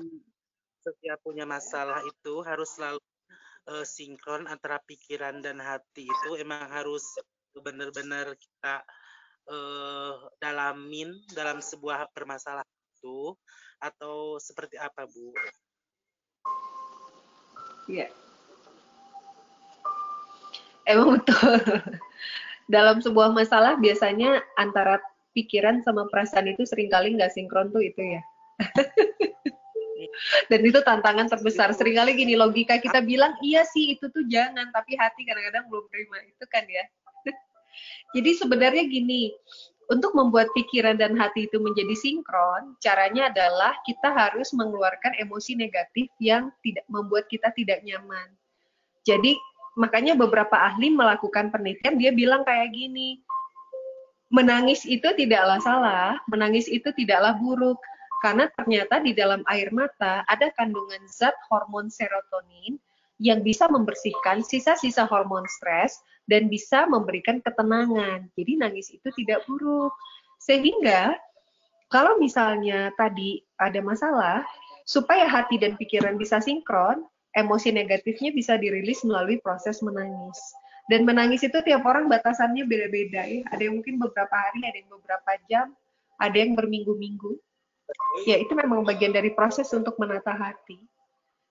setiap 0.78 1.18
punya 1.26 1.42
masalah 1.42 1.98
itu 2.06 2.38
harus 2.46 2.70
selalu 2.78 3.02
uh, 3.70 3.84
sinkron 3.86 4.44
antara 4.48 4.80
pikiran 4.84 5.40
dan 5.40 5.60
hati 5.60 6.04
itu 6.08 6.30
emang 6.40 6.68
harus 6.68 7.04
benar-benar 7.54 8.34
kita 8.34 8.82
uh, 9.48 10.28
dalamin 10.42 11.14
dalam 11.32 11.62
sebuah 11.62 12.10
permasalahan 12.12 12.68
itu 12.98 13.36
atau 13.80 14.40
seperti 14.40 14.80
apa 14.80 15.06
Bu? 15.08 15.32
Iya. 17.88 18.08
Emang 20.84 21.20
betul. 21.20 21.60
dalam 22.74 22.96
sebuah 23.00 23.32
masalah 23.36 23.76
biasanya 23.76 24.40
antara 24.56 24.96
pikiran 25.36 25.84
sama 25.84 26.08
perasaan 26.08 26.48
itu 26.48 26.64
sering 26.64 26.88
kali 26.88 27.12
nggak 27.16 27.32
sinkron 27.32 27.68
tuh 27.72 27.84
itu 27.84 28.00
ya. 28.00 28.22
Dan 30.48 30.60
itu 30.64 30.80
tantangan 30.80 31.26
terbesar. 31.28 31.72
Seringkali 31.72 32.16
gini 32.16 32.34
logika 32.38 32.78
kita 32.78 33.04
bilang 33.04 33.34
iya 33.44 33.66
sih 33.66 33.96
itu 33.96 34.08
tuh 34.10 34.24
jangan, 34.30 34.70
tapi 34.70 34.96
hati 34.96 35.24
kadang-kadang 35.26 35.66
belum 35.68 35.84
terima 35.90 36.18
itu 36.24 36.44
kan 36.48 36.64
ya. 36.66 36.84
Jadi 38.14 38.30
sebenarnya 38.38 38.84
gini, 38.86 39.34
untuk 39.92 40.16
membuat 40.16 40.48
pikiran 40.56 40.96
dan 40.96 41.12
hati 41.16 41.44
itu 41.44 41.60
menjadi 41.60 41.92
sinkron, 41.92 42.76
caranya 42.80 43.28
adalah 43.28 43.76
kita 43.84 44.08
harus 44.08 44.48
mengeluarkan 44.56 45.12
emosi 45.20 45.60
negatif 45.60 46.08
yang 46.20 46.48
tidak 46.64 46.88
membuat 46.88 47.28
kita 47.28 47.52
tidak 47.52 47.84
nyaman. 47.84 48.32
Jadi 49.04 49.36
makanya 49.76 50.16
beberapa 50.16 50.56
ahli 50.56 50.88
melakukan 50.88 51.52
penelitian 51.52 52.00
dia 52.00 52.16
bilang 52.16 52.46
kayak 52.48 52.72
gini, 52.72 53.20
menangis 54.32 54.88
itu 54.88 55.04
tidaklah 55.12 55.60
salah, 55.60 56.16
menangis 56.32 56.64
itu 56.66 56.88
tidaklah 56.96 57.36
buruk, 57.36 57.76
karena 58.24 58.48
ternyata 58.56 59.04
di 59.04 59.12
dalam 59.12 59.44
air 59.52 59.68
mata 59.68 60.24
ada 60.24 60.48
kandungan 60.56 61.04
zat 61.12 61.36
hormon 61.52 61.92
serotonin 61.92 62.80
yang 63.20 63.44
bisa 63.44 63.68
membersihkan 63.68 64.40
sisa-sisa 64.40 65.04
hormon 65.04 65.44
stres 65.44 66.00
dan 66.24 66.48
bisa 66.48 66.88
memberikan 66.88 67.44
ketenangan. 67.44 68.32
Jadi 68.32 68.52
nangis 68.56 68.88
itu 68.96 69.12
tidak 69.12 69.44
buruk. 69.44 69.92
Sehingga 70.40 71.20
kalau 71.92 72.16
misalnya 72.16 72.88
tadi 72.96 73.44
ada 73.60 73.84
masalah, 73.84 74.40
supaya 74.88 75.28
hati 75.28 75.60
dan 75.60 75.76
pikiran 75.76 76.16
bisa 76.16 76.40
sinkron, 76.40 77.04
emosi 77.36 77.76
negatifnya 77.76 78.32
bisa 78.32 78.56
dirilis 78.56 79.04
melalui 79.04 79.36
proses 79.44 79.84
menangis. 79.84 80.40
Dan 80.88 81.04
menangis 81.04 81.44
itu 81.44 81.60
tiap 81.60 81.84
orang 81.84 82.08
batasannya 82.08 82.64
beda-beda 82.64 83.28
ya. 83.28 83.44
Ada 83.52 83.68
yang 83.68 83.84
mungkin 83.84 84.00
beberapa 84.00 84.32
hari, 84.32 84.64
ada 84.64 84.76
yang 84.80 84.90
beberapa 84.90 85.32
jam, 85.48 85.66
ada 86.16 86.36
yang 86.40 86.56
berminggu-minggu 86.56 87.36
ya 88.24 88.40
itu 88.40 88.52
memang 88.56 88.86
bagian 88.86 89.12
dari 89.12 89.34
proses 89.34 89.68
untuk 89.76 89.96
menata 90.00 90.32
hati. 90.32 90.80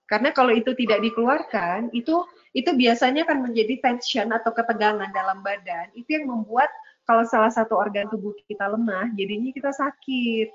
Karena 0.08 0.30
kalau 0.36 0.52
itu 0.54 0.76
tidak 0.76 1.00
dikeluarkan, 1.02 1.90
itu 1.96 2.22
itu 2.54 2.70
biasanya 2.76 3.26
akan 3.26 3.50
menjadi 3.50 3.82
tension 3.82 4.30
atau 4.30 4.54
ketegangan 4.54 5.10
dalam 5.10 5.42
badan. 5.42 5.90
Itu 5.98 6.22
yang 6.22 6.30
membuat 6.30 6.70
kalau 7.04 7.24
salah 7.28 7.50
satu 7.50 7.76
organ 7.76 8.08
tubuh 8.12 8.36
kita 8.46 8.68
lemah, 8.70 9.10
jadinya 9.16 9.50
kita 9.50 9.72
sakit. 9.74 10.50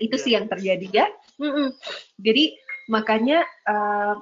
Itu 0.00 0.16
sih 0.16 0.32
yang 0.34 0.48
terjadi 0.48 1.04
ya. 1.04 1.06
Jadi 2.16 2.56
makanya 2.88 3.44
uh, 3.68 4.16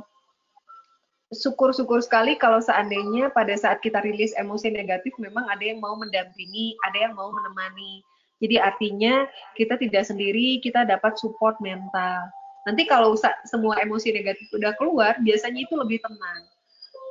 syukur-syukur 1.32 2.01
sekali 2.01 2.40
kalau 2.40 2.59
seandainya 2.59 3.28
pada 3.32 3.52
saat 3.55 3.85
kita 3.85 4.01
rilis 4.01 4.32
emosi 4.36 4.73
negatif 4.73 5.12
memang 5.20 5.47
ada 5.52 5.62
yang 5.62 5.78
mau 5.78 5.94
mendampingi, 5.94 6.74
ada 6.89 7.09
yang 7.09 7.15
mau 7.15 7.28
menemani. 7.32 8.02
Jadi 8.39 8.56
artinya 8.59 9.27
kita 9.59 9.74
tidak 9.78 10.06
sendiri, 10.06 10.62
kita 10.62 10.86
dapat 10.86 11.19
support 11.19 11.59
mental. 11.59 12.31
Nanti 12.66 12.86
kalau 12.86 13.16
semua 13.48 13.81
emosi 13.82 14.15
negatif 14.15 14.47
udah 14.55 14.77
keluar, 14.78 15.19
biasanya 15.24 15.66
itu 15.66 15.74
lebih 15.74 15.98
tenang. 16.05 16.43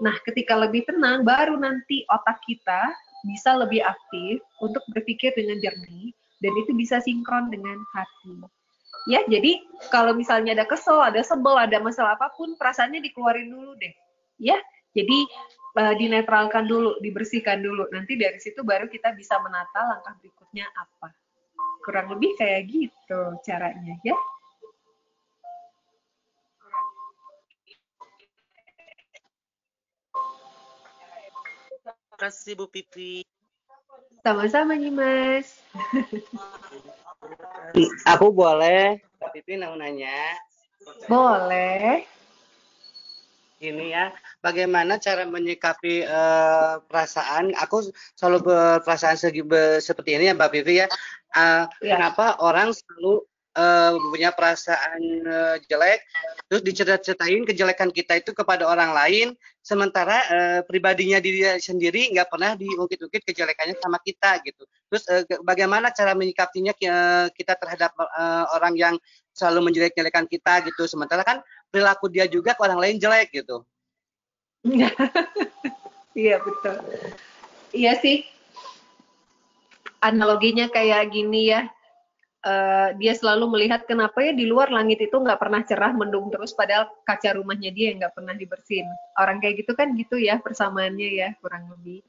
Nah, 0.05 0.15
ketika 0.29 0.53
lebih 0.53 0.85
tenang, 0.85 1.25
baru 1.25 1.57
nanti 1.57 2.05
otak 2.13 2.37
kita 2.45 2.93
bisa 3.25 3.57
lebih 3.57 3.81
aktif 3.81 4.39
untuk 4.61 4.85
berpikir 4.93 5.33
dengan 5.33 5.57
jernih, 5.57 6.13
dan 6.39 6.53
itu 6.61 6.71
bisa 6.77 7.01
sinkron 7.01 7.49
dengan 7.49 7.81
hati. 7.97 8.45
Ya, 9.09 9.25
jadi 9.25 9.63
kalau 9.89 10.13
misalnya 10.13 10.53
ada 10.53 10.67
kesel, 10.69 10.99
ada 11.01 11.23
sebel, 11.25 11.57
ada 11.57 11.81
masalah 11.81 12.13
apa 12.19 12.29
pun, 12.37 12.53
perasaannya 12.59 13.01
dikeluarin 13.01 13.49
dulu 13.49 13.73
deh. 13.81 13.93
Ya, 14.37 14.59
jadi 14.93 15.25
uh, 15.77 15.93
dinetralkan 15.93 16.65
dulu, 16.65 16.97
dibersihkan 16.99 17.61
dulu. 17.61 17.85
Nanti 17.93 18.17
dari 18.17 18.41
situ 18.41 18.65
baru 18.65 18.89
kita 18.89 19.13
bisa 19.13 19.37
menata 19.37 19.85
langkah 19.85 20.17
berikutnya 20.17 20.65
apa. 20.73 21.13
Kurang 21.85 22.11
lebih 22.17 22.35
kayak 22.35 22.67
gitu 22.67 23.21
caranya 23.45 23.95
ya. 24.01 24.17
Terima 31.85 32.17
kasih 32.17 32.57
Bu 32.57 32.65
Pipi. 32.67 33.21
Sama-sama 34.25 34.73
nih 34.73 34.91
Mas. 34.91 35.61
Aku 38.09 38.33
boleh, 38.33 38.99
Bu 39.21 39.27
Pipi 39.31 39.55
mau 39.55 39.77
nanya. 39.77 40.35
Boleh 41.05 42.16
gini 43.57 43.89
ya, 43.89 44.13
bagaimana 44.39 45.01
cara 45.01 45.25
menyikapi 45.25 46.05
uh, 46.05 46.77
perasaan? 46.85 47.57
Aku 47.57 47.81
selalu 48.13 48.45
berperasaan 48.45 49.17
segi 49.17 49.41
be, 49.41 49.81
seperti 49.81 50.13
ini 50.13 50.29
ya 50.29 50.37
Mbak 50.37 50.51
Vivi 50.53 50.85
ya. 50.85 50.87
Uh, 51.33 51.65
ya. 51.81 51.97
Kenapa 51.97 52.37
orang 52.37 52.69
selalu 52.71 53.25
uh, 53.57 53.97
punya 54.13 54.29
perasaan 54.29 55.01
uh, 55.25 55.55
jelek, 55.65 56.05
terus 56.47 56.61
dicerita-ceritain 56.61 57.43
kejelekan 57.49 57.89
kita 57.89 58.21
itu 58.21 58.31
kepada 58.31 58.69
orang 58.69 58.93
lain, 58.93 59.33
sementara 59.65 60.17
uh, 60.29 60.59
pribadinya 60.63 61.17
diri 61.17 61.57
sendiri 61.57 62.13
nggak 62.13 62.29
pernah 62.29 62.53
diungkit-ungkit 62.53 63.25
kejelekannya 63.25 63.75
sama 63.81 63.97
kita 64.05 64.37
gitu. 64.45 64.63
Terus 64.87 65.03
uh, 65.09 65.25
bagaimana 65.41 65.89
cara 65.91 66.13
menyikapinya 66.13 66.71
kita 67.33 67.53
terhadap 67.57 67.91
uh, 67.97 68.45
orang 68.53 68.77
yang 68.77 68.95
selalu 69.37 69.69
menjelek-jelekan 69.69 70.25
kita 70.25 70.65
gitu, 70.65 70.89
sementara 70.89 71.21
kan 71.21 71.37
perilaku 71.77 72.09
dia 72.09 72.25
juga 72.25 72.57
ke 72.57 72.61
orang 72.65 72.81
lain 72.81 72.97
jelek 72.97 73.29
gitu. 73.29 73.61
iya 76.17 76.41
betul. 76.41 76.75
Iya 77.69 77.93
sih. 78.01 78.25
Analoginya 80.01 80.73
kayak 80.73 81.13
gini 81.13 81.53
ya. 81.53 81.69
Uh, 82.47 82.95
dia 82.97 83.11
selalu 83.13 83.59
melihat 83.59 83.83
kenapa 83.85 84.23
ya 84.23 84.31
di 84.31 84.47
luar 84.47 84.71
langit 84.71 85.03
itu 85.03 85.13
nggak 85.13 85.41
pernah 85.41 85.61
cerah 85.67 85.91
mendung 85.91 86.31
terus 86.31 86.55
padahal 86.55 86.87
kaca 87.03 87.35
rumahnya 87.35 87.75
dia 87.75 87.91
yang 87.93 88.01
nggak 88.01 88.17
pernah 88.17 88.33
dibersihin. 88.33 88.89
Orang 89.21 89.37
kayak 89.37 89.61
gitu 89.61 89.77
kan 89.77 89.93
gitu 89.93 90.17
ya 90.17 90.41
persamaannya 90.41 91.09
ya 91.13 91.29
kurang 91.37 91.69
lebih. 91.77 92.01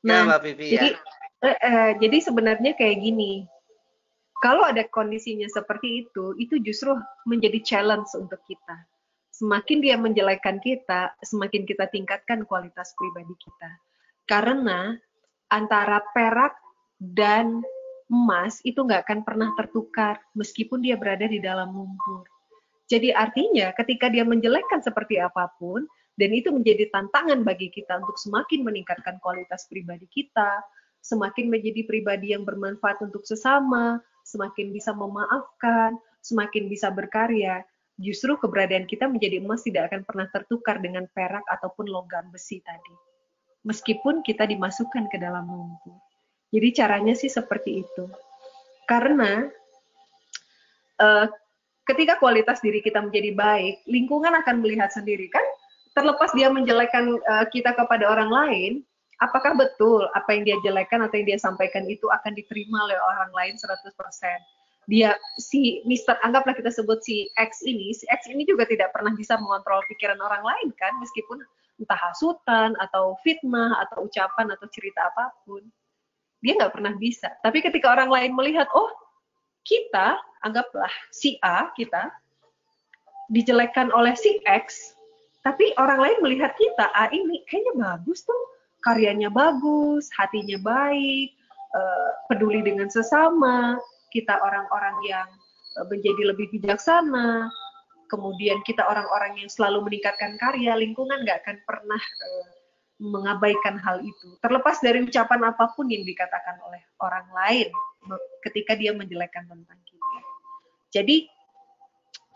Ya, 0.00 0.06
nah, 0.06 0.14
ya, 0.14 0.28
Mbak 0.30 0.40
Pipi, 0.46 0.64
jadi 0.70 0.88
ya. 0.94 0.98
uh, 1.42 1.58
uh, 1.58 1.90
jadi 1.98 2.16
sebenarnya 2.22 2.72
kayak 2.78 2.96
gini 3.02 3.32
kalau 4.40 4.64
ada 4.64 4.88
kondisinya 4.88 5.44
seperti 5.52 6.08
itu, 6.08 6.32
itu 6.40 6.56
justru 6.64 6.96
menjadi 7.28 7.60
challenge 7.60 8.08
untuk 8.16 8.40
kita. 8.48 8.88
Semakin 9.40 9.80
dia 9.80 9.96
menjelekkan 9.96 10.60
kita, 10.60 11.16
semakin 11.24 11.64
kita 11.64 11.88
tingkatkan 11.88 12.44
kualitas 12.44 12.92
pribadi 12.92 13.32
kita. 13.40 13.70
Karena 14.28 14.92
antara 15.48 16.04
perak 16.12 16.52
dan 17.00 17.64
emas 18.12 18.60
itu 18.68 18.84
nggak 18.84 19.08
akan 19.08 19.24
pernah 19.24 19.48
tertukar 19.56 20.20
meskipun 20.36 20.84
dia 20.84 21.00
berada 21.00 21.24
di 21.24 21.40
dalam 21.40 21.72
lumpur. 21.72 22.28
Jadi 22.92 23.16
artinya 23.16 23.72
ketika 23.80 24.12
dia 24.12 24.28
menjelekkan 24.28 24.84
seperti 24.84 25.16
apa 25.16 25.48
pun, 25.56 25.88
dan 26.20 26.36
itu 26.36 26.52
menjadi 26.52 26.92
tantangan 26.92 27.40
bagi 27.40 27.72
kita 27.72 27.96
untuk 27.96 28.20
semakin 28.20 28.60
meningkatkan 28.60 29.16
kualitas 29.24 29.64
pribadi 29.72 30.04
kita, 30.12 30.60
semakin 31.00 31.48
menjadi 31.48 31.88
pribadi 31.88 32.36
yang 32.36 32.44
bermanfaat 32.44 33.00
untuk 33.00 33.24
sesama, 33.24 34.04
semakin 34.28 34.68
bisa 34.68 34.92
memaafkan, 34.92 35.96
semakin 36.20 36.68
bisa 36.68 36.92
berkarya. 36.92 37.64
Justru 38.00 38.40
keberadaan 38.40 38.88
kita 38.88 39.04
menjadi 39.12 39.44
emas 39.44 39.60
tidak 39.60 39.92
akan 39.92 40.08
pernah 40.08 40.26
tertukar 40.32 40.80
dengan 40.80 41.04
perak 41.12 41.44
ataupun 41.44 41.84
logam 41.84 42.32
besi 42.32 42.64
tadi. 42.64 42.96
Meskipun 43.68 44.24
kita 44.24 44.48
dimasukkan 44.48 45.12
ke 45.12 45.20
dalam 45.20 45.44
lumpur. 45.44 46.00
Jadi 46.48 46.68
caranya 46.72 47.12
sih 47.12 47.28
seperti 47.28 47.84
itu. 47.84 48.08
Karena 48.88 49.44
uh, 50.96 51.28
ketika 51.84 52.16
kualitas 52.16 52.64
diri 52.64 52.80
kita 52.80 53.04
menjadi 53.04 53.36
baik, 53.36 53.84
lingkungan 53.84 54.32
akan 54.32 54.64
melihat 54.64 54.88
sendiri 54.88 55.28
kan 55.28 55.44
terlepas 55.92 56.32
dia 56.32 56.48
menjelekkan 56.48 57.20
uh, 57.28 57.46
kita 57.52 57.76
kepada 57.76 58.08
orang 58.08 58.32
lain, 58.32 58.72
apakah 59.20 59.52
betul 59.52 60.08
apa 60.16 60.32
yang 60.32 60.42
dia 60.48 60.56
jelekkan 60.64 61.04
atau 61.04 61.20
yang 61.20 61.36
dia 61.36 61.38
sampaikan 61.38 61.84
itu 61.84 62.08
akan 62.08 62.32
diterima 62.32 62.88
oleh 62.88 62.96
orang 62.96 63.30
lain 63.36 63.54
100%? 63.60 63.92
Dia 64.88 65.14
si 65.36 65.84
Mister 65.84 66.16
anggaplah 66.24 66.56
kita 66.56 66.72
sebut 66.72 67.04
si 67.04 67.28
X 67.36 67.60
ini, 67.64 67.92
si 67.92 68.08
X 68.08 68.26
ini 68.30 68.48
juga 68.48 68.64
tidak 68.64 68.96
pernah 68.96 69.12
bisa 69.12 69.36
mengontrol 69.36 69.84
pikiran 69.86 70.18
orang 70.18 70.40
lain 70.40 70.72
kan 70.80 70.96
meskipun 70.98 71.40
entah 71.80 71.96
hasutan 71.96 72.76
atau 72.76 73.16
fitnah 73.24 73.80
atau 73.88 74.04
ucapan 74.04 74.52
atau 74.52 74.66
cerita 74.68 75.08
apa 75.08 75.32
pun. 75.44 75.64
Dia 76.40 76.56
nggak 76.56 76.72
pernah 76.72 76.92
bisa. 76.96 77.28
Tapi 77.44 77.60
ketika 77.60 77.92
orang 77.92 78.08
lain 78.08 78.32
melihat, 78.32 78.68
oh 78.72 78.88
kita 79.64 80.16
anggaplah 80.40 80.92
si 81.12 81.36
A 81.44 81.68
kita 81.76 82.08
dijelekkan 83.28 83.92
oleh 83.92 84.16
si 84.16 84.40
X, 84.48 84.96
tapi 85.40 85.72
orang 85.80 86.00
lain 86.00 86.18
melihat 86.20 86.52
kita, 86.58 86.90
ah 86.92 87.08
ini 87.12 87.44
kayaknya 87.48 87.76
bagus 87.78 88.26
tuh, 88.26 88.42
karyanya 88.84 89.30
bagus, 89.32 90.10
hatinya 90.18 90.58
baik, 90.60 91.32
uh, 91.72 92.10
peduli 92.28 92.60
dengan 92.60 92.90
sesama, 92.90 93.78
kita 94.10 94.38
orang-orang 94.38 94.96
yang 95.06 95.28
uh, 95.78 95.86
menjadi 95.86 96.34
lebih 96.34 96.50
bijaksana, 96.54 97.48
kemudian 98.10 98.60
kita 98.66 98.82
orang-orang 98.84 99.38
yang 99.38 99.50
selalu 99.50 99.86
meningkatkan 99.86 100.36
karya, 100.36 100.76
lingkungan 100.76 101.22
nggak 101.22 101.46
akan 101.46 101.56
pernah 101.64 102.02
uh, 102.02 102.48
mengabaikan 103.00 103.80
hal 103.80 104.02
itu. 104.04 104.36
Terlepas 104.44 104.82
dari 104.84 105.00
ucapan 105.00 105.54
apa 105.54 105.72
pun 105.72 105.88
yang 105.88 106.04
dikatakan 106.04 106.60
oleh 106.68 106.82
orang 107.00 107.26
lain 107.32 107.68
ketika 108.44 108.76
dia 108.76 108.92
menjelekkan 108.92 109.48
tentang 109.48 109.80
kita. 109.88 110.20
Jadi 110.90 111.28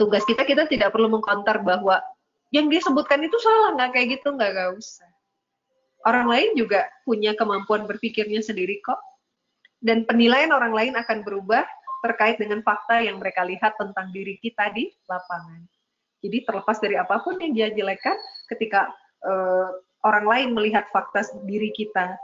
tugas 0.00 0.24
kita 0.26 0.42
kita 0.42 0.66
tidak 0.66 0.90
perlu 0.90 1.10
mengkonter 1.10 1.62
bahwa 1.62 2.02
yang 2.50 2.70
dia 2.70 2.82
sebutkan 2.82 3.22
itu 3.22 3.34
salah 3.42 3.74
nggak 3.74 3.90
kayak 3.94 4.08
gitu 4.18 4.34
nggak 4.34 4.50
gak 4.54 4.70
usah 4.78 5.10
orang 6.06 6.26
lain 6.28 6.50
juga 6.54 6.86
punya 7.02 7.32
kemampuan 7.34 7.88
berpikirnya 7.88 8.42
sendiri 8.44 8.78
kok 8.84 8.98
dan 9.84 10.08
penilaian 10.08 10.48
orang 10.50 10.72
lain 10.72 10.94
akan 10.96 11.20
berubah 11.20 11.62
terkait 12.00 12.40
dengan 12.40 12.64
fakta 12.64 13.04
yang 13.04 13.20
mereka 13.20 13.44
lihat 13.44 13.76
tentang 13.76 14.08
diri 14.16 14.40
kita 14.40 14.72
di 14.72 14.88
lapangan. 15.08 15.60
Jadi 16.24 16.40
terlepas 16.48 16.80
dari 16.80 16.96
apa 16.96 17.20
pun 17.20 17.36
yang 17.36 17.52
dia 17.52 17.68
jelekkan 17.68 18.16
ketika 18.48 18.88
uh, 19.28 19.68
orang 20.08 20.24
lain 20.24 20.48
melihat 20.56 20.88
fakta 20.88 21.20
diri 21.44 21.68
kita 21.76 22.16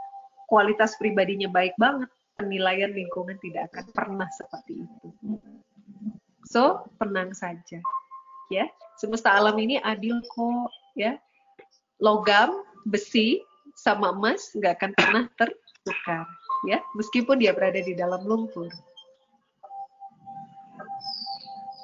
kualitas 0.49 0.97
pribadinya 0.97 1.47
baik 1.53 1.77
banget 1.77 2.09
penilaian 2.37 2.89
lingkungan 2.89 3.37
tidak 3.45 3.69
akan 3.73 3.85
pernah 3.93 4.29
seperti 4.33 4.81
itu. 4.81 5.07
So 6.49 6.89
tenang 6.97 7.37
saja 7.37 7.77
ya. 8.49 8.65
Semesta 8.97 9.33
alam 9.33 9.57
ini 9.61 9.77
adil 9.81 10.17
kok 10.33 10.69
ya. 10.97 11.17
Logam 12.01 12.65
besi 12.89 13.41
sama 13.77 14.13
emas 14.13 14.49
nggak 14.57 14.81
akan 14.81 14.91
pernah 14.97 15.23
tertukar 15.37 16.25
ya 16.65 16.79
meskipun 16.93 17.41
dia 17.41 17.53
berada 17.55 17.81
di 17.81 17.93
dalam 17.97 18.21
lumpur. 18.25 18.69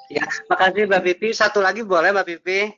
Ya 0.08 0.24
makasih 0.48 0.88
mbak 0.88 1.04
Pipi. 1.04 1.28
Satu 1.36 1.60
lagi 1.60 1.84
boleh 1.84 2.14
mbak 2.14 2.26
Pipi? 2.26 2.72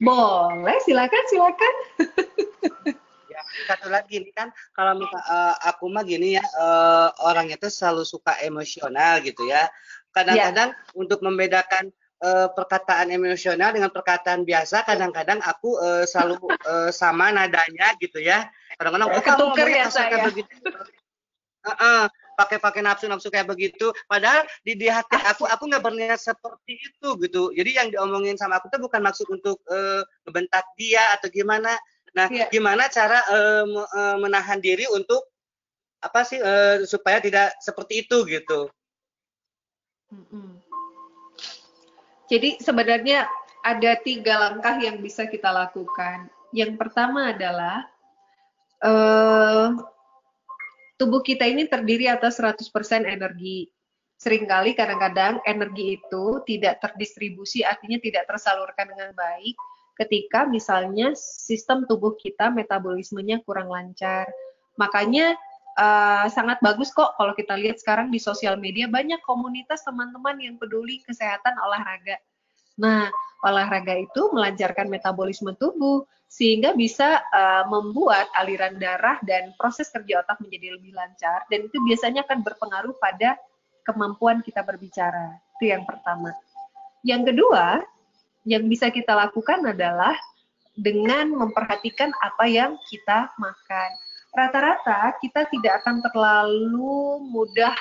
Boleh 0.00 0.78
silakan 0.82 1.24
silakan. 1.30 1.74
Ya 3.34 3.42
satu 3.66 3.90
lagi. 3.90 4.22
Ini 4.22 4.30
kan 4.30 4.54
kalau 4.78 5.02
uh, 5.02 5.54
aku 5.66 5.90
mah 5.90 6.06
gini 6.06 6.38
ya 6.38 6.44
uh, 6.54 7.10
orang 7.26 7.50
itu 7.50 7.66
selalu 7.66 8.06
suka 8.06 8.38
emosional 8.46 9.18
gitu 9.26 9.42
ya. 9.50 9.66
Kadang-kadang 10.14 10.70
ya. 10.70 10.94
untuk 10.94 11.18
membedakan 11.18 11.90
uh, 12.22 12.46
perkataan 12.54 13.10
emosional 13.10 13.74
dengan 13.74 13.90
perkataan 13.90 14.46
biasa 14.46 14.86
kadang-kadang 14.86 15.42
aku 15.42 15.82
uh, 15.82 16.06
selalu 16.06 16.46
uh, 16.62 16.94
sama 16.94 17.34
nadanya 17.34 17.90
gitu 17.98 18.22
ya. 18.22 18.46
Kadang-kadang 18.78 19.10
oh, 19.10 19.18
kamu 19.18 19.66
ya 19.66 19.90
saya. 19.90 20.30
begitu 20.30 20.54
uh, 21.64 21.72
uh, 21.72 22.04
pakai 22.34 22.58
pakai 22.58 22.80
nafsu 22.82 23.06
nafsu 23.06 23.30
kayak 23.30 23.48
begitu 23.48 23.94
padahal 24.10 24.42
di, 24.66 24.74
di 24.74 24.90
hati 24.90 25.16
aku 25.22 25.46
aku 25.46 25.70
nggak 25.70 25.84
berniat 25.84 26.20
seperti 26.20 26.76
itu 26.76 27.08
gitu 27.22 27.50
jadi 27.54 27.84
yang 27.84 27.88
diomongin 27.94 28.34
sama 28.34 28.58
aku 28.58 28.68
tuh 28.70 28.82
bukan 28.82 29.00
maksud 29.00 29.26
untuk 29.30 29.62
uh, 29.70 30.02
ngebentak 30.26 30.66
dia 30.74 31.02
atau 31.14 31.30
gimana 31.30 31.72
nah 32.14 32.30
yeah. 32.30 32.46
gimana 32.50 32.86
cara 32.90 33.18
uh, 33.30 34.18
menahan 34.18 34.62
diri 34.62 34.86
untuk 34.90 35.34
apa 36.04 36.20
sih 36.28 36.36
uh, 36.36 36.84
supaya 36.84 37.16
tidak 37.24 37.56
seperti 37.64 38.04
itu 38.04 38.28
gitu. 38.28 38.68
Jadi 42.28 42.60
sebenarnya 42.60 43.24
ada 43.64 43.96
tiga 44.04 44.36
langkah 44.36 44.76
yang 44.76 45.00
bisa 45.00 45.24
kita 45.24 45.48
lakukan. 45.48 46.28
Yang 46.52 46.76
pertama 46.76 47.32
adalah 47.32 47.88
uh, 48.84 49.72
tubuh 50.96 51.20
kita 51.20 51.46
ini 51.46 51.66
terdiri 51.66 52.06
atas 52.10 52.38
100% 52.38 52.70
energi. 53.04 53.70
Seringkali 54.14 54.78
kadang-kadang 54.78 55.42
energi 55.44 55.98
itu 55.98 56.40
tidak 56.46 56.80
terdistribusi, 56.80 57.66
artinya 57.66 57.98
tidak 57.98 58.30
tersalurkan 58.30 58.88
dengan 58.88 59.10
baik 59.12 59.56
ketika 59.94 60.46
misalnya 60.46 61.14
sistem 61.14 61.86
tubuh 61.86 62.18
kita 62.18 62.50
metabolismenya 62.50 63.42
kurang 63.46 63.70
lancar. 63.70 64.26
Makanya 64.74 65.38
uh, 65.78 66.26
sangat 66.30 66.58
bagus 66.62 66.90
kok 66.90 67.14
kalau 67.14 67.34
kita 67.34 67.54
lihat 67.54 67.78
sekarang 67.78 68.10
di 68.10 68.18
sosial 68.18 68.58
media 68.58 68.90
banyak 68.90 69.22
komunitas 69.22 69.86
teman-teman 69.86 70.38
yang 70.42 70.54
peduli 70.58 71.02
kesehatan 71.06 71.54
olahraga. 71.62 72.18
Nah, 72.74 73.06
olahraga 73.46 73.94
itu 73.94 74.34
melancarkan 74.34 74.90
metabolisme 74.90 75.54
tubuh 75.58 76.02
sehingga 76.34 76.74
bisa 76.74 77.22
uh, 77.30 77.62
membuat 77.70 78.26
aliran 78.34 78.74
darah 78.74 79.22
dan 79.22 79.54
proses 79.54 79.86
kerja 79.94 80.26
otak 80.26 80.42
menjadi 80.42 80.74
lebih 80.74 80.90
lancar 80.90 81.46
dan 81.46 81.70
itu 81.70 81.78
biasanya 81.86 82.26
akan 82.26 82.42
berpengaruh 82.42 82.94
pada 82.98 83.38
kemampuan 83.86 84.42
kita 84.42 84.66
berbicara. 84.66 85.38
Itu 85.54 85.70
yang 85.70 85.86
pertama. 85.86 86.34
Yang 87.06 87.30
kedua, 87.30 87.86
yang 88.42 88.66
bisa 88.66 88.90
kita 88.90 89.14
lakukan 89.14 89.62
adalah 89.62 90.18
dengan 90.74 91.30
memperhatikan 91.30 92.10
apa 92.18 92.50
yang 92.50 92.74
kita 92.90 93.30
makan 93.38 93.90
rata-rata 94.34 95.14
kita 95.22 95.46
tidak 95.46 95.80
akan 95.82 96.02
terlalu 96.02 97.22
mudah 97.30 97.74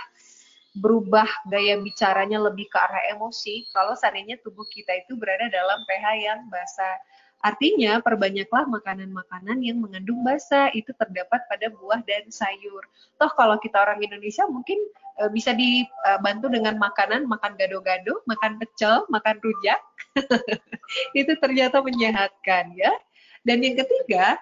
berubah 0.77 1.25
gaya 1.49 1.77
bicaranya 1.81 2.38
lebih 2.38 2.69
ke 2.69 2.77
arah 2.77 3.13
emosi 3.13 3.65
kalau 3.73 3.97
seandainya 3.97 4.38
tubuh 4.41 4.65
kita 4.69 4.93
itu 5.01 5.17
berada 5.17 5.49
dalam 5.49 5.81
pH 5.85 6.05
yang 6.17 6.39
basah. 6.49 6.97
Artinya, 7.43 7.99
perbanyaklah 7.99 8.65
makanan-makanan 8.71 9.59
yang 9.59 9.83
mengandung 9.83 10.23
basa. 10.23 10.71
Itu 10.71 10.95
terdapat 10.95 11.43
pada 11.51 11.67
buah 11.75 11.99
dan 12.07 12.31
sayur. 12.31 12.81
Toh 13.19 13.31
kalau 13.35 13.59
kita 13.59 13.83
orang 13.83 13.99
Indonesia 13.99 14.47
mungkin 14.47 14.79
e, 15.19 15.27
bisa 15.27 15.51
dibantu 15.51 16.47
dengan 16.47 16.79
makanan, 16.79 17.27
makan 17.27 17.59
gado-gado, 17.59 18.23
makan 18.31 18.55
pecel, 18.63 19.03
makan 19.11 19.43
rujak. 19.43 19.79
itu 21.19 21.35
ternyata 21.43 21.83
menyehatkan 21.83 22.71
ya. 22.79 22.95
Dan 23.43 23.59
yang 23.59 23.75
ketiga, 23.75 24.39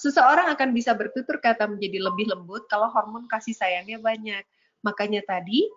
Seseorang 0.00 0.48
akan 0.56 0.72
bisa 0.72 0.96
bertutur 0.96 1.36
kata 1.44 1.68
menjadi 1.68 2.00
lebih 2.00 2.32
lembut 2.32 2.64
kalau 2.72 2.88
hormon 2.88 3.28
kasih 3.28 3.52
sayangnya 3.52 4.00
banyak. 4.00 4.40
Makanya 4.80 5.20
tadi 5.28 5.68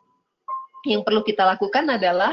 yang 0.88 1.04
perlu 1.04 1.28
kita 1.28 1.44
lakukan 1.44 1.92
adalah 1.92 2.32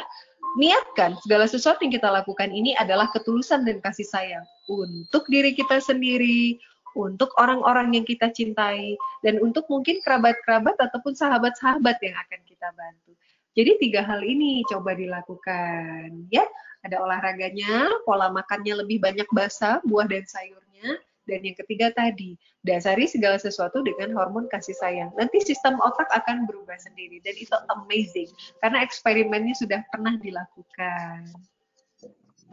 niatkan 0.58 1.14
segala 1.22 1.46
sesuatu 1.46 1.82
yang 1.86 1.94
kita 1.94 2.10
lakukan 2.10 2.50
ini 2.50 2.74
adalah 2.74 3.06
ketulusan 3.14 3.62
dan 3.62 3.78
kasih 3.78 4.06
sayang 4.06 4.46
untuk 4.66 5.26
diri 5.30 5.54
kita 5.54 5.78
sendiri, 5.78 6.58
untuk 6.98 7.30
orang-orang 7.38 7.94
yang 7.94 8.04
kita 8.06 8.30
cintai, 8.34 8.98
dan 9.22 9.38
untuk 9.38 9.66
mungkin 9.70 10.02
kerabat-kerabat 10.02 10.74
ataupun 10.78 11.14
sahabat-sahabat 11.14 11.96
yang 12.02 12.16
akan 12.18 12.40
kita 12.46 12.68
bantu. 12.74 13.12
Jadi 13.54 13.70
tiga 13.82 14.06
hal 14.06 14.22
ini 14.22 14.62
coba 14.66 14.94
dilakukan 14.94 16.30
ya. 16.30 16.46
Ada 16.80 16.96
olahraganya, 16.96 17.92
pola 18.08 18.32
makannya 18.32 18.80
lebih 18.80 19.04
banyak 19.04 19.28
basah, 19.36 19.84
buah 19.84 20.08
dan 20.08 20.24
sayurnya, 20.24 20.96
dan 21.28 21.40
yang 21.44 21.56
ketiga 21.58 21.92
tadi, 21.92 22.34
dasari 22.64 23.04
segala 23.04 23.36
sesuatu 23.36 23.84
dengan 23.84 24.16
hormon 24.16 24.48
kasih 24.48 24.74
sayang. 24.76 25.12
Nanti 25.20 25.44
sistem 25.44 25.76
otak 25.84 26.08
akan 26.12 26.48
berubah 26.48 26.76
sendiri 26.80 27.20
dan 27.22 27.36
itu 27.36 27.56
amazing 27.76 28.30
karena 28.64 28.80
eksperimennya 28.80 29.54
sudah 29.56 29.80
pernah 29.92 30.16
dilakukan. 30.18 31.28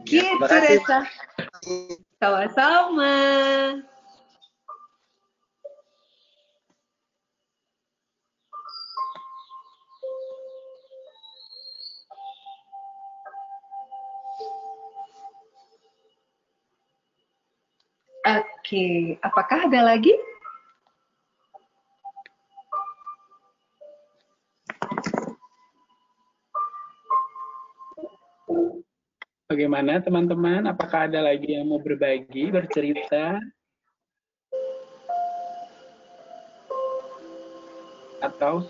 Ya, 0.06 0.30
gitu, 0.30 0.46
Reza. 0.46 1.02
Sama-sama. 2.22 3.14
Oke, 18.68 19.16
apakah 19.24 19.64
ada 19.64 19.80
lagi? 19.80 20.12
Bagaimana 29.48 30.04
teman-teman? 30.04 30.68
Apakah 30.68 31.08
ada 31.08 31.32
lagi 31.32 31.56
yang 31.56 31.64
mau 31.64 31.80
berbagi, 31.80 32.52
bercerita? 32.52 33.40
Atau 38.20 38.68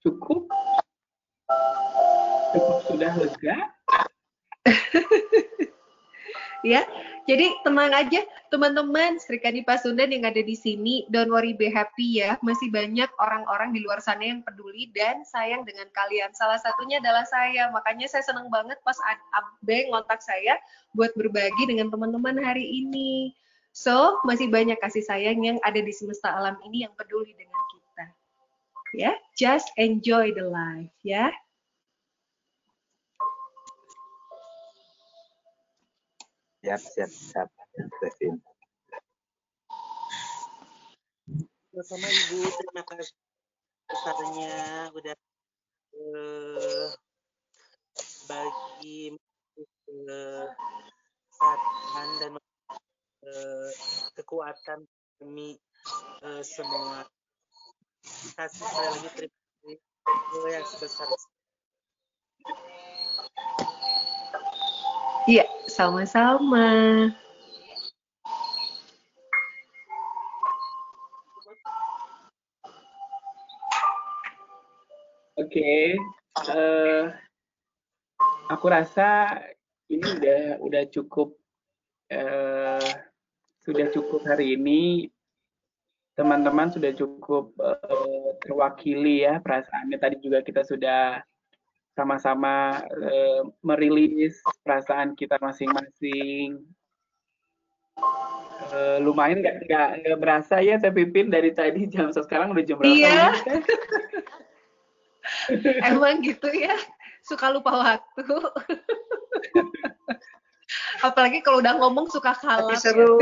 cukup? 0.00 0.48
Cukup 2.56 2.78
sudah 2.88 3.12
lega? 3.20 3.68
ya, 6.72 6.88
jadi 7.30 7.46
tenang 7.62 7.94
aja 7.94 8.26
teman-teman 8.50 9.22
Srikandi 9.22 9.62
Pasundan 9.62 10.10
yang 10.10 10.26
ada 10.26 10.42
di 10.42 10.58
sini, 10.58 11.06
don't 11.14 11.30
worry 11.30 11.54
be 11.54 11.70
happy 11.70 12.18
ya. 12.18 12.34
Masih 12.42 12.74
banyak 12.74 13.06
orang-orang 13.22 13.70
di 13.70 13.86
luar 13.86 14.02
sana 14.02 14.26
yang 14.26 14.42
peduli 14.42 14.90
dan 14.90 15.22
sayang 15.22 15.62
dengan 15.62 15.86
kalian. 15.94 16.34
Salah 16.34 16.58
satunya 16.58 16.98
adalah 16.98 17.22
saya. 17.30 17.70
Makanya 17.70 18.10
saya 18.10 18.26
senang 18.26 18.50
banget 18.50 18.82
pas 18.82 18.98
Abe 19.30 19.86
ngontak 19.94 20.18
saya 20.26 20.58
buat 20.98 21.14
berbagi 21.14 21.70
dengan 21.70 21.94
teman-teman 21.94 22.34
hari 22.42 22.66
ini. 22.66 23.30
So, 23.70 24.18
masih 24.26 24.50
banyak 24.50 24.82
kasih 24.82 25.06
sayang 25.06 25.38
yang 25.46 25.62
ada 25.62 25.78
di 25.78 25.94
semesta 25.94 26.34
alam 26.34 26.58
ini 26.66 26.82
yang 26.82 26.90
peduli 26.98 27.30
dengan 27.38 27.62
kita. 27.70 28.04
Ya, 28.98 29.14
just 29.38 29.70
enjoy 29.78 30.34
the 30.34 30.50
life 30.50 30.90
ya. 31.06 31.30
Siap, 36.60 36.76
siap, 36.76 37.08
siap. 37.08 37.48
Devin. 38.04 38.36
Sama 41.80 42.04
Ibu, 42.04 42.38
terima 42.44 42.82
kasih 42.84 43.16
besarnya 43.88 44.54
udah 44.92 45.16
uh, 45.96 46.88
bagi 48.28 49.16
uh, 49.88 50.46
saran 51.32 52.08
dan 52.20 52.32
uh, 52.36 53.70
kekuatan 54.20 54.84
demi 55.16 55.56
uh, 56.20 56.44
semua. 56.44 57.08
Kasih 58.36 58.60
sekali 58.68 58.88
lagi 59.00 59.08
terima 59.16 59.32
kasih 59.32 60.50
yang 60.52 60.66
sebesar 60.68 61.08
Iya, 65.28 65.44
sama-sama. 65.80 66.68
Oke, 75.40 75.48
okay. 75.48 75.84
uh, 76.52 76.52
eh, 76.52 77.02
aku 78.52 78.68
rasa 78.68 79.40
ini 79.88 80.04
udah 80.04 80.60
udah 80.60 80.84
cukup 80.92 81.32
uh, 82.12 82.92
sudah 83.64 83.88
cukup 83.88 84.20
hari 84.28 84.60
ini 84.60 85.08
teman-teman 86.12 86.68
sudah 86.68 86.92
cukup 86.92 87.56
uh, 87.56 88.36
terwakili 88.44 89.24
ya 89.24 89.40
perasaannya 89.40 89.96
tadi 89.96 90.20
juga 90.20 90.44
kita 90.44 90.60
sudah 90.60 91.24
sama-sama 92.00 92.80
uh, 92.80 93.44
merilis 93.60 94.40
perasaan 94.64 95.12
kita 95.12 95.36
masing-masing. 95.36 96.64
Uh, 98.72 98.96
lumayan 99.04 99.44
nggak 99.44 100.00
nggak 100.00 100.16
berasa 100.16 100.64
ya 100.64 100.80
saya 100.80 100.96
pimpin 100.96 101.28
dari 101.28 101.52
tadi 101.52 101.84
jam 101.92 102.08
sekarang 102.08 102.56
udah 102.56 102.64
jam 102.64 102.80
berapa? 102.80 102.88
Iya. 102.88 103.36
Emang 105.92 106.24
gitu 106.24 106.48
ya, 106.48 106.72
suka 107.20 107.52
lupa 107.52 107.76
waktu. 107.76 108.24
Apalagi 111.06 111.44
kalau 111.44 111.60
udah 111.60 111.76
ngomong 111.76 112.08
suka 112.08 112.32
kalah. 112.40 112.72
Tapi 112.72 112.80
seru. 112.80 113.20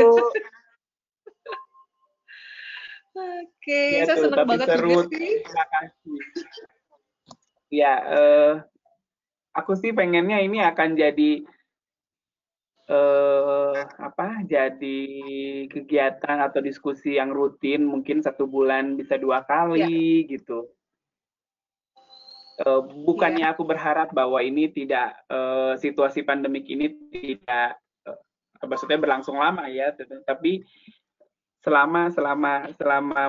Oke, 3.19 3.43
okay, 3.59 3.99
ya 3.99 4.07
saya 4.07 4.23
senang 4.23 4.47
banget 4.47 4.71
seru. 4.71 5.03
juga 5.03 5.11
sih. 5.11 5.43
Terima 5.43 5.65
kasih 5.67 6.78
ya 7.69 7.93
uh, 8.05 8.53
aku 9.53 9.77
sih 9.77 9.93
pengennya 9.93 10.41
ini 10.41 10.61
akan 10.61 10.97
jadi 10.97 11.45
uh, 12.89 13.77
apa 14.01 14.43
jadi 14.49 14.99
kegiatan 15.69 16.37
atau 16.49 16.59
diskusi 16.59 17.17
yang 17.21 17.29
rutin 17.29 17.85
mungkin 17.85 18.25
satu 18.25 18.49
bulan 18.49 18.97
bisa 18.97 19.15
dua 19.15 19.45
kali 19.45 20.25
ya. 20.25 20.29
gitu 20.37 20.69
uh, 22.65 22.81
bukannya 23.05 23.45
ya. 23.45 23.53
aku 23.53 23.63
berharap 23.63 24.11
bahwa 24.11 24.41
ini 24.41 24.67
tidak 24.73 25.15
uh, 25.29 25.77
situasi 25.77 26.25
pandemik 26.25 26.65
ini 26.65 26.89
tidak 27.13 27.77
uh, 28.09 28.17
maksudnya 28.65 28.97
berlangsung 28.97 29.37
lama 29.37 29.69
ya 29.69 29.93
tapi 30.25 30.65
selama 31.59 32.07
selama 32.15 32.71
selama 32.79 33.21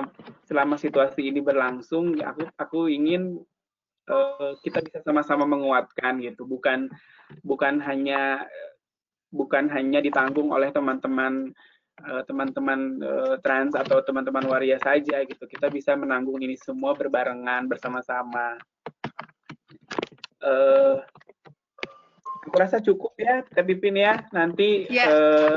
selama 0.47 0.75
situasi 0.79 1.35
ini 1.35 1.43
berlangsung 1.43 2.15
ya 2.15 2.31
aku 2.31 2.47
aku 2.55 2.79
ingin 2.87 3.43
uh, 4.11 4.53
kita 4.59 4.83
bisa 4.83 4.99
sama-sama 5.01 5.47
menguatkan 5.47 6.19
gitu 6.19 6.43
bukan 6.43 6.91
bukan 7.41 7.79
hanya 7.79 8.45
bukan 9.31 9.71
hanya 9.71 10.03
ditanggung 10.03 10.51
oleh 10.51 10.69
teman-teman 10.75 11.55
uh, 12.03 12.21
teman-teman 12.27 12.99
uh, 12.99 13.35
trans 13.39 13.71
atau 13.73 14.03
teman-teman 14.03 14.43
waria 14.51 14.75
saja 14.83 15.23
gitu 15.23 15.47
kita 15.47 15.71
bisa 15.71 15.95
menanggung 15.95 16.37
ini 16.43 16.59
semua 16.59 16.91
berbarengan 16.91 17.71
bersama-sama 17.71 18.59
uh, 20.43 20.99
aku 22.43 22.55
rasa 22.59 22.83
cukup 22.83 23.15
ya 23.15 23.47
tapi 23.47 23.79
pin 23.79 23.95
ya 23.95 24.27
nanti 24.35 24.91
yeah. 24.91 25.07
Ya. 25.07 25.15
uh, 25.15 25.55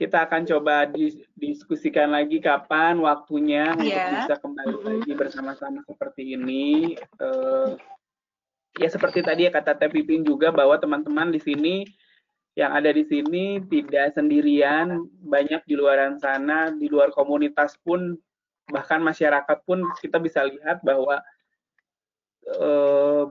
kita 0.00 0.24
akan 0.24 0.48
coba 0.48 0.88
diskusikan 1.36 2.16
lagi 2.16 2.40
kapan 2.40 2.96
waktunya 3.04 3.76
yeah. 3.84 3.84
untuk 3.84 4.16
bisa 4.24 4.34
kembali 4.40 4.72
mm 4.72 4.80
-hmm. 4.80 4.88
lagi 4.88 5.12
bersama-sama 5.12 5.78
seperti 5.84 6.40
ini. 6.40 6.96
Uh, 7.20 7.76
ya 8.80 8.88
seperti 8.88 9.20
tadi 9.20 9.44
ya 9.44 9.52
kata 9.52 9.76
Teh 9.76 9.92
Pipin 9.92 10.24
juga 10.24 10.48
bahwa 10.48 10.80
teman-teman 10.80 11.28
di 11.28 11.40
sini 11.44 11.84
yang 12.56 12.72
ada 12.72 12.88
di 12.96 13.04
sini 13.04 13.60
tidak 13.68 14.16
sendirian, 14.16 15.04
banyak 15.20 15.60
di 15.68 15.76
luar 15.76 16.00
sana, 16.16 16.72
di 16.72 16.88
luar 16.88 17.12
komunitas 17.12 17.76
pun 17.84 18.16
bahkan 18.72 19.04
masyarakat 19.04 19.58
pun 19.68 19.84
kita 20.00 20.16
bisa 20.16 20.48
lihat 20.48 20.80
bahwa 20.80 21.20
uh, 22.56 23.28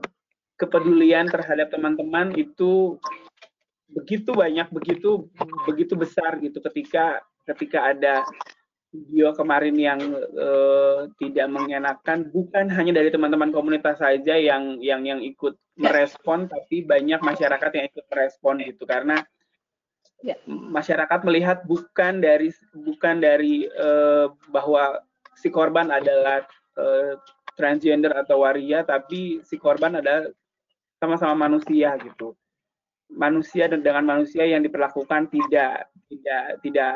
kepedulian 0.54 1.26
terhadap 1.26 1.74
teman-teman 1.74 2.30
itu 2.38 2.94
begitu 3.90 4.30
banyak 4.32 4.68
begitu 4.70 5.26
begitu 5.66 5.94
besar 5.98 6.38
gitu 6.38 6.62
ketika 6.62 7.22
ketika 7.46 7.90
ada 7.90 8.22
video 8.90 9.30
kemarin 9.34 9.76
yang 9.78 10.00
uh, 10.34 11.06
tidak 11.22 11.46
mengenakan 11.46 12.26
bukan 12.34 12.66
hanya 12.74 12.98
dari 12.98 13.10
teman-teman 13.14 13.54
komunitas 13.54 14.02
saja 14.02 14.34
yang 14.34 14.82
yang 14.82 15.06
yang 15.06 15.22
ikut 15.22 15.54
merespon 15.78 16.50
tapi 16.50 16.82
banyak 16.82 17.22
masyarakat 17.22 17.70
yang 17.70 17.86
ikut 17.86 18.04
merespon 18.10 18.58
gitu 18.66 18.82
karena 18.90 19.22
ya. 20.26 20.34
masyarakat 20.46 21.20
melihat 21.22 21.62
bukan 21.62 22.18
dari 22.18 22.50
bukan 22.74 23.22
dari 23.22 23.70
uh, 23.78 24.34
bahwa 24.50 24.98
si 25.38 25.54
korban 25.54 25.94
adalah 25.94 26.42
uh, 26.74 27.14
transgender 27.54 28.10
atau 28.10 28.42
waria 28.42 28.82
tapi 28.82 29.38
si 29.46 29.54
korban 29.54 30.02
adalah 30.02 30.26
sama-sama 30.98 31.46
manusia 31.46 31.94
gitu 32.02 32.34
manusia 33.10 33.66
dan 33.66 33.82
dengan 33.82 34.06
manusia 34.06 34.46
yang 34.46 34.62
diperlakukan 34.62 35.30
tidak 35.30 35.90
tidak 36.10 36.44
tidak 36.62 36.94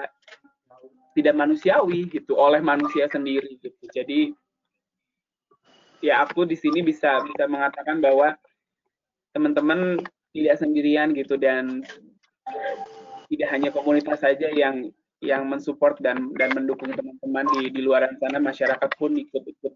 tidak 1.15 1.35
manusiawi 1.39 2.11
gitu 2.11 2.35
oleh 2.35 2.59
manusia 2.59 3.07
sendiri 3.07 3.59
gitu. 3.63 3.85
Jadi 3.95 4.35
ya 6.03 6.27
aku 6.27 6.45
di 6.45 6.59
sini 6.59 6.83
bisa 6.83 7.23
bisa 7.23 7.47
mengatakan 7.47 8.03
bahwa 8.03 8.35
teman-teman 9.33 10.03
tidak 10.35 10.59
sendirian 10.59 11.15
gitu 11.15 11.39
dan 11.39 11.87
tidak 13.31 13.49
hanya 13.51 13.71
komunitas 13.71 14.21
saja 14.21 14.51
yang 14.51 14.91
yang 15.25 15.49
mensupport 15.49 15.97
dan 16.05 16.35
dan 16.37 16.53
mendukung 16.53 16.93
teman-teman 16.93 17.49
di 17.57 17.73
di 17.73 17.81
luar 17.81 18.05
sana 18.21 18.37
masyarakat 18.37 18.91
pun 19.01 19.17
ikut 19.17 19.41
ikut 19.41 19.75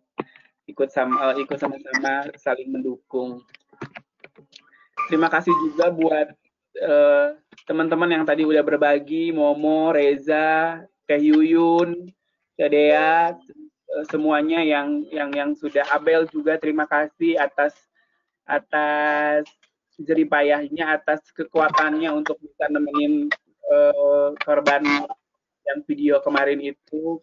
ikut 0.68 0.88
sama 0.92 1.32
ikut 1.40 1.56
sama-sama 1.56 2.28
saling 2.36 2.68
mendukung. 2.68 3.40
Terima 5.08 5.32
kasih 5.32 5.56
juga 5.64 5.88
buat 5.88 6.28
uh, 6.84 7.32
teman-teman 7.64 8.12
yang 8.12 8.24
tadi 8.28 8.44
udah 8.44 8.60
berbagi, 8.60 9.32
Momo, 9.32 9.88
Reza, 9.88 10.84
Teh 11.08 11.16
Yuyun, 11.16 12.12
Teh 12.52 12.68
Dea, 12.68 13.32
uh, 13.32 14.04
semuanya 14.12 14.60
yang 14.60 15.08
yang 15.08 15.32
yang 15.32 15.50
sudah 15.56 15.88
Abel 15.96 16.28
juga 16.28 16.60
terima 16.60 16.84
kasih 16.84 17.40
atas 17.40 17.72
atas 18.44 19.48
jeripayahnya, 19.96 21.00
atas 21.00 21.24
kekuatannya 21.32 22.12
untuk 22.12 22.36
bisa 22.44 22.68
nemenin 22.68 23.32
uh, 23.72 24.36
korban 24.44 24.84
yang 25.64 25.80
video 25.88 26.20
kemarin 26.20 26.60
itu. 26.60 27.16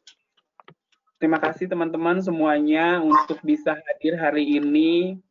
Terima 1.22 1.38
kasih 1.38 1.70
teman-teman 1.70 2.18
semuanya 2.18 2.98
untuk 2.98 3.40
bisa 3.46 3.78
hadir 3.78 4.18
hari 4.18 4.58
ini 4.58 5.22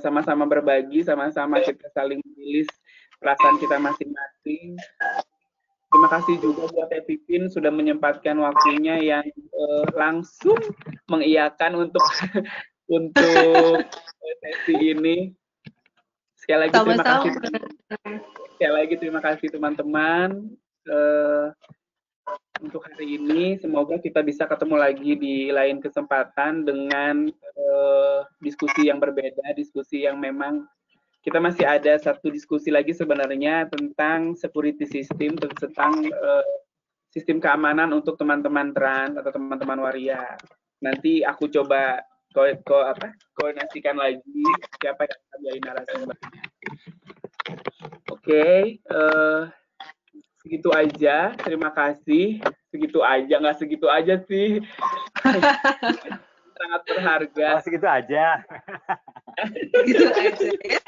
sama-sama 0.00 0.44
berbagi, 0.48 1.04
sama-sama 1.04 1.60
kita 1.60 1.88
saling 1.92 2.20
menulis 2.22 2.68
perasaan 3.18 3.56
kita 3.60 3.76
masing-masing. 3.80 4.76
Terima 5.94 6.08
kasih 6.10 6.36
juga 6.42 6.66
buat 6.74 6.90
Epipin 6.90 7.46
sudah 7.46 7.70
menyempatkan 7.70 8.34
waktunya 8.42 8.98
yang 8.98 9.26
uh, 9.54 9.86
langsung 9.94 10.58
mengiyakan 11.06 11.86
untuk 11.86 12.02
untuk 12.98 13.78
sesi 14.42 14.74
ini. 14.74 15.30
Sekali 16.34 16.66
lagi 16.66 16.74
terima 16.74 17.04
kasih. 17.06 17.30
Sekali 18.58 18.72
lagi 18.74 18.94
terima 18.98 19.20
kasih 19.22 19.48
teman-teman 19.54 20.50
uh, 20.90 21.54
untuk 22.64 22.88
hari 22.88 23.20
ini. 23.20 23.60
Semoga 23.60 24.00
kita 24.00 24.24
bisa 24.24 24.48
ketemu 24.48 24.76
lagi 24.80 25.12
di 25.20 25.52
lain 25.52 25.84
kesempatan 25.84 26.64
dengan 26.64 27.28
uh, 27.60 28.24
diskusi 28.40 28.88
yang 28.88 28.96
berbeda, 28.96 29.52
diskusi 29.52 30.08
yang 30.08 30.16
memang 30.16 30.64
kita 31.20 31.40
masih 31.40 31.64
ada 31.64 31.96
satu 32.00 32.28
diskusi 32.28 32.68
lagi 32.68 32.92
sebenarnya 32.92 33.68
tentang 33.68 34.36
security 34.36 34.84
system 34.88 35.36
tentang 35.36 36.08
uh, 36.12 36.44
sistem 37.12 37.38
keamanan 37.38 37.92
untuk 37.92 38.16
teman-teman 38.16 38.72
trans 38.72 39.16
atau 39.20 39.30
teman-teman 39.32 39.84
waria. 39.84 40.36
Nanti 40.80 41.24
aku 41.24 41.48
coba 41.48 42.02
ko, 42.34 42.44
ko 42.66 42.76
apa 42.84 43.14
koordinasikan 43.38 43.96
lagi 43.96 44.44
siapa 44.80 45.06
yang 45.06 45.20
akan 45.20 45.38
jadi 45.40 45.60
narasumbernya. 45.62 46.42
Oke, 48.08 48.32
okay, 48.32 48.60
uh, 48.88 48.96
eh, 48.96 49.63
segitu 50.44 50.68
aja. 50.76 51.32
Terima 51.40 51.72
kasih. 51.72 52.44
Segitu 52.68 53.00
aja, 53.00 53.34
nggak 53.40 53.58
segitu 53.58 53.88
aja 53.88 54.20
sih. 54.28 54.60
sangat 56.54 56.80
berharga. 56.86 57.48
Oh, 57.58 57.62
segitu 57.64 57.86
aja. 57.88 58.26
gitu 59.88 60.06
aja 60.06 60.48
ya. 60.62 60.80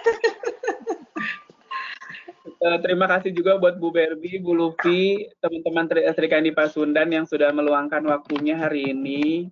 Uh, 2.56 2.78
terima 2.80 3.04
kasih 3.10 3.36
juga 3.36 3.60
buat 3.60 3.76
Bu 3.76 3.92
Berbi, 3.92 4.40
Bu 4.40 4.56
Lufi, 4.56 5.28
teman-teman 5.44 5.90
Kandi 6.30 6.50
Pasundan 6.56 7.12
yang 7.12 7.28
sudah 7.28 7.52
meluangkan 7.52 8.00
waktunya 8.06 8.56
hari 8.56 8.94
ini. 8.94 9.50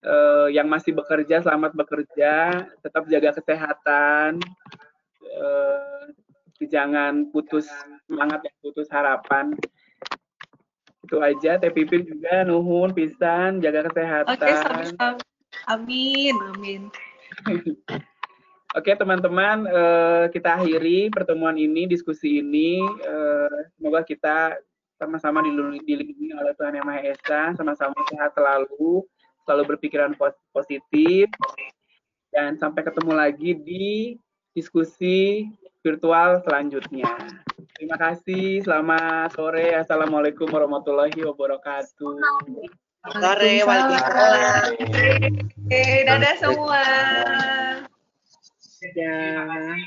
Uh, 0.00 0.48
yang 0.48 0.64
masih 0.64 0.96
bekerja, 0.96 1.44
selamat 1.44 1.76
bekerja, 1.76 2.64
tetap 2.80 3.04
jaga 3.12 3.36
kesehatan, 3.36 4.40
uh, 5.28 6.08
jangan 6.68 7.30
putus 7.32 7.70
semangat 8.04 8.44
dan 8.44 8.54
putus 8.60 8.88
harapan. 8.92 9.56
Itu 11.06 11.22
aja, 11.24 11.56
Teh 11.56 11.72
Pipin 11.72 12.04
juga, 12.04 12.44
nuhun, 12.44 12.92
pisan, 12.92 13.64
jaga 13.64 13.88
kesehatan. 13.88 14.36
Oke, 14.36 14.52
sama-sama. 14.60 15.16
Amin, 15.66 16.34
amin. 16.54 16.82
Oke 18.78 18.94
teman-teman, 18.94 19.66
uh, 19.66 20.30
kita 20.30 20.62
akhiri 20.62 21.10
pertemuan 21.10 21.58
ini, 21.58 21.90
diskusi 21.90 22.38
ini. 22.38 22.78
Uh, 23.02 23.66
semoga 23.74 24.06
kita 24.06 24.62
sama-sama 24.94 25.42
dilindungi 25.42 26.30
oleh 26.38 26.54
Tuhan 26.54 26.78
Yang 26.78 26.86
Maha 26.86 27.00
Esa, 27.02 27.42
sama-sama 27.58 27.98
sehat 28.06 28.30
selalu, 28.30 29.02
selalu 29.42 29.74
berpikiran 29.74 30.14
positif, 30.54 31.26
dan 32.30 32.54
sampai 32.62 32.86
ketemu 32.86 33.12
lagi 33.16 33.50
di 33.58 34.14
diskusi 34.54 35.50
virtual 35.80 36.40
selanjutnya. 36.44 37.08
Terima 37.76 37.96
kasih, 37.96 38.60
selamat 38.60 39.32
sore, 39.32 39.72
Assalamualaikum 39.72 40.44
warahmatullahi 40.52 41.16
wabarakatuh. 41.16 42.12
Sore, 43.16 43.54
waalaikumsalam. 43.64 44.76
Oke, 45.64 45.84
dadah 46.04 46.34
semua. 46.36 46.84
Dadah. 48.84 49.80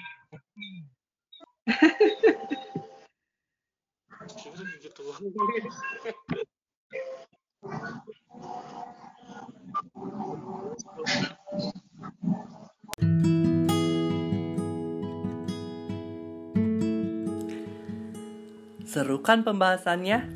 Seru 18.94 19.26
kan 19.26 19.42
pembahasannya? 19.42 20.30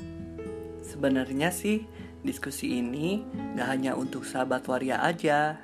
Sebenarnya 0.81 1.53
sih 1.53 1.85
Diskusi 2.25 2.81
ini 2.81 3.23
gak 3.55 3.71
hanya 3.71 3.95
untuk 3.95 4.27
sahabat 4.27 4.67
waria 4.67 4.99
aja. 4.99 5.55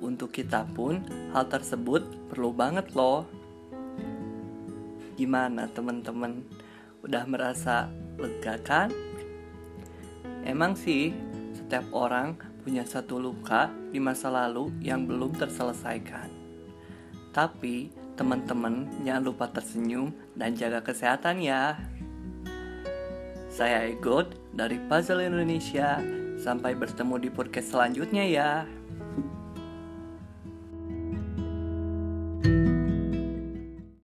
Untuk 0.00 0.32
kita 0.32 0.64
pun 0.72 1.04
hal 1.34 1.44
tersebut 1.50 2.30
perlu 2.32 2.56
banget 2.56 2.94
loh. 2.96 3.28
Gimana 5.20 5.68
teman-teman? 5.68 6.40
Udah 7.04 7.28
merasa 7.28 7.92
lega 8.16 8.56
kan? 8.64 8.88
Emang 10.48 10.72
sih, 10.72 11.12
setiap 11.52 11.84
orang 11.92 12.40
punya 12.64 12.88
satu 12.88 13.20
luka 13.20 13.68
di 13.92 14.00
masa 14.00 14.32
lalu 14.32 14.72
yang 14.80 15.04
belum 15.04 15.36
terselesaikan. 15.36 16.32
Tapi, 17.28 17.92
teman-teman 18.16 19.04
jangan 19.04 19.24
lupa 19.26 19.52
tersenyum 19.52 20.16
dan 20.32 20.56
jaga 20.56 20.80
kesehatan 20.80 21.44
ya. 21.44 21.76
Saya 23.54 23.86
Egot 23.86 24.34
dari 24.50 24.82
Puzzle 24.90 25.30
Indonesia. 25.30 26.02
Sampai 26.42 26.74
bertemu 26.74 27.22
di 27.22 27.30
podcast 27.30 27.70
selanjutnya 27.70 28.26
ya. 28.26 28.50